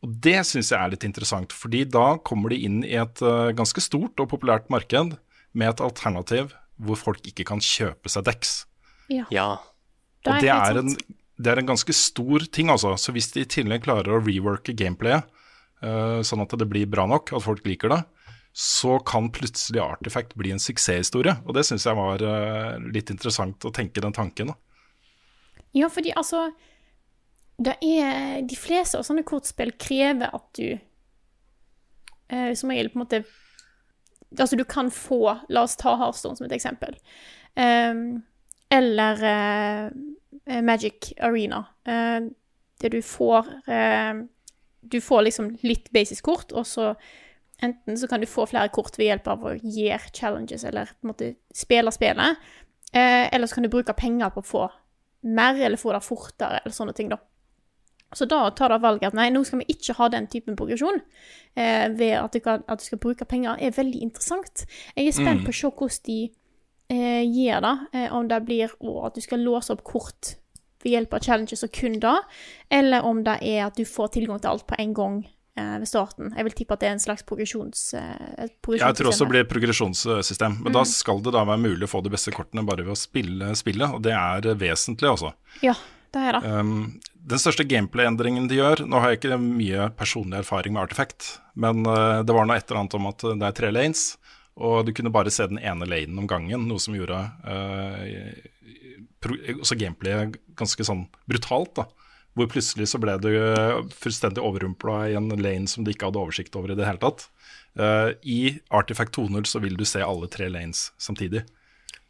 Og 0.03 0.15
det 0.25 0.39
syns 0.49 0.73
jeg 0.73 0.79
er 0.79 0.95
litt 0.95 1.05
interessant, 1.05 1.53
fordi 1.53 1.85
da 1.85 2.17
kommer 2.25 2.55
de 2.55 2.63
inn 2.65 2.81
i 2.87 2.97
et 2.97 3.21
eh, 3.21 3.53
ganske 3.57 3.85
stort 3.85 4.23
og 4.23 4.31
populært 4.33 4.73
marked 4.73 5.19
med 5.53 5.69
et 5.69 5.83
alternativ 5.85 6.55
hvor 6.83 6.99
folk 6.99 7.29
ikke 7.29 7.45
kan 7.51 7.61
kjøpe 7.63 8.11
seg 8.11 8.25
Dex. 8.31 8.55
Ja. 9.13 9.27
Ja. 9.35 9.51
Det 10.25 10.33
Og 10.33 10.41
det 10.41 10.51
er, 10.55 10.81
en, 10.81 10.97
det 11.37 11.53
er 11.53 11.61
en 11.61 11.69
ganske 11.69 11.95
stor 11.95 12.49
ting, 12.49 12.73
altså. 12.73 12.95
Så 12.97 13.13
hvis 13.13 13.29
de 13.35 13.45
i 13.45 13.51
tillegg 13.51 13.85
klarer 13.85 14.17
å 14.17 14.23
reworke 14.23 14.75
gameplayet, 14.79 15.29
uh, 15.85 16.25
sånn 16.25 16.43
at 16.47 16.57
det 16.59 16.71
blir 16.71 16.89
bra 16.91 17.05
nok, 17.11 17.35
at 17.37 17.45
folk 17.45 17.67
liker 17.69 17.93
det, 17.93 18.03
så 18.53 18.99
kan 18.99 19.31
plutselig 19.33 19.81
Artifact 19.81 20.35
bli 20.35 20.53
en 20.53 20.61
suksesshistorie. 20.61 21.39
Og 21.47 21.57
det 21.57 21.65
syns 21.65 21.87
jeg 21.89 21.97
var 21.97 22.23
eh, 22.27 22.77
litt 22.93 23.11
interessant 23.11 23.65
å 23.65 23.73
tenke 23.73 24.03
den 24.05 24.13
tanken. 24.13 24.53
Ja, 25.73 25.89
fordi 25.89 26.13
altså 26.13 26.51
det 27.63 27.79
er, 27.81 28.43
De 28.49 28.57
fleste 28.57 28.99
av 28.99 29.07
sånne 29.07 29.25
kortspill 29.25 29.73
krever 29.81 30.33
at 30.35 30.59
du 30.59 30.67
eh, 32.29 32.53
Som 32.59 32.73
regel 32.73 32.91
på 32.93 32.99
en 32.99 33.05
måte 33.07 33.23
Altså, 34.41 34.57
du 34.57 34.65
kan 34.65 34.91
få 34.93 35.39
La 35.53 35.65
oss 35.65 35.77
ta 35.81 35.95
Hearthstone 36.01 36.39
som 36.39 36.47
et 36.47 36.55
eksempel. 36.57 36.95
Um, 37.53 38.23
eller 38.73 39.21
uh, 39.21 40.63
Magic 40.65 41.13
Arena. 41.21 41.67
Uh, 41.85 42.31
det 42.81 42.95
du 42.95 43.03
får 43.05 43.51
uh, 43.69 44.23
Du 44.81 45.01
får 45.05 45.27
liksom 45.29 45.51
litt 45.61 45.93
basiskort, 45.93 46.53
og 46.57 46.65
så 46.67 46.95
Enten 47.63 47.99
så 47.99 48.09
kan 48.11 48.21
du 48.21 48.27
få 48.27 48.47
flere 48.51 48.69
kort 48.75 48.97
ved 48.99 49.07
hjelp 49.07 49.29
av 49.29 49.45
å 49.47 49.55
gjøre 49.57 50.11
challenges, 50.13 50.65
eller 50.65 50.91
på 50.99 51.07
en 51.07 51.13
måte 51.13 51.35
spille 51.55 51.93
spillet. 51.95 52.37
Eh, 52.93 53.29
eller 53.33 53.47
så 53.47 53.55
kan 53.55 53.63
du 53.67 53.71
bruke 53.73 53.95
penger 53.97 54.33
på 54.35 54.43
å 54.43 54.49
få 54.49 54.65
mer, 55.23 55.55
eller 55.63 55.79
få 55.79 55.93
det 55.95 56.03
fortere, 56.03 56.61
eller 56.65 56.75
sånne 56.75 56.95
ting, 56.99 57.09
da. 57.13 57.21
Så 58.13 58.27
da 58.29 58.43
tar 58.51 58.69
det 58.69 58.83
valget 58.83 59.07
at 59.09 59.15
nei, 59.17 59.31
nå 59.33 59.41
skal 59.49 59.63
vi 59.63 59.71
ikke 59.73 59.95
ha 59.97 60.09
den 60.13 60.27
typen 60.29 60.57
progresjon. 60.59 60.99
Eh, 61.57 61.87
ved 61.97 62.19
at 62.19 62.35
du, 62.35 62.41
kan, 62.45 62.65
at 62.69 62.83
du 62.83 62.85
skal 62.85 63.01
bruke 63.01 63.25
penger, 63.25 63.57
er 63.57 63.71
veldig 63.73 64.03
interessant. 64.05 64.67
Jeg 64.97 65.07
er 65.09 65.13
spent 65.17 65.41
Mm. 65.41 65.45
på 65.47 65.55
å 65.55 65.57
se 65.57 65.71
hvordan 65.71 66.05
de 66.11 66.19
eh, 66.91 67.23
gjør 67.25 67.61
det. 67.65 67.75
Eh, 67.95 68.13
om 68.13 68.29
det 68.29 68.45
blir 68.45 68.75
å, 68.83 69.07
at 69.07 69.15
du 69.15 69.21
skal 69.25 69.39
låse 69.41 69.73
opp 69.73 69.83
kort 69.85 70.35
ved 70.85 70.93
hjelp 70.93 71.15
av 71.15 71.21
challenges 71.25 71.63
og 71.65 71.71
kun 71.73 72.01
da, 72.01 72.19
eller 72.71 73.05
om 73.07 73.23
det 73.25 73.39
er 73.41 73.65
at 73.67 73.77
du 73.77 73.85
får 73.85 74.09
tilgang 74.19 74.41
til 74.43 74.51
alt 74.51 74.67
på 74.67 74.75
en 74.79 74.93
gang 74.93 75.27
ved 75.55 75.89
starten. 75.89 76.31
Jeg 76.33 76.45
vil 76.47 76.55
tippe 76.57 76.73
at 76.73 76.81
det 76.81 76.89
er 76.89 76.95
en 76.97 77.03
slags 77.03 77.23
progresjons... 77.29 77.81
Eh, 77.99 78.47
Jeg 78.49 78.97
tror 78.97 79.11
også 79.11 79.27
det 79.27 79.33
blir 79.35 79.45
progresjonssystem. 79.51 80.55
Men 80.63 80.73
Mm. 80.73 80.77
da 80.79 80.85
skal 80.89 81.21
det 81.21 81.33
da 81.35 81.45
være 81.45 81.61
mulig 81.61 81.85
å 81.85 81.91
få 81.93 82.01
de 82.03 82.09
beste 82.15 82.33
kortene 82.33 82.65
bare 82.65 82.83
ved 82.87 82.95
å 82.95 82.97
spille 82.97 83.51
spillet, 83.55 83.93
og 83.93 84.01
det 84.03 84.15
er 84.17 84.47
eh, 84.49 84.55
vesentlig, 84.57 85.11
altså. 85.11 85.35
Ja, 85.61 85.75
det 86.13 86.21
er 86.25 86.39
det. 86.39 86.43
Um, 86.49 87.01
den 87.15 87.39
største 87.39 87.65
gameplay-endringen 87.69 88.49
de 88.49 88.57
gjør 88.59 88.87
Nå 88.89 88.99
har 89.01 89.13
jeg 89.13 89.21
ikke 89.21 89.37
mye 89.39 89.91
personlig 89.95 90.41
erfaring 90.41 90.73
med 90.75 90.83
Artifact, 90.89 91.39
men 91.55 91.85
uh, 91.87 92.23
det 92.25 92.33
var 92.35 92.49
noe 92.49 92.57
et 92.57 92.65
eller 92.71 92.81
annet 92.81 92.95
om 92.99 93.07
at 93.13 93.21
det 93.23 93.47
er 93.47 93.53
tre 93.61 93.71
lanes, 93.71 94.17
og 94.57 94.87
du 94.87 94.93
kunne 94.93 95.13
bare 95.13 95.31
se 95.33 95.47
den 95.49 95.61
ene 95.61 95.85
lanen 95.87 96.19
om 96.19 96.27
gangen, 96.27 96.67
noe 96.69 96.81
som 96.81 96.97
gjorde 96.97 97.21
uh, 97.45 98.01
gameplayet 99.77 100.41
ganske 100.57 100.85
sånn 100.85 101.07
brutalt. 101.29 101.75
da 101.77 101.87
Hvor 102.39 102.49
plutselig 102.49 102.89
så 102.89 103.01
ble 103.03 103.19
du 103.21 103.29
uh, 103.31 103.83
fullstendig 103.93 104.41
overrumpla 104.45 105.03
i 105.11 105.17
en 105.19 105.29
lane 105.37 105.69
som 105.69 105.85
du 105.85 105.93
ikke 105.93 106.09
hadde 106.09 106.21
oversikt 106.23 106.57
over 106.57 106.73
i 106.73 106.77
det 106.79 106.87
hele 106.89 107.03
tatt. 107.03 107.27
Uh, 107.77 108.15
I 108.25 108.55
Artifact 108.73 109.19
2.0 109.19 109.49
så 109.49 109.61
vil 109.65 109.77
du 109.77 109.85
se 109.89 110.01
alle 110.05 110.31
tre 110.33 110.49
lanes 110.53 110.91
samtidig. 111.01 111.45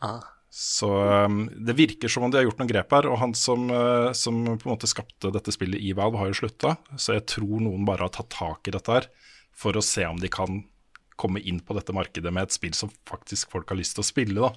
Ah. 0.03 0.23
Så 0.53 0.91
um, 1.27 1.47
det 1.57 1.75
virker 1.79 2.13
som 2.13 2.27
om 2.27 2.31
de 2.31 2.39
har 2.39 2.45
gjort 2.45 2.59
noen 2.61 2.71
grep 2.71 2.91
her, 2.93 3.07
og 3.09 3.19
han 3.23 3.33
som, 3.39 3.71
uh, 3.73 4.13
som 4.13 4.45
på 4.53 4.69
en 4.69 4.75
måte 4.75 4.91
skapte 4.91 5.31
dette 5.33 5.55
spillet 5.55 5.81
i 5.81 5.95
Valve, 5.97 6.21
har 6.21 6.29
jo 6.29 6.43
slutta. 6.43 6.77
Så 6.95 7.17
jeg 7.17 7.25
tror 7.39 7.63
noen 7.65 7.87
bare 7.89 8.05
har 8.05 8.13
tatt 8.13 8.31
tak 8.35 8.69
i 8.69 8.75
dette 8.75 8.99
her 8.99 9.09
for 9.57 9.79
å 9.79 9.85
se 9.85 10.05
om 10.07 10.21
de 10.21 10.31
kan 10.33 10.61
komme 11.17 11.41
inn 11.41 11.61
på 11.65 11.75
dette 11.77 11.95
markedet 11.95 12.33
med 12.35 12.49
et 12.49 12.55
spill 12.55 12.75
som 12.77 12.91
faktisk 13.09 13.53
folk 13.53 13.71
har 13.73 13.79
lyst 13.81 13.97
til 13.97 14.05
å 14.05 14.11
spille. 14.11 14.39
da. 14.51 14.53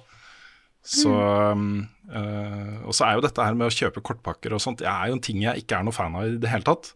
Så, 0.86 1.10
mm. 1.10 1.78
uh, 2.14 2.74
og 2.86 2.94
så 2.94 3.08
er 3.08 3.16
jo 3.16 3.24
dette 3.24 3.42
her 3.42 3.56
med 3.58 3.66
å 3.66 3.74
kjøpe 3.74 4.04
kortpakker 4.06 4.54
og 4.54 4.62
sånt, 4.62 4.78
det 4.82 4.86
er 4.90 5.10
jo 5.10 5.16
en 5.16 5.24
ting 5.24 5.40
jeg 5.42 5.64
ikke 5.64 5.80
er 5.80 5.86
noe 5.86 5.96
fan 5.96 6.14
av 6.14 6.28
i 6.28 6.36
det 6.42 6.52
hele 6.52 6.66
tatt. 6.68 6.92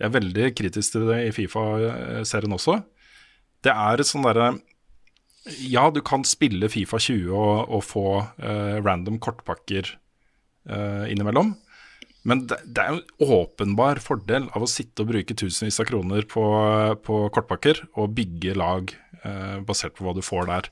Jeg 0.00 0.08
er 0.08 0.14
veldig 0.16 0.46
kritisk 0.58 0.96
til 0.96 1.04
det 1.10 1.18
i 1.28 1.34
Fifa-serien 1.34 2.56
også. 2.56 2.78
Det 3.64 3.72
er 3.72 4.00
et 4.00 4.08
sånn 4.08 4.24
derre 4.26 4.54
ja, 5.60 5.90
du 5.92 6.00
kan 6.04 6.24
spille 6.24 6.70
Fifa 6.72 6.98
20 7.00 7.28
og, 7.36 7.68
og 7.68 7.84
få 7.84 8.06
eh, 8.40 8.78
random 8.80 9.18
kortpakker 9.22 9.90
eh, 9.92 11.04
innimellom. 11.12 11.52
Men 12.24 12.46
det, 12.48 12.62
det 12.64 12.80
er 12.80 12.94
jo 12.94 13.00
en 13.02 13.34
åpenbar 13.42 14.00
fordel 14.00 14.48
av 14.56 14.64
å 14.64 14.70
sitte 14.70 15.04
og 15.04 15.10
bruke 15.12 15.36
tusenvis 15.36 15.82
av 15.82 15.88
kroner 15.90 16.24
på, 16.28 16.44
på 17.04 17.18
kortpakker 17.34 17.82
og 17.92 18.14
bygge 18.16 18.56
lag 18.56 18.94
eh, 19.20 19.58
basert 19.68 19.98
på 19.98 20.06
hva 20.06 20.16
du 20.16 20.22
får 20.24 20.48
der. 20.48 20.70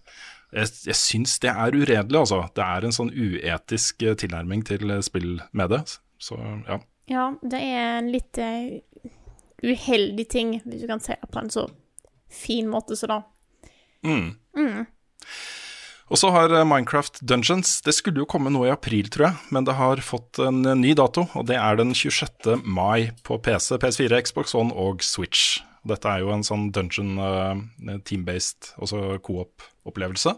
Jeg, 0.53 0.69
jeg 0.85 0.99
syns 0.99 1.39
det 1.41 1.53
er 1.53 1.75
uredelig, 1.75 2.19
altså. 2.19 2.43
Det 2.57 2.65
er 2.65 2.85
en 2.85 2.95
sånn 2.95 3.13
uetisk 3.13 4.05
eh, 4.05 4.17
tilnærming 4.21 4.65
til 4.69 4.91
eh, 4.93 5.05
spill 5.05 5.39
med 5.57 5.73
det. 5.73 5.83
Så 6.23 6.39
ja. 6.39 6.79
Ja, 7.11 7.31
det 7.43 7.59
er 7.59 7.97
en 7.99 8.13
litt 8.13 8.39
uh, 8.39 9.09
uheldig 9.65 10.27
ting, 10.31 10.55
hvis 10.65 10.85
du 10.85 10.87
kan 10.91 11.03
si 11.03 11.17
det 11.17 11.31
på 11.33 11.41
en 11.41 11.51
så 11.53 11.67
fin 12.33 12.69
måte 12.71 12.97
som 12.97 13.11
det. 13.11 13.19
Mm. 14.07 14.29
Mm. 14.57 14.87
Og 16.13 16.21
så 16.21 16.29
har 16.35 16.53
Minecraft 16.67 17.21
Dungeons 17.23 17.77
Det 17.87 17.95
skulle 17.95 18.21
jo 18.21 18.27
komme 18.29 18.51
nå 18.53 18.65
i 18.67 18.73
april, 18.73 19.07
tror 19.09 19.29
jeg, 19.29 19.51
men 19.55 19.65
det 19.65 19.77
har 19.79 20.03
fått 20.05 20.41
en 20.43 20.61
ny 20.81 20.93
dato, 20.99 21.27
og 21.33 21.47
det 21.49 21.57
er 21.57 21.79
den 21.81 21.95
26. 21.97 22.59
mai 22.65 23.13
på 23.25 23.39
PC, 23.41 23.79
PS4, 23.81 24.21
Xbox 24.29 24.57
One 24.59 24.75
og 24.77 25.05
Switch. 25.07 25.63
Dette 25.89 26.09
er 26.09 26.23
jo 26.23 26.31
en 26.31 26.45
sånn 26.47 26.69
dungeon 26.75 27.17
uh, 27.19 27.99
team-based, 28.07 28.75
altså 28.79 29.19
co-op-opplevelse. 29.27 30.37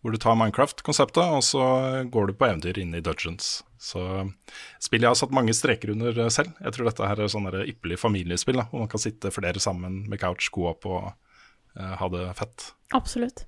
Hvor 0.00 0.14
du 0.14 0.16
tar 0.16 0.38
Minecraft-konseptet, 0.40 1.20
og 1.20 1.42
så 1.44 1.64
går 2.08 2.30
du 2.30 2.36
på 2.38 2.46
eventyr 2.48 2.78
inn 2.80 2.94
i 2.96 3.02
dungeons. 3.04 3.58
Så 3.76 4.00
spillet 4.80 5.04
jeg 5.04 5.12
har 5.12 5.18
satt 5.20 5.34
mange 5.36 5.52
streker 5.56 5.92
under 5.92 6.16
eh, 6.16 6.30
selv. 6.32 6.54
Jeg 6.56 6.72
tror 6.72 6.88
dette 6.88 7.10
her 7.10 7.20
er 7.20 7.28
sånn 7.32 7.48
ypperlig 7.60 7.98
familiespill, 8.00 8.56
da, 8.62 8.64
hvor 8.70 8.86
man 8.86 8.88
kan 8.92 9.02
sitte 9.02 9.32
flere 9.34 9.60
sammen 9.60 10.06
med 10.08 10.22
couch, 10.22 10.48
co-op 10.54 10.88
og 10.88 11.10
uh, 11.10 11.94
ha 12.00 12.08
det 12.16 12.24
fett. 12.40 12.70
Absolutt. 12.96 13.44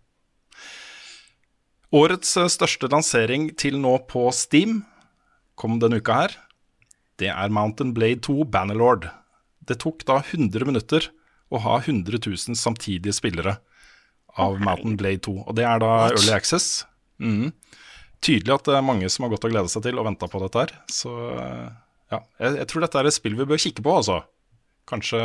Årets 1.93 2.37
største 2.53 2.89
lansering 2.93 3.49
til 3.61 3.81
nå 3.81 3.97
på 4.09 4.27
Steam 4.37 4.83
kom 5.57 5.81
denne 5.81 6.01
uka 6.05 6.21
her. 6.21 6.37
Det 7.21 7.33
er 7.33 7.53
Mountain 7.53 7.93
Blade 7.97 8.21
2 8.29 8.45
Bannerlord. 8.53 9.09
Det 9.65 9.81
tok 9.81 10.05
da 10.09 10.21
100 10.21 10.69
minutter 10.69 11.09
å 11.53 11.61
ha 11.65 11.77
100 11.83 12.19
000 12.25 12.57
samtidige 12.59 13.15
spillere 13.17 13.59
av 14.41 14.59
Mountain 14.65 14.97
Blade 15.01 15.21
2. 15.27 15.35
Og 15.45 15.57
det 15.59 15.67
er 15.69 15.83
da 15.83 15.91
What? 16.07 16.17
Early 16.17 16.33
Access. 16.37 16.69
Mm. 17.21 17.51
Tydelig 18.25 18.55
at 18.55 18.69
det 18.71 18.77
er 18.79 18.85
mange 18.87 19.09
som 19.13 19.27
har 19.27 19.33
gått 19.35 19.45
og 19.45 19.53
gleda 19.53 19.69
seg 19.69 19.85
til 19.85 19.99
og 20.01 20.07
venta 20.09 20.29
på 20.31 20.41
dette 20.45 20.63
her. 20.63 20.73
Så 20.93 21.11
eh, 21.37 21.67
ja, 22.15 22.21
jeg, 22.41 22.57
jeg 22.63 22.69
tror 22.71 22.85
dette 22.87 23.01
er 23.03 23.09
et 23.11 23.17
spill 23.19 23.37
vi 23.41 23.49
bør 23.51 23.61
kikke 23.61 23.85
på, 23.85 23.97
altså. 24.01 24.21
Kanskje, 24.89 25.19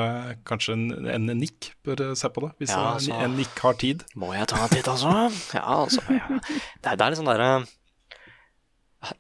kanskje 0.46 0.76
en, 0.76 0.84
en 1.10 1.32
Nick 1.40 1.72
bør 1.88 2.04
eh, 2.10 2.14
se 2.20 2.30
på 2.34 2.44
det, 2.46 2.52
hvis 2.62 2.74
Ja, 2.76 2.82
en, 2.84 3.00
altså. 3.00 3.16
en 3.26 3.38
Nick 3.40 3.64
har 3.64 3.78
tid. 3.82 4.04
Må 4.20 4.34
jeg 4.36 4.50
ta 4.52 4.60
en 4.66 4.74
titt, 4.76 4.90
altså? 4.92 5.14
Ja, 5.56 5.64
altså. 5.86 6.04
Ja. 6.14 6.40
Det, 6.44 6.92
er, 6.92 6.98
det 7.00 7.06
er 7.08 7.14
litt 7.16 7.22
sånn 7.22 7.32
derre 7.32 7.52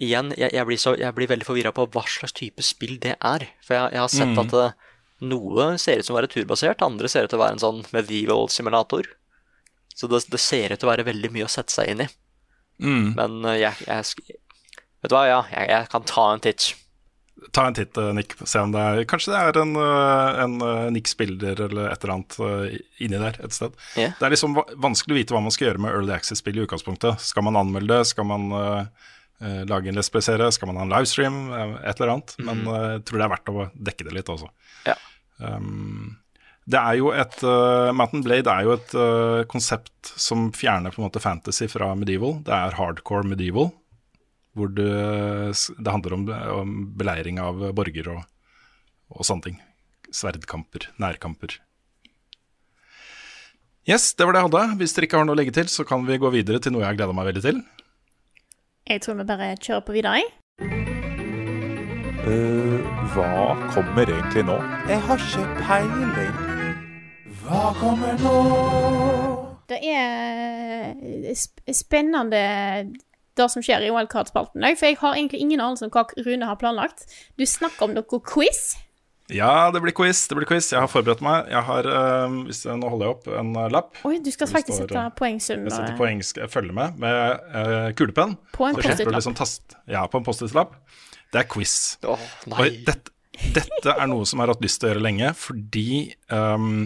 Igjen, 0.01 0.31
jeg, 0.35 0.49
jeg, 0.57 0.65
blir 0.67 0.79
så, 0.81 0.95
jeg 0.97 1.13
blir 1.15 1.29
veldig 1.29 1.45
forvirra 1.47 1.71
på 1.75 1.85
hva 1.93 2.01
slags 2.09 2.33
type 2.35 2.63
spill 2.65 2.95
det 3.03 3.13
er. 3.15 3.45
For 3.63 3.77
jeg, 3.77 3.91
jeg 3.93 4.01
har 4.01 4.09
sett 4.11 4.33
Mm. 4.33 4.39
at 4.41 4.55
det, 4.55 4.63
noe 5.23 5.69
ser 5.81 6.01
ut 6.01 6.07
som 6.07 6.15
å 6.15 6.19
være 6.19 6.31
turbasert, 6.31 6.83
andre 6.85 7.09
ser 7.09 7.25
ut 7.25 7.33
til 7.33 7.39
å 7.39 7.43
være 7.45 7.57
en 7.57 7.63
sånn 7.63 7.83
medieval 7.95 8.49
simulator. 8.53 9.09
Så 9.97 10.09
det, 10.11 10.23
det 10.29 10.41
ser 10.41 10.73
ut 10.73 10.79
til 10.79 10.89
å 10.89 10.93
være 10.93 11.07
veldig 11.07 11.31
mye 11.33 11.47
å 11.47 11.51
sette 11.51 11.73
seg 11.73 11.93
inn 11.93 12.03
i. 12.05 12.09
Mm. 12.83 13.15
Men 13.17 13.39
eh, 13.49 13.63
jeg, 13.63 13.87
jeg 13.87 14.35
Vet 15.01 15.11
du 15.11 15.13
hva, 15.13 15.27
ja, 15.29 15.39
jeg, 15.53 15.69
jeg 15.69 15.89
kan 15.93 16.05
ta 16.09 16.23
en 16.33 16.41
titt. 16.41 16.63
Ta 17.53 17.67
en 17.69 17.75
titt, 17.77 17.97
eh, 18.01 18.11
Nick. 18.17 18.33
Se 18.49 18.61
om 18.61 18.73
det 18.73 18.81
er 18.81 19.03
Kanskje 19.09 19.33
det 19.33 19.41
er 19.41 19.59
en, 19.61 19.73
eh, 19.81 20.39
en 20.43 20.55
Nick-spiller 20.93 21.61
eller 21.67 21.91
et 21.91 22.05
eller 22.05 22.15
annet 22.15 22.37
inni 23.01 23.21
der 23.21 23.37
et 23.41 23.57
sted. 23.57 23.77
Yeah. 23.95 24.13
Det 24.17 24.25
er 24.25 24.33
liksom 24.33 24.57
vanskelig 24.57 25.15
å 25.15 25.19
vite 25.19 25.37
hva 25.37 25.43
man 25.45 25.53
skal 25.53 25.71
gjøre 25.71 25.85
med 25.85 25.93
Early 25.93 26.13
Access-spill 26.17 26.61
i 26.61 26.65
utgangspunktet. 26.65 27.21
Skal 27.25 27.45
man 27.45 27.57
anmelde 27.57 27.97
det? 27.97 28.09
Skal 28.13 28.29
man 28.29 28.49
eh, 28.57 29.13
lage 29.39 29.91
en 29.91 29.97
Let's 29.97 30.09
Play-serie? 30.13 30.49
Skal 30.51 30.71
man 30.71 30.79
ha 30.79 30.85
en 30.85 30.93
livestream? 30.93 31.35
Eh, 31.53 31.73
et 31.89 31.99
eller 31.99 32.15
annet. 32.15 32.37
Men 32.41 32.63
eh, 32.65 32.87
jeg 32.97 33.03
tror 33.07 33.19
det 33.19 33.27
er 33.27 33.33
verdt 33.35 33.51
å 33.51 33.67
dekke 33.89 34.07
det 34.07 34.15
litt, 34.17 34.31
også. 34.33 34.49
Ja. 34.87 34.95
Um, 35.37 36.15
det 36.67 36.79
er 36.81 36.97
jo 36.99 37.11
et 37.15 37.37
uh, 37.47 37.93
Mountain 37.95 38.23
Blade 38.25 38.51
er 38.51 38.65
jo 38.65 38.73
et 38.75 38.95
uh, 38.97 39.45
konsept 39.47 40.09
som 40.19 40.49
fjerner 40.51 40.91
på 40.91 40.99
en 40.99 41.05
måte 41.05 41.21
fantasy 41.23 41.69
fra 41.71 41.93
medieval. 41.95 42.41
Det 42.43 42.55
er 42.55 42.75
hardcore 42.75 43.29
medieval, 43.29 43.69
hvor 44.57 44.73
det, 44.75 44.89
det 45.77 45.93
handler 45.93 46.17
om, 46.17 46.25
om 46.57 46.73
beleiring 46.99 47.39
av 47.39 47.69
borger 47.77 48.11
og, 48.17 48.25
og 49.13 49.29
sånne 49.29 49.47
ting. 49.47 49.61
Sverdkamper, 50.11 50.89
nærkamper. 50.99 51.59
Yes, 53.87 54.11
det 54.19 54.25
var 54.27 54.35
det 54.35 54.41
jeg 54.41 54.49
hadde. 54.49 54.77
Hvis 54.81 54.97
dere 54.97 55.07
ikke 55.07 55.21
har 55.21 55.27
noe 55.27 55.37
å 55.37 55.39
legge 55.39 55.55
til, 55.55 55.69
så 55.71 55.85
kan 55.87 56.03
vi 56.03 56.19
gå 56.19 56.31
videre 56.33 56.59
til 56.59 56.73
noe 56.75 56.83
jeg 56.83 56.97
gleder 56.99 57.15
meg 57.15 57.29
veldig 57.29 57.43
til. 57.45 57.61
Jeg 58.89 59.01
tror 59.01 59.13
vi 59.13 59.23
bare 59.27 59.55
kjører 59.59 59.79
på 59.79 59.91
videre. 59.91 60.13
jeg. 60.15 60.23
Eh, 62.27 62.87
hva 63.13 63.55
kommer 63.73 64.07
egentlig 64.07 64.45
nå? 64.47 64.55
Jeg 64.89 65.01
har 65.07 65.19
ikke 65.25 65.43
peiling. 65.59 66.37
Hva 67.41 67.73
kommer 67.79 68.15
nå? 68.23 68.37
Det 69.67 69.79
er 69.83 71.35
sp 71.35 71.59
spennende 71.75 72.41
det 73.37 73.51
som 73.51 73.61
skjer 73.63 73.85
i 73.85 73.91
Wildcard-spalten. 73.93 74.63
For 74.79 74.85
jeg 74.85 74.97
har 74.99 75.15
egentlig 75.15 75.39
ingen 75.39 75.59
anelse 75.59 75.85
om 75.85 75.91
hva 75.91 76.07
Rune 76.25 76.47
har 76.47 76.59
planlagt. 76.59 77.05
Du 77.39 77.45
snakker 77.45 77.89
om 77.89 77.95
noe 77.95 78.21
quiz. 78.31 78.77
Ja, 79.33 79.71
det 79.71 79.81
blir 79.83 79.91
quiz. 79.91 80.21
det 80.27 80.37
blir 80.39 80.47
quiz. 80.47 80.69
Jeg 80.71 80.79
har 80.79 80.87
forberedt 80.87 81.21
meg. 81.25 81.49
Jeg 81.51 81.63
har, 81.67 81.87
eh, 81.91 82.35
hvis 82.47 82.61
jeg, 82.63 82.77
Nå 82.79 82.91
holder 82.93 83.09
jeg 83.09 83.15
opp 83.17 83.25
en 83.41 83.49
eh, 83.59 83.69
lapp. 83.75 83.97
Oi, 84.07 84.19
du 84.23 84.29
skal 84.31 84.47
faktisk 84.47 84.79
sette 84.79 85.01
eh, 85.01 85.09
poengsum. 85.19 85.65
Jeg 85.67 85.75
setter 85.75 85.97
poeng, 85.99 86.21
skal 86.23 86.45
jeg 86.45 86.53
følge 86.53 86.75
med 86.77 86.95
med 87.01 87.49
eh, 87.51 87.89
kulepenn. 87.97 88.37
På 88.55 88.69
en 88.69 88.79
Post-It-lapp. 88.79 89.17
Liksom 89.17 89.35
ja, 89.91 90.05
på 90.07 90.21
en 90.21 90.27
Post-It-lapp. 90.27 90.77
Det 91.33 91.41
er 91.41 91.49
quiz. 91.51 91.75
Oh, 92.07 92.23
Og 92.47 92.53
nei. 92.55 92.69
dette, 92.87 93.11
dette 93.57 93.97
er 93.97 94.07
noe 94.07 94.23
som 94.23 94.39
jeg 94.39 94.47
har 94.47 94.53
hatt 94.55 94.63
lyst 94.63 94.79
til 94.79 94.87
å 94.87 94.93
gjøre 94.93 95.03
lenge, 95.03 95.33
fordi 95.35 95.89
um, 96.31 96.85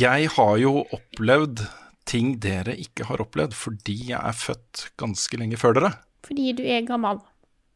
jeg 0.00 0.30
har 0.32 0.54
jo 0.62 0.78
opplevd 0.96 1.60
ting 2.08 2.38
dere 2.42 2.72
ikke 2.80 3.04
har 3.10 3.20
opplevd, 3.22 3.52
fordi 3.54 3.98
jeg 4.14 4.16
er 4.18 4.36
født 4.36 4.86
ganske 5.00 5.38
lenge 5.38 5.60
før 5.60 5.76
dere. 5.76 5.92
Fordi 6.24 6.54
du 6.56 6.64
er 6.64 6.80
gammel. 6.88 7.20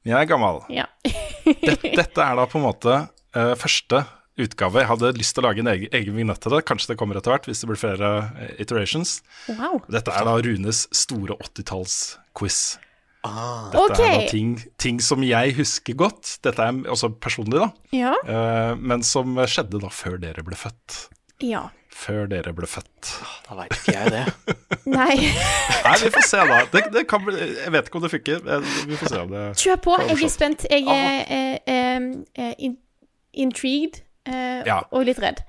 Jeg 0.07 0.17
er 0.23 0.31
gammel. 0.31 0.63
Ja. 0.73 0.87
Dette, 1.47 1.93
dette 1.95 2.23
er 2.25 2.35
da 2.41 2.43
på 2.51 2.59
en 2.59 2.65
måte 2.65 2.95
eh, 3.37 3.53
første 3.61 4.03
utgave. 4.37 4.83
Jeg 4.83 4.91
hadde 4.91 5.13
lyst 5.17 5.37
til 5.37 5.45
å 5.45 5.47
lage 5.49 5.63
en 5.65 5.71
egen, 5.73 5.93
egen 5.97 6.17
vignett 6.19 6.41
til 6.45 6.53
det. 6.57 6.65
Kanskje 6.69 6.93
det 6.93 6.99
kommer 7.01 7.17
etter 7.21 7.33
hvert, 7.33 7.47
hvis 7.49 7.63
det 7.63 7.71
blir 7.71 7.81
flere 7.81 8.11
eh, 8.41 8.51
iterations. 8.65 9.19
Wow. 9.49 9.79
Dette 9.93 10.13
er 10.13 10.27
da 10.29 10.35
Runes 10.45 10.83
store 10.97 11.39
80-tallsquiz. 11.47 12.61
Ah, 13.27 13.71
Dette 13.73 13.87
okay. 13.91 14.07
er 14.07 14.21
da 14.21 14.27
ting, 14.31 14.51
ting 14.79 15.01
som 15.03 15.25
jeg 15.27 15.57
husker 15.57 15.97
godt. 15.99 16.37
Dette 16.47 16.63
er 16.63 16.85
også 16.93 17.11
personlig, 17.19 17.59
da. 17.59 17.71
Ja. 17.97 18.13
Uh, 18.23 18.77
men 18.79 19.03
som 19.03 19.35
skjedde 19.51 19.81
da 19.83 19.91
før 19.91 20.21
dere 20.23 20.45
ble 20.47 20.59
født. 20.59 21.09
ja. 21.43 21.69
Før 21.97 22.27
dere 22.29 22.51
ble 22.53 22.67
født. 22.69 23.09
da 23.47 23.55
veit 23.57 23.73
ikke 23.73 23.95
jeg 23.95 24.11
det. 24.13 24.25
Nei. 24.99 25.15
Nei, 25.17 25.95
vi 26.03 26.11
får 26.13 26.27
se, 26.29 26.43
da. 26.51 26.59
Det, 26.69 26.83
det 26.93 27.07
kan, 27.09 27.23
bli- 27.25 27.39
jeg 27.41 27.73
vet 27.73 27.89
ikke 27.89 27.97
om 27.97 28.05
det 28.05 28.11
funker. 28.13 28.43
Vi 28.91 28.99
får 29.01 29.13
se 29.15 29.21
om 29.23 29.33
det 29.33 29.45
Kjør 29.63 29.81
på. 29.87 29.95
Jeg 30.05 30.19
er 30.27 30.33
spent. 30.35 30.67
Jeg 30.69 30.85
er 30.93 31.23
eh, 31.25 31.55
eh, 31.73 32.11
eh, 32.37 32.77
intrigued 33.37 34.01
eh, 34.29 34.63
Ja. 34.67 34.83
og 34.91 35.07
litt 35.09 35.21
redd. 35.23 35.45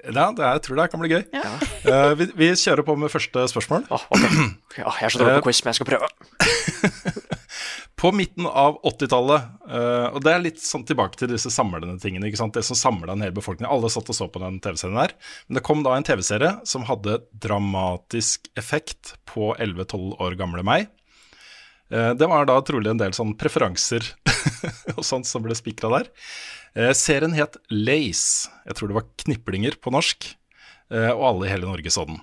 Ja, 0.00 0.30
det 0.32 0.40
er, 0.40 0.54
jeg 0.56 0.62
tror 0.64 0.78
det 0.80 0.86
kan 0.92 1.02
bli 1.02 1.10
gøy. 1.12 1.22
Ja. 1.34 1.50
uh, 1.84 2.12
vi, 2.16 2.30
vi 2.38 2.46
kjører 2.56 2.86
på 2.86 2.94
med 2.96 3.12
første 3.12 3.42
spørsmål. 3.52 3.84
Åh, 3.92 4.04
okay. 4.16 4.46
Ja, 4.80 4.88
jeg 4.96 5.10
er 5.10 5.12
så 5.12 5.20
dårlig 5.20 5.42
på 5.42 5.50
quiz, 5.50 5.60
men 5.64 5.74
jeg 5.74 5.80
skal 5.80 5.90
prøve. 5.90 6.08
På 8.00 8.08
midten 8.16 8.46
av 8.48 8.78
80-tallet, 8.88 9.48
uh, 9.68 10.06
og 10.16 10.22
det 10.24 10.32
er 10.32 10.40
litt 10.40 10.60
sånn 10.64 10.86
tilbake 10.88 11.18
til 11.20 11.28
disse 11.34 11.50
samlende 11.52 11.98
tingene, 12.00 12.30
ikke 12.30 12.38
sant? 12.40 12.54
det 12.56 12.62
som 12.64 12.78
samla 12.78 13.12
en 13.12 13.24
hel 13.26 13.34
befolkning. 13.36 13.68
Alle 13.68 13.90
satt 13.92 14.08
og 14.08 14.16
så 14.16 14.24
på 14.32 14.40
den 14.40 14.56
TV-serien 14.64 14.96
der. 14.96 15.12
Men 15.48 15.58
det 15.58 15.64
kom 15.66 15.82
da 15.84 15.92
en 15.98 16.06
TV-serie 16.08 16.54
som 16.64 16.86
hadde 16.88 17.18
dramatisk 17.44 18.48
effekt 18.56 19.12
på 19.28 19.50
11-12 19.60 20.16
år 20.16 20.38
gamle 20.40 20.64
meg. 20.64 20.88
Uh, 21.92 22.14
Det 22.16 22.30
var 22.30 22.48
da 22.48 22.56
trolig 22.64 22.88
en 22.94 23.02
del 23.02 23.12
sånn 23.12 23.36
preferanser 23.36 24.08
og 24.96 25.04
sånt 25.04 25.28
som 25.28 25.44
ble 25.44 25.58
spikra 25.58 25.92
der. 25.98 26.08
Eh, 26.76 26.92
Serien 26.94 27.34
het 27.34 27.56
Lace. 27.70 28.50
Jeg 28.66 28.76
tror 28.78 28.90
det 28.90 28.98
var 29.00 29.06
Kniplinger 29.24 29.76
på 29.82 29.90
norsk. 29.94 30.36
eh, 30.90 31.10
Og 31.10 31.24
alle 31.26 31.46
i 31.46 31.50
hele 31.50 31.66
Norge 31.66 31.90
så 31.90 32.06
den. 32.06 32.20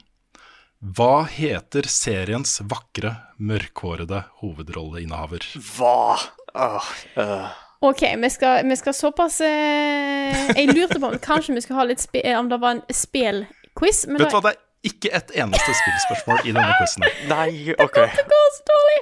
Hva 0.82 1.26
heter 1.26 1.88
seriens 1.90 2.60
vakre, 2.61 3.15
mørkhårede 3.41 4.24
hovedrolleinnehaver? 4.41 5.41
Hva? 5.57 6.19
Oh, 6.53 6.91
uh. 7.18 7.49
OK, 7.82 8.02
vi 8.18 8.30
skal, 8.30 8.64
vi 8.65 8.76
skal 8.76 8.94
såpass 8.94 9.41
eh, 9.41 10.48
Jeg 10.56 10.72
lurte 10.74 10.99
på 10.99 11.10
om 11.11 11.18
kanskje 11.22 11.53
vi 11.53 11.61
skulle 11.61 11.80
ha 11.82 11.86
litt 11.90 12.02
spe, 12.02 12.22
om 12.38 12.49
det 12.49 12.60
var 12.61 12.78
en 12.78 12.84
spelquiz. 12.94 14.06
Vet 14.07 14.22
du 14.22 14.38
hva, 14.38 14.41
det 14.48 14.53
er 14.56 14.91
ikke 14.91 15.11
et 15.18 15.34
eneste 15.44 15.76
spillspørsmål 15.82 16.45
i 16.45 16.53
denne 16.56 16.78
quizen. 16.80 17.06
Nei, 17.30 17.74
ok. 17.74 17.99
det 18.15 18.26
går 18.32 18.48
så 18.56 18.69
dårlig! 18.72 19.02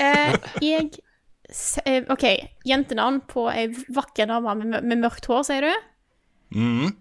Eh, 0.00 0.34
jeg 0.64 0.90
OK. 2.14 2.24
Jentenavn 2.68 3.20
på 3.26 3.48
ei 3.50 3.66
vakker 3.96 4.28
dame 4.30 4.54
med, 4.60 4.84
med 4.86 5.00
mørkt 5.02 5.26
hår, 5.30 5.42
sier 5.48 5.66
du? 5.66 5.72
Mhm. 6.56 6.92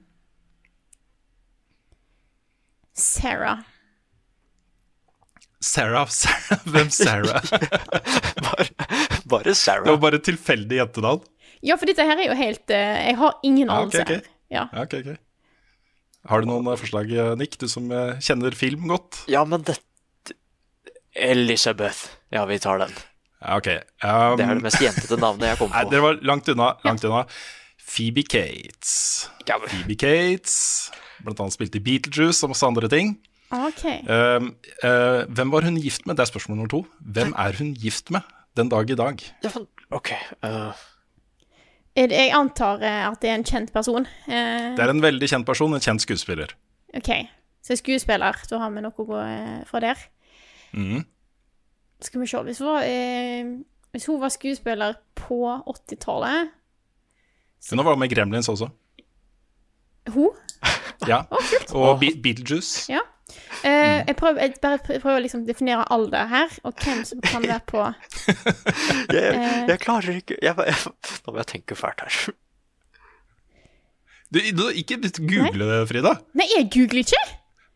Sarah. 3.00 3.62
Sarah, 5.62 6.08
Sarah, 6.22 6.60
hvem 6.66 6.90
Sarah? 6.90 7.44
Bare, 8.50 8.66
bare 9.30 9.44
Det 9.44 9.56
Sarah. 9.60 9.86
var 9.88 9.98
bare 10.02 10.20
tilfeldig 10.24 10.78
jentenavn. 10.80 11.24
Ja, 11.62 11.76
for 11.78 11.86
dette 11.90 12.06
her 12.08 12.16
er 12.18 12.30
jo 12.32 12.36
helt 12.40 12.72
eh, 12.72 13.10
Jeg 13.10 13.18
har 13.20 13.36
ingen 13.44 13.70
anelse. 13.70 14.00
Ah, 14.00 14.08
okay, 14.08 14.22
ok. 14.24 14.30
Ja. 14.50 14.64
Ja, 14.74 14.84
ok, 14.88 14.94
okay. 15.04 15.18
Har 16.32 16.42
du 16.42 16.48
noen 16.50 16.68
eh, 16.72 16.78
forslag, 16.80 17.12
eh, 17.12 17.34
Nick, 17.40 17.58
du 17.60 17.68
som 17.72 17.92
eh, 17.92 18.16
kjenner 18.24 18.56
film 18.56 18.88
godt? 18.90 19.22
Ja, 19.32 19.44
men 19.48 19.64
det 19.68 19.76
Elisabeth. 21.20 22.06
Ja, 22.32 22.46
vi 22.50 22.60
tar 22.64 22.80
den. 22.80 22.96
Ja, 23.40 23.56
ok. 23.58 23.68
Um, 24.04 24.38
Det 24.38 24.46
er 24.46 24.54
det 24.60 24.64
mest 24.66 24.82
jentete 24.84 25.18
navnet 25.20 25.48
jeg 25.54 25.58
kom 25.62 25.70
Nei, 25.76 25.84
på. 25.86 25.92
dere 25.94 26.02
var 26.04 26.20
langt 26.28 26.50
unna. 26.52 26.74
Langt 26.84 27.06
unna. 27.08 27.22
Phoebe 27.90 28.24
Cates. 28.28 29.30
Ja, 29.48 29.56
Phoebe 29.64 29.96
Cates, 29.98 30.92
blant 31.24 31.40
annet 31.42 31.56
spilte 31.56 31.80
i 31.80 31.84
Beetlejuice 31.86 32.44
og 32.46 32.52
masse 32.54 32.68
andre 32.68 32.90
ting. 32.92 33.16
OK. 33.56 33.82
Um, 34.06 34.52
uh, 34.84 35.24
hvem 35.34 35.52
var 35.56 35.66
hun 35.66 35.80
gift 35.82 36.06
med? 36.06 36.20
Det 36.20 36.26
er 36.28 36.30
spørsmål 36.30 36.60
nummer 36.60 36.70
to. 36.70 36.84
Hvem 37.02 37.32
er 37.34 37.56
hun 37.58 37.72
gift 37.74 38.12
med 38.14 38.22
den 38.60 38.70
dag 38.70 38.92
i 38.92 38.98
dag? 39.00 39.24
Ja, 39.44 39.50
OK. 39.98 40.12
eh, 40.44 40.84
Er 41.98 42.14
Jeg 42.14 42.32
antar 42.38 42.84
eh, 42.86 43.08
at 43.10 43.18
det 43.24 43.32
er 43.32 43.40
en 43.40 43.44
kjent 43.48 43.74
person. 43.74 44.06
Uh. 44.28 44.76
Det 44.78 44.84
er 44.86 44.92
en 44.94 45.02
veldig 45.02 45.30
kjent 45.32 45.48
person, 45.48 45.74
en 45.74 45.82
kjent 45.82 46.04
skuespiller. 46.06 46.54
OK. 46.94 47.10
Så 47.66 47.76
skuespiller, 47.80 48.38
da 48.52 48.60
har 48.62 48.70
vi 48.76 48.82
noe 48.86 48.94
å 48.94 49.08
gå 49.10 49.24
fra 49.72 49.82
der. 49.88 50.06
Mhm. 50.78 51.06
Skal 52.02 52.22
vi 52.22 52.28
se 52.32 52.42
Hvis 52.48 52.60
hun 52.64 52.68
var, 52.72 52.84
eh, 52.88 53.50
hvis 53.92 54.06
hun 54.08 54.22
var 54.22 54.32
skuespiller 54.34 54.94
på 55.16 55.40
80-tallet 55.68 56.52
Hun 57.70 57.86
var 57.86 57.96
med 58.00 58.12
i 58.12 58.16
Gremlins 58.16 58.50
også. 58.50 58.70
Hun? 60.14 60.30
Ja. 61.08 61.22
Og 61.72 62.00
Be 62.02 62.10
Beetlejuice. 62.24 62.92
Ja. 62.92 63.00
Uh, 63.64 64.02
jeg, 64.08 64.16
prøver, 64.18 64.42
jeg 64.42 64.54
bare 64.62 64.80
prøver 64.84 65.20
å 65.20 65.22
liksom 65.24 65.46
definere 65.48 65.86
alder 65.94 66.28
her, 66.28 66.56
og 66.68 66.74
hvem 66.84 67.04
som 67.08 67.22
kan 67.24 67.46
være 67.46 67.62
på 67.70 67.84
jeg, 69.16 69.30
Eh. 69.32 69.68
jeg 69.70 69.80
klarer 69.80 70.18
ikke 70.20 70.38
jeg, 70.42 70.56
jeg, 70.58 70.94
Nå 71.26 71.32
må 71.34 71.38
jeg 71.40 71.48
tenke 71.54 71.78
fælt 71.78 72.04
her. 72.04 72.34
Du, 74.34 74.40
du, 74.58 74.64
ikke 74.76 75.00
google 75.24 75.70
det, 75.72 75.80
Frida. 75.90 76.16
Nei, 76.38 76.50
jeg 76.58 76.68
googler 76.74 77.06
ikke! 77.06 77.22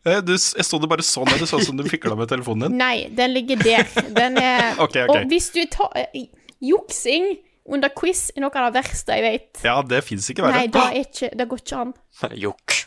Eh, 0.04 0.20
Du, 0.24 0.32
jeg 0.36 0.64
så 0.68 0.78
det 0.82 0.88
bare 0.90 1.04
sånn, 1.06 1.30
det 1.32 1.48
så 1.48 1.58
ut 1.60 1.66
som 1.68 1.76
du 1.78 1.84
fikla 1.94 2.16
med 2.18 2.28
telefonen 2.32 2.68
din. 2.68 2.78
Nei, 2.80 3.08
den 3.16 3.32
ligger 3.34 3.60
der. 3.64 3.88
Den 4.16 4.36
er 4.40 4.76
Ok, 4.84 4.98
ok. 5.06 5.14
Og 5.14 5.28
hvis 5.32 5.50
du 5.54 5.62
tar 5.72 5.90
eh, 6.00 6.26
Juksing 6.64 7.34
under 7.64 7.88
quiz 7.96 8.26
er 8.36 8.44
noe 8.44 8.52
av 8.60 8.72
det 8.74 8.82
verste 8.84 9.16
jeg 9.16 9.24
vet. 9.24 9.62
Ja, 9.64 9.78
det 9.88 10.02
fins 10.04 10.28
ikke 10.32 10.44
verre. 10.44 10.60
Nei, 10.60 10.68
da 10.72 10.86
er 10.92 11.00
ikke, 11.06 11.30
det 11.32 11.46
går 11.48 11.62
ikke 11.64 11.80
an. 11.80 11.94
Jokk. 12.44 12.80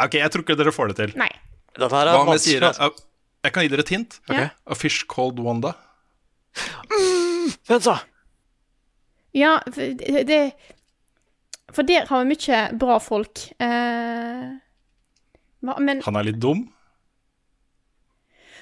Ok, 0.00 0.14
jeg 0.16 0.30
tror 0.32 0.44
ikke 0.46 0.56
dere 0.56 0.72
får 0.72 0.92
det 0.92 0.96
til. 1.02 1.12
Nei. 1.20 1.30
Dette 1.76 1.92
her 1.92 2.08
er 2.08 2.16
Hva 2.16 2.24
om 2.24 2.32
jeg 2.34 2.42
sier 2.46 2.64
Jeg 2.64 3.52
kan 3.54 3.64
gi 3.64 3.70
dere 3.72 3.84
et 3.84 3.92
hint. 3.92 4.16
Okay. 4.28 4.48
A 4.64 4.76
fish 4.78 5.04
called 5.10 5.38
Wanda. 5.44 5.74
Vent, 7.68 7.84
så. 7.84 7.98
Ja, 9.36 9.58
det, 9.76 10.24
det 10.26 10.40
For 11.74 11.86
der 11.86 12.06
har 12.10 12.24
vi 12.24 12.34
mye 12.34 12.60
bra 12.78 12.98
folk. 13.02 13.44
Eh, 13.62 14.48
men 15.60 16.02
Han 16.06 16.16
er 16.16 16.26
litt 16.30 16.40
dum. 16.40 16.64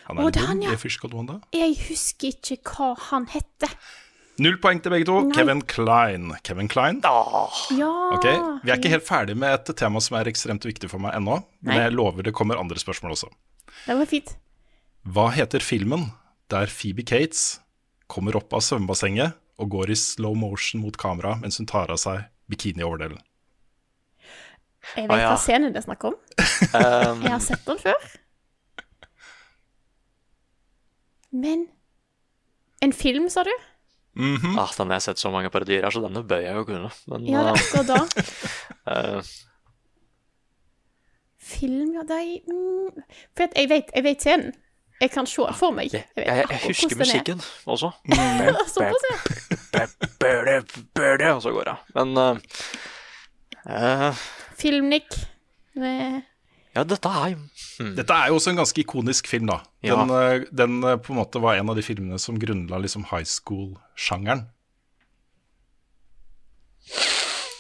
Han 0.08 0.18
er 0.18 0.28
litt 0.28 0.38
dum 0.38 0.48
han, 0.48 0.62
ja. 0.64 0.74
i 0.74 0.80
Fish 0.80 0.98
called 1.00 1.14
Wanda. 1.16 1.40
jeg 1.54 1.76
husker 1.88 2.32
ikke 2.32 2.58
hva 2.74 2.94
han 3.10 3.28
heter. 3.32 3.72
Null 4.38 4.58
poeng 4.62 4.78
til 4.82 4.92
begge 4.94 5.06
to. 5.08 5.16
Nei. 5.26 5.34
Kevin 5.34 5.62
Klein. 5.66 6.28
Kevin 6.46 6.68
Klein. 6.70 7.00
Ja 7.02 7.94
Okay. 8.14 8.36
Vi 8.62 8.70
er 8.70 8.78
ikke 8.78 8.92
helt 8.92 9.06
ferdig 9.06 9.34
med 9.36 9.50
et 9.56 9.72
tema 9.76 10.00
som 10.00 10.16
er 10.18 10.30
ekstremt 10.30 10.64
viktig 10.66 10.90
for 10.90 11.02
meg 11.02 11.16
ennå. 11.18 11.40
Men 11.60 11.74
Nei. 11.74 11.80
jeg 11.88 11.96
lover 11.96 12.22
det 12.28 12.34
kommer 12.38 12.60
andre 12.60 12.78
spørsmål 12.78 13.16
også. 13.16 13.32
Det 13.86 13.96
var 13.98 14.06
fint. 14.10 14.36
Hva 15.08 15.28
heter 15.34 15.64
filmen 15.64 16.10
der 16.52 16.70
Phoebe 16.70 17.02
Cates 17.06 17.58
kommer 18.08 18.38
opp 18.38 18.54
av 18.54 18.62
svømmebassenget 18.64 19.36
og 19.58 19.70
går 19.74 19.90
i 19.92 19.98
slow 19.98 20.36
motion 20.38 20.80
mot 20.84 20.96
kamera 20.96 21.34
mens 21.42 21.58
hun 21.60 21.68
tar 21.68 21.90
av 21.92 21.98
seg 22.00 22.22
bikinioverdelen? 22.50 23.20
Jeg 24.96 25.08
vet 25.08 25.10
vet 25.10 25.20
ja. 25.20 25.32
hva 25.32 25.40
scenen 25.40 25.74
det 25.74 25.82
er 25.82 25.84
snakk 25.84 26.04
om. 26.08 26.14
Um, 26.72 27.22
Jeg 27.24 27.32
har 27.34 27.42
sett 27.44 27.64
den 27.66 27.80
før. 27.82 28.06
Men 31.30 31.66
En 32.80 32.92
film, 32.94 33.26
sa 33.28 33.42
du? 33.42 33.50
Mhm. 34.18 34.58
ah, 34.58 34.70
den 34.78 34.88
har 34.90 34.98
jeg 34.98 35.02
sett 35.02 35.18
så 35.18 35.30
mange 35.30 35.50
parodier 35.50 35.84
så 35.94 36.00
denne 36.02 36.22
bør 36.26 36.40
jeg 36.42 36.54
jo 36.56 36.64
kunne. 36.66 36.90
Men 37.10 37.26
Ja, 37.30 37.42
det 37.42 37.50
er 37.50 37.58
akkurat 37.58 37.88
da. 37.90 39.18
uh... 39.18 39.34
Film, 41.48 41.92
ja, 41.94 42.02
er 42.02 42.40
mm, 42.46 43.02
For 43.36 43.54
jeg 43.56 43.68
vet, 43.70 43.92
jeg 43.94 44.04
vet 44.04 44.24
scenen. 44.24 44.56
Jeg 44.98 45.12
kan 45.14 45.26
se 45.30 45.44
for 45.54 45.70
meg. 45.74 45.92
jeg, 45.94 46.04
vet 46.16 46.26
jeg, 46.26 46.46
jeg 46.50 46.60
husker 46.66 46.96
er. 46.96 46.98
musikken 46.98 47.40
også. 47.70 47.90
Såpass, 48.74 49.02
ja. 49.06 49.14
Og 51.34 51.42
så 51.42 51.50
går 51.54 51.64
det. 51.70 51.76
Men 51.94 52.08
uh, 52.18 52.36
eh, 53.68 54.14
Filmnik. 54.58 55.06
Ja, 56.74 56.84
dette 56.86 57.10
er 57.10 57.32
jo 57.32 57.38
hmm. 57.38 57.94
Dette 57.96 58.14
er 58.14 58.30
jo 58.30 58.38
også 58.38 58.52
en 58.52 58.60
ganske 58.60 58.82
ikonisk 58.82 59.28
film, 59.30 59.50
da. 59.50 59.60
Den, 59.82 60.10
ja. 60.10 60.38
den 60.64 60.82
eh, 60.82 60.98
på 60.98 61.14
en 61.14 61.20
måte 61.20 61.42
var 61.42 61.58
en 61.58 61.70
av 61.70 61.78
de 61.78 61.84
filmene 61.86 62.18
som 62.22 62.38
grunnla 62.38 62.80
liksom 62.82 63.06
high 63.12 63.26
school-sjangeren. 63.26 64.46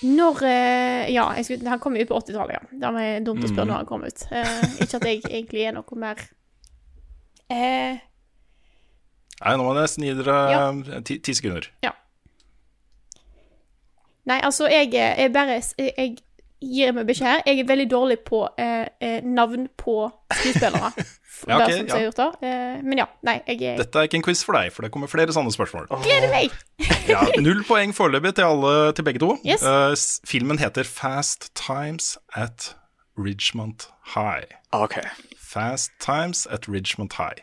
Når 0.02 0.42
eh, 0.46 1.14
Ja, 1.14 1.30
jeg 1.38 1.46
skulle, 1.46 1.70
han 1.70 1.80
kom 1.82 1.96
jo 1.96 2.04
ut 2.04 2.10
på 2.10 2.18
80-tallet, 2.18 2.58
ja. 2.58 2.80
Det 2.82 2.92
var 2.98 3.24
dumt 3.26 3.46
å 3.46 3.50
spørre 3.50 3.66
mm. 3.66 3.72
når 3.72 3.80
han 3.80 3.88
kom 3.88 4.04
ut. 4.06 4.26
Uh, 4.30 4.66
ikke 4.84 5.00
at 5.00 5.08
jeg 5.08 5.22
egentlig 5.24 5.64
er 5.66 5.78
noe 5.78 6.02
mer 6.02 6.22
eh, 7.50 7.98
Nei, 9.38 9.52
nå 9.56 9.62
må 9.62 9.74
jeg 9.76 9.82
nesten 9.84 10.04
gi 10.08 10.14
dere 10.18 10.38
eh, 10.50 11.02
ti, 11.06 11.18
ti 11.22 11.34
sekunder. 11.38 11.68
Nei, 14.28 14.40
altså, 14.44 14.66
jeg, 14.68 14.90
er- 14.94 15.14
jeg 15.22 15.32
bare 15.32 15.60
Jeg, 15.78 15.92
jeg 15.96 16.16
gir 16.60 16.90
meg 16.92 17.06
beskjed 17.06 17.26
her. 17.30 17.42
Jeg 17.46 17.60
er 17.62 17.68
veldig 17.68 17.86
dårlig 17.90 18.18
på 18.26 18.42
eh, 18.58 18.88
eh, 19.00 19.20
navn 19.24 19.68
på 19.78 20.10
skuespillere. 20.32 20.92
Ja, 21.46 21.54
okay, 21.62 21.84
ja. 21.86 21.98
gjort. 22.02 22.18
Eh, 22.42 22.80
men 22.82 22.98
ja, 22.98 23.04
nei, 23.22 23.36
jeg 23.46 23.60
jeg 23.62 23.76
Dette 23.78 24.00
er 24.00 24.08
ikke 24.08 24.16
en 24.18 24.24
quiz 24.26 24.40
for 24.42 24.56
deg, 24.58 24.72
for 24.74 24.82
det 24.82 24.88
kommer 24.90 25.06
flere 25.06 25.30
sånne 25.30 25.52
spørsmål. 25.54 25.86
gleder 26.02 26.32
meg! 26.32 26.50
Ja, 27.12 27.20
null 27.38 27.60
poeng 27.68 27.92
foreløpig 27.94 28.32
til, 28.34 28.42
alle- 28.48 28.90
til 28.98 29.06
begge 29.06 29.22
to. 29.22 29.36
Yes. 29.46 29.62
Uh, 29.62 29.94
filmen 30.26 30.58
heter 30.58 30.82
Fast 30.82 31.52
Times 31.54 32.16
at 32.34 32.72
Ridgemont 33.16 33.86
High. 34.16 34.50
OK. 34.74 34.98
Fast 35.48 35.94
Times 36.02 36.46
at 36.52 36.68
Ridgemont 36.68 37.16
High. 37.16 37.40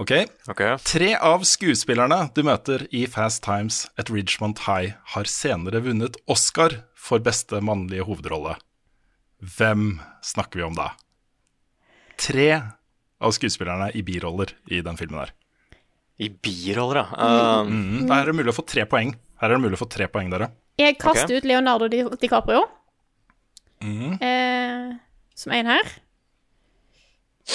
Ok, 0.00 0.12
ok. 0.48 0.62
Tre 0.86 1.08
av 1.18 1.42
skuespillerne 1.44 2.30
du 2.34 2.44
møter 2.46 2.86
i 2.94 3.04
Fast 3.10 3.42
Times 3.44 3.84
at 4.00 4.10
Ridgemont 4.12 4.62
High, 4.68 4.94
har 5.14 5.28
senere 5.28 5.82
vunnet 5.84 6.16
Oscar 6.30 6.78
for 6.94 7.22
beste 7.22 7.58
mannlige 7.60 8.06
hovedrolle. 8.06 8.54
Hvem 9.42 9.98
snakker 10.22 10.62
vi 10.62 10.66
om 10.68 10.78
da? 10.78 10.92
Tre 12.22 12.48
av 13.22 13.34
skuespillerne 13.34 13.90
i 13.98 14.04
biroller 14.06 14.54
i 14.70 14.80
den 14.86 14.98
filmen 15.00 15.24
der. 15.24 15.34
I 16.22 16.30
biroller, 16.30 17.02
ja. 17.02 17.60
Um, 17.60 17.72
Mhm. 17.72 18.08
Her 18.08 18.22
er 18.22 18.30
det 18.30 18.36
mulig 18.38 18.54
å 18.54 18.60
få 18.60 18.66
tre 18.66 18.86
poeng. 18.86 19.16
Her 19.40 19.50
er 19.50 19.58
det 19.58 19.64
mulig 19.64 19.78
å 19.78 19.82
få 19.82 19.90
tre 19.90 20.06
poeng, 20.06 20.30
dere. 20.30 20.52
Jeg 20.78 20.98
kaster 20.98 21.26
okay. 21.26 21.36
ut 21.42 21.44
Leonardo 21.44 21.88
Di 21.88 22.02
DiCaprio 22.22 22.62
mm. 23.82 24.22
eh, 24.22 24.96
som 25.34 25.52
en 25.52 25.66
her. 25.66 25.92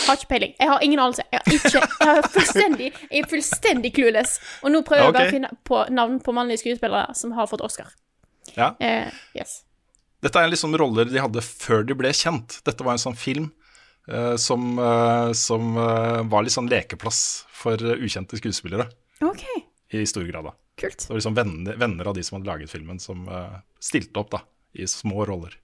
Har 0.08 0.18
ikke 0.20 0.28
peiling. 0.34 0.56
Jeg 0.60 0.68
har 0.68 0.84
ingen 0.84 1.00
anelse. 1.00 1.24
Jeg, 1.32 1.40
har 1.46 1.54
ikke, 1.56 1.80
jeg, 1.80 2.18
er 2.18 2.28
fullstendig, 2.34 2.90
jeg 3.10 3.22
er 3.24 3.30
fullstendig 3.32 3.94
clueless. 3.96 4.34
Og 4.64 4.74
nå 4.74 4.82
prøver 4.88 5.08
jeg 5.08 5.16
bare 5.16 5.30
å 5.30 5.36
finne 5.38 5.52
på 5.68 5.80
navn 5.96 6.18
på 6.24 6.34
mannlige 6.36 6.64
skuespillere 6.66 7.16
som 7.16 7.32
har 7.38 7.48
fått 7.48 7.64
Oscar. 7.64 7.94
Ja. 8.58 8.74
Eh, 8.84 9.08
yes. 9.38 9.62
Dette 10.24 10.42
er 10.42 10.52
liksom 10.52 10.76
roller 10.80 11.08
de 11.08 11.22
hadde 11.22 11.44
før 11.46 11.86
de 11.88 11.96
ble 11.98 12.12
kjent. 12.16 12.60
Dette 12.68 12.84
var 12.84 12.98
en 12.98 13.04
sånn 13.04 13.18
film 13.20 13.52
eh, 14.10 14.36
som, 14.42 14.74
eh, 14.82 15.32
som 15.38 15.78
eh, 15.78 16.22
var 16.32 16.44
litt 16.44 16.56
sånn 16.56 16.70
lekeplass 16.72 17.22
for 17.54 17.80
eh, 17.80 18.04
ukjente 18.04 18.40
skuespillere. 18.42 18.90
OK, 19.24 19.46
I 19.94 20.04
stor 20.10 20.26
grad, 20.28 20.50
da. 20.50 20.54
kult. 20.78 21.00
Det 21.06 21.14
var 21.14 21.22
liksom 21.22 21.38
venner, 21.38 21.80
venner 21.80 22.10
av 22.12 22.18
de 22.18 22.26
som 22.26 22.38
hadde 22.38 22.50
laget 22.50 22.74
filmen, 22.74 23.00
som 23.02 23.24
eh, 23.30 23.56
stilte 23.80 24.20
opp 24.22 24.34
da, 24.36 24.44
i 24.78 24.88
små 24.90 25.24
roller. 25.30 25.56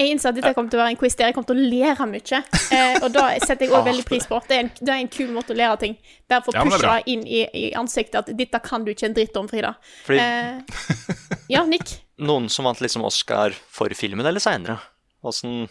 Jeg 0.00 0.08
innser 0.14 0.32
at 0.32 0.38
dette 0.38 0.50
kommer 0.56 0.72
til 0.72 0.80
å 0.80 0.82
være 0.82 0.94
en 0.94 0.98
quiz 0.98 1.14
der 1.18 1.28
jeg 1.28 1.34
kommer 1.36 1.50
til 1.52 1.58
å 1.60 1.66
lære 1.68 2.06
mye. 2.10 2.38
Eh, 2.72 2.94
og 3.04 3.10
da 3.14 3.24
setter 3.44 3.66
jeg 3.66 3.74
òg 3.76 3.84
veldig 3.90 4.04
pris 4.08 4.24
på. 4.26 4.38
Det 4.48 4.56
er, 4.56 4.62
en, 4.64 4.70
det 4.80 4.88
er 4.94 5.02
en 5.02 5.10
kul 5.12 5.28
måte 5.34 5.52
å 5.54 5.58
lære 5.58 5.76
ting. 5.82 5.96
Bare 6.32 6.42
få 6.46 6.54
Ja, 6.56 6.64
men 6.64 6.72
det 6.72 6.78
er 6.78 6.80
pusha 6.80 6.94
bra. 6.96 7.02
inn 7.12 7.22
i, 7.28 7.42
i 7.60 7.64
ansiktet 7.78 8.16
at 8.22 8.30
'dette 8.38 8.60
kan 8.64 8.84
du 8.86 8.90
ikke 8.94 9.06
en 9.10 9.14
dritt 9.18 9.36
om, 9.38 9.48
Frida'. 9.52 9.74
Fordi 10.06 10.18
Eh, 10.18 11.44
ja, 11.52 11.62
Nick. 11.68 11.92
noen 12.30 12.48
som 12.50 12.64
vant 12.64 12.80
liksom 12.80 13.04
Oscar 13.04 13.52
for 13.52 13.92
filmen, 13.94 14.26
eller 14.26 14.40
seinere? 14.42 14.78
Åssen 15.22 15.68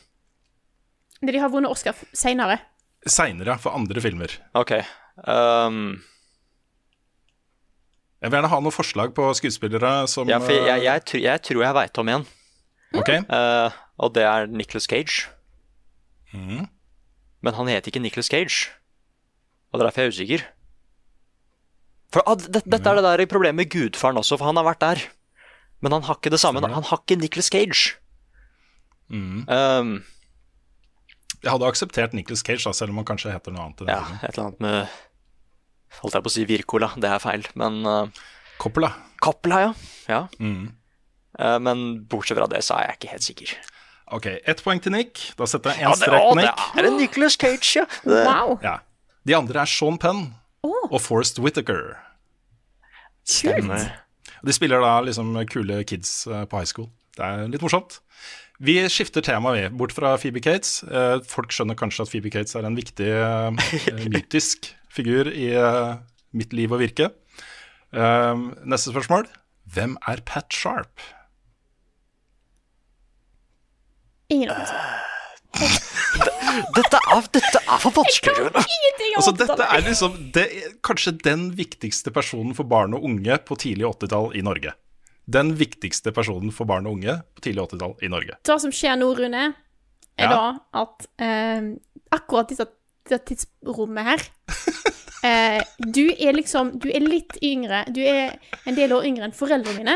De 1.21 1.37
har 1.41 1.49
vunnet 1.49 1.71
Oscar 1.71 1.97
seinere. 2.13 2.59
Seinere, 3.07 3.57
for 3.59 3.73
andre 3.75 4.01
filmer. 4.01 4.29
OK. 4.53 4.71
Um, 5.25 6.01
Jeg 8.21 8.29
vil 8.29 8.37
gjerne 8.37 8.51
ha 8.53 8.59
noen 8.61 8.73
forslag 8.75 9.15
på 9.17 9.25
skuespillere 9.33 10.05
som 10.07 10.29
ja, 10.29 10.37
for 10.39 10.53
jeg, 10.53 10.69
eh, 10.77 10.83
jeg, 10.85 11.21
jeg 11.25 11.41
tror 11.41 11.63
jeg 11.65 11.73
veit 11.73 11.97
om 12.03 12.09
en, 12.13 12.25
Ok, 12.97 13.09
Uh, 13.31 13.71
og 14.01 14.13
det 14.15 14.23
er 14.27 14.49
Nicholas 14.51 14.87
Cage. 14.89 15.29
Mm. 16.33 16.65
Men 17.41 17.53
han 17.57 17.69
heter 17.71 17.91
ikke 17.91 18.01
Nicholas 18.03 18.27
Cage, 18.31 18.71
og 19.71 19.79
det 19.79 19.85
er 19.85 19.89
derfor 19.89 20.01
jeg 20.01 20.09
er 20.09 20.15
usikker. 20.15 20.43
For 22.11 22.23
ah, 22.27 22.35
det, 22.35 22.63
Dette 22.67 22.89
er 22.89 22.99
det 22.99 23.03
der 23.07 23.25
problemet 23.31 23.55
med 23.55 23.69
gudfaren 23.71 24.19
også, 24.19 24.35
for 24.37 24.49
han 24.49 24.59
har 24.59 24.67
vært 24.67 24.81
der. 24.83 25.05
Men 25.81 25.95
han 25.95 26.03
har 26.03 26.19
ikke 26.19 26.33
det 26.33 26.41
samme. 26.41 26.59
Han 26.61 26.83
har 26.83 26.99
ikke 26.99 27.15
Nicholas 27.21 27.47
Cage. 27.47 27.95
Mm. 29.07 29.47
Um, 29.47 30.03
Jeg 31.41 31.51
hadde 31.51 31.67
akseptert 31.67 32.13
Nicholas 32.13 32.43
Cage, 32.43 32.63
da, 32.67 32.73
selv 32.75 32.91
om 32.91 32.99
han 33.01 33.07
kanskje 33.07 33.31
heter 33.33 33.55
noe 33.55 33.69
annet. 33.69 33.87
ja, 33.87 34.03
filmen. 34.03 34.19
et 34.23 34.29
eller 34.35 34.45
annet 34.45 34.61
med 34.61 34.99
Holdt 36.01 36.15
jeg 36.15 36.23
på 36.23 36.29
å 36.29 36.31
si 36.31 36.43
Virkola, 36.47 36.87
det 37.03 37.09
er 37.11 37.19
feil, 37.19 37.43
men 37.59 37.81
uh, 37.83 38.21
Coppola. 38.61 38.93
Coppola, 39.19 39.57
ja. 39.59 39.71
ja. 40.07 40.19
Mm. 40.39 40.69
Uh, 41.39 41.57
men 41.63 41.83
bortsett 42.11 42.37
fra 42.39 42.47
det, 42.51 42.63
så 42.67 42.75
er 42.79 42.89
jeg 42.89 42.99
ikke 42.99 43.11
helt 43.13 43.27
sikker. 43.27 43.53
Ok, 44.11 44.25
ett 44.43 44.59
poeng 44.65 44.81
til 44.83 44.91
Nick. 44.91 45.21
Da 45.39 45.47
setter 45.47 45.71
jeg 45.71 45.85
én 45.85 45.89
ja, 45.89 45.95
strek 45.95 46.19
å, 46.19 46.33
Nick. 46.35 46.63
det 46.75 46.83
er 46.83 46.89
en 46.89 46.97
Nicholas 46.99 47.37
Cage, 47.39 47.69
ja. 47.79 47.85
Wow. 48.03 48.57
Ja. 48.65 48.77
De 49.23 49.35
andre 49.37 49.61
er 49.63 49.69
Sean 49.71 49.95
Penn 50.01 50.25
og 50.65 50.97
Forrest 51.01 51.39
Whittaker. 51.39 51.93
stemmer. 53.23 53.85
De 54.43 54.53
spiller 54.55 54.81
da 54.81 54.95
liksom 55.05 55.35
kule 55.49 55.83
kids 55.87 56.25
eh, 56.27 56.43
på 56.49 56.57
high 56.59 56.67
school. 56.69 56.87
Det 57.15 57.23
er 57.25 57.47
litt 57.51 57.61
morsomt. 57.61 57.99
Vi 58.61 58.75
skifter 58.93 59.23
tema 59.25 59.53
vi, 59.55 59.63
bort 59.73 59.93
fra 59.93 60.15
Phoebe 60.21 60.41
Cates. 60.41 60.81
Eh, 60.85 61.19
Folk 61.29 61.53
skjønner 61.53 61.77
kanskje 61.77 62.05
at 62.05 62.11
Phoebe 62.11 62.31
Cates 62.33 62.57
er 62.57 62.65
en 62.67 62.77
viktig 62.77 63.07
eh, 63.09 63.71
mytisk 64.13 64.71
figur 64.91 65.29
i 65.31 65.51
eh, 65.53 65.93
mitt 66.37 66.53
liv 66.57 66.73
og 66.73 66.81
virke. 66.81 67.11
Eh, 67.93 68.43
Neste 68.65 68.93
spørsmål. 68.93 69.29
Hvem 69.71 69.95
er 70.09 70.23
Pat 70.25 70.49
Sharp? 70.53 71.05
Ingen 74.31 74.51
av. 74.53 74.71
Dette, 76.75 76.99
er, 76.99 77.25
dette 77.35 77.59
er 77.61 77.79
for 77.81 77.93
vanskelig, 77.95 78.33
Rune. 78.39 78.61
Ingenting 78.75 79.11
om 79.13 79.19
Altså, 79.21 79.31
dette 79.39 79.65
er 79.67 79.83
liksom 79.85 80.15
det, 80.35 80.43
er 80.61 80.73
kanskje 80.83 81.13
den 81.23 81.43
viktigste 81.57 82.11
personen 82.15 82.55
for 82.57 82.67
barn 82.71 82.95
og 82.97 83.05
unge 83.07 83.37
på 83.47 83.57
tidlig 83.59 83.85
80-tall 83.87 84.31
i 84.39 84.43
Norge. 84.45 84.73
Den 85.31 85.53
viktigste 85.59 86.11
personen 86.15 86.51
for 86.55 86.67
barn 86.69 86.87
og 86.89 86.97
unge 86.97 87.17
på 87.37 87.43
tidlig 87.45 87.63
80-tall 87.69 87.93
i 88.03 88.09
Norge. 88.11 88.35
Det 88.47 88.57
som 88.63 88.73
skjer 88.75 88.97
nå, 88.99 89.11
Rune, 89.19 89.45
er 90.19 90.27
Ja. 90.27 90.29
da 90.33 90.81
at 90.83 91.07
eh, 91.23 91.71
akkurat 92.11 92.51
dette, 92.51 92.67
dette 93.09 93.23
tidsrommet 93.31 94.09
her 94.11 94.25
eh, 95.29 95.61
Du 95.79 96.03
er 96.11 96.35
liksom 96.35 96.73
Du 96.83 96.89
er 96.91 96.99
litt 97.05 97.37
yngre. 97.43 97.85
Du 97.95 98.01
er 98.03 98.35
en 98.67 98.75
del 98.77 98.91
år 98.97 99.07
yngre 99.07 99.29
enn 99.29 99.35
foreldrene 99.37 99.77
mine. 99.79 99.95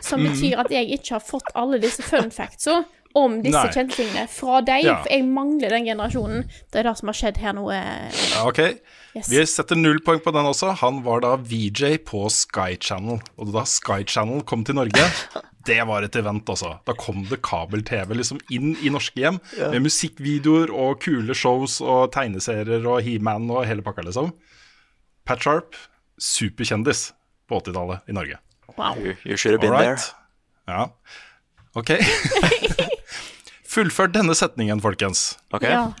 Som 0.00 0.22
Mhm. 0.22 0.30
betyr 0.32 0.60
at 0.62 0.70
jeg 0.72 0.92
ikke 1.00 1.16
har 1.18 1.24
fått 1.24 1.50
alle 1.54 1.78
disse 1.82 2.02
fun 2.06 2.30
factsa 2.30 2.84
om 3.16 3.38
disse 3.44 3.56
Nei. 3.62 3.72
kjente 3.74 3.96
tingene 3.96 4.26
fra 4.28 4.60
deg. 4.66 4.84
Ja. 4.84 4.98
For 5.04 5.12
jeg 5.14 5.24
mangler 5.28 5.72
den 5.72 5.86
generasjonen. 5.88 6.44
Det 6.72 6.82
er 6.82 6.88
det 6.90 6.96
som 7.00 7.08
har 7.12 7.16
skjedd 7.16 7.40
her 7.40 7.56
nå. 7.56 7.66
eh, 7.72 8.22
Ja, 8.34 8.44
ok, 8.50 8.62
Yes. 9.16 9.30
Vi 9.32 9.40
setter 9.48 9.78
null 9.80 10.02
poeng 10.04 10.18
på 10.20 10.28
den 10.36 10.44
også. 10.44 10.74
Han 10.82 10.98
var 11.06 11.22
da 11.24 11.30
VJ 11.40 11.94
på 12.04 12.26
Sky 12.28 12.74
Channel. 12.76 13.22
Og 13.40 13.48
da 13.54 13.62
Sky 13.64 14.02
Channel 14.04 14.42
kom 14.44 14.60
til 14.68 14.76
Norge, 14.76 15.06
det 15.64 15.78
var 15.88 16.04
et 16.04 16.18
event, 16.20 16.44
altså. 16.52 16.74
Da 16.84 16.92
kom 17.00 17.22
det 17.30 17.38
kabel-TV 17.40 18.12
liksom 18.18 18.42
inn 18.52 18.74
i 18.84 18.92
norske 18.92 19.16
hjem 19.22 19.38
med 19.72 19.80
musikkvideoer 19.86 20.68
og 20.68 21.00
kule 21.00 21.32
shows 21.32 21.78
og 21.80 22.12
tegneserier 22.12 22.84
og 22.84 23.00
He-Man 23.08 23.48
og 23.48 23.64
hele 23.64 23.80
pakka, 23.86 24.04
liksom. 24.04 24.34
Pat 25.24 25.40
Sharp, 25.40 25.80
superkjendis 26.20 27.06
på 27.48 27.62
80-tallet 27.64 28.04
i 28.12 28.18
Norge. 28.20 28.36
Wow. 28.76 29.00
You, 29.00 29.16
you 29.24 29.36
should 29.40 29.56
have 29.56 29.64
been 29.64 29.72
right. 29.72 29.96
there. 29.96 30.12
Ja. 30.68 30.90
Ok. 31.72 31.96
Fullfør 33.76 34.08
denne 34.08 34.32
setningen, 34.32 34.80
folkens. 34.80 35.36
Ok. 35.52 35.66
Ja. 35.68 35.92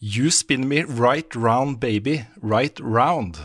You 0.00 0.30
spin 0.32 0.68
me 0.68 0.82
right 0.88 1.36
round, 1.36 1.78
baby. 1.80 2.24
Right 2.40 2.80
round. 2.80 3.36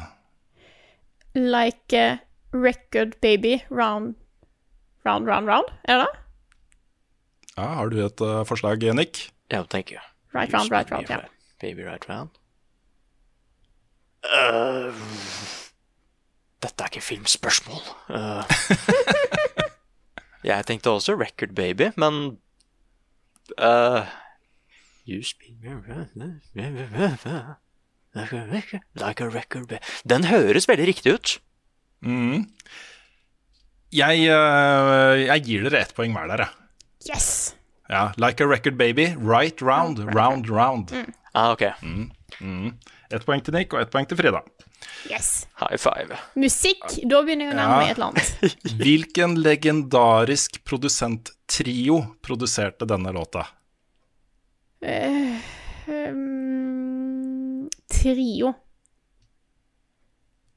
Like 1.36 1.92
a 1.94 2.22
record 2.52 3.20
baby 3.22 3.64
round 3.70 4.16
Round, 5.06 5.28
round, 5.28 5.48
round? 5.48 5.66
Er 5.84 5.98
det 5.98 6.06
det? 6.06 6.20
Ja, 7.58 7.66
har 7.66 7.90
du 7.90 7.98
et 8.06 8.22
uh, 8.22 8.44
forslag, 8.46 8.84
Nick? 8.96 9.32
Ja, 9.50 9.64
thank 9.64 9.92
you. 9.92 10.00
Right 10.34 10.54
round, 10.54 10.72
right 10.72 10.92
round, 10.92 11.10
ja. 11.10 11.18
Baby 11.60 11.82
right 11.82 12.06
round. 12.10 12.30
Uh, 14.24 14.94
dette 16.62 16.84
er 16.84 16.92
ikke 16.94 17.02
filmspørsmål. 17.02 17.82
Uh, 18.10 18.46
jeg 20.52 20.66
tenkte 20.70 20.94
også 20.94 21.18
Record 21.18 21.56
Baby, 21.56 21.90
men 21.98 22.38
øh, 23.60 24.06
You 25.08 25.24
spin 25.24 25.58
me 25.62 25.74
Like 28.96 29.22
a 29.22 29.30
record 29.30 29.68
baby 29.68 29.80
Den 30.10 30.24
høres 30.24 30.68
veldig 30.68 30.88
riktig 30.88 31.14
ut. 31.14 31.38
Jeg, 33.92 34.20
uh, 34.32 35.18
jeg 35.20 35.44
gir 35.46 35.66
dere 35.68 35.82
ett 35.82 35.94
poeng 35.96 36.14
hver 36.16 36.28
der, 36.32 36.46
jeg. 36.46 36.52
Yes! 37.12 37.56
Ja, 37.92 38.12
like 38.18 38.44
a 38.44 38.48
record 38.48 38.78
baby. 38.78 39.12
Right 39.18 39.62
round, 39.62 40.00
round, 40.16 40.50
round. 40.50 40.94
Ah, 41.32 41.54
ok. 41.54 41.64
Ett 43.12 43.26
poeng 43.28 43.44
til 43.44 43.56
Nick 43.56 43.74
og 43.76 43.82
ett 43.84 43.92
poeng 43.94 44.08
til 44.08 44.20
Frida. 44.20 44.42
Yes. 45.10 45.48
High 45.62 45.78
five. 45.80 46.18
Musikk, 46.40 46.84
da 47.08 47.22
begynner 47.26 47.50
jeg 47.50 47.54
å 47.54 47.58
nærme 47.60 47.78
meg 47.80 47.92
et 47.92 48.00
eller 48.00 48.10
annet. 48.12 48.52
Hvilken 48.82 49.38
legendarisk 49.42 50.62
produsenttrio 50.68 52.02
produserte 52.26 52.88
denne 52.90 53.14
låta? 53.16 53.46
Uh, 54.82 55.38
um, 55.88 57.68
trio. 57.92 58.54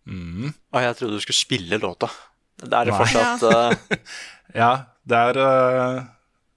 Å, 0.05 0.81
jeg 0.83 0.97
trodde 0.99 1.17
du 1.17 1.25
skulle 1.25 1.39
spille 1.39 1.81
låta. 1.81 2.11
Det 2.61 2.77
er 2.77 2.89
det 2.89 2.97
fortsatt 2.97 3.45
uh... 3.51 4.03
Ja, 4.63 4.71
det 5.09 5.21
er 5.31 5.41
uh, 5.41 6.03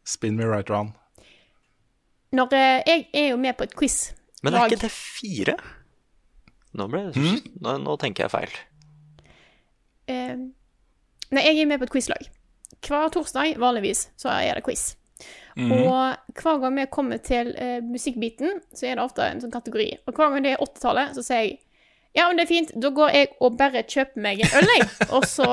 Spin 0.08 0.38
Me 0.38 0.48
Right 0.48 0.70
Round. 0.70 0.94
Når 2.36 2.54
eh, 2.54 2.82
Jeg 2.88 3.08
er 3.14 3.28
jo 3.32 3.38
med 3.40 3.58
på 3.58 3.68
et 3.68 3.76
quiz. 3.78 3.98
Men 4.44 4.54
er 4.54 4.68
ikke 4.68 4.84
det 4.86 4.94
fire? 4.94 5.58
Nå, 6.78 6.88
ble, 6.92 7.08
nå, 7.16 7.78
nå 7.82 7.96
tenker 8.02 8.28
jeg 8.28 8.34
feil. 8.34 8.58
Uh, 10.08 10.50
nei, 11.34 11.42
jeg 11.42 11.64
er 11.64 11.70
med 11.70 11.82
på 11.82 11.88
et 11.88 11.94
quizlag. 11.96 12.28
Hver 12.86 13.10
torsdag, 13.16 13.56
vanligvis, 13.60 14.10
så 14.20 14.30
er 14.36 14.60
det 14.60 14.66
quiz. 14.68 14.92
Og 15.58 16.38
hver 16.38 16.60
gang 16.62 16.76
vi 16.78 16.86
kommer 16.94 17.18
til 17.24 17.50
uh, 17.58 17.80
musikkbiten, 17.82 18.60
så 18.76 18.92
er 18.92 19.00
det 19.00 19.08
ofte 19.08 19.26
en 19.26 19.42
sånn 19.42 19.54
kategori. 19.56 19.88
Og 20.06 20.14
hver 20.14 20.36
gang 20.36 20.46
det 20.46 20.54
er 20.54 20.62
80-tallet, 20.62 21.16
så 21.18 21.26
sier 21.26 21.42
jeg 21.48 21.56
ja, 22.16 22.28
men 22.28 22.38
det 22.40 22.44
er 22.46 22.50
fint, 22.50 22.72
da 22.82 22.90
går 22.96 23.12
jeg 23.14 23.28
og 23.44 23.58
bare 23.60 23.84
kjøper 23.84 24.22
meg 24.24 24.40
en 24.46 24.56
øl, 24.62 24.70
jeg. 24.78 24.88
Og 25.14 25.26
så 25.30 25.48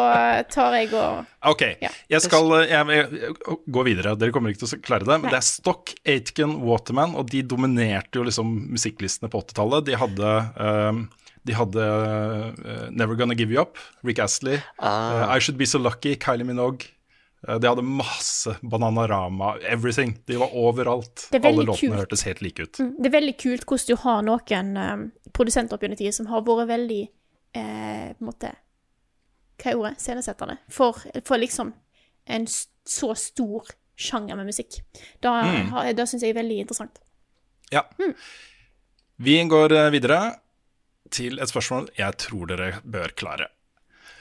tar 0.52 0.76
jeg 0.78 0.92
og 0.96 1.24
Ok, 1.50 1.62
Ja. 1.82 1.90
jeg 2.14 2.20
skal 2.24 2.52
eh, 2.62 2.70
jeg, 2.70 2.86
jeg, 3.20 3.58
gå 3.68 3.84
videre. 3.84 4.14
Dere 4.16 4.32
kommer 4.32 4.54
ikke 4.54 4.62
til 4.64 4.78
å 4.78 4.82
klare 4.86 5.04
det. 5.04 5.18
Men 5.20 5.30
det 5.34 5.40
er 5.42 5.44
Stock, 5.48 5.92
Aitken, 6.08 6.56
Waterman, 6.64 7.14
og 7.20 7.28
de 7.34 7.42
dominerte 7.42 8.16
jo 8.20 8.24
liksom 8.24 8.54
musikklistene 8.72 9.28
på 9.32 9.42
80-tallet. 9.44 9.84
De 9.90 9.98
hadde, 10.00 10.32
um, 10.56 11.04
de 11.44 11.52
hadde 11.58 11.84
uh, 11.84 12.88
Never 12.90 13.14
Gonna 13.20 13.36
Give 13.36 13.52
You 13.52 13.60
Up, 13.66 13.76
Rick 14.06 14.18
Astley, 14.24 14.56
eh, 14.80 15.24
I 15.28 15.38
Should 15.40 15.58
Be 15.60 15.66
So 15.68 15.78
Lucky, 15.82 16.14
Kylie 16.16 16.44
Minogue. 16.48 16.88
Eh, 17.48 17.58
de 17.60 17.68
hadde 17.68 17.82
masse 17.84 18.54
Bananarama, 18.64 19.58
everything. 19.68 20.16
De 20.24 20.38
var 20.40 20.48
overalt. 20.56 21.26
Er 21.32 21.44
Alle 21.44 21.66
låtene 21.68 21.90
kult. 21.92 22.00
hørtes 22.06 22.24
helt 22.24 22.40
like 22.40 22.62
ut. 22.64 22.80
Det 22.80 23.10
er 23.10 23.12
veldig 23.18 23.36
kult 23.42 23.66
hvordan 23.68 23.90
du 23.92 24.00
har 24.06 24.22
noen 24.24 24.72
um, 24.80 25.04
produsenter 25.34 25.76
opp 25.76 25.82
gjennom 25.84 25.98
tida 26.00 26.12
som 26.14 26.28
har 26.30 26.44
vært 26.46 26.68
veldig 26.70 27.00
eh, 27.04 28.12
på 28.14 28.22
en 28.22 28.28
måte 28.30 28.52
Hva 29.60 29.70
er 29.70 29.78
ordet? 29.78 29.98
Scenesetterne. 30.02 30.56
For, 30.72 30.98
for 31.26 31.38
liksom 31.38 31.72
en 32.26 32.46
så 32.50 33.12
stor 33.18 33.68
sjanger 33.94 34.34
med 34.38 34.48
musikk. 34.50 34.80
Da, 35.22 35.34
har- 35.70 35.92
da 35.94 36.06
syns 36.10 36.24
jeg 36.26 36.32
er 36.34 36.40
veldig 36.40 36.56
interessant. 36.64 36.98
Ja. 37.70 37.84
Vi 39.22 39.36
går 39.48 39.72
eh, 39.76 39.90
videre 39.94 40.18
til 41.14 41.38
et 41.38 41.50
spørsmål 41.52 41.90
jeg 41.98 42.16
tror 42.18 42.48
dere 42.50 42.72
bør 42.82 43.12
klare. 43.14 43.46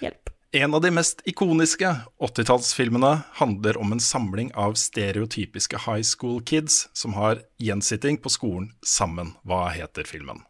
Hjelp. 0.04 0.30
En 0.54 0.76
av 0.78 0.84
de 0.86 0.92
mest 0.94 1.24
ikoniske 1.26 1.90
80-tallsfilmene 2.22 3.16
handler 3.40 3.80
om 3.82 3.96
en 3.96 4.04
samling 4.04 4.52
av 4.54 4.76
stereotypiske 4.78 5.80
high 5.88 6.04
school 6.06 6.44
kids 6.46 6.84
som 6.94 7.16
har 7.18 7.42
gjensitting 7.58 8.20
på 8.22 8.30
skolen 8.30 8.70
sammen. 8.86 9.34
Hva 9.50 9.64
heter 9.74 10.06
filmen? 10.06 10.44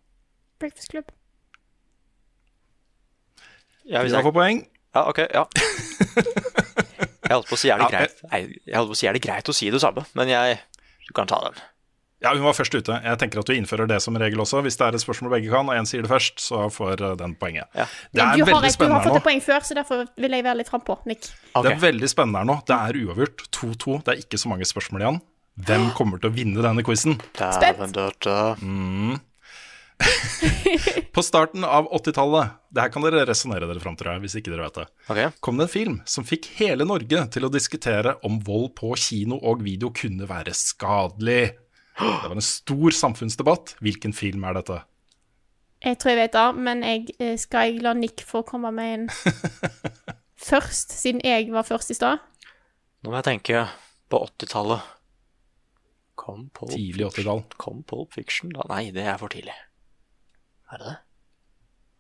Breakfast 0.64 0.94
Club. 0.94 1.12
Ja, 3.84 4.00
hvis 4.06 4.16
jeg, 4.16 4.24
får 4.24 4.36
poeng. 4.36 4.64
ja 4.96 5.04
ok, 5.12 5.26
ja. 5.28 5.44
Jeg 7.24 7.38
holdt 7.40 7.50
på 7.50 7.56
å 7.56 7.60
si 7.60 7.70
er 7.72 7.80
det 7.80 7.86
greit 7.88 8.18
Nei, 8.30 8.40
jeg 8.68 8.76
holdt 8.76 8.90
på 8.92 8.96
å 8.96 9.00
si 9.00 9.08
er 9.08 9.16
det 9.16 9.22
greit 9.24 9.50
å 9.50 9.54
si 9.56 9.70
det 9.72 9.80
samme, 9.82 10.04
men 10.20 10.32
jeg 10.32 10.58
Du 11.08 11.14
kan 11.16 11.30
ta 11.30 11.40
den. 11.46 11.56
Ja, 12.24 12.32
hun 12.32 12.46
var 12.46 12.56
først 12.56 12.76
ute. 12.76 12.96
Jeg 13.04 13.20
tenker 13.20 13.42
at 13.42 13.50
du 13.50 13.52
innfører 13.52 13.90
det 13.90 13.98
som 14.00 14.16
regel 14.16 14.40
også. 14.40 14.62
Hvis 14.64 14.78
det 14.80 14.86
er 14.86 14.96
et 14.96 15.04
spørsmål 15.04 15.34
begge 15.34 15.50
kan, 15.52 15.68
og 15.68 15.76
én 15.76 15.88
sier 15.90 16.06
det 16.06 16.12
først, 16.12 16.40
så 16.40 16.70
får 16.72 17.02
eh, 17.04 17.16
den 17.20 17.34
poenget. 17.36 17.68
Ja. 17.76 17.88
Det 18.16 18.24
er 18.24 18.46
veldig 18.48 18.70
et, 18.70 18.76
spennende 18.78 19.02
her 19.02 19.04
nå. 19.04 19.10
du 19.10 19.10
har 19.10 19.10
fått 19.10 19.20
et 19.20 19.26
poeng 19.26 19.44
før, 19.44 19.66
så 19.68 19.76
derfor 19.76 20.06
vil 20.24 20.38
jeg 20.38 20.46
være 20.46 20.62
litt 20.62 20.72
frampå, 20.72 20.96
Nick. 21.10 21.28
Okay. 21.52 21.66
Det 21.68 21.74
er 21.74 21.82
veldig 21.84 22.12
spennende 22.14 22.40
her 22.40 22.48
nå. 22.48 22.56
Det 22.70 22.78
er 22.78 23.02
uavgjort. 23.02 23.44
2-2. 23.60 23.98
Det 24.08 24.16
er 24.16 24.24
ikke 24.24 24.40
så 24.40 24.54
mange 24.54 24.70
spørsmål 24.72 25.04
igjen. 25.04 25.20
Hvem 25.68 25.90
kommer 26.00 26.24
til 26.24 26.32
å 26.32 26.38
vinne 26.40 26.64
denne 26.64 26.88
quizen? 26.88 27.20
Spent! 27.36 27.84
døtte. 28.00 28.40
På 31.16 31.24
starten 31.24 31.64
av 31.64 31.88
80-tallet, 31.94 32.56
det 32.74 32.84
her 32.84 32.92
kan 32.94 33.06
dere 33.06 33.26
resonnere 33.30 33.68
dere 33.70 33.82
fram 33.84 33.96
til, 33.96 34.06
tror 34.06 34.16
jeg, 34.16 34.24
hvis 34.26 34.38
ikke 34.40 34.54
dere 34.54 34.66
vet 34.66 34.80
det, 34.80 34.86
okay. 35.08 35.34
kom 35.46 35.60
det 35.60 35.68
en 35.68 35.74
film 35.74 36.00
som 36.10 36.26
fikk 36.28 36.50
hele 36.58 36.88
Norge 36.90 37.26
til 37.34 37.46
å 37.46 37.52
diskutere 37.54 38.16
om 38.26 38.40
vold 38.46 38.72
på 38.80 38.94
kino 39.00 39.38
og 39.38 39.62
video 39.66 39.92
kunne 39.96 40.28
være 40.30 40.56
skadelig. 40.58 41.54
Det 42.00 42.26
var 42.26 42.34
en 42.34 42.46
stor 42.46 42.96
samfunnsdebatt. 42.98 43.76
Hvilken 43.86 44.16
film 44.18 44.46
er 44.50 44.58
dette? 44.58 44.80
Jeg 45.84 46.00
tror 46.00 46.14
jeg 46.14 46.22
vet 46.22 46.36
det, 46.38 46.48
men 46.64 46.84
jeg, 46.88 47.16
eh, 47.20 47.36
skal 47.40 47.70
jeg 47.70 47.84
la 47.84 47.94
Nick 47.98 48.24
få 48.26 48.42
komme 48.48 48.72
med 48.74 48.94
en 48.96 49.10
først, 50.50 50.96
siden 50.96 51.22
jeg 51.26 51.52
var 51.54 51.68
først 51.68 51.92
i 51.92 51.98
stad? 51.98 52.24
Nå 53.04 53.12
må 53.12 53.20
jeg 53.20 53.28
tenke 53.28 53.66
på 54.10 54.22
80-tallet. 54.32 54.92
Kom 56.16 56.48
Pulp, 56.56 56.72
Tidlig 56.72 57.10
80-tall. 57.10 57.44
kom 57.60 57.84
Pulp 57.84 58.14
Fiction, 58.16 58.54
da? 58.56 58.64
Nei, 58.72 58.94
det 58.96 59.04
er 59.04 59.20
for 59.20 59.34
tidlig. 59.34 59.56
Er 60.74 60.82
det 60.82 60.88
det? 60.90 60.98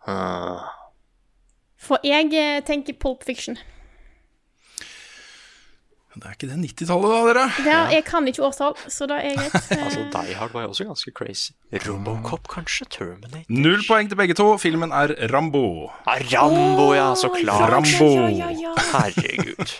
Uh. 0.09 0.63
For 1.83 2.03
jeg 2.07 2.31
eh, 2.33 2.59
tenker 2.65 2.95
Pulp 2.99 3.23
Fiction. 3.27 3.57
Det 6.13 6.27
er 6.29 6.35
ikke 6.35 6.45
det 6.45 6.57
90-tallet, 6.61 7.09
da, 7.09 7.19
dere? 7.25 7.43
Er, 7.65 7.91
jeg 7.95 8.03
kan 8.05 8.27
ikke 8.29 8.43
årstall, 8.45 8.75
så 8.91 9.07
da 9.09 9.15
er 9.17 9.33
greit. 9.39 9.55
Altså, 9.83 10.03
Eh, 10.03 10.11
Die 10.13 10.35
Hard 10.37 10.53
var 10.53 10.67
jo 10.67 10.69
også 10.69 10.85
ganske 10.85 11.13
crazy. 11.17 11.55
Robocop, 11.87 12.45
kanskje? 12.51 12.85
Terminator? 12.93 13.47
Null 13.49 13.81
poeng 13.87 14.11
til 14.11 14.19
begge 14.19 14.35
to. 14.37 14.51
Filmen 14.61 14.93
er 14.93 15.15
Rambo. 15.33 15.89
Ah, 16.05 16.21
Rambo, 16.29 16.91
ja, 16.93 17.07
så 17.17 17.31
klart. 17.33 17.73
Rambo. 17.73 18.11
Ja, 18.29 18.29
ja, 18.45 18.51
ja. 18.61 18.75
Herregud. 18.93 19.73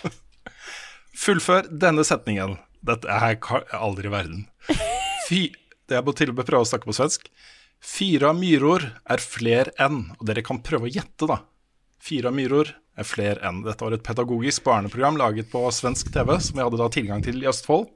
Fullfør 1.24 1.70
denne 1.70 2.02
setningen. 2.06 2.58
Dette 2.84 3.08
er 3.08 3.38
aldri 3.78 4.10
i 4.10 4.12
verden. 4.12 4.46
Fy, 5.28 5.46
det 5.88 6.00
er 6.00 6.02
på 6.04 6.16
til 6.18 6.34
og 6.34 6.40
med 6.40 6.50
prøve 6.50 6.66
å 6.66 6.68
snakke 6.68 6.90
på 6.90 6.96
svensk. 6.98 7.30
Fyra 7.84 8.32
myror 8.32 8.86
er 9.12 9.20
fler 9.22 9.68
enn, 9.82 10.06
og 10.18 10.24
dere 10.28 10.42
kan 10.46 10.62
prøve 10.64 10.88
å 10.88 10.92
gjette, 10.92 11.26
da. 11.28 11.36
Fyra 12.04 12.30
myror 12.34 12.70
er 12.96 13.06
fler 13.06 13.40
enn. 13.44 13.60
Dette 13.66 13.84
var 13.84 13.96
et 13.96 14.04
pedagogisk 14.06 14.64
barneprogram 14.66 15.18
laget 15.20 15.50
på 15.52 15.62
svensk 15.74 16.10
TV, 16.14 16.32
som 16.40 16.56
vi 16.58 16.64
hadde 16.64 16.80
da 16.80 16.88
tilgang 16.92 17.22
til 17.24 17.42
i 17.42 17.48
Østfold. 17.50 17.90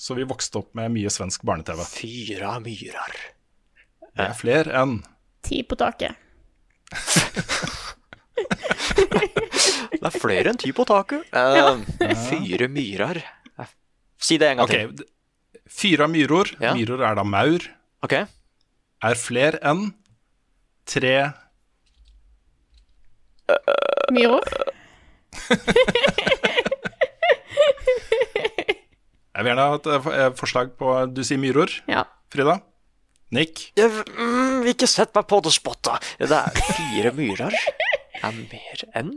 Så 0.00 0.16
vi 0.18 0.24
vokste 0.26 0.62
opp 0.62 0.72
med 0.78 0.90
mye 0.94 1.10
svensk 1.12 1.44
barne-TV. 1.46 1.84
Fire 1.86 2.48
av 2.56 2.64
myrer. 2.64 3.18
Det 4.12 4.24
er 4.24 4.34
fler 4.36 4.70
enn. 4.82 4.96
Ti 5.46 5.62
på 5.68 5.78
taket. 5.78 6.16
Det 10.02 10.08
er 10.10 10.16
flere 10.18 10.50
enn 10.50 10.58
ti 10.58 10.72
på 10.74 10.82
taket. 10.88 11.28
Uh, 11.30 11.78
Fyre 12.00 12.16
Fire 12.26 12.68
myrer. 12.72 13.20
Si 14.22 14.38
det 14.40 14.48
en 14.50 14.62
gang 14.62 14.66
okay. 14.66 14.88
til. 14.88 14.96
d- 14.98 15.70
fyra 15.72 16.08
myror, 16.10 16.50
Ja. 16.60 16.72
myror 16.74 17.00
er 17.06 17.14
da 17.18 17.22
maur, 17.24 17.62
Ok. 18.02 18.14
Er 19.02 19.18
flere 19.18 19.58
enn 19.66 19.88
tre 20.88 21.14
Myrer. 24.12 24.46
Jeg 29.32 29.44
vil 29.46 29.48
gjerne 29.48 29.64
ha 29.64 29.76
et 29.78 29.86
eh, 29.88 30.02
for- 30.04 30.34
forslag 30.42 30.74
på 30.78 30.92
Du 31.16 31.22
sier 31.24 31.40
myror, 31.40 31.70
Ja. 31.88 32.02
Frida? 32.32 32.58
Nick? 33.32 33.70
Jeg 33.76 33.88
mm, 33.88 34.66
ikke 34.68 34.86
sett 34.88 35.14
meg 35.16 35.24
på 35.28 35.38
det 35.44 35.52
spottet. 35.54 36.04
Det 36.20 36.30
er 36.36 36.52
fire 36.76 37.12
myrer. 37.16 37.54
Er 38.22 38.32
mer 38.36 38.82
enn? 38.94 39.14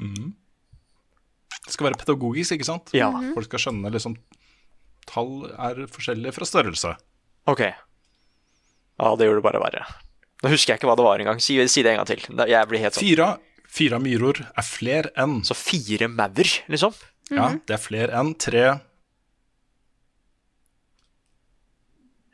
Det 0.00 1.72
skal 1.74 1.90
være 1.90 2.00
pedagogisk, 2.00 2.52
ikke 2.56 2.64
sant? 2.68 2.92
Ja. 2.96 3.10
Folk 3.36 3.48
skal 3.50 3.60
skjønne 3.66 3.92
liksom 3.92 4.16
Tall 5.06 5.44
er 5.52 5.84
forskjellige 5.92 6.32
fra 6.34 6.48
størrelse. 6.48 6.94
Ok. 7.46 7.60
Ja, 8.96 9.12
det 9.18 9.26
gjorde 9.28 9.40
det 9.42 9.46
bare 9.46 9.60
verre. 9.60 9.82
Nå 10.44 10.52
husker 10.52 10.72
jeg 10.74 10.80
ikke 10.80 10.88
hva 10.90 10.96
det 10.98 11.04
var 11.06 11.22
engang. 11.22 11.40
Si, 11.42 11.56
si 11.72 11.82
det 11.84 11.92
en 11.92 12.00
gang 12.02 12.08
til. 12.08 12.22
Jeg 12.48 12.68
blir 12.70 12.82
helt 12.82 12.96
sånn. 12.96 13.04
Fire, 13.04 13.28
fyra 13.76 14.00
myror 14.00 14.40
er 14.46 14.64
flere 14.66 15.10
enn 15.20 15.40
Så 15.44 15.56
fire 15.58 16.08
maur, 16.12 16.52
liksom? 16.72 16.96
Ja, 17.32 17.50
det 17.66 17.74
er 17.76 17.82
flere 17.82 18.14
enn 18.20 18.34
tre 18.38 18.66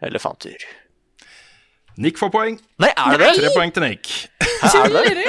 Elefanter. 0.02 0.64
Nick 2.02 2.18
får 2.18 2.30
poeng. 2.34 2.56
Nei, 2.82 2.88
er 2.90 3.20
det 3.20 3.26
det? 3.28 3.34
Tre 3.38 3.50
poeng 3.54 3.70
til 3.74 3.84
Nick. 3.86 4.10
Er 4.66 4.88
det 4.90 5.02
det? 5.20 5.28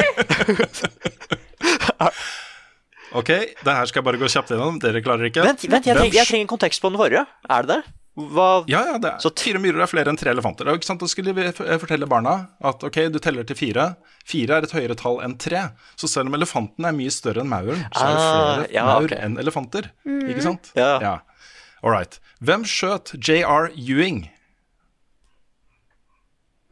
Ok, 3.13 3.29
det 3.29 3.73
her 3.77 3.85
skal 3.85 3.99
jeg 4.01 4.05
bare 4.07 4.17
gå 4.17 4.25
kjapt 4.33 4.49
gjennom. 4.49 4.79
Dere 4.81 4.97
klarer 5.05 5.27
ikke. 5.27 5.43
Vent, 5.45 5.61
vent 5.69 5.85
jeg, 5.85 5.93
trenger, 5.93 6.15
jeg 6.17 6.25
trenger 6.25 6.47
en 6.47 6.49
kontekst 6.49 6.81
på 6.81 6.89
den 6.89 6.97
forrige. 6.97 7.21
Er 7.45 7.67
det 7.67 7.75
det? 7.75 7.93
Hva 8.13 8.63
Ja, 8.69 8.83
ja, 8.91 8.97
det 9.01 9.09
er, 9.09 9.21
Så 9.23 9.31
fire 9.41 9.57
myrer 9.57 9.81
er 9.81 9.89
flere 9.89 10.11
enn 10.11 10.17
tre 10.19 10.29
elefanter. 10.29 10.67
Er 10.69 10.77
sant, 10.85 11.01
Da 11.01 11.07
skulle 11.09 11.33
vi 11.33 11.47
fortelle 11.81 12.05
barna 12.05 12.35
at 12.61 12.83
ok, 12.85 12.99
du 13.09 13.17
teller 13.23 13.43
til 13.49 13.57
fire. 13.57 13.87
Fire 14.29 14.59
er 14.59 14.67
et 14.67 14.75
høyere 14.75 14.95
tall 14.99 15.17
enn 15.25 15.33
tre. 15.41 15.63
Så 15.97 16.07
selv 16.11 16.29
om 16.29 16.37
elefanten 16.37 16.85
er 16.85 16.93
mye 16.93 17.09
større 17.13 17.41
enn 17.41 17.49
mauren, 17.49 17.81
så 17.89 18.03
er 18.05 18.13
det 18.13 18.21
Ah, 18.21 18.35
flere 18.35 18.69
ja, 18.75 18.85
maur 18.85 19.07
okay. 19.09 19.17
enn 19.25 19.39
elefanter. 19.41 19.89
Ikke 20.05 20.45
sant? 20.45 20.69
Ja. 20.77 21.19
All 21.81 21.91
right. 21.91 22.19
Hvem 22.39 22.63
skjøt 22.69 23.15
JR 23.17 23.71
Ewing? 23.73 24.27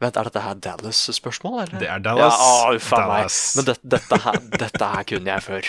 Vent, 0.02 0.16
er 0.18 0.26
dette 0.26 0.40
her 0.42 0.54
Dallas-spørsmål, 0.58 1.60
eller? 1.66 1.78
Det 1.78 1.88
er 1.90 2.00
Dallas. 2.02 2.38
Ja, 2.38 2.70
å. 2.70 2.78
Dallas. 2.90 3.36
Men 3.58 3.68
det, 3.68 3.76
dette, 3.92 4.18
her, 4.24 4.38
dette 4.62 4.88
her 4.94 5.04
kunne 5.10 5.30
jeg 5.36 5.44
før. 5.46 5.68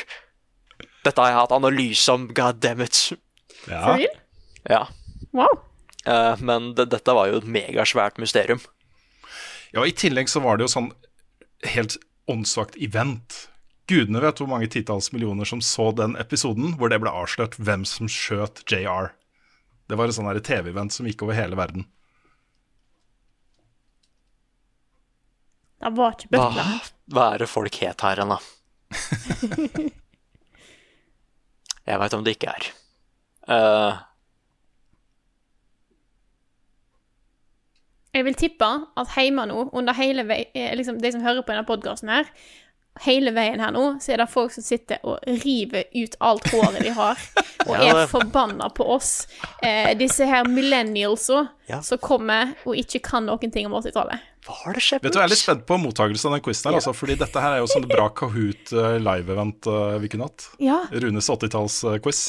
Dette 1.06 1.22
har 1.22 1.30
jeg 1.34 1.38
hatt 1.42 1.54
analyse 1.58 2.14
om, 2.16 2.26
god 2.34 2.62
damn 2.64 2.82
it. 2.82 3.02
For 3.66 3.98
real? 4.00 4.16
Ja. 4.70 4.86
Wow. 5.34 5.54
Eh, 6.06 6.36
men 6.46 6.74
det, 6.78 6.86
dette 6.94 7.14
var 7.16 7.28
jo 7.32 7.38
et 7.42 7.48
megasvært 7.50 8.18
mysterium. 8.22 8.60
ja, 9.74 9.82
i 9.86 9.92
tillegg 9.96 10.30
så 10.30 10.40
var 10.44 10.58
det 10.58 10.64
jo 10.68 10.74
sånn 10.76 10.92
helt 11.74 11.98
åndssvakt 12.30 12.76
event. 12.78 13.48
Gudene 13.90 14.22
vet 14.24 14.40
hvor 14.40 14.48
mange 14.52 14.70
titalls 14.72 15.12
millioner 15.12 15.46
som 15.48 15.62
så 15.64 15.92
den 15.96 16.16
episoden 16.20 16.76
hvor 16.80 16.90
det 16.92 17.00
ble 17.04 17.12
avslørt 17.12 17.58
hvem 17.60 17.84
som 17.88 18.08
skjøt 18.12 18.64
JR. 18.72 19.06
Det 19.90 19.96
var 20.00 20.08
et 20.08 20.16
sånn 20.16 20.30
TV-event 20.40 20.92
som 20.96 21.08
gikk 21.10 21.22
over 21.26 21.36
hele 21.36 21.58
verden. 21.60 21.84
Det 25.84 25.92
var 25.98 26.12
ikke 26.16 26.30
Hva, 26.32 26.46
butler. 26.48 26.88
hva 27.12 27.26
er 27.34 27.38
det 27.44 27.50
folk 27.52 27.76
het 27.84 28.00
her 28.06 28.16
igjen, 28.22 28.32
da? 28.32 28.40
jeg 31.90 32.00
veit 32.00 32.16
om 32.16 32.24
det 32.24 32.38
ikke 32.38 32.54
er. 32.54 32.64
Eh, 33.52 33.94
Jeg 38.14 38.26
vil 38.28 38.36
tippe 38.38 38.68
at 38.98 39.16
hjemme 39.18 39.48
nå, 39.50 39.70
under 39.74 39.94
hele 39.98 40.24
vei, 40.30 40.44
eh, 40.54 40.74
liksom 40.78 41.00
de 41.02 41.12
som 41.16 41.24
hører 41.26 41.42
på 41.42 41.50
denne 41.56 41.66
podkasten 41.66 42.12
her, 42.14 42.28
hele 43.02 43.32
veien 43.34 43.58
her 43.58 43.72
nå, 43.74 43.96
så 44.04 44.12
er 44.14 44.22
det 44.22 44.28
folk 44.30 44.52
som 44.54 44.62
sitter 44.62 45.00
og 45.10 45.24
river 45.42 45.88
ut 45.98 46.14
alt 46.22 46.46
håret 46.54 46.84
de 46.86 46.92
har, 46.94 47.18
og 47.66 47.72
Ja, 47.74 47.96
er 48.04 48.12
forbanna 48.12 48.68
på 48.78 48.86
oss. 49.00 49.26
Eh, 49.66 49.96
disse 49.98 50.28
her 50.30 50.46
millennialsa 50.46 51.48
Ja. 51.72 51.80
som 51.82 51.98
kommer 51.98 52.52
og 52.68 52.76
ikke 52.78 53.02
kan 53.02 53.26
noen 53.26 53.50
ting 53.52 53.66
om 53.66 53.74
80-tallet. 53.80 54.20
hva 54.46 54.54
har 54.62 54.74
det 54.78 54.84
skjedd? 54.84 55.02
Vet 55.08 55.14
du, 55.16 55.20
Jeg 55.20 55.26
er 55.26 55.34
litt 55.34 55.42
spent 55.42 55.66
på 55.66 55.78
mottakelsen 55.82 56.30
av 56.30 56.38
den 56.38 56.44
quizen 56.46 56.70
her, 56.70 56.78
altså, 56.84 56.94
fordi 56.94 57.16
dette 57.18 57.40
her 57.42 57.56
er 57.58 57.64
jo 57.64 57.70
sånn 57.74 57.90
bra 57.90 58.10
Kahoot 58.14 58.74
eh, 58.78 58.98
live-event 59.02 59.66
eh, 59.74 59.98
vi 60.04 60.14
kunne 60.14 60.30
hatt. 60.30 60.50
Ja. 60.62 60.84
Runes 60.94 61.30
80-talls-quiz. 61.34 62.24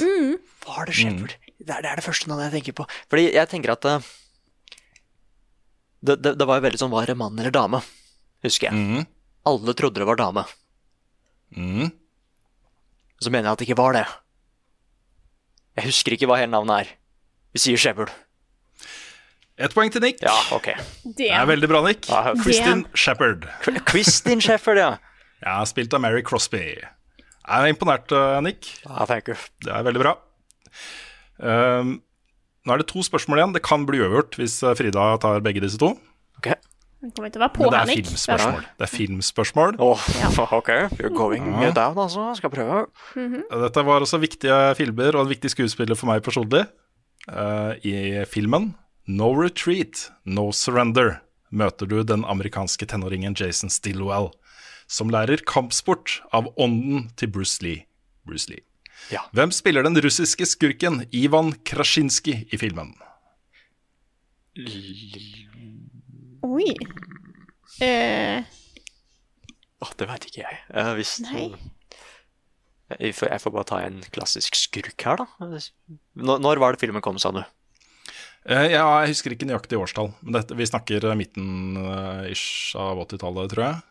Hva 0.65 0.79
har 0.81 0.89
det 0.89 0.97
skjedd? 0.97 1.25
Mm. 1.27 1.57
Det, 1.61 1.73
er, 1.77 1.81
det 1.85 1.91
er 1.93 2.01
det 2.01 2.05
første 2.09 2.31
navnet 2.33 2.49
jeg 2.49 2.61
tenker 2.63 2.81
på. 2.81 2.89
Fordi 3.13 3.29
jeg 3.35 3.51
tenker 3.53 3.75
at 3.77 3.85
eh, 3.91 4.13
det, 6.05 6.19
det, 6.21 6.35
det 6.41 6.47
var 6.49 6.61
jo 6.61 6.67
veldig 6.67 6.81
sånn 6.81 6.93
var 6.93 7.09
det 7.09 7.17
mann 7.19 7.39
eller 7.41 7.55
dame, 7.55 7.81
husker 8.45 8.71
jeg. 8.71 8.77
Mm. 8.77 9.07
Alle 9.49 9.75
trodde 9.77 10.03
det 10.03 10.09
var 10.09 10.21
dame. 10.21 10.45
Mm. 11.57 11.89
Så 13.23 13.33
mener 13.33 13.49
jeg 13.49 13.57
at 13.57 13.63
det 13.63 13.69
ikke 13.69 13.81
var 13.81 13.97
det. 13.97 14.05
Jeg 15.79 15.89
husker 15.89 16.15
ikke 16.15 16.29
hva 16.31 16.39
hele 16.41 16.53
navnet 16.53 16.85
er. 16.85 16.93
Vi 17.55 17.63
sier 17.63 17.81
Shepherd. 17.81 18.13
Ett 19.55 19.75
poeng 19.75 19.91
til 19.95 20.03
Nick. 20.03 20.19
Ja, 20.25 20.35
ok. 20.55 20.73
Det 21.17 21.29
er 21.31 21.47
veldig 21.47 21.71
bra, 21.71 21.81
Nick. 21.87 22.09
Ja. 22.11 22.35
Kristin 22.43 22.85
Shepherd. 22.99 23.47
Kristin 23.87 24.43
Shepherd, 24.45 24.83
ja. 24.83 24.93
Ja, 25.45 25.59
spilt 25.69 25.93
av 25.93 26.01
Mary 26.01 26.23
Crosby. 26.25 26.63
Jeg 27.45 27.53
er 27.53 27.69
imponert, 27.69 28.09
eh, 28.17 28.39
Nick. 28.41 28.71
ja 28.87 29.05
thank 29.05 29.27
you. 29.29 29.37
Det 29.61 29.75
er 29.77 29.85
veldig 29.85 30.01
bra. 30.01 30.15
Um, 31.37 31.99
nå 32.65 32.75
er 32.75 32.81
det 32.81 32.89
to 32.91 33.03
spørsmål 33.05 33.41
igjen. 33.41 33.57
Det 33.57 33.65
kan 33.65 33.85
bli 33.89 34.01
uavgjort 34.03 34.39
hvis 34.41 34.61
eh, 34.65 34.77
Frida 34.79 35.09
tar 35.23 35.43
begge 35.45 35.63
disse 35.65 35.81
to. 35.81 35.95
Ok. 36.41 36.55
Det 37.05 37.11
kommer 37.13 37.33
til 37.33 37.43
å 37.43 37.45
være 37.45 37.53
på 37.53 37.67
Men 37.67 37.75
det 37.75 37.81
er 37.83 37.91
filmspørsmål. 37.91 38.63
Det 38.79 38.87
er 38.87 38.93
filmspørsmål. 38.93 39.75
Åh, 39.85 40.07
ok. 40.61 40.71
You're 40.97 41.13
going 41.13 41.51
down, 41.77 41.99
altså. 41.99 42.31
Skal 42.39 42.53
prøve. 42.55 42.87
Dette 43.67 43.85
var 43.85 44.07
også 44.07 44.21
viktige 44.23 44.57
filmer 44.79 45.13
og 45.13 45.27
en 45.27 45.35
viktig 45.35 45.53
skuespiller 45.53 45.99
for 46.01 46.09
meg 46.09 46.25
personlig. 46.25 46.65
Uh, 47.29 47.77
I 47.85 48.25
filmen 48.29 48.73
No 49.09 49.31
Retreat, 49.37 50.09
No 50.25 50.49
Surrender 50.57 51.19
møter 51.53 51.89
du 51.89 52.01
den 52.05 52.25
amerikanske 52.25 52.89
tenåringen 52.89 53.37
Jason 53.37 53.73
Stillwell, 53.73 54.31
som 54.89 55.13
lærer 55.13 55.45
kampsport 55.45 56.23
av 56.33 56.49
ånden 56.57 57.11
til 57.21 57.33
Bruce 57.33 57.61
Lee. 57.65 57.85
Bruce 58.25 58.49
Lee. 58.49 58.65
Ja. 59.13 59.25
Hvem 59.37 59.53
spiller 59.53 59.85
den 59.85 59.99
russiske 60.01 60.47
skurken 60.49 61.03
Ivan 61.13 61.53
Krasjinskij 61.67 62.47
i 62.53 62.61
filmen? 62.61 62.95
Oi. 66.45 66.71
Eh, 67.83 68.45
oh, 69.83 69.93
det 69.99 70.09
veit 70.09 70.29
ikke 70.29 70.45
jeg. 70.45 70.61
Eh, 70.71 70.93
hvis 70.99 71.17
Nei. 71.25 71.49
jeg 72.95 73.17
får, 73.19 73.33
jeg 73.33 73.43
får 73.43 73.55
bare 73.57 73.69
ta 73.69 73.81
en 73.83 74.01
klassisk 74.15 74.57
skurk 74.59 75.07
her, 75.09 75.25
da. 75.25 75.51
Når, 76.15 76.41
når 76.45 76.63
var 76.63 76.77
det 76.77 76.85
filmen 76.85 77.05
kom, 77.05 77.19
sa 77.21 77.35
du? 77.35 77.43
Eh, 78.45 78.71
ja, 78.75 78.85
jeg 79.03 79.15
husker 79.15 79.33
ikke 79.35 79.49
nøyaktig 79.49 79.79
årstall, 79.81 80.13
men 80.21 80.37
dette, 80.37 80.57
vi 80.57 80.69
snakker 80.69 81.07
eh, 81.09 81.17
midten 81.17 81.79
eh, 81.81 82.31
ish 82.35 82.77
av 82.77 83.01
80-tallet, 83.07 83.51
tror 83.55 83.65
jeg. 83.65 83.83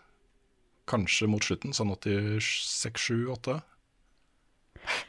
Kanskje 0.94 1.30
mot 1.31 1.44
slutten, 1.44 1.73
sånn 1.73 1.94
86-7-8. 1.95 3.57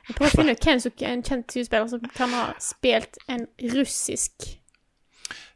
Jeg 0.08 0.16
prøver 0.16 0.30
å 0.30 0.40
finne 0.40 0.54
ut 0.54 0.66
hvem 0.66 0.82
som 0.82 0.92
er 1.00 1.08
en 1.12 1.24
kjent 1.24 1.54
skuespiller 1.54 1.88
som 1.90 2.04
kan 2.16 2.34
ha 2.36 2.44
spilt 2.62 3.18
en 3.30 3.46
russisk 3.74 4.50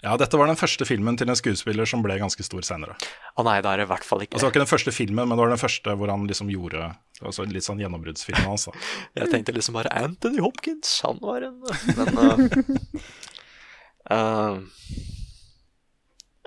Ja, 0.04 0.14
dette 0.20 0.38
var 0.38 0.46
den 0.50 0.58
første 0.58 0.86
filmen 0.88 1.18
til 1.18 1.30
en 1.30 1.38
skuespiller 1.38 1.88
som 1.90 2.04
ble 2.04 2.18
ganske 2.20 2.44
stor 2.46 2.62
senere. 2.66 2.94
Å 3.34 3.44
nei, 3.46 3.58
da 3.64 3.72
er 3.72 3.82
det 3.82 3.88
i 3.88 3.90
hvert 3.90 4.06
fall 4.06 4.22
ikke 4.24 4.36
Altså, 4.36 4.44
det 4.44 4.48
var 4.48 4.54
ikke 4.54 4.64
den 4.64 4.72
første 4.72 4.94
filmen, 4.94 5.24
men 5.26 5.34
det 5.34 5.42
var 5.42 5.54
den 5.54 5.62
første 5.64 5.96
hvor 5.98 6.12
han 6.12 6.26
liksom 6.30 6.52
gjorde 6.54 6.92
altså 7.18 7.48
Litt 7.50 7.66
sånn 7.66 7.82
gjennombruddsfilmen 7.82 8.46
hans. 8.46 8.68
da. 8.70 8.84
Jeg 9.22 9.32
tenkte 9.34 9.56
liksom 9.56 9.78
bare 9.78 9.92
Anthony 9.98 10.42
Hopkins, 10.44 11.00
han 11.06 11.18
var 11.22 11.48
en 11.48 11.58
Men 11.98 12.22
uh, 12.22 12.38
uh, 14.14 14.62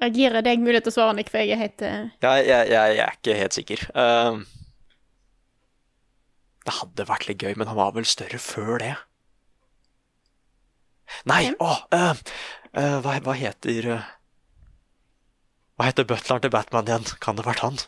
Jeg 0.05 0.15
gir 0.15 0.39
deg 0.41 0.63
mulighet 0.63 0.87
til 0.87 0.95
å 0.95 0.97
svare, 1.01 1.17
Nick, 1.19 1.29
for 1.29 1.43
jeg 1.43 1.53
er 1.53 1.61
helt 1.61 1.83
uh... 1.85 2.07
jeg, 2.23 2.47
jeg, 2.47 2.71
jeg, 2.71 2.95
jeg 2.95 3.05
er 3.05 3.19
ikke 3.19 3.37
helt 3.37 3.57
sikker. 3.59 3.83
Uh, 3.93 4.60
det 6.67 6.75
hadde 6.77 7.07
vært 7.09 7.27
litt 7.29 7.41
gøy, 7.41 7.55
men 7.57 7.69
han 7.71 7.79
var 7.79 7.93
vel 7.95 8.05
større 8.07 8.39
før 8.41 8.77
det. 8.83 8.95
Nei, 11.27 11.43
å 11.59 11.71
uh, 11.91 12.11
uh, 12.77 12.97
hva, 13.03 13.17
hva 13.25 13.33
heter 13.35 13.87
uh, 13.97 14.11
Hva 15.75 15.89
heter 15.89 16.07
butleren 16.07 16.45
til 16.45 16.53
Batman 16.53 16.87
igjen? 16.87 17.09
Kan 17.19 17.35
det 17.35 17.43
ha 17.43 17.51
vært 17.51 17.65
han? 17.65 17.81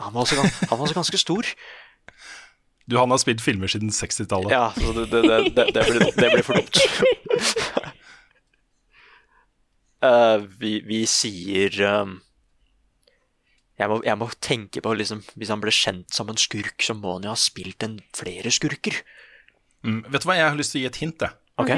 Han 0.00 0.14
var 0.14 0.22
også, 0.22 0.38
gans- 0.38 0.60
han 0.70 0.78
var 0.78 0.84
også 0.86 0.98
ganske 1.00 1.20
stor. 1.20 1.48
Du, 2.86 2.96
han 2.98 3.10
har 3.12 3.20
spilt 3.22 3.42
filmer 3.42 3.70
siden 3.70 3.90
60-tallet. 3.94 4.54
Ja, 4.54 4.70
så 4.76 4.94
det, 4.96 5.08
det, 5.12 5.22
det, 5.56 5.66
det, 5.74 5.82
blir, 5.88 6.06
det 6.16 6.30
blir 6.34 6.46
for 6.46 6.60
dumt. 6.60 6.78
Eh, 10.00 10.36
vi, 10.56 10.78
vi 10.88 11.02
sier 11.04 11.74
um, 11.84 12.14
jeg, 13.80 13.88
må, 13.88 13.96
jeg 14.04 14.18
må 14.20 14.26
tenke 14.44 14.82
på 14.84 14.92
liksom, 14.98 15.22
Hvis 15.40 15.48
han 15.52 15.60
ble 15.62 15.72
kjent 15.72 16.12
som 16.12 16.28
en 16.28 16.36
skurk, 16.40 16.82
så 16.84 16.92
må 16.98 17.14
han 17.16 17.24
jo 17.24 17.30
ha 17.32 17.38
spilt 17.40 17.82
en 17.86 17.96
flere 18.16 18.50
skurker. 18.52 18.94
Mm, 19.86 20.00
vet 20.12 20.22
du 20.22 20.26
hva, 20.28 20.36
jeg 20.36 20.48
har 20.50 20.58
lyst 20.58 20.70
til 20.74 20.80
å 20.80 20.82
gi 20.84 20.90
et 20.90 21.00
hint, 21.00 21.18
jeg. 21.24 21.32
Ok? 21.60 21.70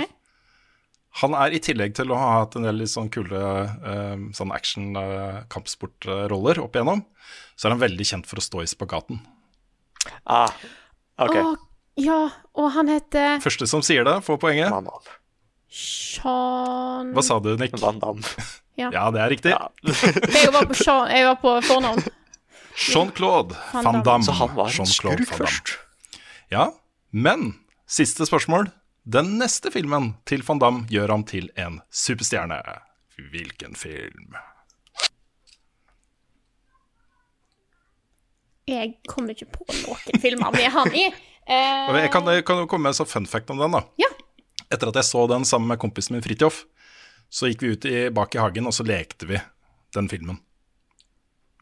Han 1.20 1.32
er 1.36 1.50
i 1.52 1.60
tillegg 1.62 1.92
til 1.94 2.10
å 2.10 2.16
ha 2.16 2.38
hatt 2.40 2.56
en 2.56 2.66
del 2.66 2.76
litt 2.80 2.90
sånn 2.90 3.10
kule 3.12 3.36
uh, 3.36 4.16
sånn 4.34 4.52
action-kampsportroller 4.56 6.58
opp 6.62 6.74
igjennom, 6.74 7.00
så 7.54 7.66
er 7.68 7.72
han 7.76 7.84
veldig 7.84 8.06
kjent 8.08 8.26
for 8.30 8.36
å 8.40 8.46
stå 8.46 8.58
i 8.64 8.70
spagaten. 8.70 9.16
Ah, 10.24 10.50
ok. 11.20 11.36
Å, 11.36 11.38
ja, 12.00 12.30
og 12.56 12.72
han 12.74 12.88
heter 12.90 13.40
Første 13.44 13.66
som 13.70 13.82
sier 13.84 14.04
det, 14.08 14.16
får 14.24 14.36
poenget. 14.42 14.72
Sean 15.72 17.12
Hva 17.12 17.22
sa 17.24 17.40
du, 17.44 17.56
Nick? 17.60 17.72
Van 17.80 17.98
Damme. 18.02 18.24
Ja. 18.80 18.88
Ja, 18.92 19.10
det 19.12 19.20
er 19.20 19.32
riktig. 19.32 19.52
Jeg 20.36 20.52
var 20.54 20.66
på, 20.68 20.74
Sean, 20.74 21.10
jeg 21.12 21.26
var 21.28 21.40
på 21.42 21.56
fornavn. 21.66 22.06
Jean-Claude 22.72 23.56
Van 23.72 24.00
Damme. 24.02 24.24
Så 24.24 24.32
han 24.32 24.54
var 24.56 24.72
en 24.80 24.88
skurk 24.88 25.26
først. 25.28 25.74
Ja, 26.52 26.70
men 27.10 27.52
siste 27.88 28.24
spørsmål. 28.26 28.70
Den 29.04 29.34
neste 29.40 29.72
filmen 29.74 30.14
til 30.30 30.44
van 30.46 30.60
Damme 30.62 30.86
gjør 30.88 31.12
ham 31.16 31.24
til 31.28 31.50
en 31.58 31.80
superstjerne. 31.90 32.60
Hvilken 33.32 33.76
film? 33.76 34.36
Jeg 38.70 38.94
kommer 39.10 39.34
ikke 39.34 39.50
på 39.52 39.66
noen 39.68 40.22
filmer 40.22 40.54
med 40.54 40.68
han 40.70 40.94
i. 40.94 41.08
Uh... 41.50 41.92
Jeg 41.98 42.12
kan, 42.14 42.28
jeg 42.30 42.44
kan 42.46 42.62
jo 42.62 42.68
komme 42.70 42.86
med 42.86 42.94
en 42.94 43.00
sånn 43.02 43.10
fun 43.10 43.26
fact 43.26 43.50
om 43.50 43.60
den. 43.60 43.74
da. 43.74 43.82
Ja. 44.00 44.08
Etter 44.72 44.92
at 44.92 45.00
jeg 45.02 45.08
så 45.10 45.26
den 45.28 45.44
sammen 45.48 45.72
med 45.74 45.80
kompisen 45.82 46.14
min 46.16 46.24
Fridtjof, 46.24 46.62
så 47.32 47.48
gikk 47.48 47.64
vi 47.64 47.72
ut 47.74 47.86
i, 47.88 47.96
bak 48.14 48.34
i 48.36 48.42
hagen 48.42 48.68
og 48.68 48.74
så 48.76 48.84
lekte 48.86 49.28
vi 49.30 49.40
den 49.96 50.10
filmen. 50.12 50.40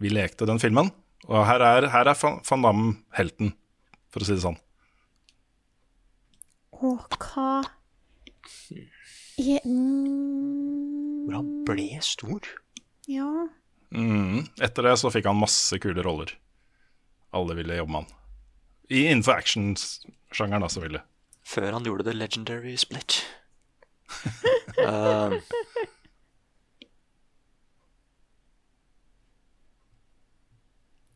Vi 0.00 0.10
lekte 0.10 0.48
den 0.48 0.60
filmen, 0.62 0.90
og 1.28 1.44
her 1.46 1.62
er, 1.62 1.90
her 1.92 2.08
er 2.10 2.18
van 2.18 2.64
Damme 2.64 2.92
helten, 3.18 3.52
for 4.10 4.24
å 4.24 4.26
si 4.26 4.34
det 4.34 4.44
sånn. 4.44 4.58
Å, 6.80 6.94
hva 7.20 7.48
er 9.40 9.64
mm, 9.68 11.26
Hvor 11.26 11.36
han 11.36 11.50
ble 11.68 11.88
stor. 12.04 12.48
Ja 13.10 13.28
Mm. 13.90 14.44
Etter 14.62 14.86
det 14.86 14.96
så 15.00 15.10
fikk 15.10 15.26
han 15.26 15.38
masse 15.40 15.78
kule 15.82 16.02
roller. 16.06 16.30
Alle 17.34 17.56
ville 17.58 17.78
jobbe 17.78 17.90
med 17.90 18.04
han. 18.04 18.12
I, 18.90 19.00
innenfor 19.10 19.38
actionsjangeren, 19.38 20.62
da, 20.62 20.70
selvfølgelig. 20.70 21.02
Før 21.46 21.74
han 21.74 21.86
gjorde 21.86 22.06
The 22.06 22.14
Legendary 22.14 22.76
Split. 22.78 23.20
Eh, 24.80 25.40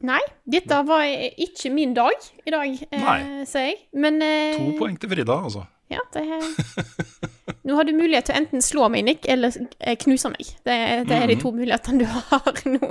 Nei, 0.04 0.20
dette 0.44 0.80
var 0.84 1.04
ikke 1.40 1.70
min 1.72 1.94
dag 1.96 2.26
i 2.44 2.52
dag, 2.52 2.74
eh, 2.92 3.44
sier 3.48 3.70
jeg. 3.70 3.78
Men 3.96 4.18
eh, 4.24 4.56
To 4.58 4.74
poeng 4.82 4.98
til 5.00 5.08
Frida, 5.14 5.36
altså. 5.46 5.62
Ja, 5.92 6.00
det 6.12 6.24
er 6.26 7.54
Nå 7.64 7.76
har 7.78 7.86
du 7.88 7.94
mulighet 7.96 8.26
til 8.28 8.34
å 8.34 8.40
enten 8.42 8.60
slå 8.64 8.88
meg, 8.92 9.04
Nick, 9.06 9.24
eller 9.30 9.54
eh, 9.80 9.94
knuse 10.00 10.28
meg. 10.32 10.50
Det, 10.66 10.74
er- 10.74 11.04
det 11.08 11.16
er 11.16 11.26
de 11.30 11.36
Mhm. 11.36 11.40
to 11.40 11.52
mulighetene 11.56 11.98
du 11.98 12.04
har 12.04 12.52
nå. 12.74 12.90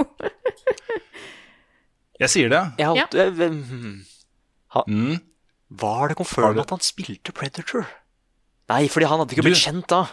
Jeg 2.20 2.30
sier 2.30 2.50
det. 2.50 2.64
jeg 2.80 2.96
Ja. 2.98 3.06
øh, 3.14 3.54
hmm. 3.54 4.06
ha, 4.74 4.84
Mm. 4.88 5.20
Var 5.70 6.08
det 6.08 6.18
Har 6.18 6.24
confirmed 6.24 6.60
at 6.62 6.70
han 6.70 6.80
spilte 6.80 7.32
Predator? 7.34 7.86
Nei, 8.72 8.86
fordi 8.88 9.08
han 9.10 9.20
hadde 9.20 9.36
ikke 9.36 9.44
Du- 9.44 9.50
blitt 9.50 9.64
kjent 9.64 9.88
da. 9.92 10.06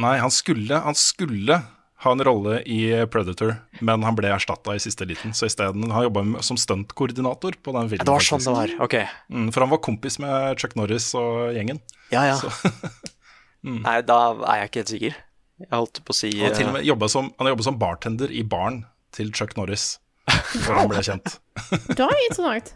Nei, 0.00 0.18
han 0.20 0.30
skulle, 0.30 0.80
han 0.84 0.94
skulle 0.94 1.62
ha 2.04 2.10
en 2.12 2.20
rolle 2.24 2.58
i 2.68 3.06
Predator, 3.08 3.54
men 3.80 4.02
han 4.04 4.14
ble 4.16 4.28
erstatta 4.28 4.74
i 4.76 4.80
siste 4.82 5.06
liten. 5.08 5.32
Så 5.32 5.46
isteden 5.48 5.86
har 5.88 6.02
han 6.02 6.08
jobba 6.10 6.42
som 6.44 6.56
stuntkoordinator 6.60 7.56
på 7.64 7.72
den 7.72 7.88
filmen. 7.88 8.04
Det 8.04 8.12
var 8.12 8.20
sånn 8.24 8.44
det 8.44 8.52
var. 8.52 8.74
Ok. 8.84 8.96
Mm, 9.32 9.46
for 9.54 9.64
han 9.64 9.70
var 9.72 9.78
kompis 9.84 10.18
med 10.20 10.58
Chuck 10.60 10.76
Norris 10.76 11.08
og 11.16 11.54
gjengen. 11.56 11.80
Ja, 12.12 12.26
ja. 12.28 12.36
mm. 13.64 13.80
Nei, 13.86 14.00
da 14.02 14.18
er 14.44 14.60
jeg 14.60 14.68
ikke 14.70 14.82
helt 14.82 14.92
sikker. 14.92 15.16
Jeg 15.64 15.72
holdt 15.72 16.02
på 16.04 16.12
å 16.12 16.18
si 16.18 16.30
han 16.36 16.50
har 16.50 16.58
til 16.58 16.66
og 16.66 16.68
eh, 16.68 16.76
med 16.76 16.84
jobbet 16.90 17.10
som, 17.14 17.30
han 17.38 17.46
har 17.48 17.54
jobbet 17.54 17.64
som 17.70 17.78
bartender 17.80 18.28
i 18.30 18.42
baren 18.44 18.82
til 19.16 19.32
Chuck 19.32 19.56
Norris 19.56 19.94
før 20.28 20.82
han 20.82 20.90
ble 20.92 21.00
kjent. 21.06 21.38
Det 21.96 22.04
er 22.04 22.18
interessant. 22.28 22.74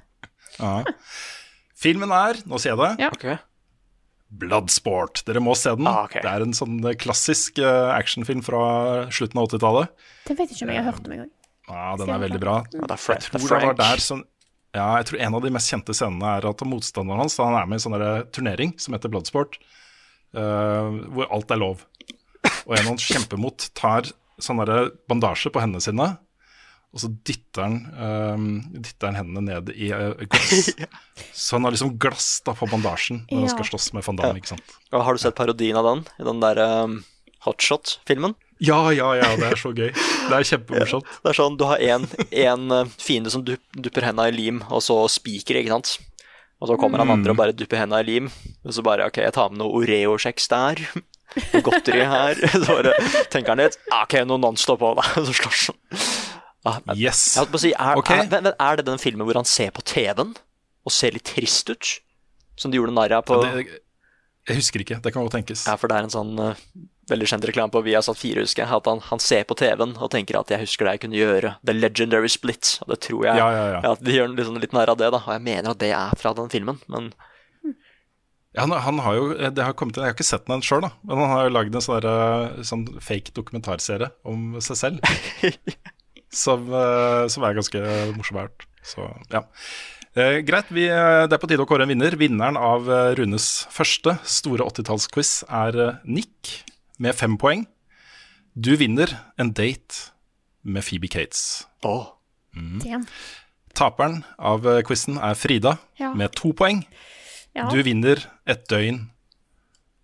Ja. 0.56 0.78
Filmen 1.80 2.10
er, 2.12 2.40
nå 2.48 2.56
sier 2.60 2.72
jeg 2.72 2.80
det, 2.80 2.90
Ja. 3.04 3.10
ok. 3.12 3.28
Bloodsport. 4.30 5.24
Dere 5.26 5.42
må 5.42 5.56
se 5.58 5.72
den. 5.74 5.88
Ah, 5.90 6.04
okay. 6.06 6.22
Det 6.22 6.30
er 6.30 6.44
en 6.44 6.54
sånn 6.56 6.78
klassisk 7.00 7.58
eh, 7.58 7.90
actionfilm 7.96 8.44
fra 8.46 8.62
slutten 9.10 9.40
av 9.42 9.48
80-tallet. 9.50 9.94
Den 10.28 10.38
vet 10.38 10.54
ikke 10.54 10.68
om 10.68 10.72
jeg 10.72 10.82
har 10.82 10.92
hørt 10.92 11.08
om 11.08 11.16
engang. 11.16 11.32
Ja, 11.70 11.88
den 11.98 12.12
er 12.14 12.22
veldig 12.22 12.42
bra. 12.42 12.54
Ja, 12.74 12.86
er 12.86 13.02
Jeg 13.10 13.32
tror 13.34 13.50
det 13.50 13.72
var 13.72 13.78
der 13.78 14.02
som 14.02 14.24
Ja, 14.74 14.86
jeg 15.00 15.08
tror 15.08 15.20
en 15.26 15.34
av 15.34 15.42
de 15.42 15.50
mest 15.50 15.70
kjente 15.72 15.94
scenene 15.98 16.32
er 16.38 16.46
at 16.46 16.62
motstanderen 16.66 17.24
hans 17.24 17.34
da 17.34 17.48
han 17.48 17.58
er 17.58 17.66
med 17.66 17.78
i 17.78 17.80
en 17.80 17.84
sånn 17.88 18.30
turnering 18.30 18.74
som 18.78 18.94
heter 18.94 19.10
Bloodsport, 19.10 19.58
uh, 20.38 20.94
hvor 21.10 21.26
alt 21.26 21.50
er 21.50 21.58
lov. 21.58 21.82
Og 22.68 22.76
en 22.78 22.92
han 22.92 23.00
kjemper 23.02 23.40
mot, 23.40 23.66
tar 23.74 24.06
sånn 24.40 24.62
bandasje 25.10 25.50
på 25.50 25.62
hendene 25.62 25.82
sine, 25.82 26.06
og 26.90 26.98
så 27.04 27.08
dytter 27.26 27.62
han, 27.62 27.74
um, 28.34 28.46
dytter 28.74 29.12
han 29.12 29.18
hendene 29.20 29.42
ned 29.46 29.68
i 29.76 29.92
uh, 29.94 30.10
glass. 30.30 30.72
Så 31.32 31.56
han 31.56 31.64
har 31.68 31.74
liksom 31.76 31.92
glass 32.02 32.40
da 32.46 32.54
på 32.58 32.66
bandasjen 32.72 33.22
når 33.30 33.44
han 33.44 33.52
skal 33.54 33.68
slåss 33.70 33.92
med 33.94 34.02
van 34.08 34.18
Damme, 34.18 34.40
ikke 34.42 34.54
sant. 34.56 34.74
Og 34.90 35.04
Har 35.06 35.14
du 35.14 35.22
sett 35.22 35.36
parodien 35.38 35.78
av 35.78 35.86
den? 35.86 36.02
I 36.18 36.26
den 36.26 36.42
der 36.42 36.58
um, 36.84 36.96
Hotshot-filmen? 37.46 38.34
Ja, 38.60 38.90
ja, 38.92 39.14
ja, 39.16 39.28
det 39.40 39.46
er 39.54 39.56
så 39.56 39.70
gøy. 39.72 39.88
Det 40.30 40.36
er 40.36 40.44
kjempemorsomt. 40.44 41.06
Det 41.24 41.30
er 41.32 41.36
sånn, 41.38 41.54
Du 41.56 41.64
har 41.64 41.80
en, 41.80 42.04
en 42.28 42.74
eh, 42.76 42.90
fiende 43.00 43.30
som 43.32 43.42
dup, 43.46 43.62
dupper 43.72 44.04
henda 44.04 44.26
i 44.28 44.34
lim, 44.36 44.58
og 44.68 44.82
så 44.84 44.98
spiker, 45.10 45.56
ikke 45.62 45.72
sant? 45.72 45.94
Og 46.60 46.68
så 46.68 46.76
kommer 46.76 47.00
han 47.00 47.08
Mm. 47.08 47.14
andre 47.16 47.32
og 47.32 47.38
bare 47.40 47.54
dupper 47.56 47.80
henda 47.80 48.02
i 48.02 48.06
lim. 48.06 48.28
Og 48.68 48.74
så 48.76 48.84
bare 48.84 49.06
OK, 49.08 49.22
jeg 49.24 49.32
tar 49.32 49.48
med 49.54 49.62
noe 49.62 49.72
Oreo-kjeks 49.80 50.50
der. 50.52 50.82
Godteri 51.64 52.04
her. 52.04 52.36
Så 52.52 52.66
bare 52.68 52.92
tenker 53.32 53.54
han 53.54 53.62
litt. 53.62 53.78
ah, 53.94 54.02
OK, 54.04 54.18
noe 54.28 54.36
Nonstop 54.42 54.82
òg, 54.84 54.98
da. 55.00 55.06
Så 55.24 55.32
slåss 55.40 55.70
han. 55.70 55.78
Ah, 56.68 56.80
Yes. 56.92 57.34
Jeg 57.34 57.40
holdt 57.44 57.52
på 57.54 57.60
å 57.60 57.62
si, 57.62 57.72
er, 57.72 58.00
okay. 58.00 58.24
er, 58.26 58.50
er, 58.50 58.54
er 58.60 58.80
det 58.80 58.86
den 58.90 59.00
filmen 59.00 59.24
hvor 59.28 59.38
han 59.38 59.48
ser 59.48 59.72
på 59.76 59.84
TV-en 59.86 60.34
og 60.84 60.92
ser 60.92 61.16
litt 61.16 61.28
trist 61.28 61.72
ut? 61.72 61.94
Som 62.60 62.72
de 62.72 62.80
gjorde 62.80 62.92
narr 62.92 63.14
av 63.16 63.24
på 63.24 63.38
Ja, 63.40 63.54
det, 63.56 63.80
jeg 64.48 64.58
husker 64.60 64.82
ikke. 64.82 64.98
Det 65.04 65.12
kan 65.14 65.24
godt 65.24 65.36
tenkes. 65.38 65.66
Ja, 65.68 65.76
for 65.80 65.90
det 65.90 65.96
er 65.96 66.06
en 66.08 66.12
sånn 66.12 66.32
uh, 66.40 66.58
veldig 67.10 67.28
kjent 67.32 67.46
reklame 67.48 67.72
på 67.74 67.82
Viasat 67.86 68.18
4, 68.18 68.44
husker 68.44 68.64
jeg. 68.64 68.72
At 68.80 68.88
han, 68.90 69.02
han 69.06 69.22
ser 69.22 69.46
på 69.48 69.56
TV-en 69.58 69.96
og 69.96 70.10
tenker 70.12 70.38
at 70.40 70.50
'jeg 70.50 70.64
husker 70.64 70.86
det 70.86 70.94
jeg 70.96 71.02
kunne 71.06 71.20
gjøre'. 71.20 71.54
The 71.64 71.74
Legendary 71.76 72.30
Split. 72.32 72.78
Og 72.84 72.94
det 72.94 73.00
tror 73.06 73.26
jeg 73.28 73.40
Ja, 73.40 73.48
ja, 73.54 73.80
ja. 73.80 73.94
de 74.00 74.16
gjør 74.16 74.32
liksom 74.34 74.60
litt 74.60 74.76
narr 74.76 74.92
av 74.92 74.98
det, 75.00 75.10
da. 75.12 75.20
Og 75.22 75.32
jeg 75.36 75.44
mener 75.44 75.70
at 75.70 75.82
det 75.82 75.92
er 75.96 76.16
fra 76.16 76.34
den 76.36 76.50
filmen, 76.52 76.80
men 76.88 77.12
Ja, 78.50 78.64
han, 78.66 78.72
han 78.72 78.98
har 78.98 79.14
jo, 79.14 79.26
det 79.54 79.62
har 79.62 79.72
kommet, 79.78 79.96
Jeg 79.96 80.10
har 80.10 80.14
ikke 80.16 80.26
sett 80.26 80.48
den 80.50 80.62
sjøl, 80.66 80.82
men 80.82 81.18
han 81.22 81.30
har 81.30 81.44
jo 81.46 81.54
lagd 81.54 81.74
en 81.74 81.84
sånn, 81.84 82.00
der, 82.02 82.62
sånn 82.66 82.82
fake 82.98 83.30
dokumentarserie 83.36 84.10
om 84.26 84.58
seg 84.60 84.76
selv. 84.76 84.98
som, 86.30 86.66
eh, 86.72 87.26
som 87.28 87.44
er 87.44 87.54
ganske 87.58 87.80
morsom. 88.16 88.36
hvert. 88.40 88.66
Så 88.86 89.04
ja. 89.30 89.42
Eh, 90.16 90.40
greit, 90.42 90.66
vi, 90.74 90.88
eh, 90.88 91.26
det 91.30 91.36
er 91.36 91.38
på 91.42 91.46
tide 91.50 91.62
å 91.62 91.68
kåre 91.68 91.82
en 91.86 91.92
vinner. 91.92 92.16
Vinneren 92.18 92.56
av 92.58 92.88
eh, 92.90 93.14
Runes 93.18 93.66
første 93.70 94.16
store 94.26 94.64
80-tallsquiz 94.66 95.44
er 95.48 96.00
Nick 96.04 96.64
med 96.98 97.14
fem 97.14 97.36
poeng. 97.38 97.66
Du 98.58 98.72
vinner 98.76 99.12
en 99.38 99.52
date 99.54 100.10
med 100.64 100.82
Phoebe 100.82 101.08
Cates. 101.08 101.66
Åh. 101.86 102.08
Mm. 102.56 103.06
Taperen 103.78 104.24
av 104.38 104.66
quizen 104.84 105.16
er 105.22 105.34
Frida 105.38 105.78
Ja. 106.00 106.12
med 106.14 106.32
to 106.34 106.50
poeng. 106.52 106.82
Ja. 107.54 107.68
Du 107.70 107.80
vinner 107.82 108.18
et 108.46 108.66
døgn 108.68 109.10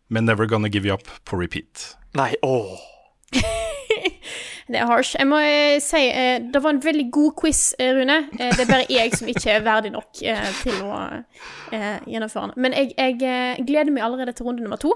med 0.09 0.25
Never 0.25 0.47
Gonna 0.47 0.69
Give 0.69 0.87
You 0.87 0.95
Up 0.95 1.09
på 1.27 1.39
repeat. 1.41 1.97
Nei, 2.15 2.35
åh. 2.43 2.79
Det 4.67 4.81
er 4.81 4.89
harsh. 4.91 5.15
Jeg 5.15 5.29
må 5.31 5.39
eh, 5.47 5.77
si 5.83 6.01
eh, 6.11 6.41
det 6.53 6.63
var 6.63 6.75
en 6.75 6.81
veldig 6.83 7.05
god 7.15 7.35
quiz, 7.39 7.61
eh, 7.79 7.93
Rune. 7.95 8.17
Det 8.35 8.65
er 8.65 8.71
bare 8.71 8.87
jeg 8.91 9.13
som 9.15 9.29
ikke 9.31 9.53
er 9.53 9.63
verdig 9.67 9.93
nok 9.95 10.09
til 10.19 10.81
å 10.83 10.97
eh, 11.07 12.01
gjennomføre 12.11 12.49
den. 12.51 12.65
Men 12.65 12.75
jeg, 12.75 12.91
jeg 12.99 13.67
gleder 13.69 13.95
meg 13.95 14.07
allerede 14.07 14.35
til 14.35 14.49
runde 14.49 14.65
nummer 14.65 14.81
to. 14.83 14.91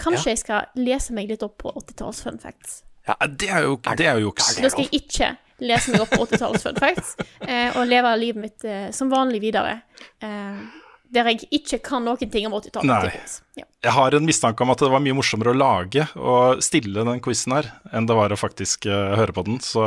Kanskje 0.00 0.34
jeg 0.34 0.42
skal 0.42 0.68
lese 0.76 1.16
meg 1.16 1.32
litt 1.32 1.44
opp 1.46 1.56
på 1.62 1.72
80-talls 1.72 2.20
fun 2.26 2.40
facts. 2.42 2.82
Ja, 3.08 3.16
det 3.28 3.48
er 3.52 3.64
jo, 3.64 3.78
det 3.96 4.06
er 4.08 4.20
jo 4.20 4.30
juks. 4.30 4.54
Da 4.60 4.72
skal 4.72 4.88
jeg 4.88 5.02
ikke 5.04 5.32
lese 5.64 5.92
meg 5.94 6.04
opp 6.04 6.12
på 6.12 6.24
80-talls 6.26 6.68
fun 6.68 6.80
facts, 6.84 7.16
eh, 7.48 7.70
og 7.72 7.88
leve 7.88 8.16
livet 8.20 8.44
mitt 8.44 8.70
som 8.96 9.12
vanlig 9.12 9.40
videre. 9.44 9.78
Eh, 10.20 10.64
der 11.14 11.30
jeg 11.30 11.46
ikke 11.54 11.78
kan 11.84 12.04
noen 12.06 12.30
ting 12.30 12.46
om 12.48 12.56
80-tallet. 12.58 12.88
Nei. 12.90 13.00
tydeligvis. 13.04 13.36
Ja. 13.58 13.66
Jeg 13.86 13.92
har 13.96 14.16
en 14.16 14.26
mistanke 14.26 14.64
om 14.64 14.72
at 14.74 14.80
det 14.82 14.90
var 14.92 15.02
mye 15.04 15.16
morsommere 15.16 15.52
å 15.54 15.58
lage 15.58 16.06
og 16.18 16.62
stille 16.64 17.04
den 17.06 17.22
quizen 17.24 17.52
her, 17.56 17.66
enn 17.94 18.08
det 18.10 18.16
var 18.18 18.34
å 18.34 18.38
faktisk 18.40 18.86
uh, 18.90 19.14
høre 19.18 19.34
på 19.36 19.42
den. 19.46 19.56
Så 19.64 19.82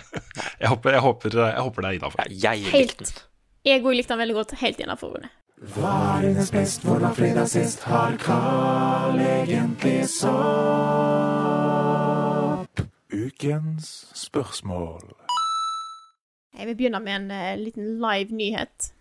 jeg 0.62 0.68
håper, 0.72 0.96
jeg 0.96 1.02
håper, 1.06 1.30
jeg 1.42 1.64
håper 1.68 1.80
det 1.82 1.88
er 1.88 1.96
innafor. 2.00 2.18
Likte 2.32 2.74
Helt. 2.76 3.06
Jeg 3.66 3.82
òg 3.82 3.94
likte 3.98 4.12
den 4.14 4.22
veldig 4.22 4.36
godt. 4.36 4.52
Helt 4.62 4.78
innafor, 4.82 5.10
Hva 5.74 5.92
er 6.16 6.20
dines 6.28 6.50
best, 6.54 6.80
hvor 6.86 6.98
var 7.02 7.14
fredag 7.16 7.46
sist? 7.50 7.80
Har 7.88 8.12
Carl 8.22 9.18
egentlig 9.22 10.08
sopp? 10.12 10.26
Ukens 13.12 14.06
spørsmål. 14.14 15.14
Jeg 16.56 16.66
vil 16.70 16.76
begynne 16.76 17.00
med 17.04 17.14
en 17.20 17.30
uh, 17.32 17.56
liten 17.60 17.98
live 18.00 18.32
nyhet. 18.36 18.95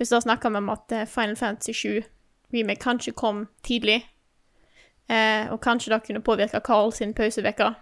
Først 0.00 0.14
da 0.16 0.20
snakka 0.24 0.48
vi 0.48 0.56
om 0.56 0.70
at 0.72 0.92
eh, 0.96 1.04
Final 1.04 1.36
Fantasy 1.36 1.74
7 1.76 2.00
remake 2.54 2.80
kanskje 2.80 3.12
kom 3.12 3.42
tidlig. 3.66 3.98
Eh, 5.10 5.50
og 5.52 5.60
kanskje 5.60 5.92
det 5.92 6.06
kunne 6.06 6.22
påvirke 6.24 6.62
Carl 6.64 6.92
sin 6.96 7.12
pauseuke. 7.14 7.74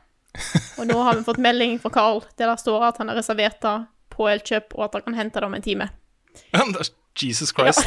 Og 0.79 0.87
nå 0.91 0.97
har 0.99 1.15
vi 1.15 1.23
fått 1.27 1.39
melding 1.39 1.79
fra 1.79 1.93
Carl 1.95 2.25
der 2.39 2.51
det 2.51 2.59
står 2.59 2.89
at 2.89 2.99
han 2.99 3.13
har 3.13 3.21
reservert 3.21 3.63
det 3.63 3.77
på 4.11 4.27
Elkjøp, 4.27 4.75
og 4.75 4.89
at 4.89 4.99
han 4.99 5.07
kan 5.07 5.15
hente 5.15 5.39
det 5.39 5.47
om 5.47 5.55
en 5.55 5.63
time. 5.63 5.89
Jesus 7.23 7.55
Christ. 7.55 7.87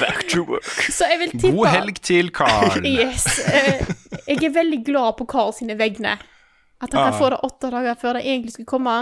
Back 0.00 0.28
to 0.30 0.42
work. 0.46 0.64
Så 0.90 1.04
tippe 1.30 1.50
God 1.50 1.66
helg 1.66 2.02
til 2.02 2.30
Carl. 2.30 2.86
Yes. 2.98 3.26
Eh, 3.48 3.86
jeg 4.28 4.44
er 4.44 4.54
veldig 4.54 4.84
glad 4.86 5.18
på 5.18 5.26
Carl 5.26 5.52
sine 5.54 5.78
vegne. 5.78 6.14
At 6.82 6.92
han 6.92 7.00
ah. 7.00 7.10
kan 7.10 7.18
få 7.18 7.30
det 7.34 7.42
åtte 7.42 7.70
dager 7.70 7.94
før 8.00 8.18
det 8.18 8.26
egentlig 8.26 8.52
skulle 8.52 8.70
komme. 8.70 8.98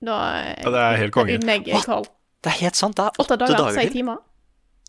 Da 0.00 0.16
Ja, 0.64 0.70
det 0.70 0.80
er 0.80 0.96
helt 0.96 1.12
konge. 1.12 1.38
unner 1.38 1.62
jeg 1.66 1.82
Carl. 1.86 2.06
Det 2.42 2.50
er 2.52 2.58
helt 2.64 2.76
sant, 2.78 2.96
det 2.96 3.04
er 3.04 3.20
Åtte 3.20 3.36
dager, 3.38 3.56
dager 3.58 3.72
sier 3.76 3.90
til. 3.90 3.92
timer. 4.00 4.18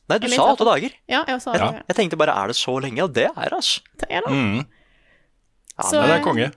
Nei, 0.10 0.18
du 0.20 0.28
sa 0.32 0.46
åtte 0.54 0.66
dager. 0.68 0.92
Ja, 1.08 1.24
jeg 1.28 1.42
sa 1.42 1.54
Ja. 1.56 1.72
det. 1.72 1.84
Jeg 1.90 1.96
tenkte 1.96 2.18
bare, 2.18 2.34
er 2.44 2.48
det 2.48 2.56
så 2.56 2.74
lenge? 2.82 3.04
Og 3.04 3.14
det 3.14 3.26
er 3.30 3.50
altså. 3.56 3.82
Det 3.98 4.08
er 4.10 4.22
det. 4.26 4.32
Mm. 4.32 4.66
Ja, 5.78 5.84
Så- 5.84 6.02
det 6.02 6.10
er 6.20 6.24
konge. 6.24 6.52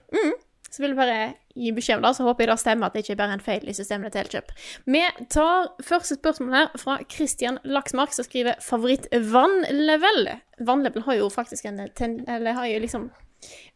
Så 0.71 0.79
vil 0.83 0.89
jeg 0.89 0.97
bare 0.97 1.33
gi 1.55 1.71
beskjed 1.71 1.95
om 1.95 2.01
det, 2.03 2.15
så 2.17 2.23
håper 2.27 2.39
jeg 2.43 2.47
det 2.49 2.59
stemmer 2.59 2.85
at 2.87 2.93
det 2.93 3.03
ikke 3.05 3.11
er 3.11 3.15
bare 3.15 3.31
en 3.31 3.39
feil 3.39 3.63
i 3.69 3.71
systemet 3.71 4.11
til 4.11 4.23
Elkjøp. 4.25 4.49
Vi 4.85 5.03
tar 5.29 5.69
første 5.81 6.17
spørsmål 6.17 6.51
her 6.53 6.67
fra 6.77 6.97
Christian 7.09 7.59
Laksmark, 7.63 8.11
som 8.11 8.25
skriver 8.25 8.55
favoritt-vannlevel. 8.59 10.39
Vannlevel 10.59 11.03
har 11.05 11.15
jo 11.15 11.29
faktisk 11.29 11.65
en 11.65 11.89
ten, 11.95 12.25
Eller 12.27 12.53
har 12.53 12.65
jo 12.67 12.79
liksom 12.79 13.09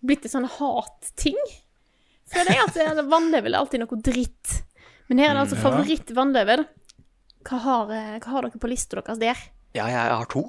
blitt 0.05 0.25
en 0.25 0.31
sånn 0.43 0.49
hat-ting. 0.49 1.37
Føler 2.33 2.51
jeg 2.53 2.67
at 2.67 2.77
eh, 2.77 3.01
vannlevel 3.03 3.53
er 3.55 3.59
alltid 3.59 3.79
noe 3.79 4.01
dritt. 4.01 4.61
Men 5.09 5.17
her 5.19 5.31
er 5.31 5.33
det 5.39 5.47
altså 5.47 5.61
favoritt-vannlevel. 5.63 6.67
Hva, 7.49 7.59
har, 7.63 7.91
eh, 7.95 8.17
hva 8.21 8.35
har 8.35 8.45
dere 8.45 8.61
på 8.61 8.69
lista 8.69 8.99
deres 8.99 9.19
der? 9.21 9.39
Ja, 9.73 9.87
jeg 9.89 9.97
har 9.97 10.29
to. 10.29 10.45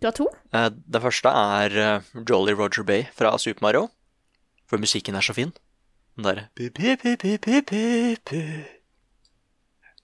Du 0.00 0.08
har 0.08 0.16
to? 0.16 0.26
Det 0.50 1.02
første 1.04 1.30
er 1.30 1.76
eh, 1.78 2.12
Jolly 2.26 2.56
Roger 2.58 2.86
Bay 2.86 3.06
fra 3.14 3.36
Super 3.38 3.62
Mario. 3.68 3.86
For 4.66 4.82
musikken 4.82 5.14
er 5.14 5.22
så 5.26 5.34
fin. 5.36 5.52
Den 6.18 6.26
derre. 6.26 6.48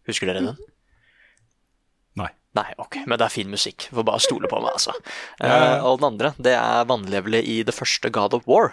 Husker 0.07 0.31
dere 0.31 0.43
den? 0.45 0.57
Nei. 2.17 2.31
Nei, 2.57 2.71
ok, 2.81 3.03
men 3.05 3.19
det 3.19 3.27
er 3.27 3.35
fin 3.35 3.51
musikk. 3.53 3.89
Får 3.93 4.07
bare 4.07 4.23
stole 4.23 4.49
på 4.49 4.61
meg, 4.63 4.77
altså. 4.79 4.95
Eh, 5.45 5.83
og 5.85 5.99
den 6.01 6.09
andre, 6.13 6.33
det 6.41 6.55
er 6.57 6.87
vannlevelet 6.89 7.45
i 7.45 7.59
det 7.67 7.75
første 7.77 8.11
God 8.11 8.35
of 8.39 8.47
War. 8.49 8.73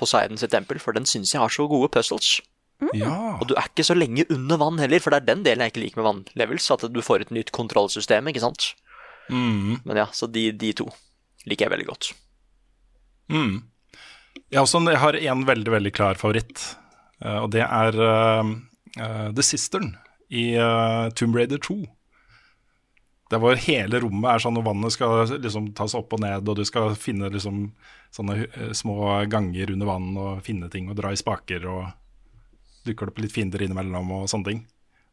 Poseidon 0.00 0.40
sitt 0.40 0.54
tempel, 0.54 0.80
for 0.80 0.96
den 0.96 1.06
syns 1.06 1.34
jeg 1.34 1.42
har 1.42 1.52
så 1.52 1.66
gode 1.70 1.90
puzzles. 1.92 2.38
Ja. 2.94 3.38
Og 3.38 3.46
du 3.48 3.54
er 3.56 3.68
ikke 3.68 3.86
så 3.86 3.96
lenge 3.96 4.26
under 4.32 4.58
vann 4.60 4.80
heller, 4.82 5.02
for 5.02 5.14
det 5.14 5.22
er 5.22 5.28
den 5.30 5.44
delen 5.46 5.64
jeg 5.64 5.72
ikke 5.72 5.84
liker 5.84 6.00
med 6.00 6.08
vannlevels, 6.08 6.70
at 6.74 6.86
du 6.90 7.00
får 7.04 7.26
et 7.26 7.34
nytt 7.34 7.52
kontrollsystem, 7.54 8.28
ikke 8.30 8.42
sant? 8.42 8.72
Mm. 9.30 9.80
Men 9.86 10.02
ja, 10.02 10.08
så 10.12 10.28
de, 10.28 10.50
de 10.52 10.72
to 10.76 10.88
liker 11.48 11.66
jeg 11.66 11.74
veldig 11.74 11.88
godt. 11.88 12.10
Mm. 13.32 13.56
Jeg, 14.50 14.58
har 14.58 14.66
også, 14.66 14.82
jeg 14.90 15.00
har 15.00 15.18
en 15.32 15.48
veldig, 15.48 15.72
veldig 15.78 15.92
klar 15.96 16.20
favoritt, 16.20 16.62
eh, 17.22 17.40
og 17.40 17.50
det 17.54 17.64
er 17.64 17.98
uh, 18.00 18.54
uh, 19.00 19.28
The 19.34 19.44
Sistern 19.44 19.94
i 20.34 20.52
uh, 20.58 21.10
Tomb 21.16 21.36
Raider 21.38 21.62
2. 21.62 21.78
Der 23.32 23.40
hvor 23.40 23.56
hele 23.56 23.98
rommet 24.02 24.28
er 24.30 24.42
sånn, 24.42 24.58
og 24.60 24.66
vannet 24.66 24.92
skal 24.94 25.24
liksom 25.40 25.72
tas 25.76 25.94
opp 25.96 26.12
og 26.12 26.20
ned, 26.22 26.44
og 26.44 26.58
du 26.58 26.64
skal 26.68 26.92
finne 26.98 27.32
liksom 27.32 27.70
sånne 28.14 28.74
små 28.76 29.24
ganger 29.32 29.72
under 29.72 29.88
vann 29.88 30.10
og 30.20 30.42
finne 30.44 30.68
ting 30.70 30.90
og 30.92 30.98
dra 30.98 31.10
i 31.10 31.18
spaker, 31.18 31.64
og 31.66 31.86
dukker 32.86 33.08
det 33.08 33.14
opp 33.14 33.20
litt 33.22 33.34
fiender 33.34 33.64
innimellom 33.64 34.10
og 34.16 34.28
sånne 34.30 34.50
ting. 34.50 34.64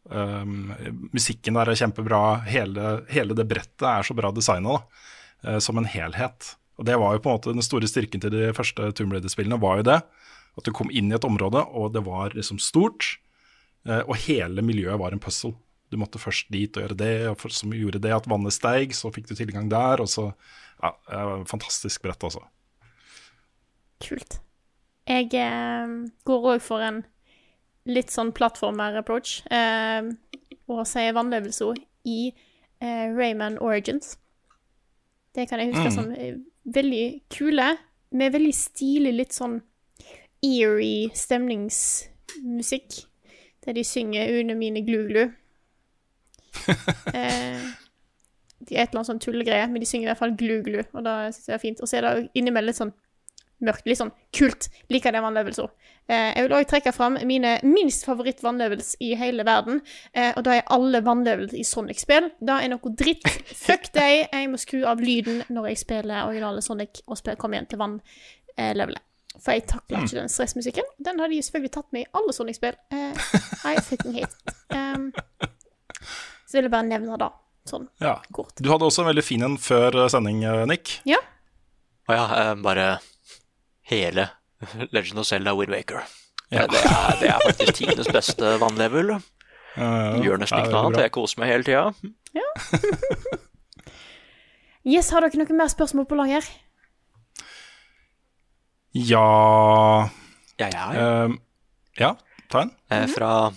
Um, 0.10 0.72
musikken 1.14 1.58
der 1.60 1.70
er 1.70 1.78
kjempebra, 1.78 2.42
hele, 2.50 3.04
hele 3.12 3.38
det 3.38 3.46
brettet 3.50 3.86
er 3.86 4.06
så 4.08 4.16
bra 4.18 4.32
designa 4.34 4.80
uh, 4.82 5.60
som 5.62 5.78
en 5.78 5.90
helhet. 5.90 6.56
Og 6.82 6.88
det 6.88 6.98
var 6.98 7.14
jo 7.14 7.22
på 7.22 7.30
en 7.30 7.38
måte 7.38 7.54
Den 7.54 7.66
store 7.66 7.90
styrken 7.90 8.24
til 8.24 8.34
de 8.34 8.48
første 8.58 8.90
Tomb 8.98 9.14
Raider-spillene 9.14 9.60
var 9.62 9.82
jo 9.82 9.90
det. 9.92 10.00
At 10.58 10.68
du 10.68 10.74
kom 10.76 10.90
inn 10.92 11.12
i 11.12 11.16
et 11.16 11.28
område, 11.28 11.62
og 11.64 11.94
det 11.96 12.04
var 12.08 12.34
liksom 12.36 12.60
stort. 12.60 13.18
Uh, 13.88 14.02
og 14.02 14.18
hele 14.26 14.66
miljøet 14.66 15.00
var 15.02 15.14
en 15.14 15.22
puzzle. 15.22 15.54
Du 15.92 16.00
måtte 16.00 16.22
først 16.22 16.48
dit 16.54 16.72
og 16.78 16.86
gjøre 16.86 16.98
det, 16.98 17.16
og 17.30 17.38
for, 17.42 17.54
som 17.54 17.74
gjorde 17.76 18.02
det 18.04 18.14
at 18.16 18.30
vannet 18.32 18.56
steig, 18.56 18.96
så 18.96 19.12
fikk 19.14 19.30
du 19.30 19.36
tilgang 19.38 19.70
der. 19.72 20.04
Og 20.04 20.10
så 20.12 20.32
Ja, 20.82 20.96
uh, 21.14 21.44
fantastisk 21.46 22.02
brett, 22.02 22.24
altså. 22.26 22.42
Kult. 24.02 24.40
Jeg 25.10 25.34
eh, 25.38 25.94
går 26.26 26.48
òg 26.56 26.64
for 26.64 26.84
en 26.86 27.04
litt 27.86 28.12
sånn 28.14 28.32
plattformer-approach, 28.32 29.42
eh, 29.52 30.02
og 30.70 30.86
sier 30.88 31.14
vannlevelse 31.18 31.74
i 32.06 32.34
eh, 32.82 33.08
Rayman 33.14 33.58
Origins. 33.62 34.18
Det 35.36 35.48
kan 35.50 35.60
jeg 35.60 35.74
huske 35.74 35.90
Mm. 35.90 35.96
som 35.96 36.12
eh, 36.12 36.36
veldig 36.66 37.22
kule, 37.30 37.78
med 38.12 38.34
veldig 38.34 38.54
stilig, 38.54 39.14
litt 39.14 39.34
sånn 39.34 39.62
eerie 40.44 41.10
stemningsmusikk, 41.16 43.06
der 43.66 43.74
de 43.74 43.84
synger 43.84 44.28
'Une 44.28 44.56
mine 44.56 44.82
glu-glu'. 44.86 45.32
eh, 47.14 47.62
de 48.70 48.76
er 48.76 48.84
et 48.84 48.90
eller 48.90 49.00
annet 49.00 49.08
sånn 49.08 49.20
tullegreie, 49.20 49.68
men 49.68 49.80
de 49.80 49.86
synger 49.86 50.08
i 50.08 50.10
hvert 50.12 50.18
fall 50.18 50.36
glu-glu, 50.38 50.84
og 50.94 51.04
da 51.04 51.32
syns 51.32 51.48
jeg 51.48 51.54
det 51.54 51.54
er 51.54 51.68
fint. 51.68 51.82
Og 51.82 51.88
så 51.88 51.98
er 51.98 52.02
det 52.02 52.30
innimellom 52.36 52.68
litt 52.68 52.76
sånn 52.82 52.94
mørkt, 53.62 53.86
litt 53.88 54.00
sånn 54.00 54.12
kult. 54.36 54.68
Liker 54.90 55.12
det 55.16 55.22
vannlevelser. 55.24 55.70
Eh, 56.12 56.32
jeg 56.36 56.48
vil 56.48 56.56
òg 56.58 56.66
trekke 56.68 56.92
fram 56.96 57.18
mine 57.30 57.60
minst 57.64 58.06
favoritt 58.08 58.42
vannlevels 58.44 58.96
i 59.00 59.14
hele 59.16 59.46
verden, 59.48 59.82
eh, 60.14 60.34
og 60.36 60.44
da 60.48 60.58
er 60.58 60.68
alle 60.74 61.02
vannløvelser 61.06 61.60
i 61.62 61.64
Sonic-spill. 61.68 62.32
Da 62.42 62.60
er 62.62 62.74
noe 62.74 62.94
dritt. 62.98 63.28
Fuck 63.66 63.92
deg, 63.94 64.28
jeg 64.32 64.50
må 64.52 64.58
skru 64.62 64.84
av 64.90 65.00
lyden 65.04 65.44
når 65.50 65.72
jeg 65.72 65.84
spiller 65.86 66.26
originale 66.28 66.62
Sonic 66.66 67.02
og 67.08 67.18
spiller, 67.22 67.40
kommer 67.42 67.60
igjen 67.60 67.70
til 67.72 67.80
vannlevelet. 67.82 69.04
For 69.40 69.56
jeg 69.56 69.64
takler 69.70 70.04
ikke 70.04 70.18
den 70.20 70.30
stressmusikken. 70.30 70.90
Den 71.00 71.22
har 71.24 71.32
de 71.32 71.38
selvfølgelig 71.42 71.72
tatt 71.72 71.88
med 71.96 72.04
i 72.04 72.10
alle 72.20 72.34
Sonic-spill. 72.36 72.76
Eh, 72.92 73.30
I 73.72 73.78
fucking 73.80 74.18
hate. 74.18 74.58
Um, 74.76 75.12
så 76.52 76.58
vil 76.60 76.68
jeg 76.68 76.74
bare 76.74 76.84
nevne 76.90 77.16
det, 77.22 77.30
sånn 77.72 77.86
Ja. 78.04 78.18
kort. 78.36 78.52
Du 78.60 78.68
hadde 78.70 78.84
også 78.90 79.06
en 79.06 79.08
veldig 79.14 79.24
fin 79.24 79.44
en 79.48 79.56
før 79.62 79.96
eh, 80.04 80.10
sending, 80.12 80.44
eh, 80.44 80.66
Nick. 80.68 80.98
Ja. 81.08 81.22
Og 82.10 82.16
ja, 82.18 82.26
eh, 82.42 82.56
bare 82.60 82.88
hele 83.92 84.30
Legend 84.96 85.20
of 85.24 85.28
Zelda 85.30 85.54
Wind 85.58 85.72
Waker. 85.76 86.02
Ja. 86.52 86.66
Det, 86.68 86.82
er, 86.84 87.14
det 87.22 87.30
er 87.32 87.46
faktisk 87.46 87.78
tidenes 87.80 88.10
beste 88.12 88.56
vannlevel. 88.60 89.14
Ja, 89.78 89.92
Gjør 90.20 90.42
nesten 90.42 90.60
ikke 90.66 90.74
noe 90.74 90.88
annet. 90.90 91.06
Jeg 91.06 91.14
koser 91.16 91.40
meg 91.44 91.54
hele 91.54 91.64
tida. 91.68 91.86
Yes, 94.82 95.12
har 95.14 95.22
dere 95.22 95.38
noen 95.38 95.60
mer 95.60 95.70
spørsmål 95.70 96.08
på 96.10 96.18
lager? 96.18 96.46
Ja 98.98 100.10
Ja, 100.60 100.68
ja, 100.68 100.86
ja. 100.94 101.26
eh, 101.26 101.36
Ja, 102.00 102.16
ta 102.50 102.62
en. 102.66 102.72
Eh, 102.90 103.06
fra, 103.08 103.52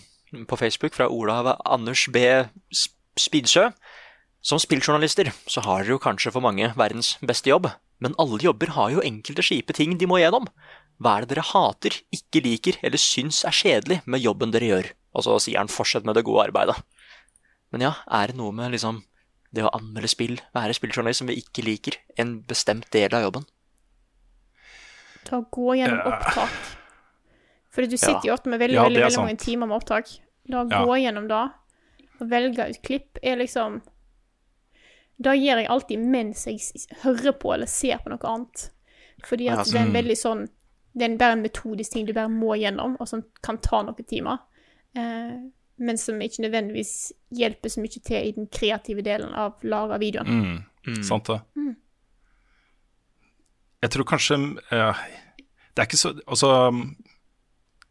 på 0.48 0.56
Facebook 0.60 0.94
fra 0.94 1.08
Olav 1.08 1.48
Anders 1.64 2.06
B. 2.12 2.18
Spidsø. 3.16 3.70
Som 4.44 4.58
spilljournalister 4.60 5.30
så 5.48 5.62
har 5.64 5.82
dere 5.82 5.94
jo 5.96 5.98
kanskje 6.02 6.30
for 6.34 6.44
mange 6.44 6.68
verdens 6.76 7.14
beste 7.24 7.48
jobb, 7.48 7.70
men 8.00 8.14
alle 8.18 8.38
jobber 8.42 8.74
har 8.74 8.90
jo 8.90 9.04
enkelte 9.04 9.42
kjipe 9.44 9.74
ting 9.76 9.96
de 9.98 10.06
må 10.06 10.18
gjennom. 10.20 10.48
Hva 11.02 11.16
er 11.18 11.24
det 11.24 11.34
dere 11.34 11.46
hater, 11.50 11.96
ikke 12.14 12.42
liker 12.44 12.78
eller 12.82 12.98
syns 12.98 13.44
er 13.44 13.54
kjedelig 13.54 14.02
med 14.06 14.22
jobben 14.22 14.52
dere 14.54 14.70
gjør? 14.70 14.90
Og 15.14 15.24
så 15.26 15.38
sier 15.40 15.58
han 15.58 15.68
'fortsett 15.68 16.04
med 16.04 16.14
det 16.14 16.24
gode 16.24 16.50
arbeidet'. 16.50 16.82
Men 17.72 17.80
ja, 17.80 17.94
er 18.10 18.28
det 18.28 18.36
noe 18.36 18.52
med 18.52 18.70
liksom 18.72 19.02
det 19.54 19.64
å 19.64 19.70
anmelde 19.74 20.08
spill, 20.08 20.40
være 20.54 20.74
spilljournalist, 20.74 21.18
som 21.18 21.26
vi 21.26 21.42
ikke 21.42 21.64
liker? 21.64 21.96
En 22.18 22.42
bestemt 22.42 22.90
del 22.90 23.14
av 23.14 23.22
jobben? 23.22 23.44
Ta 25.24 25.38
og 25.38 25.50
gå 25.50 25.76
gjennom 25.78 26.00
opptak. 26.06 26.50
For 27.70 27.82
du 27.82 27.96
sitter 27.96 28.28
jo 28.28 28.34
ofte 28.34 28.50
med 28.50 28.60
veldig, 28.60 28.74
Ja, 28.74 28.84
veldig, 28.84 29.02
veldig 29.02 29.18
mange 29.18 29.38
timer 29.38 29.66
med 29.66 29.82
opptak. 29.82 30.06
Da 30.46 30.64
Ja. 30.64 30.84
gå 30.84 30.94
gjennom 31.00 31.28
det 31.28 31.52
og 32.20 32.28
velge 32.30 32.68
ut 32.70 32.82
klipp 32.82 33.18
er 33.22 33.36
liksom 33.36 33.82
Det 35.16 35.34
gjør 35.38 35.62
jeg 35.62 35.70
alltid 35.70 36.06
mens 36.10 36.46
jeg 36.48 36.60
hører 37.04 37.36
på 37.38 37.52
eller 37.54 37.70
ser 37.70 38.00
på 38.02 38.10
noe 38.10 38.30
annet. 38.30 38.68
Fordi 39.24 39.48
at 39.48 39.62
Ja, 39.62 39.64
det 39.64 39.76
er 39.78 39.84
en 39.84 39.92
mm. 39.92 39.98
veldig 40.00 40.16
sånn 40.18 40.40
Det 40.94 41.06
er 41.06 41.14
bare 41.18 41.36
en 41.36 41.42
metodisk 41.42 41.94
ting 41.94 42.06
du 42.06 42.12
bare 42.14 42.30
må 42.30 42.54
gjennom, 42.58 42.96
og 43.00 43.08
som 43.08 43.24
kan 43.42 43.58
ta 43.58 43.82
noen 43.82 44.06
timer. 44.06 44.42
Eh, 44.94 45.38
men 45.76 45.98
som 45.98 46.20
ikke 46.22 46.44
nødvendigvis 46.44 47.12
hjelper 47.34 47.72
så 47.72 47.82
mye 47.82 47.98
til 47.98 48.28
i 48.28 48.34
den 48.36 48.46
kreative 48.46 49.02
delen 49.02 49.32
av 49.34 49.58
laga 49.66 49.98
videoen. 49.98 50.62
Mm, 50.86 51.02
Sant 51.02 51.26
det. 51.26 51.40
Jeg 53.84 53.92
tror 53.92 54.06
kanskje 54.08 54.36
uh, 54.72 55.02
Det 55.74 55.82
er 55.82 55.88
ikke 55.88 56.00
så 56.00 56.14
Altså, 56.24 56.50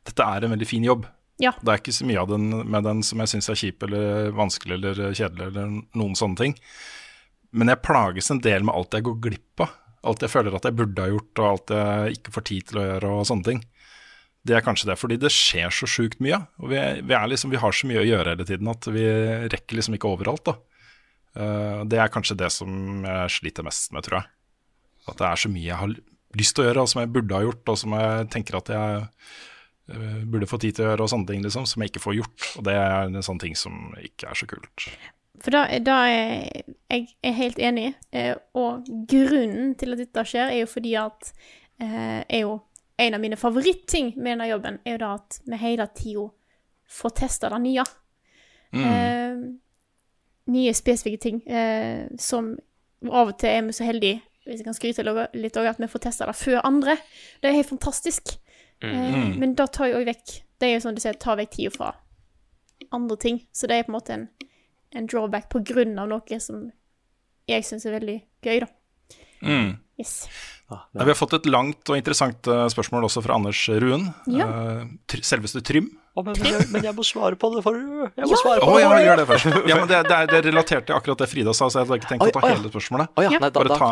dette 0.07 0.23
er 0.25 0.45
en 0.45 0.55
veldig 0.55 0.67
fin 0.67 0.83
jobb. 0.85 1.05
Ja. 1.41 1.53
Det 1.59 1.71
er 1.71 1.81
ikke 1.81 1.95
så 1.95 2.05
mye 2.07 2.21
av 2.21 2.29
den 2.31 2.49
med 2.69 2.85
den 2.85 3.03
som 3.03 3.21
jeg 3.23 3.33
syns 3.33 3.49
er 3.49 3.59
kjip 3.59 3.83
eller 3.87 4.31
vanskelig 4.35 4.77
eller 4.77 5.15
kjedelig 5.15 5.49
eller 5.49 5.71
noen 5.97 6.15
sånne 6.15 6.39
ting. 6.39 6.57
Men 7.53 7.69
jeg 7.69 7.83
plages 7.85 8.31
en 8.33 8.41
del 8.43 8.65
med 8.65 8.75
alt 8.75 8.97
jeg 8.97 9.05
går 9.05 9.19
glipp 9.27 9.63
av. 9.63 9.77
Alt 10.03 10.25
jeg 10.25 10.33
føler 10.33 10.55
at 10.57 10.65
jeg 10.67 10.75
burde 10.75 11.03
ha 11.05 11.11
gjort, 11.13 11.39
og 11.39 11.45
alt 11.47 11.71
jeg 11.71 12.17
ikke 12.17 12.33
får 12.35 12.45
tid 12.49 12.67
til 12.69 12.81
å 12.81 12.87
gjøre 12.87 13.13
og 13.13 13.27
sånne 13.29 13.47
ting. 13.47 13.61
Det 14.43 14.57
er 14.57 14.65
kanskje 14.65 14.89
det, 14.89 14.97
fordi 14.99 15.15
det 15.21 15.31
skjer 15.31 15.71
så 15.71 15.87
sjukt 15.87 16.19
mye. 16.23 16.41
Og 16.59 16.73
vi, 16.73 16.79
vi, 17.07 17.15
liksom, 17.31 17.53
vi 17.53 17.61
har 17.61 17.75
så 17.75 17.87
mye 17.87 18.01
å 18.01 18.07
gjøre 18.07 18.33
hele 18.33 18.47
tiden 18.49 18.71
at 18.73 18.89
vi 18.91 19.05
rekker 19.53 19.79
liksom 19.79 19.95
ikke 19.95 20.11
overalt. 20.11 20.43
da. 20.49 20.57
Eh, 21.39 21.85
det 21.89 22.01
er 22.01 22.11
kanskje 22.11 22.37
det 22.41 22.51
som 22.53 23.05
jeg 23.07 23.31
sliter 23.37 23.65
mest 23.65 23.93
med, 23.95 24.03
tror 24.05 24.19
jeg. 24.19 24.29
At 25.07 25.19
det 25.21 25.29
er 25.29 25.41
så 25.45 25.53
mye 25.53 25.69
jeg 25.69 25.79
har 25.79 25.95
lyst 26.39 26.57
til 26.57 26.65
å 26.65 26.67
gjøre, 26.67 26.83
og 26.83 26.91
som 26.91 27.03
jeg 27.03 27.13
burde 27.15 27.37
ha 27.37 27.47
gjort, 27.47 27.71
og 27.71 27.79
som 27.79 27.97
jeg 27.97 28.29
tenker 28.33 28.59
at 28.59 28.71
jeg 28.73 29.01
eh, 29.93 30.21
burde 30.27 30.49
få 30.49 30.59
tid 30.59 30.75
til 30.75 30.87
å 30.87 30.91
gjøre, 30.91 31.05
og 31.05 31.13
sånne 31.13 31.29
ting, 31.31 31.43
liksom, 31.45 31.67
som 31.69 31.83
jeg 31.83 31.93
ikke 31.93 32.03
får 32.03 32.19
gjort. 32.19 32.47
Og 32.59 32.67
det 32.67 32.77
er 32.81 33.07
en 33.07 33.25
sånn 33.25 33.41
ting 33.41 33.55
som 33.59 33.93
ikke 34.01 34.31
er 34.33 34.43
så 34.43 34.49
kult. 34.49 34.89
For 35.43 35.51
da, 35.51 35.65
da 35.83 35.97
er 36.07 36.63
jeg 36.93 37.07
er 37.25 37.35
helt 37.35 37.59
enig, 37.59 37.89
eh, 38.15 38.35
og 38.55 38.85
grunnen 39.09 39.73
til 39.79 39.95
at 39.95 39.99
dette 39.99 40.23
skjer, 40.29 40.53
er 40.53 40.61
jo 40.61 40.69
fordi 40.71 40.93
at 40.99 41.33
eh, 41.81 42.21
er 42.23 42.45
jo 42.45 42.59
en 43.01 43.17
av 43.17 43.21
mine 43.23 43.39
favorittting 43.39 44.13
med 44.15 44.35
denne 44.35 44.47
jobben, 44.47 44.79
er 44.85 44.95
jo 44.95 45.01
da 45.01 45.11
at 45.17 45.39
vi 45.49 45.59
hele 45.59 45.87
tida 45.97 46.27
får 46.93 47.15
testa 47.17 47.49
det 47.51 47.59
nye. 47.63 47.85
Eh, 48.73 49.41
nye 50.53 50.73
spesifikke 50.73 51.21
ting 51.21 51.41
eh, 51.47 52.05
som 52.19 52.53
av 53.09 53.33
og 53.33 53.35
til 53.39 53.51
er 53.51 53.65
vi 53.67 53.75
så 53.75 53.87
heldige, 53.87 54.21
hvis 54.45 54.59
jeg 54.59 54.67
kan 54.67 54.77
skryte 54.77 55.05
litt 55.35 55.59
òg, 55.59 55.69
at 55.71 55.81
vi 55.81 55.89
får 55.91 56.05
testa 56.07 56.27
det 56.27 56.37
før 56.39 56.63
andre. 56.67 56.97
Det 57.41 57.49
er 57.49 57.59
helt 57.59 57.71
fantastisk. 57.71 58.35
Eh, 58.83 59.37
men 59.39 59.55
da 59.59 59.67
tar 59.71 59.91
jo 59.91 60.01
òg 60.01 60.09
vekk 60.09 60.31
Det 60.59 60.67
er 60.67 60.73
jo 60.73 60.81
sånn 60.83 60.97
du 60.97 60.99
sier, 60.99 61.15
tar 61.15 61.37
vekk 61.39 61.53
tida 61.55 61.71
fra 61.71 61.93
andre 62.91 63.17
ting. 63.19 63.41
Så 63.55 63.67
det 63.67 63.77
er 63.77 63.85
på 63.87 63.93
en 63.93 63.97
måte 63.97 64.15
en, 64.15 64.25
en 64.95 65.07
drawback 65.09 65.49
på 65.49 65.61
grunn 65.65 65.97
av 65.99 66.09
noe 66.11 66.39
som 66.43 66.67
jeg 67.49 67.65
syns 67.67 67.85
er 67.89 67.97
veldig 67.99 68.17
gøy, 68.45 68.59
da. 68.63 68.67
Mm. 69.43 69.73
Yes. 69.99 70.27
Ja, 70.71 70.77
vi 71.03 71.11
har 71.11 71.17
fått 71.19 71.33
et 71.37 71.45
langt 71.51 71.89
og 71.91 71.97
interessant 71.99 72.47
eh, 72.49 72.63
spørsmål 72.71 73.05
også 73.09 73.21
fra 73.25 73.35
Anders 73.37 73.59
Ruen. 73.69 74.07
Ja. 74.31 74.47
Eh, 74.47 75.19
selveste 75.21 75.61
Trym. 75.65 75.89
Oh, 76.15 76.23
men, 76.25 76.37
men, 76.39 76.47
jeg, 76.53 76.67
men 76.71 76.85
jeg 76.85 76.93
må 76.95 77.03
svare 77.05 77.35
på 77.37 77.49
det, 77.55 77.61
for 77.65 77.75
Jeg 77.75 77.85
må 77.89 78.07
Ja, 78.15 78.39
svare 78.39 78.61
på 78.61 78.69
på 78.69 78.77
det. 78.77 78.83
ja, 78.85 78.89
gjør 79.03 79.17
det 79.21 79.25
først. 79.29 79.47
Ja, 79.69 79.77
men 79.81 79.87
det, 79.89 79.99
det, 80.07 80.17
er, 80.17 80.29
det 80.31 80.37
er 80.39 80.47
relatert 80.49 80.85
til 80.87 80.95
akkurat 80.97 81.23
det 81.23 81.27
Frida 81.31 81.53
sa, 81.57 81.67
så 81.73 81.81
jeg 81.81 81.89
hadde 81.89 81.99
ikke 82.01 82.11
tenkt 82.13 82.25
Oi, 82.25 82.31
å 82.31 82.35
ta 82.37 82.51
hele 82.53 82.71
spørsmålet. 82.73 83.11
Å 83.17 83.25
ja, 83.25 83.31
Ja. 83.35 83.41
nei, 83.43 83.49
da, 83.53 83.77
ta, 83.81 83.89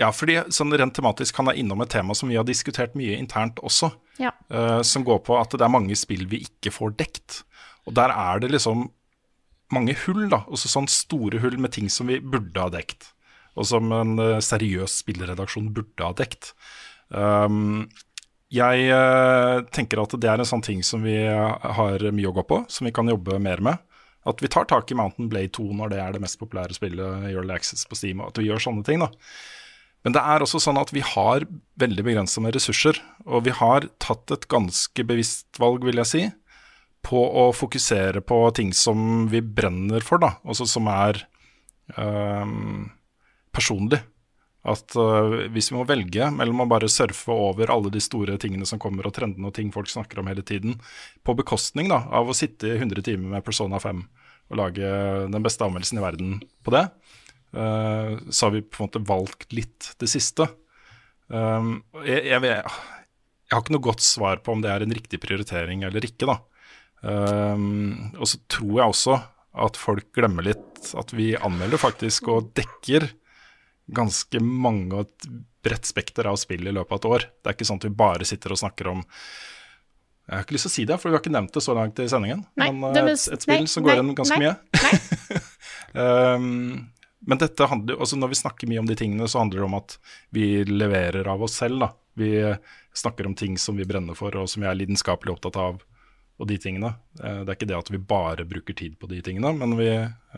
ja, 0.00 0.10
fordi 0.12 0.36
sånn 0.52 0.74
rent 0.80 0.96
tematisk 0.96 1.36
kan 1.38 1.48
jeg 1.52 1.62
innom 1.62 1.80
et 1.84 1.92
tema 1.92 2.16
som 2.16 2.28
vi 2.32 2.36
har 2.40 2.44
diskutert 2.48 2.96
mye 2.98 3.16
internt 3.20 3.60
også, 3.64 3.92
Ja. 4.20 4.32
eh, 4.50 4.80
som 4.84 5.04
går 5.06 5.22
på 5.28 5.36
at 5.40 5.52
det 5.56 5.64
er 5.64 5.72
mange 5.72 5.96
spill 5.96 6.26
vi 6.28 6.42
ikke 6.48 6.72
får 6.74 6.96
dekt. 7.00 7.42
Og 7.86 7.94
der 7.96 8.12
er 8.12 8.40
det 8.42 8.50
liksom 8.56 8.88
mange 9.74 9.96
hull, 10.04 10.26
da. 10.32 10.44
Også 10.52 10.70
sånn 10.70 10.88
store 10.90 11.40
hull 11.42 11.58
med 11.62 11.74
ting 11.76 11.90
som 11.92 12.10
vi 12.10 12.20
burde 12.22 12.62
ha 12.62 12.72
dekt. 12.72 13.10
Og 13.56 13.68
som 13.70 13.92
en 13.94 14.18
eh, 14.22 14.42
seriøs 14.44 15.00
spillredaksjon 15.02 15.72
burde 15.74 16.04
ha 16.04 16.12
dekt. 16.16 16.52
Um, 17.08 17.86
jeg 18.52 18.90
uh, 18.94 19.64
tenker 19.74 20.02
at 20.02 20.14
det 20.22 20.28
er 20.30 20.42
en 20.42 20.48
sånn 20.48 20.62
ting 20.62 20.82
som 20.86 21.02
vi 21.06 21.16
eh, 21.18 21.72
har 21.78 22.02
mye 22.14 22.30
å 22.30 22.34
gå 22.36 22.44
på, 22.46 22.62
som 22.70 22.86
vi 22.86 22.94
kan 22.94 23.10
jobbe 23.10 23.40
mer 23.42 23.62
med. 23.64 23.82
At 24.26 24.42
vi 24.42 24.50
tar 24.50 24.68
tak 24.70 24.90
i 24.90 24.98
Mountain 24.98 25.30
Blade 25.30 25.54
2 25.54 25.66
når 25.78 25.92
det 25.92 26.00
er 26.02 26.14
det 26.14 26.22
mest 26.22 26.38
populære 26.38 26.74
spillet 26.74 27.28
i 27.28 27.34
Early 27.34 27.54
Access 27.54 27.86
på 27.86 27.98
Steam, 27.98 28.22
og 28.22 28.32
at 28.32 28.40
vi 28.42 28.48
gjør 28.48 28.62
sånne 28.62 28.86
ting. 28.86 29.02
da. 29.02 29.10
Men 30.06 30.14
det 30.14 30.22
er 30.22 30.42
også 30.42 30.60
sånn 30.62 30.78
at 30.78 30.92
vi 30.94 31.02
har 31.02 31.46
veldig 31.82 32.06
begrensa 32.06 32.42
med 32.42 32.54
ressurser, 32.54 32.98
og 33.26 33.46
vi 33.46 33.54
har 33.54 33.88
tatt 34.02 34.30
et 34.34 34.46
ganske 34.50 35.06
bevisst 35.06 35.58
valg, 35.62 35.86
vil 35.86 36.02
jeg 36.02 36.10
si, 36.10 36.22
på 37.06 37.20
å 37.22 37.46
fokusere 37.54 38.22
på 38.26 38.40
ting 38.56 38.72
som 38.74 39.28
vi 39.30 39.40
brenner 39.44 40.02
for, 40.02 40.18
da, 40.22 40.34
altså 40.42 40.66
som 40.66 40.88
er 40.90 41.20
um, 41.94 42.88
personlig. 43.54 44.00
At 44.66 44.96
uh, 44.98 45.46
hvis 45.54 45.70
vi 45.70 45.76
må 45.78 45.84
velge 45.86 46.26
mellom 46.34 46.64
å 46.64 46.68
bare 46.70 46.90
surfe 46.90 47.30
over 47.30 47.70
alle 47.70 47.92
de 47.94 48.02
store 48.02 48.34
tingene 48.42 48.66
som 48.66 48.80
kommer, 48.82 49.06
og 49.06 49.14
trendene 49.14 49.46
og 49.46 49.54
ting 49.54 49.70
folk 49.74 49.90
snakker 49.92 50.18
om 50.18 50.30
hele 50.30 50.42
tiden, 50.46 50.80
på 51.22 51.36
bekostning 51.38 51.92
da, 51.92 52.00
av 52.10 52.26
å 52.26 52.34
sitte 52.34 52.72
i 52.72 52.80
100 52.80 53.06
timer 53.06 53.36
med 53.36 53.46
Persona 53.46 53.78
5 53.82 54.02
og 54.46 54.58
lage 54.58 54.90
den 55.30 55.42
beste 55.42 55.66
anmeldelsen 55.66 55.98
i 55.98 56.02
verden 56.04 56.34
på 56.66 56.74
det, 56.74 56.84
uh, 57.54 58.18
så 58.26 58.48
har 58.48 58.56
vi 58.56 58.66
på 58.66 58.82
en 58.82 58.88
måte 58.88 59.06
valgt 59.06 59.54
litt 59.54 59.92
det 60.02 60.10
siste. 60.10 60.48
Um, 61.30 61.80
jeg, 62.02 62.26
jeg, 62.32 62.42
vet- 62.42 62.66
jeg 63.46 63.54
har 63.54 63.62
ikke 63.62 63.74
noe 63.78 63.86
godt 63.86 64.02
svar 64.02 64.42
på 64.42 64.54
om 64.54 64.62
det 64.62 64.70
er 64.74 64.82
en 64.82 64.94
riktig 64.98 65.22
prioritering 65.22 65.86
eller 65.86 66.06
ikke, 66.06 66.26
da. 66.26 66.40
Um, 67.02 68.12
og 68.16 68.26
så 68.30 68.40
tror 68.50 68.78
jeg 68.80 68.92
også 68.94 69.18
at 69.66 69.78
folk 69.78 70.08
glemmer 70.16 70.44
litt 70.44 70.94
at 70.96 71.12
vi 71.16 71.32
anmelder 71.36 71.80
faktisk 71.80 72.28
og 72.32 72.50
dekker 72.56 73.08
ganske 73.96 74.40
mange 74.42 74.96
og 74.96 75.06
et 75.06 75.28
bredt 75.66 75.88
spekter 75.88 76.28
av 76.30 76.38
spill 76.40 76.66
i 76.66 76.74
løpet 76.74 76.92
av 76.92 76.98
et 76.98 77.10
år. 77.10 77.28
Det 77.40 77.50
er 77.50 77.56
ikke 77.56 77.68
sånn 77.68 77.80
at 77.80 77.86
vi 77.88 77.98
bare 78.02 78.26
sitter 78.28 78.54
og 78.54 78.60
snakker 78.60 78.90
om 78.92 79.04
Jeg 80.26 80.34
har 80.34 80.42
ikke 80.42 80.56
lyst 80.56 80.66
til 80.66 80.72
å 80.72 80.74
si 80.74 80.84
det, 80.90 80.98
for 80.98 81.08
vi 81.08 81.14
har 81.14 81.22
ikke 81.22 81.34
nevnt 81.36 81.54
det 81.54 81.62
så 81.62 81.74
langt 81.78 82.00
i 82.02 82.08
sendingen. 82.10 82.42
Nei, 82.58 82.72
men 82.74 82.96
uh, 82.96 83.12
et, 83.12 83.26
et 83.36 83.46
spill 83.46 83.62
nei, 83.62 83.70
som 83.70 83.86
går 83.86 83.94
igjen 83.94 84.14
ganske 84.18 84.38
nei, 84.42 84.48
mye. 84.50 85.42
um, 85.94 86.88
men 87.30 87.42
dette 87.42 87.68
handler 87.70 87.94
jo, 87.94 88.00
altså 88.02 88.18
når 88.18 88.32
vi 88.32 88.40
snakker 88.40 88.70
mye 88.70 88.82
om 88.82 88.88
de 88.90 88.96
tingene, 88.98 89.28
så 89.30 89.44
handler 89.44 89.62
det 89.62 89.68
om 89.68 89.78
at 89.78 89.94
vi 90.34 90.48
leverer 90.66 91.30
av 91.30 91.46
oss 91.46 91.60
selv. 91.62 91.78
da. 91.84 91.92
Vi 92.18 92.32
snakker 92.96 93.28
om 93.30 93.36
ting 93.38 93.54
som 93.60 93.78
vi 93.78 93.86
brenner 93.86 94.18
for, 94.18 94.34
og 94.34 94.50
som 94.50 94.64
vi 94.64 94.70
er 94.70 94.78
lidenskapelig 94.80 95.36
opptatt 95.36 95.60
av, 95.62 95.78
og 96.38 96.48
de 96.48 96.58
tingene. 96.58 96.94
Eh, 97.22 97.44
Det 97.44 97.48
er 97.48 97.56
ikke 97.56 97.68
det 97.70 97.78
at 97.78 97.90
vi 97.90 97.98
bare 97.98 98.44
bruker 98.44 98.74
tid 98.76 98.98
på 99.00 99.08
de 99.08 99.22
tingene, 99.22 99.52
men 99.56 99.76
vi 99.78 99.88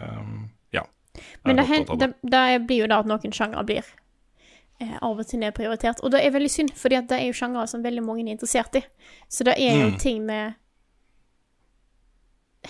um, 0.01 0.51
ja, 0.73 0.85
Men 1.45 1.57
det, 1.57 1.87
det. 1.99 2.13
det, 2.23 2.67
blir 2.67 2.85
jo 2.85 2.87
da 2.87 3.01
at 3.01 3.07
noen 3.11 3.33
sjangere 3.35 3.65
blir 3.67 3.85
eh, 4.81 4.97
av 5.03 5.19
og 5.19 5.27
til 5.27 5.41
nedprioritert. 5.43 6.01
Og 6.05 6.13
det 6.15 6.23
er 6.25 6.31
veldig 6.31 6.51
synd, 6.51 6.71
fordi 6.79 7.01
det 7.11 7.19
er 7.19 7.27
jo 7.27 7.33
sjangere 7.35 7.67
som 7.67 7.83
veldig 7.83 8.05
mange 8.07 8.23
er 8.29 8.33
interessert 8.37 8.79
i. 8.79 8.85
Så 9.29 9.45
det 9.45 9.57
er 9.59 9.75
jo 9.81 9.91
Mm. 9.91 9.99
ting 9.99 10.25
med 10.27 10.55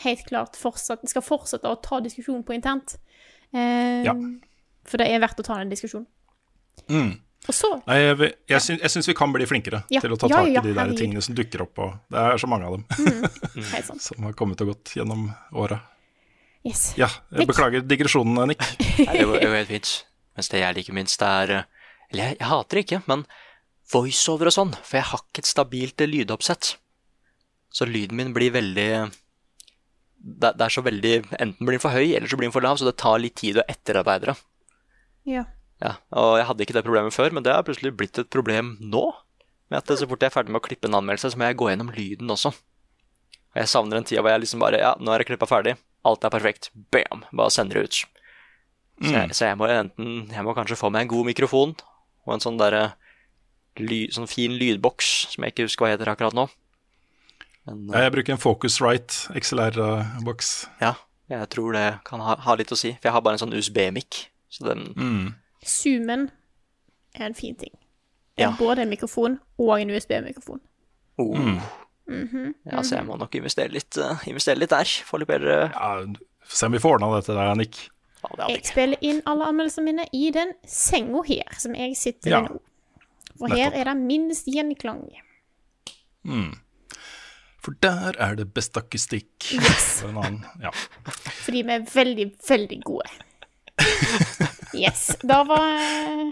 helt 0.05 0.25
klart 0.29 0.57
fortsatt 0.57 1.07
skal 1.09 1.23
fortsette 1.25 1.69
å 1.69 1.81
ta 1.83 2.01
diskusjon 2.01 2.45
på 2.45 2.55
internt. 2.55 2.97
Eh, 3.53 4.05
Ja. 4.05 4.15
For 4.85 4.97
det 4.97 5.09
er 5.11 5.21
verdt 5.21 5.41
å 5.41 5.45
ta 5.45 5.59
den 5.59 5.69
diskusjonen. 5.71 6.07
Mm. 6.89 7.19
Og 7.49 7.83
Nei, 7.87 7.97
jeg, 8.03 8.33
jeg, 8.51 8.61
syns, 8.61 8.81
jeg 8.83 8.93
syns 8.93 9.09
vi 9.09 9.15
kan 9.17 9.33
bli 9.33 9.47
flinkere 9.49 9.85
Ja. 9.95 10.03
til 10.05 10.13
å 10.13 10.19
ta 10.21 10.29
Ja, 10.29 10.41
tak 10.43 10.51
ja, 10.53 10.61
i 10.61 10.67
de 10.67 10.75
der 10.77 10.91
tingene 10.99 11.23
som 11.25 11.37
dukker 11.39 11.63
opp. 11.65 11.79
Og 11.81 11.95
det 12.13 12.21
er 12.21 12.41
så 12.43 12.51
mange 12.51 12.67
av 12.69 12.75
dem 12.77 12.85
mm. 12.85 13.63
sant. 13.89 14.03
som 14.05 14.27
har 14.27 14.35
kommet 14.37 14.61
og 14.65 14.75
gått 14.75 14.93
gjennom 14.99 15.31
åra. 15.57 15.79
Yes. 16.67 16.91
Ja, 16.99 17.09
jeg 17.31 17.45
Nick. 17.45 17.53
beklager 17.53 17.87
digresjonen, 17.87 18.51
Nick. 18.51 18.65
Nei, 19.07 19.15
det 19.21 19.29
var 19.31 19.41
jo 19.47 19.53
helt 19.55 19.71
fint. 19.71 19.93
Mens 20.37 20.51
det 20.53 20.61
jeg 20.61 20.77
liker 20.77 20.99
minst, 20.99 21.23
er 21.25 21.55
eh, 21.55 21.87
Eller 22.11 22.31
jeg, 22.31 22.39
jeg 22.41 22.49
hater 22.51 22.79
det 22.79 22.85
ikke, 22.85 23.01
men 23.09 23.25
voiceover 23.93 24.51
og 24.51 24.57
sånn. 24.59 24.75
For 24.83 24.99
jeg 25.01 25.09
har 25.13 25.25
ikke 25.25 25.45
et 25.45 25.49
stabilt 25.49 26.05
eh, 26.05 26.11
lydoppsett. 26.11 26.75
Så 27.73 27.89
lyden 27.89 28.19
min 28.19 28.35
blir 28.37 28.53
veldig 28.53 28.91
det, 30.19 30.51
det 30.59 30.65
er 30.65 30.73
så 30.73 30.83
veldig 30.83 31.13
Enten 31.39 31.63
blir 31.63 31.77
den 31.77 31.83
for 31.83 31.95
høy, 31.95 32.11
eller 32.17 32.27
så 32.29 32.37
blir 32.37 32.49
den 32.49 32.55
for 32.55 32.65
lav, 32.65 32.77
så 32.81 32.89
det 32.89 32.97
tar 33.01 33.21
litt 33.23 33.37
tid 33.39 33.61
å 33.61 33.67
etterarbeide 33.71 34.33
det. 34.33 34.37
Ja. 35.29 35.45
Ja, 35.83 35.93
og 36.11 36.37
jeg 36.41 36.47
hadde 36.49 36.65
ikke 36.65 36.75
det 36.75 36.85
problemet 36.85 37.15
før, 37.15 37.31
men 37.37 37.45
det 37.47 37.53
har 37.55 37.63
plutselig 37.63 37.93
blitt 37.97 38.19
et 38.19 38.31
problem 38.35 38.77
nå. 38.81 39.05
Med 39.71 39.79
at 39.79 39.87
så 40.01 40.09
fort 40.09 40.21
jeg 40.25 40.31
er 40.33 40.35
ferdig 40.35 40.51
med 40.51 40.63
å 40.63 40.67
klippe 40.67 40.89
en 40.89 40.97
anmeldelse, 40.99 41.31
så 41.35 41.39
må 41.39 41.45
jeg 41.47 41.59
gå 41.61 41.69
gjennom 41.71 41.93
lyden 41.95 42.31
også. 42.35 42.51
Og 43.53 43.57
jeg 43.61 43.69
savner 43.71 44.01
en 44.01 44.05
tid 44.09 44.19
hvor 44.21 44.31
jeg 44.33 44.41
liksom 44.43 44.61
bare 44.65 44.81
Ja, 44.81 44.95
nå 44.99 45.13
er 45.13 45.23
jeg 45.23 45.29
klippa 45.31 45.47
ferdig. 45.49 45.77
Alt 46.09 46.25
er 46.25 46.31
perfekt. 46.35 46.71
Bam! 46.93 47.23
Bare 47.33 47.51
sender 47.55 47.79
det 47.79 47.85
ut. 47.89 47.99
Så, 48.99 49.13
jeg, 49.15 49.31
så 49.37 49.47
jeg 49.47 49.57
må 49.61 49.69
enten 49.71 50.27
Jeg 50.35 50.43
må 50.43 50.55
kanskje 50.57 50.75
få 50.81 50.89
meg 50.91 51.05
en 51.07 51.11
god 51.13 51.29
mikrofon 51.29 51.77
og 52.27 52.33
en 52.35 52.43
sånn 52.43 52.57
derre 52.59 52.95
ly, 53.79 54.09
sånn 54.11 54.27
fin 54.29 54.57
lydboks 54.59 55.07
som 55.33 55.45
jeg 55.47 55.55
ikke 55.55 55.69
husker 55.69 55.85
hva 55.87 55.93
heter 55.95 56.11
akkurat 56.11 56.35
nå. 56.35 56.49
Men 57.69 57.85
Ja, 57.95 58.01
Jeg 58.09 58.13
bruker 58.17 58.35
en 58.35 58.43
Focusrite 58.43 59.31
XLR-boks. 59.39 60.49
ja, 60.83 60.95
jeg 61.31 61.49
tror 61.55 61.73
det 61.79 61.87
kan 62.05 62.21
ha, 62.25 62.35
ha 62.37 62.55
litt 62.59 62.73
å 62.75 62.77
si. 62.77 62.93
For 62.99 63.09
jeg 63.09 63.15
har 63.15 63.23
bare 63.23 63.39
en 63.39 63.45
sånn 63.47 63.55
USB-mic. 63.55 64.27
Så 64.51 64.65
den 64.67 64.89
Mm. 64.97 65.35
Zoomen 65.69 66.31
er 67.15 67.27
en 67.29 67.35
fin 67.35 67.55
ting. 67.57 67.75
Det 68.37 68.45
er 68.45 68.51
Ja. 68.51 68.57
både 68.59 68.83
en 68.83 68.89
mikrofon 68.91 69.39
og 69.59 69.81
en 69.81 69.91
USB-mikrofon. 69.91 70.61
oh. 71.19 71.37
Mhm. 72.09 72.55
Ja, 72.65 72.81
så 72.83 72.97
jeg 72.97 73.05
må 73.05 73.19
nok 73.19 73.35
investere 73.35 73.69
litt, 73.69 73.97
uh, 73.99 74.17
investere 74.27 74.57
litt 74.57 74.71
der. 74.71 74.85
Få 75.05 75.19
litt 75.19 75.29
bedre 75.29 75.69
Ja, 75.75 76.07
Se 76.49 76.65
om 76.67 76.73
vi 76.73 76.79
får 76.79 76.95
ordna 76.97 77.11
dette 77.21 77.35
der, 77.37 77.55
Nick. 77.55 77.91
ja, 78.25 78.47
det 78.47 78.55
Jeg 78.57 78.65
spiller 78.67 78.97
inn 79.03 79.21
alle 79.27 79.45
anmeldelsene 79.45 79.85
mine 79.85 80.07
i 80.15 80.31
den 80.31 80.55
senga 80.67 81.21
her, 81.27 81.45
som 81.59 81.75
jeg 81.75 81.95
sitter 81.97 82.31
Ja. 82.31 82.39
i 82.39 82.49
nå. 82.49 82.61
For 83.39 83.49
her 83.55 83.73
er 83.75 83.85
det 83.85 83.97
minst 83.97 84.47
gjenklang. 84.47 85.11
For 87.61 87.73
der 87.83 88.15
er 88.19 88.35
det 88.37 88.55
best 88.55 88.77
akustikk. 88.79 89.53
Yes. 89.53 90.03
Annen, 90.05 90.45
ja. 90.63 90.71
Fordi 91.45 91.63
vi 91.63 91.73
er 91.73 91.81
veldig, 91.85 92.33
veldig 92.49 92.83
gode. 92.85 93.11
Yes. 94.79 95.11
Da 95.23 95.43
var 95.49 96.31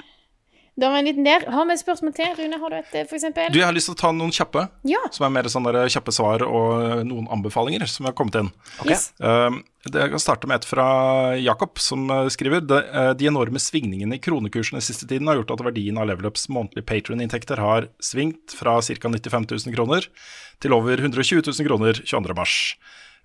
Da 0.77 0.90
var 0.93 0.98
en 1.01 1.06
liten 1.09 1.24
der. 1.24 1.47
Har 1.48 1.64
vi 1.64 1.73
et 1.73 1.81
spørsmål 1.81 2.12
til? 2.12 2.27
Rune, 2.36 2.59
har 2.60 2.73
du 2.73 2.77
et, 2.77 2.90
for 3.09 3.16
eksempel? 3.16 3.47
Du, 3.48 3.56
jeg 3.56 3.64
har 3.64 3.73
lyst 3.73 3.89
til 3.89 3.94
å 3.94 4.01
ta 4.02 4.10
noen 4.12 4.32
kjappe, 4.36 4.66
Ja. 4.85 4.98
som 5.10 5.24
er 5.24 5.31
mer 5.32 5.48
sånne 5.48 5.86
kjappe 5.89 6.12
svar 6.12 6.44
og 6.44 7.01
noen 7.09 7.31
anbefalinger 7.32 7.86
som 7.89 8.05
har 8.05 8.12
kommet 8.12 8.36
inn. 8.43 8.51
Yes. 8.85 9.06
Um, 9.16 9.62
det 9.89 10.02
jeg 10.02 10.12
kan 10.12 10.20
starte 10.20 10.51
med 10.51 10.60
et 10.60 10.68
fra 10.68 10.86
Jakob, 11.40 11.81
som 11.81 12.05
uh, 12.12 12.28
skriver 12.28 12.60
de, 12.60 12.82
de 13.16 13.31
enorme 13.31 13.56
svingningene 13.56 14.18
i 14.18 14.20
kronekursen 14.20 14.77
den 14.77 14.85
siste 14.85 15.09
tiden 15.09 15.32
har 15.32 15.40
gjort 15.40 15.55
at 15.56 15.64
verdien 15.64 15.97
av 15.97 16.10
Levelups 16.10 16.44
månedlige 16.52 16.85
Patron-inntekter 16.93 17.56
har 17.64 17.89
svingt 18.05 18.52
fra 18.52 18.77
ca. 18.85 19.09
95 19.16 19.48
000 19.56 19.77
kroner 19.78 20.05
til 20.60 20.77
over 20.77 21.01
120 21.01 21.40
000 21.40 21.70
kroner 21.70 22.05
22. 22.05 22.36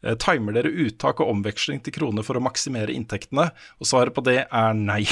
Uh, 0.01 0.15
timer 0.17 0.55
dere 0.57 0.71
uttak 0.85 1.21
og 1.21 1.29
omveksling 1.29 1.81
til 1.85 1.93
kroner 1.93 2.25
for 2.25 2.39
å 2.39 2.43
maksimere 2.43 2.93
inntektene? 2.95 3.49
Og 3.79 3.89
svaret 3.89 4.15
på 4.15 4.23
det 4.25 4.43
er 4.43 4.77
nei. 4.77 5.03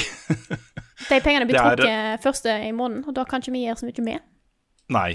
De 1.09 1.21
pengene 1.23 1.47
blir 1.47 1.61
trukket 1.61 2.23
første 2.25 2.53
i 2.65 2.71
måneden, 2.75 3.05
og 3.07 3.15
da 3.15 3.25
kan 3.29 3.43
ikke 3.43 3.55
vi 3.55 3.65
gjøre 3.67 3.81
så 3.81 3.89
mye 3.89 4.05
med. 4.05 4.29
Nei. 4.91 5.09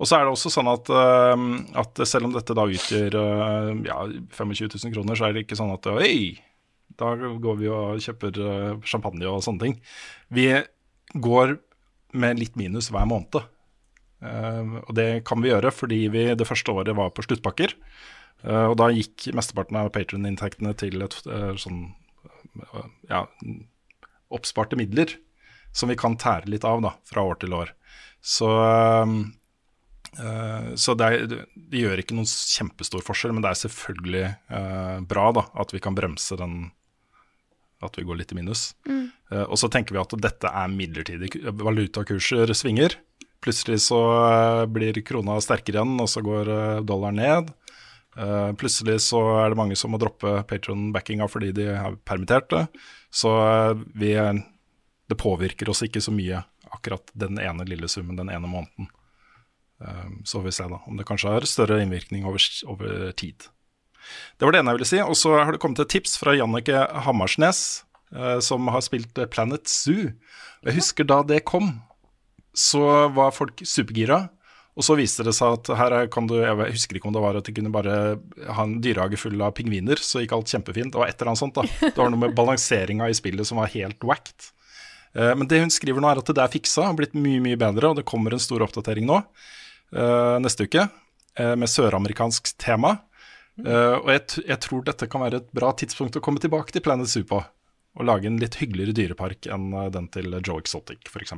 Og 0.00 0.08
så 0.08 0.16
er 0.16 0.24
det 0.24 0.32
også 0.32 0.50
sånn 0.52 0.68
at, 0.70 0.88
øhm, 0.90 1.48
at 1.78 2.00
selv 2.08 2.28
om 2.28 2.34
dette 2.34 2.54
da 2.56 2.64
utgjør 2.70 3.16
ja, 3.84 3.98
25 4.32 4.70
000 4.72 4.94
kroner, 4.94 5.18
så 5.18 5.26
er 5.26 5.34
det 5.34 5.44
ikke 5.44 5.58
sånn 5.58 5.74
at 5.74 5.88
oi, 5.90 6.38
da 7.00 7.12
går 7.16 7.58
vi 7.60 7.70
og 7.72 8.00
kjøper 8.02 8.38
champagne 8.86 9.26
og 9.28 9.42
sånne 9.44 9.66
ting. 9.66 9.76
Vi 10.34 10.48
går 11.14 11.56
med 12.14 12.40
litt 12.40 12.56
minus 12.58 12.90
hver 12.94 13.06
måned. 13.10 13.42
Og 14.24 14.92
det 14.96 15.08
kan 15.28 15.42
vi 15.42 15.50
gjøre 15.50 15.72
fordi 15.74 16.00
vi 16.14 16.26
det 16.38 16.48
første 16.48 16.72
året 16.72 16.96
var 16.96 17.12
på 17.14 17.26
sluttpakker. 17.26 17.74
Eh, 18.44 18.66
og 18.70 18.76
da 18.80 18.90
gikk 18.94 19.28
mesteparten 19.36 19.78
av 19.80 19.92
patron-inntektene 19.94 20.74
til 20.80 21.04
et 21.04 21.16
øh, 21.26 21.54
sånn 21.60 21.86
øh, 22.62 22.90
ja, 23.10 23.24
oppsparte 24.34 24.78
midler 24.80 25.16
som 25.74 25.90
vi 25.90 25.98
kan 25.98 26.18
tære 26.20 26.50
litt 26.52 26.66
av 26.68 26.84
da, 26.84 26.94
fra 27.08 27.24
år 27.26 27.40
til 27.42 27.56
år. 27.56 27.72
Så, 28.24 28.50
øh, 30.14 30.70
så 30.78 30.94
det, 31.00 31.10
er, 31.10 31.36
det 31.54 31.82
gjør 31.82 32.00
ikke 32.00 32.16
noen 32.16 32.30
kjempestor 32.30 33.02
forskjell, 33.04 33.34
men 33.34 33.44
det 33.44 33.50
er 33.50 33.60
selvfølgelig 33.64 34.26
uh, 34.54 34.98
bra 35.10 35.26
da, 35.34 35.42
at 35.58 35.74
vi 35.74 35.82
kan 35.82 35.96
bremse 35.98 36.38
den 36.38 36.68
at 37.84 37.98
vi 37.98 38.04
går 38.06 38.20
litt 38.20 38.32
i 38.32 38.38
minus. 38.38 38.68
Eh, 38.86 39.44
og 39.44 39.58
så 39.60 39.70
tenker 39.72 39.96
vi 39.96 40.02
at 40.02 40.14
dette 40.22 40.50
er 40.50 40.72
midlertidig. 40.72 41.32
Valutakurser 41.60 42.52
svinger. 42.56 42.96
Plutselig 43.44 43.82
så 43.88 44.00
eh, 44.22 44.64
blir 44.72 45.00
krona 45.06 45.38
sterkere 45.44 45.80
igjen, 45.80 45.98
og 46.00 46.10
så 46.10 46.24
går 46.24 46.52
eh, 46.54 46.82
dollaren 46.86 47.20
ned. 47.20 47.52
Eh, 48.16 48.52
plutselig 48.58 49.00
så 49.08 49.20
er 49.42 49.50
det 49.50 49.58
mange 49.58 49.76
som 49.78 49.90
må 49.90 49.98
droppe 49.98 50.36
patron-backinga 50.50 51.26
fordi 51.30 51.50
de 51.56 51.68
er 51.74 51.96
permitterte. 52.06 52.66
Så 53.10 53.32
eh, 53.42 53.78
vi 53.94 54.14
Det 55.04 55.18
påvirker 55.20 55.68
oss 55.68 55.82
ikke 55.84 56.00
så 56.00 56.12
mye, 56.14 56.38
akkurat 56.72 57.10
den 57.12 57.36
ene 57.38 57.66
lille 57.68 57.88
summen 57.92 58.16
den 58.16 58.30
ene 58.32 58.48
måneden. 58.48 58.88
Uh, 59.84 60.08
så 60.24 60.38
får 60.38 60.44
vi 60.46 60.52
se 60.56 60.68
da, 60.70 60.78
om 60.88 60.96
det 60.96 61.04
kanskje 61.04 61.28
har 61.34 61.44
større 61.44 61.82
innvirkning 61.82 62.24
over, 62.24 62.40
over 62.64 63.12
tid. 63.12 63.36
Det 64.38 64.46
var 64.46 64.54
det 64.54 64.62
ene 64.62 64.72
jeg 64.72 64.78
ville 64.78 64.88
si. 64.88 65.00
Og 65.04 65.12
så 65.12 65.34
har 65.36 65.52
det 65.52 65.60
kommet 65.60 65.82
et 65.84 65.92
tips 65.92 66.16
fra 66.16 66.32
Jannike 66.32 66.86
Hammersnes, 67.04 67.84
uh, 68.16 68.40
som 68.40 68.72
har 68.72 68.80
spilt 68.86 69.20
Planet 69.34 69.68
Zoo. 69.68 70.14
Jeg 70.64 70.78
husker 70.78 71.04
da 71.04 71.20
det 71.20 71.42
kom, 71.44 71.82
så 72.56 73.10
var 73.12 73.36
folk 73.36 73.60
supergira. 73.60 74.30
Og 74.74 74.82
så 74.82 74.96
viste 74.98 75.22
det 75.22 75.34
seg 75.36 75.54
at 75.54 75.68
her 75.78 75.92
er- 76.00 76.08
kan 76.10 76.26
du 76.26 76.34
Jeg 76.40 76.72
husker 76.74 76.96
ikke 76.98 77.06
om 77.06 77.12
det 77.14 77.22
var 77.22 77.36
at 77.38 77.44
de 77.46 77.52
kunne 77.54 77.70
bare 77.70 78.18
ha 78.56 78.62
en 78.66 78.80
dyrehage 78.82 79.16
full 79.20 79.40
av 79.40 79.52
pingviner, 79.54 79.94
så 80.02 80.18
gikk 80.22 80.32
alt 80.34 80.50
kjempefint. 80.50 80.90
Det 80.92 80.98
var 80.98 81.06
et 81.12 81.14
eller 81.20 81.30
annet 81.30 81.42
sånt, 81.44 81.54
da. 81.54 81.62
Det 81.80 81.96
var 81.96 82.10
noe 82.10 82.18
med 82.24 82.34
balanseringa 82.34 83.06
i 83.08 83.14
spillet 83.14 83.46
som 83.46 83.58
var 83.62 83.70
helt 83.70 84.02
whacked. 84.02 84.50
Eh, 85.14 85.34
Men 85.38 85.46
det 85.46 85.60
hun 85.62 85.70
skriver 85.70 86.00
nå, 86.02 86.10
er 86.10 86.18
at 86.18 86.26
det 86.34 86.42
er 86.42 86.50
fiksa, 86.50 86.88
har 86.88 86.94
blitt 86.98 87.14
mye, 87.14 87.38
mye 87.40 87.56
bedre, 87.56 87.90
og 87.92 87.96
det 88.00 88.04
kommer 88.04 88.32
en 88.34 88.42
stor 88.42 88.66
oppdatering 88.66 89.06
nå 89.06 89.20
eh, 89.94 90.38
neste 90.42 90.66
uke 90.66 90.88
eh, 91.38 91.54
med 91.54 91.70
søramerikansk 91.70 92.56
tema. 92.58 92.96
Og 93.54 94.08
jeg, 94.10 94.42
jeg 94.48 94.58
tror 94.64 94.80
dette 94.82 95.06
kan 95.06 95.22
være 95.22 95.38
et 95.38 95.52
bra 95.54 95.68
tidspunkt 95.78 96.16
å 96.18 96.20
komme 96.20 96.40
tilbake 96.42 96.72
til 96.74 96.82
Planet 96.82 97.06
Zoo 97.06 97.22
på. 97.22 97.38
Og 97.94 98.06
lage 98.08 98.26
en 98.26 98.40
litt 98.42 98.56
hyggeligere 98.58 98.94
dyrepark 98.96 99.46
enn 99.54 99.68
eh, 99.72 99.90
den 99.94 100.08
til 100.14 100.34
Joe 100.40 100.62
Exotic, 100.62 101.06
f.eks. 101.06 101.34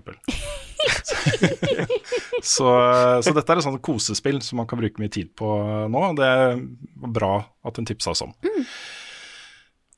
så, 2.54 2.70
eh, 2.70 3.16
så 3.20 3.34
dette 3.36 3.52
er 3.52 3.60
et 3.60 3.66
sånt 3.66 3.82
kosespill 3.84 4.40
som 4.44 4.62
man 4.62 4.68
kan 4.70 4.80
bruke 4.80 5.02
mye 5.02 5.12
tid 5.12 5.34
på 5.36 5.50
eh, 5.60 5.84
nå. 5.92 6.04
og 6.12 6.16
Det 6.20 6.30
er 6.30 6.62
bra 7.18 7.34
at 7.66 7.76
hun 7.76 7.88
tipsa 7.88 8.14
oss 8.14 8.24
om. 8.24 8.32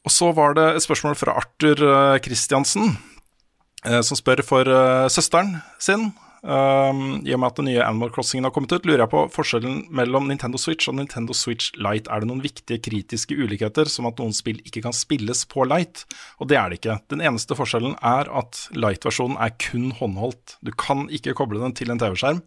Og 0.06 0.14
så 0.14 0.32
var 0.34 0.56
det 0.58 0.66
et 0.72 0.86
spørsmål 0.86 1.18
fra 1.20 1.36
Arthur 1.38 1.78
Kristiansen, 2.24 2.94
Christiansen, 2.96 4.06
som 4.06 4.18
spør 4.18 4.40
for 4.46 4.70
søsteren 5.12 5.58
sin. 5.82 6.08
Um, 6.42 7.26
I 7.26 7.32
og 7.34 7.40
med 7.42 7.48
at 7.48 7.56
den 7.58 7.66
nye 7.66 7.82
Animal 7.82 8.12
Crossingen 8.14 8.46
har 8.46 8.52
kommet 8.54 8.70
ut, 8.70 8.84
lurer 8.86 9.02
jeg 9.02 9.10
på 9.10 9.24
forskjellen 9.34 9.80
mellom 9.94 10.28
Nintendo 10.30 10.60
Switch 10.60 10.90
og 10.90 10.94
Nintendo 10.98 11.34
Switch 11.34 11.72
Lite. 11.74 12.10
Er 12.12 12.22
det 12.22 12.28
noen 12.30 12.42
viktige 12.44 12.78
kritiske 12.84 13.34
ulikheter, 13.34 13.90
som 13.90 14.06
at 14.10 14.20
noen 14.22 14.36
spill 14.36 14.60
ikke 14.62 14.84
kan 14.86 14.94
spilles 14.94 15.42
på 15.50 15.66
Lite? 15.66 16.06
Og 16.38 16.50
det 16.52 16.60
er 16.60 16.70
det 16.70 16.78
ikke. 16.78 17.00
Den 17.10 17.24
eneste 17.24 17.58
forskjellen 17.58 17.96
er 17.98 18.30
at 18.30 18.60
Lite-versjonen 18.76 19.38
er 19.42 19.56
kun 19.58 19.90
håndholdt. 19.98 20.58
Du 20.62 20.70
kan 20.78 21.08
ikke 21.10 21.34
koble 21.38 21.62
den 21.64 21.74
til 21.78 21.90
en 21.90 21.98
TV-skjerm, 22.00 22.44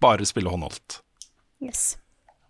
bare 0.00 0.28
spille 0.28 0.52
håndholdt. 0.52 1.02
Yes. 1.64 1.96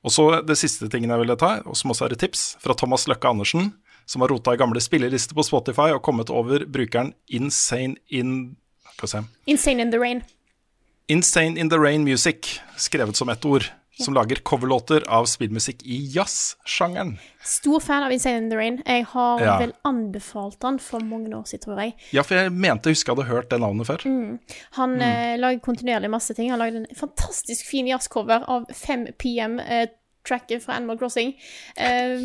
Og 0.06 0.14
så 0.14 0.28
det 0.46 0.58
siste 0.60 0.86
tingen 0.90 1.10
jeg 1.10 1.24
ville 1.24 1.38
ta, 1.40 1.56
og 1.66 1.74
som 1.78 1.90
også 1.90 2.06
er 2.06 2.14
et 2.14 2.22
tips, 2.22 2.52
fra 2.62 2.76
Thomas 2.78 3.08
Løkke 3.10 3.34
Andersen, 3.34 3.72
som 4.06 4.22
har 4.22 4.30
rota 4.30 4.54
i 4.54 4.60
gamle 4.60 4.78
spillelister 4.82 5.34
på 5.34 5.42
Spotify 5.42 5.90
og 5.90 6.04
kommet 6.06 6.30
over 6.30 6.62
brukeren 6.70 7.12
Insane 7.26 7.98
in. 8.06 8.54
Insane 9.44 9.82
in 9.82 9.90
the 9.90 9.98
Rain. 9.98 10.22
Insane 11.08 11.56
in 11.60 11.68
the 11.70 11.78
Rain 11.78 12.04
Music, 12.04 12.60
skrevet 12.76 13.16
som 13.16 13.28
ett 13.28 13.44
ord, 13.44 13.64
som 13.98 14.14
lager 14.14 14.36
coverlåter 14.44 15.04
av 15.08 15.24
spillmusikk 15.30 15.82
i 15.86 15.96
jazzsjangeren. 16.12 17.14
Stor 17.44 17.80
fan 17.80 18.02
av 18.04 18.12
Insane 18.12 18.36
in 18.42 18.50
the 18.50 18.56
Rain. 18.58 18.82
Jeg 18.86 19.04
har 19.12 19.40
Ja. 19.40 19.58
vel 19.58 19.72
anbefalt 19.84 20.62
han 20.62 20.78
for 20.78 21.00
mange 21.00 21.30
år 21.36 21.44
siden, 21.46 21.60
tror 21.64 21.80
jeg. 21.80 21.94
Ja, 22.12 22.22
for 22.22 22.34
jeg 22.34 22.52
mente 22.52 22.88
jeg 22.90 22.96
husker 22.96 23.12
jeg 23.14 23.16
hadde 23.24 23.34
hørt 23.34 23.48
det 23.50 23.60
navnet 23.60 23.86
før. 23.86 24.38
Han 24.72 25.00
eh, 25.00 25.36
lager 25.38 25.60
kontinuerlig 25.60 26.10
masse 26.10 26.34
ting. 26.34 26.50
Han 26.50 26.58
lagde 26.58 26.76
en 26.76 26.86
fantastisk 26.96 27.64
fin 27.70 27.86
jazzcover 27.86 28.44
av 28.48 28.66
5 28.74 29.06
PM-tracket 29.18 30.62
fra 30.64 30.74
Animal 30.74 30.98
Crossing. 30.98 31.32
Eh, 31.76 32.18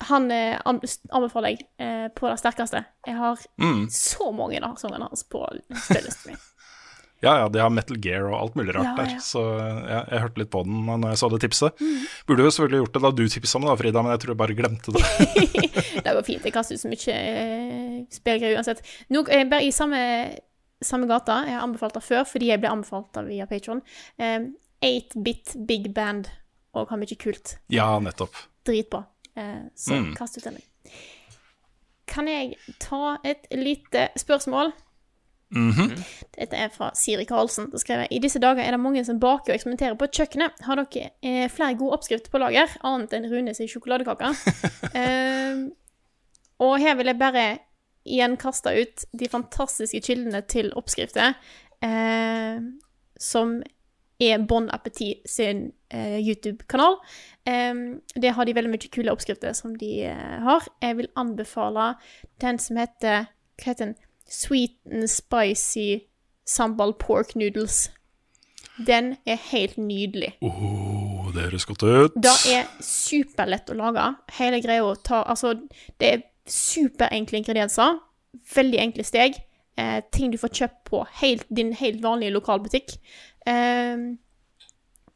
han 0.00 0.30
eh, 0.30 0.60
anbefaler 0.64 1.48
jeg 1.56 1.66
eh, 1.78 2.08
på 2.14 2.28
det 2.28 2.38
sterkeste. 2.38 2.84
Jeg 3.06 3.16
har 3.16 3.36
så 3.90 4.30
mange 4.32 4.62
av 4.62 4.76
sangene 4.76 5.08
hans 5.08 5.24
på 5.24 5.42
spillelisten 5.74 6.30
min. 6.32 6.38
Ja, 7.22 7.34
ja, 7.42 7.48
de 7.52 7.58
har 7.60 7.68
Metal 7.70 7.98
Gear 8.00 8.24
og 8.30 8.36
alt 8.38 8.54
mulig 8.56 8.72
rart 8.74 8.86
Ja, 8.86 8.94
der. 8.96 9.10
ja. 9.12 9.18
Så 9.20 9.42
ja, 9.44 9.98
jeg 10.08 10.20
hørte 10.22 10.40
litt 10.40 10.50
på 10.50 10.62
den 10.64 10.86
når 10.88 11.10
jeg 11.12 11.18
så 11.20 11.28
det 11.34 11.40
tipset. 11.44 11.82
Burde 12.26 12.46
jo 12.46 12.52
selvfølgelig 12.54 12.80
gjort 12.80 12.94
det 12.96 13.02
da 13.04 13.10
du 13.18 13.22
tipsa 13.28 13.58
om 13.58 13.66
det, 13.66 13.70
da, 13.72 13.76
Frida, 13.82 14.02
men 14.06 14.14
jeg 14.14 14.22
tror 14.22 14.32
jeg 14.32 14.40
bare 14.40 14.56
glemte 14.56 14.94
det. 14.96 15.02
Det 16.04 16.14
går 16.16 16.24
fint. 16.24 16.44
Jeg 16.48 16.54
kaster 16.54 16.74
ut 16.78 16.80
så 16.80 16.88
mye 16.88 17.16
eh, 17.18 17.98
spillgreier 18.14 18.56
uansett. 18.56 18.80
Nå, 19.12 19.20
jeg 19.28 19.50
bare 19.52 19.66
i 19.68 19.70
samme, 19.74 20.00
samme 20.80 21.06
gata, 21.10 21.42
jeg 21.44 21.58
har 21.58 21.66
anbefalt 21.66 21.98
det 21.98 22.02
før 22.06 22.24
fordi 22.24 22.48
jeg 22.54 22.62
ble 22.62 22.70
anbefalt 22.72 23.20
via 23.28 23.44
Patron. 23.50 23.82
Eh, 24.16 24.48
8-bit 24.80 25.58
big 25.68 25.90
band 25.92 26.30
og 26.72 26.88
har 26.88 26.96
mye 27.02 27.16
kult. 27.20 27.58
ja, 27.68 27.90
nettopp. 28.00 28.32
Dritbra. 28.64 29.04
Uh, 29.36 29.68
så 29.76 29.94
Mm. 30.00 30.14
kast 30.16 30.38
ut 30.40 30.44
den. 30.48 30.56
kan 32.10 32.26
jeg 32.26 32.56
ta 32.82 33.18
et 33.24 33.44
lite 33.54 34.08
spørsmål? 34.18 34.72
Mhm. 35.50 35.96
Dette 36.36 36.56
er 36.56 36.68
fra 36.70 36.92
Siri 36.94 37.24
Karlsen. 37.26 37.70
Det 37.72 37.80
skrev 37.82 38.04
jeg. 38.04 38.12
I 38.14 38.20
disse 38.22 38.38
dager 38.42 38.62
er 38.62 38.70
det 38.76 38.80
mange 38.80 39.02
som 39.04 39.18
baker 39.20 39.50
og 39.50 39.56
eksperimenterer 39.56 39.96
på 39.98 40.06
kjøkkenet. 40.14 40.62
Har 40.66 40.78
dere 40.78 41.10
eh, 41.26 41.48
flere 41.50 41.74
gode 41.78 41.98
oppskrifter 41.98 42.30
på 42.30 42.38
lager, 42.42 42.70
annet 42.86 43.16
enn 43.18 43.28
Runes 43.32 43.62
sjokoladekake? 43.66 44.34
Eh, 45.00 45.66
og 46.60 46.74
her 46.82 46.96
vil 46.98 47.08
jeg 47.08 47.16
bare 47.20 47.44
igjen 48.04 48.34
kaste 48.40 48.72
ut 48.74 49.04
de 49.16 49.28
fantastiske 49.32 50.00
kildene 50.04 50.42
til 50.50 50.68
oppskrifter, 50.76 51.36
eh, 51.84 52.58
som 53.20 53.54
er 54.20 54.42
Bon 54.44 54.66
Appetit 54.74 55.24
sin 55.30 55.70
eh, 55.88 56.18
YouTube-kanal. 56.20 56.98
Eh, 57.48 57.72
det 58.20 58.34
har 58.36 58.44
de 58.46 58.56
veldig 58.58 58.74
mye 58.74 58.92
kule 58.92 59.14
oppskrifter 59.14 59.56
som 59.56 59.74
de 59.80 59.92
eh, 60.10 60.36
har. 60.44 60.68
Jeg 60.84 61.00
vil 61.00 61.10
anbefale 61.16 61.94
den 62.44 62.60
som 62.60 62.80
heter 62.80 63.30
Hva 63.60 63.72
heter 63.72 63.90
den? 63.90 63.96
Sweet 64.30 64.78
and 64.86 65.10
spicy 65.10 66.06
sambal 66.46 66.94
pork 66.98 67.34
noodles. 67.36 67.90
Den 68.86 69.16
er 69.26 69.36
helt 69.50 69.78
nydelig. 69.78 70.36
Oh, 70.40 71.28
det 71.34 71.42
høres 71.48 71.66
godt 71.66 71.82
ut. 71.82 72.16
Det 72.16 72.36
er 72.48 72.68
superlett 72.84 73.70
å 73.70 73.76
lage. 73.76 74.06
Hele 74.38 74.60
greia 74.62 74.86
å 74.86 74.94
ta 74.96 75.22
Altså, 75.26 75.54
det 76.00 76.12
er 76.14 76.24
superenkle 76.48 77.42
ingredienser. 77.42 77.98
Veldig 78.54 78.80
enkle 78.80 79.04
steg. 79.04 79.36
Eh, 79.78 80.00
ting 80.12 80.32
du 80.32 80.38
får 80.40 80.54
kjøpt 80.62 80.80
på 80.90 81.04
helt, 81.20 81.46
din 81.50 81.74
helt 81.76 82.02
vanlige 82.02 82.34
lokalbutikk. 82.38 82.96
Eh, 83.46 83.96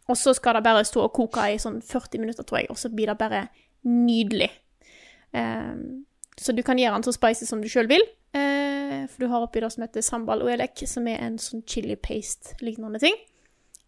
og 0.08 0.18
så 0.20 0.34
skal 0.36 0.58
det 0.58 0.66
bare 0.66 0.84
stå 0.84 1.06
og 1.06 1.14
koke 1.16 1.46
i 1.54 1.60
sånn 1.60 1.80
40 1.84 2.20
minutter, 2.20 2.44
tror 2.44 2.60
jeg, 2.60 2.70
og 2.72 2.78
så 2.80 2.90
blir 2.92 3.08
det 3.08 3.18
bare 3.20 3.46
nydelig. 3.88 4.50
Eh, 5.32 5.74
så 6.40 6.52
du 6.52 6.62
kan 6.66 6.78
gjøre 6.78 6.96
den 6.98 7.06
så 7.06 7.14
spicy 7.14 7.46
som 7.48 7.62
du 7.62 7.68
sjøl 7.70 7.88
vil. 7.90 8.02
Eh, 8.34 9.06
for 9.10 9.24
du 9.24 9.30
har 9.30 9.44
oppi 9.44 9.62
det 9.62 9.70
som 9.72 9.84
heter 9.84 10.04
sambal 10.04 10.42
oelek, 10.42 10.82
som 10.90 11.06
er 11.10 11.22
en 11.22 11.38
sånn 11.38 11.62
chili 11.68 11.96
paste-lignende 11.96 13.00
ting. 13.02 13.18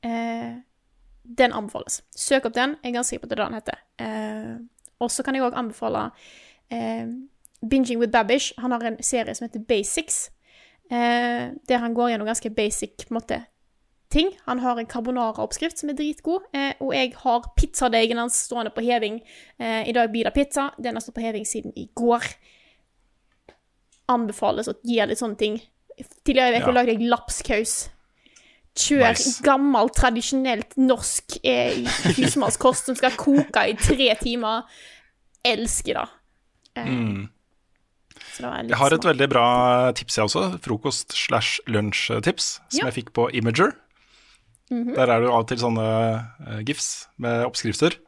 Eh, 0.07 0.59
den 1.27 1.53
anbefales. 1.53 2.03
Søk 2.15 2.47
opp 2.47 2.55
den. 2.55 2.77
Jeg 2.83 2.93
er 2.93 2.99
ganske 2.99 3.15
sikker 3.15 3.25
på 3.25 3.31
at 3.31 3.35
det 3.35 3.39
er 3.39 3.49
den 3.49 3.59
heter. 3.59 3.81
Eh, 3.99 4.55
og 5.03 5.11
så 5.11 5.25
kan 5.27 5.37
jeg 5.37 5.45
òg 5.45 5.57
anbefale 5.59 6.11
eh, 6.71 7.09
Binging 7.67 8.01
with 8.01 8.13
Babish. 8.13 8.53
Han 8.59 8.73
har 8.73 8.87
en 8.87 9.03
serie 9.03 9.35
som 9.35 9.49
heter 9.49 9.65
Basics, 9.69 10.31
eh, 10.91 11.53
der 11.69 11.83
han 11.83 11.95
går 11.95 12.13
gjennom 12.13 12.31
ganske 12.31 12.51
basic 12.51 13.07
på 13.07 13.15
en 13.15 13.19
måte, 13.21 13.41
ting. 14.11 14.31
Han 14.47 14.59
har 14.59 14.79
en 14.79 14.87
carbonara-oppskrift 14.87 15.79
som 15.79 15.91
er 15.91 15.95
dritgod, 15.99 16.43
eh, 16.55 16.75
og 16.81 16.93
jeg 16.95 17.15
har 17.25 17.43
pizzadeigen 17.57 18.19
hans 18.19 18.35
stående 18.47 18.71
på 18.75 18.85
heving. 18.87 19.21
Eh, 19.59 19.89
I 19.89 19.93
dag 19.93 20.11
blir 20.13 20.25
det 20.25 20.35
pizza. 20.35 20.71
Den 20.79 20.95
har 20.95 21.01
stått 21.01 21.15
på 21.17 21.25
heving 21.25 21.45
siden 21.47 21.73
i 21.77 21.89
går. 21.95 22.23
Anbefales 24.09 24.69
å 24.71 24.75
gi 24.87 25.01
litt 25.07 25.19
sånne 25.19 25.39
ting. 25.41 25.61
Tidligere 26.25 26.57
i 26.57 26.61
uka 26.61 26.69
Ja. 26.71 26.73
lagde 26.73 26.93
jeg 26.95 27.09
lapskaus. 27.11 27.89
Kjør 28.77 29.09
Nice. 29.09 29.43
gammel, 29.43 29.89
tradisjonelt 29.89 30.77
norsk 30.77 31.39
eh, 31.43 31.73
husmannskost 32.19 32.85
som 32.91 32.95
skal 32.99 33.11
koke 33.17 33.63
i 33.71 33.73
tre 33.81 34.15
timer. 34.21 34.63
Elsker 35.45 35.95
det. 35.95 36.09
Eh, 36.77 36.85
Mm. 36.87 37.31
Jeg 38.39 38.77
har 38.77 38.93
et 38.93 39.01
veldig 39.05 39.29
bra 39.31 39.93
tips, 39.93 40.17
jeg 40.17 40.25
også. 40.27 40.61
Frokost 40.61 41.13
slash 41.17 41.59
lunsj-tips, 41.67 42.61
som 42.69 42.79
Ja. 42.79 42.91
jeg 42.91 42.95
fikk 43.07 43.13
på 43.15 43.31
Imager. 43.33 43.73
Mhm. 44.73 44.95
Der 44.97 45.07
er 45.07 45.21
det 45.21 45.29
jo 45.29 45.35
av 45.35 45.45
og 45.45 45.49
til 45.51 45.61
sånne 45.63 45.87
eh, 45.87 46.61
gifs 46.67 47.07
med 47.23 47.45
oppskrifter. 47.47 47.99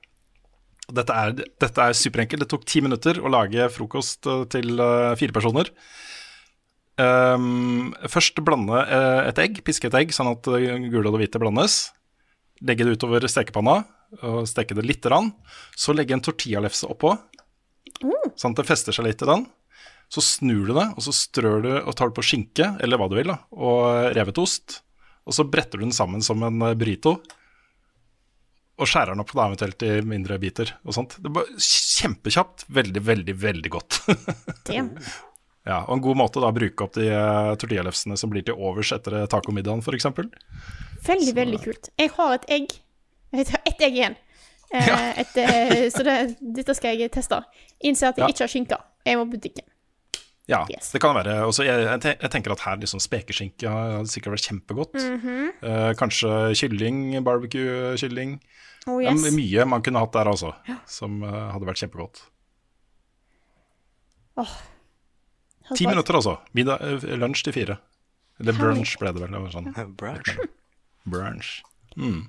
Dette 0.88 1.14
er, 1.14 1.34
dette 1.36 1.84
er 1.84 1.94
superenkelt. 1.94 2.42
Det 2.42 2.50
tok 2.50 2.64
ti 2.66 2.82
minutter 2.82 3.20
å 3.20 3.30
lage 3.30 3.68
frokost 3.70 4.26
eh, 4.26 4.44
til 4.50 4.80
eh, 4.82 5.14
fire 5.20 5.36
personer. 5.36 5.70
Um, 6.98 7.92
først 8.10 8.40
blande 8.42 8.80
et 8.90 9.38
egg, 9.38 9.60
piske 9.62 9.86
et 9.86 9.94
egg, 9.94 10.10
sånn 10.10 10.32
at 10.32 10.48
gule 10.50 11.04
og 11.04 11.12
det 11.14 11.20
hvite 11.20 11.38
blandes. 11.38 11.76
Legge 12.66 12.82
det 12.88 12.96
utover 12.98 13.22
stekepanna 13.30 13.84
og 14.26 14.48
steke 14.50 14.74
det 14.74 14.82
lite 14.82 15.06
grann. 15.06 15.30
Så 15.78 15.94
legge 15.94 16.16
en 16.16 16.24
tortillalefse 16.26 16.90
oppå, 16.90 17.12
sånn 18.34 18.56
at 18.56 18.58
det 18.58 18.66
fester 18.66 18.96
seg 18.96 19.06
litt 19.06 19.22
i 19.22 19.30
den. 19.30 19.46
Så 20.10 20.24
snur 20.26 20.66
du 20.66 20.74
det, 20.74 20.88
og 20.96 21.06
så 21.06 21.14
strør 21.14 21.62
du 21.62 21.70
og 21.76 21.94
tar 21.94 22.10
det 22.10 22.18
på 22.18 22.26
skinke, 22.26 22.72
eller 22.82 22.98
hva 22.98 23.06
du 23.06 23.14
vil, 23.20 23.30
da, 23.30 23.38
og 23.54 24.10
revet 24.18 24.42
ost. 24.42 24.80
Og 25.28 25.36
så 25.36 25.44
bretter 25.44 25.78
du 25.78 25.84
den 25.84 25.94
sammen 25.94 26.24
som 26.24 26.42
en 26.46 26.62
eh, 26.64 26.74
burrito, 26.78 27.18
og 28.78 28.86
skjærer 28.86 29.10
den 29.12 29.20
opp 29.24 29.32
da, 29.34 29.48
eventuelt 29.50 29.82
i 29.82 29.94
mindre 30.06 30.36
biter 30.38 30.70
og 30.86 30.94
sånt. 30.94 31.16
Det 31.18 31.32
bare 31.34 31.58
kjempekjapt. 31.58 32.68
Veldig, 32.70 33.02
veldig, 33.12 33.34
veldig 33.46 33.72
godt. 33.74 34.02
Ja, 35.68 35.82
og 35.84 35.98
en 35.98 36.00
god 36.00 36.16
måte 36.16 36.40
da 36.40 36.48
å 36.48 36.54
bruke 36.56 36.86
opp 36.86 36.94
de 36.96 37.10
uh, 37.12 37.50
tortillalefsene 37.60 38.16
som 38.16 38.30
blir 38.32 38.40
til 38.46 38.56
overs 38.56 38.88
etter 38.94 39.18
tacomiddagen, 39.28 39.82
f.eks. 39.84 40.06
Veldig, 41.04 41.34
veldig 41.36 41.58
kult. 41.60 41.90
Jeg 42.00 42.08
har 42.14 42.32
et 42.38 42.46
egg. 42.56 42.72
Jeg 43.36 43.50
har 43.50 43.60
ett 43.68 43.84
egg 43.84 43.98
igjen. 43.98 44.16
Ja. 44.72 44.96
et, 45.20 45.36
eh, 45.42 45.82
så 45.92 46.06
det, 46.06 46.14
dette 46.56 46.72
skal 46.78 46.96
jeg 46.96 47.12
teste. 47.12 47.42
Innser 47.84 48.14
at 48.14 48.22
jeg 48.22 48.24
Ja. 48.24 48.32
ikke 48.32 48.46
har 48.46 48.52
skinke. 48.54 48.80
Jeg 49.04 49.20
må 49.20 49.26
på 49.28 49.36
butikken. 49.36 49.67
Ja, 50.48 50.62
Yes. 50.72 50.92
det 50.92 51.00
kan 51.04 51.12
være. 51.14 51.42
Også, 51.44 51.64
jeg, 51.66 51.84
jeg, 52.00 52.30
tenker 52.32 52.54
at 52.54 52.62
her 52.64 52.78
liksom 52.80 53.02
spekeskinke 53.04 53.68
hadde 53.68 54.08
sikkert 54.08 54.38
vært 54.38 54.46
kjempegodt. 54.48 54.96
Mhm. 54.96 55.50
Eh, 55.60 55.90
kanskje 56.00 56.30
kylling, 56.56 57.02
barbecue-kylling. 57.26 58.38
Oh, 58.88 59.02
Ja, 59.04 59.12
mye 59.12 59.66
man 59.68 59.82
kunne 59.84 60.00
hatt 60.00 60.14
der 60.16 60.30
altså, 60.30 60.54
som 60.88 61.20
uh, 61.20 61.50
hadde 61.52 61.68
vært 61.68 61.82
kjempegodt. 61.82 62.22
Oh. 64.40 64.54
Ti 65.74 65.84
minutter 65.84 66.16
altså. 66.16 66.38
Middag, 66.56 66.80
eh, 66.80 67.16
lunsj 67.20 67.44
til 67.44 67.52
fire. 67.52 67.76
Eller 68.40 68.56
brunch 68.56 68.94
ble 69.00 69.12
det 69.12 69.20
vel. 69.20 69.34
Det 69.34 69.42
var 69.42 69.52
sånn. 69.52 69.68
Brunch. 69.98 70.32
Brunch. 71.04 71.50
Mm. 71.98 72.28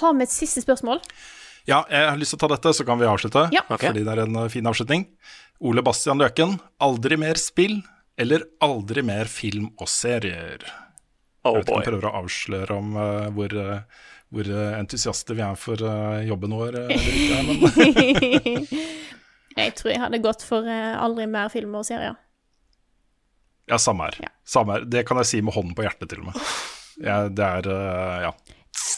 Har 0.00 0.14
vi 0.16 0.24
et 0.24 0.32
siste 0.32 0.62
spørsmål? 0.62 1.02
Ja, 1.68 1.82
jeg 1.90 2.06
har 2.08 2.16
lyst 2.18 2.32
til 2.32 2.38
å 2.40 2.42
ta 2.44 2.54
dette, 2.54 2.72
så 2.76 2.86
kan 2.86 3.00
vi 3.00 3.08
avslutte. 3.10 3.48
Ja. 3.54 3.64
Okay. 3.68 3.90
Fordi 3.90 4.04
det 4.06 4.14
er 4.14 4.22
en 4.24 4.38
eh, 4.44 4.48
fin 4.52 4.66
avslutning. 4.70 5.04
Ole 5.60 5.82
Bastian 5.84 6.16
Løken, 6.16 6.54
aldri 6.80 7.18
mer 7.20 7.36
spill 7.36 7.82
eller 8.20 8.46
aldri 8.64 9.02
mer 9.04 9.28
film 9.28 9.66
og 9.76 9.90
serier? 9.92 10.62
Oh 11.44 11.58
jeg 11.58 11.60
vet 11.60 11.68
ikke 11.68 11.74
om 11.74 11.82
jeg 11.82 11.88
prøver 11.90 12.06
å 12.08 12.12
avsløre 12.22 12.76
om 12.80 12.96
uh, 12.96 13.26
hvor, 13.36 13.52
uh, 13.52 14.06
hvor 14.32 14.48
eh, 14.48 14.78
entusiaster 14.78 15.36
vi 15.36 15.44
er 15.44 15.58
for 15.60 15.84
jobben 16.24 16.54
vår. 16.56 16.78
jeg 19.60 19.74
tror 19.76 19.92
jeg 19.92 20.00
hadde 20.00 20.22
gått 20.24 20.44
for 20.48 20.64
aldri 20.70 21.28
mer 21.28 21.52
film 21.52 21.76
og 21.76 21.84
serier. 21.88 22.16
ja, 23.68 23.76
samme 23.76 24.08
her. 24.08 24.16
Ja. 24.24 24.32
Samme 24.48 24.78
her. 24.78 24.88
Det 24.88 25.04
kan 25.08 25.20
jeg 25.20 25.28
si 25.28 25.42
med 25.44 25.56
hånden 25.58 25.76
på 25.76 25.84
hjertet, 25.84 26.08
til 26.12 26.22
og 26.22 26.30
med. 26.30 26.40
Ja, 27.04 27.20
det 27.28 27.52
er 27.60 27.68
Ja. 28.28 28.32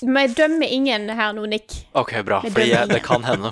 Vi 0.02 0.22
dømmer 0.34 0.66
ingen 0.66 1.10
her 1.14 1.34
nå, 1.34 1.46
Nick. 1.46 1.74
Ok, 1.94 2.16
bra, 2.26 2.42
dømming. 2.42 2.88
det 2.90 3.02
kan 3.06 3.24
hende. 3.26 3.50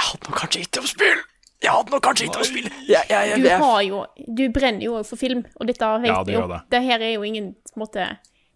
Jeg 0.00 0.06
hadde 0.08 0.30
nok 0.30 0.38
kanskje 0.40 0.62
gitt 0.64 0.78
å 0.80 0.86
spill! 0.88 1.20
Jeg 1.60 1.74
hadde 1.76 1.92
nok 1.92 2.02
kanskje 2.06 2.26
gitt 2.26 2.38
å 2.40 2.44
spill! 2.48 2.68
Jeg, 2.88 3.04
jeg, 3.10 3.30
jeg, 3.34 3.42
Du 3.44 3.64
har 3.66 3.82
jo 3.84 3.98
Du 4.40 4.42
brenner 4.54 4.86
jo 4.86 5.00
for 5.04 5.20
film, 5.20 5.42
og 5.60 5.68
dette 5.68 5.90
vet 6.00 6.08
Ja, 6.08 6.22
det 6.24 6.36
jo. 6.38 6.46
det. 6.48 6.60
Det 6.72 6.80
her 6.86 7.04
er 7.04 7.12
jo 7.18 7.26
ingen 7.28 7.50
måte 7.76 8.06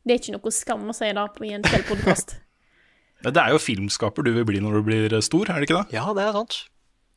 Det 0.04 0.14
er 0.16 0.22
ikke 0.22 0.34
noe 0.38 0.52
skam 0.56 0.86
å 0.88 0.94
si 0.96 1.10
det 1.12 1.26
på 1.36 1.44
i 1.44 1.52
en 1.58 1.66
podkast. 1.90 2.38
Men 3.24 3.32
det 3.36 3.40
er 3.44 3.52
jo 3.54 3.60
filmskaper 3.62 4.24
du 4.26 4.32
vil 4.36 4.44
bli 4.48 4.58
når 4.64 4.80
du 4.80 4.86
blir 4.88 5.14
stor, 5.24 5.48
er 5.52 5.60
det 5.60 5.68
ikke 5.68 5.82
det? 5.82 5.96
Ja, 5.96 6.06
det 6.16 6.24
er 6.26 6.32
sant. 6.36 6.56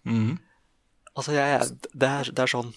Mm. 0.08 0.36
Altså, 1.18 1.34
jeg, 1.36 1.48
jeg- 1.56 1.96
det, 2.04 2.12
er, 2.20 2.30
det 2.36 2.44
er 2.46 2.52
sånn 2.58 2.76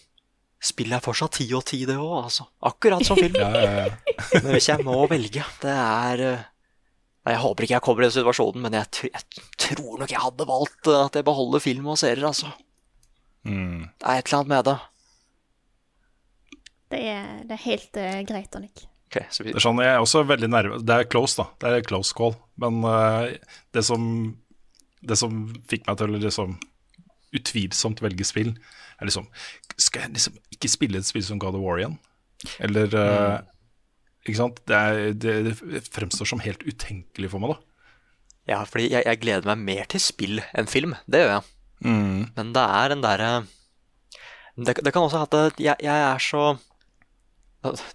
Spill 0.60 0.92
er 0.92 1.00
fortsatt 1.00 1.38
ti 1.38 1.46
og 1.56 1.62
ti, 1.64 1.78
det 1.88 1.94
òg, 1.96 2.26
altså. 2.26 2.44
Akkurat 2.68 3.00
som 3.06 3.16
film. 3.16 3.32
Ja, 3.40 3.48
ja, 3.56 3.84
ja. 3.86 4.24
Men 4.42 4.50
hvis 4.52 4.66
jeg 4.68 4.82
må 4.84 4.98
velge, 5.08 5.40
det 5.62 5.72
er 5.72 6.20
eh, 6.26 6.42
Jeg 7.28 7.40
håper 7.42 7.66
ikke 7.66 7.76
jeg 7.76 7.84
kommer 7.84 8.02
i 8.02 8.08
den 8.08 8.14
situasjonen, 8.14 8.62
men 8.64 8.76
jeg, 8.78 9.10
jeg 9.12 9.48
tror 9.60 9.98
nok 10.00 10.12
jeg 10.12 10.22
hadde 10.22 10.46
valgt 10.48 10.88
eh, 10.88 11.02
at 11.04 11.18
jeg 11.18 11.26
beholder 11.26 11.62
film 11.62 11.90
og 11.92 11.98
serier, 12.00 12.24
altså. 12.30 12.52
Mm. 13.44 13.90
Det 14.00 14.06
er 14.06 14.20
et 14.20 14.30
eller 14.30 14.38
annet 14.38 14.52
med 14.54 14.64
det. 14.70 14.78
Det 16.90 17.02
er, 17.06 17.26
det 17.46 17.54
er 17.54 17.62
helt 17.66 18.00
uh, 18.00 18.16
greit, 18.26 18.56
Annik. 18.56 18.86
Okay, 19.10 19.26
så 19.30 19.44
vi, 19.44 19.52
Det 19.52 19.60
er 19.60 19.66
sånn, 19.66 19.82
jeg 19.82 19.90
er 19.90 20.04
også 20.04 20.20
veldig 20.22 20.48
nerve 20.50 20.76
Det 20.86 20.94
er 20.94 21.06
close, 21.10 21.34
da. 21.38 21.48
Det 21.60 21.70
er 21.70 21.86
close 21.86 22.14
call. 22.16 22.34
Men 22.62 22.80
uh, 22.86 23.30
det, 23.74 23.84
som, 23.86 24.02
det 25.02 25.18
som 25.18 25.44
fikk 25.70 25.86
meg 25.86 26.00
til 26.00 26.10
å 26.10 26.20
liksom 26.24 26.56
utvilsomt 27.36 28.02
velge 28.02 28.26
spill, 28.26 28.54
er 28.98 29.06
liksom 29.06 29.28
Skal 29.76 30.06
jeg 30.06 30.16
liksom 30.16 30.38
ikke 30.56 30.72
spille 30.72 31.02
et 31.02 31.08
spill 31.08 31.26
som 31.26 31.40
God 31.42 31.58
of 31.58 31.64
War 31.64 31.82
igjen? 31.82 31.98
Eller 32.64 32.90
uh, 32.96 33.36
sant? 33.38 33.56
Det, 34.26 34.76
er, 34.76 35.12
det, 35.16 35.34
det 35.48 35.84
fremstår 35.88 36.28
som 36.28 36.42
helt 36.44 36.62
utenkelig 36.66 37.30
for 37.32 37.42
meg, 37.42 37.54
da. 37.54 37.60
ja, 38.52 38.58
fordi 38.68 38.90
jeg, 38.90 39.06
jeg 39.06 39.20
gleder 39.22 39.48
meg 39.48 39.62
mer 39.64 39.88
til 39.88 40.02
spill 40.02 40.42
enn 40.52 40.68
film. 40.68 40.96
Det 41.08 41.22
gjør 41.22 41.32
jeg. 41.38 41.48
Mm. 41.86 42.28
Men 42.36 42.52
det 42.52 42.66
er 42.80 42.92
den 42.92 43.04
derre 43.04 43.30
det, 44.60 44.74
det 44.84 44.92
kan 44.92 45.06
også 45.06 45.22
ha 45.22 45.28
at 45.28 45.60
jeg, 45.62 45.76
jeg 45.80 46.02
er 46.04 46.18
så 46.20 46.58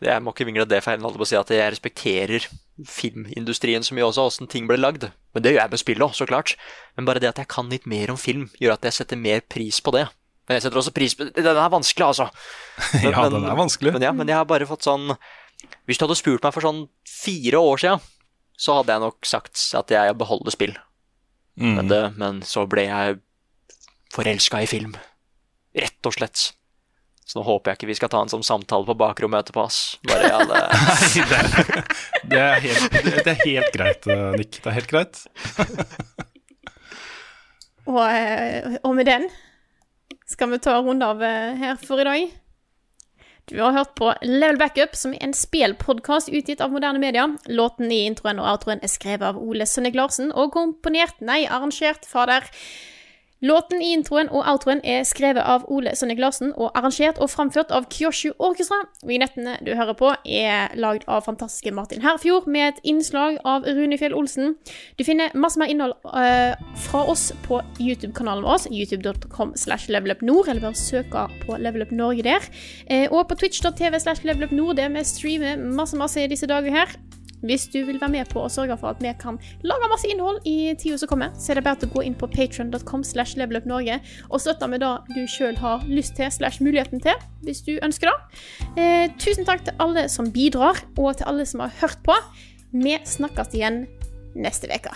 Jeg 0.02 0.22
må 0.24 0.34
ikke 0.34 0.48
vingle 0.48 0.66
det 0.70 0.82
feilen 0.86 1.06
holdt 1.06 1.20
på 1.20 1.26
å 1.26 1.30
si 1.30 1.38
at 1.38 1.52
jeg 1.54 1.74
respekterer 1.74 2.48
filmindustrien 2.90 3.86
så 3.86 3.96
mye 3.96 4.06
også, 4.06 4.26
åssen 4.30 4.50
ting 4.52 4.68
ble 4.70 4.78
lagd. 4.78 5.08
Men 5.34 5.46
det 5.46 5.54
gjør 5.54 5.64
jeg 5.64 5.74
med 5.74 5.82
spill 5.82 6.04
òg, 6.06 6.14
så 6.18 6.28
klart. 6.30 6.54
Men 6.98 7.08
bare 7.08 7.22
det 7.24 7.32
at 7.32 7.42
jeg 7.42 7.50
kan 7.50 7.72
litt 7.72 7.88
mer 7.90 8.14
om 8.14 8.20
film, 8.20 8.50
gjør 8.62 8.76
at 8.76 8.86
jeg 8.86 8.98
setter 9.00 9.20
mer 9.20 9.42
pris 9.50 9.80
på 9.82 9.94
det. 9.96 10.04
Men 10.46 10.60
jeg 10.60 10.68
setter 10.68 10.82
også 10.82 10.94
pris 10.94 11.16
på 11.18 11.26
Den 11.34 11.50
er 11.58 11.72
vanskelig, 11.74 12.06
altså. 12.12 12.28
Men, 13.02 13.10
Ja, 13.10 13.26
den 13.34 13.48
er 13.48 13.58
vanskelig. 13.58 13.96
Men, 13.96 14.06
ja, 14.06 14.12
men 14.14 14.30
jeg 14.30 14.38
har 14.38 14.46
bare 14.50 14.68
fått 14.70 14.86
sånn 14.86 15.16
Hvis 15.86 16.00
du 16.00 16.06
hadde 16.06 16.18
spurt 16.20 16.46
meg 16.46 16.56
for 16.56 16.66
sånn 16.66 16.86
fire 17.10 17.62
år 17.62 17.82
siden, 17.82 18.04
så 18.56 18.80
hadde 18.80 18.96
jeg 18.96 19.04
nok 19.04 19.28
sagt 19.28 19.62
at 19.76 19.92
jeg 19.92 20.18
beholder 20.20 20.56
spill. 20.56 20.76
Mm. 21.60 21.74
Men, 21.78 21.90
det, 21.92 22.04
men 22.20 22.44
så 22.48 22.66
ble 22.70 22.88
jeg 22.88 23.18
forelska 24.16 24.64
i 24.64 24.70
film. 24.70 24.96
Rett 25.76 26.08
og 26.08 26.16
slett. 26.16 26.52
Så 27.26 27.40
nå 27.40 27.46
håper 27.48 27.72
jeg 27.72 27.80
ikke 27.80 27.90
vi 27.90 27.98
skal 27.98 28.12
ta 28.14 28.22
en 28.22 28.30
sånn 28.30 28.46
samtale 28.46 28.86
på 28.86 28.96
bakrommet 29.00 29.48
etterpå, 29.48 29.66
ass. 29.66 29.98
Bare 30.06 30.30
alle 30.38 30.62
Nei, 30.76 31.24
det, 31.26 31.40
er, 31.40 31.50
det, 32.22 32.42
er 32.44 32.62
helt, 32.68 32.86
det, 32.94 33.16
det 33.18 33.32
er 33.34 33.42
helt 33.42 33.74
greit, 33.74 34.08
eh, 34.14 34.28
Nick. 34.38 34.60
Det 34.62 34.70
er 34.70 34.78
helt 34.78 34.92
greit. 34.92 35.24
Og, 37.86 38.02
eh, 38.02 38.78
og 38.82 38.96
med 38.98 39.10
den 39.10 39.28
skal 40.30 40.50
vi 40.54 40.62
ta 40.62 40.78
en 40.78 40.88
runde 40.88 41.06
av 41.06 41.22
eh, 41.26 41.58
her 41.60 41.82
for 41.82 42.02
i 42.02 42.06
dag. 42.08 42.30
Du 43.46 43.60
har 43.62 43.76
hørt 43.76 43.94
på 43.96 44.10
Level 44.26 44.58
Backup, 44.58 44.96
som 44.98 45.14
er 45.14 45.22
en 45.22 45.36
spillpodkast 45.38 46.32
utgitt 46.34 46.64
av 46.66 46.72
moderne 46.74 46.98
media. 47.02 47.28
Låten 47.46 47.92
i 47.94 48.02
introen 48.08 48.42
og 48.42 48.48
outroen 48.50 48.82
er 48.82 48.90
skrevet 48.90 49.28
av 49.28 49.38
Ole 49.38 49.68
Sønnik 49.70 49.94
Larsen 49.98 50.32
og 50.34 50.56
komponert, 50.56 51.20
nei, 51.22 51.44
arrangert, 51.46 52.08
fader. 52.10 52.48
Låten 53.44 53.82
i 53.84 53.90
introen 53.92 54.30
og 54.32 54.46
outroen 54.48 54.80
er 54.88 55.04
skrevet 55.04 55.44
av 55.44 55.66
Ole 55.68 55.92
Sønnik 56.00 56.22
Larsen 56.24 56.54
og 56.56 56.70
arrangert 56.78 57.18
og 57.20 57.28
framført 57.34 57.74
av 57.76 57.90
Kyoshu 57.92 58.32
Orkestra. 58.40 58.78
Vignettene 59.04 59.58
du 59.66 59.74
hører 59.76 59.98
på, 60.00 60.14
er 60.24 60.72
lagd 60.80 61.04
av 61.12 61.26
fantastiske 61.28 61.74
Martin 61.76 62.06
Herfjord 62.06 62.48
med 62.48 62.70
et 62.70 62.80
innslag 62.88 63.42
av 63.44 63.68
Rune 63.68 64.00
Fjell 64.00 64.16
Olsen. 64.16 64.56
Du 64.96 65.04
finner 65.04 65.36
masse 65.36 65.60
mer 65.60 65.74
innhold 65.74 65.98
uh, 66.08 66.56
fra 66.88 67.04
oss 67.12 67.28
på 67.44 67.60
YouTube-kanalen 67.76 68.48
vår, 68.48 68.70
youtube.com 68.72 69.52
slash 69.60 69.92
levelupnord, 69.92 70.48
eller 70.48 70.64
bare 70.70 70.80
søke 70.80 71.28
på 71.44 71.60
Level 71.60 71.84
Up 71.84 71.92
Norge 71.92 72.24
der. 72.24 72.48
Uh, 72.88 73.10
og 73.12 73.28
på 73.28 73.42
twitch.tv 73.44 74.00
slash 74.00 74.24
levelupnord, 74.24 74.78
der 74.80 74.96
vi 74.96 75.04
streamer 75.04 75.60
masse, 75.60 76.00
masse 76.00 76.24
i 76.24 76.32
disse 76.32 76.48
dager 76.48 76.72
her. 76.72 76.96
Hvis 77.46 77.68
du 77.74 77.82
vil 77.86 78.00
være 78.02 78.14
med 78.14 78.30
på 78.32 78.44
å 78.46 78.52
sørge 78.52 78.78
for 78.80 78.94
at 78.94 79.02
vi 79.04 79.12
kan 79.20 79.40
lage 79.68 79.90
masse 79.92 80.10
innhold 80.10 80.40
i 80.50 80.74
tida 80.80 80.98
som 81.02 81.12
kommer, 81.12 81.34
så 81.38 81.52
er 81.52 81.60
det 81.60 81.66
bare 81.68 81.82
til 81.82 81.92
å 81.92 81.96
gå 81.98 82.06
inn 82.08 82.18
på 82.18 82.30
patreon.com 82.32 83.04
slash 83.06 83.38
levelupnorge 83.40 84.00
og 84.30 84.42
støtte 84.42 84.70
med 84.72 84.84
det 84.86 84.94
du 85.16 85.22
sjøl 85.30 85.60
har 85.62 85.86
lyst 85.90 86.16
til 86.20 86.32
slash 86.32 86.64
muligheten 86.64 87.04
til, 87.04 87.20
hvis 87.46 87.64
du 87.68 87.76
ønsker 87.84 88.12
det. 88.12 88.42
Eh, 88.80 89.06
tusen 89.22 89.48
takk 89.48 89.66
til 89.68 89.78
alle 89.84 90.08
som 90.12 90.32
bidrar, 90.34 90.82
og 90.98 91.18
til 91.20 91.30
alle 91.30 91.46
som 91.50 91.66
har 91.66 91.76
hørt 91.82 92.02
på. 92.06 92.16
Vi 92.76 92.98
snakkes 93.06 93.54
igjen 93.56 93.86
neste 94.36 94.72
uke. 94.72 94.96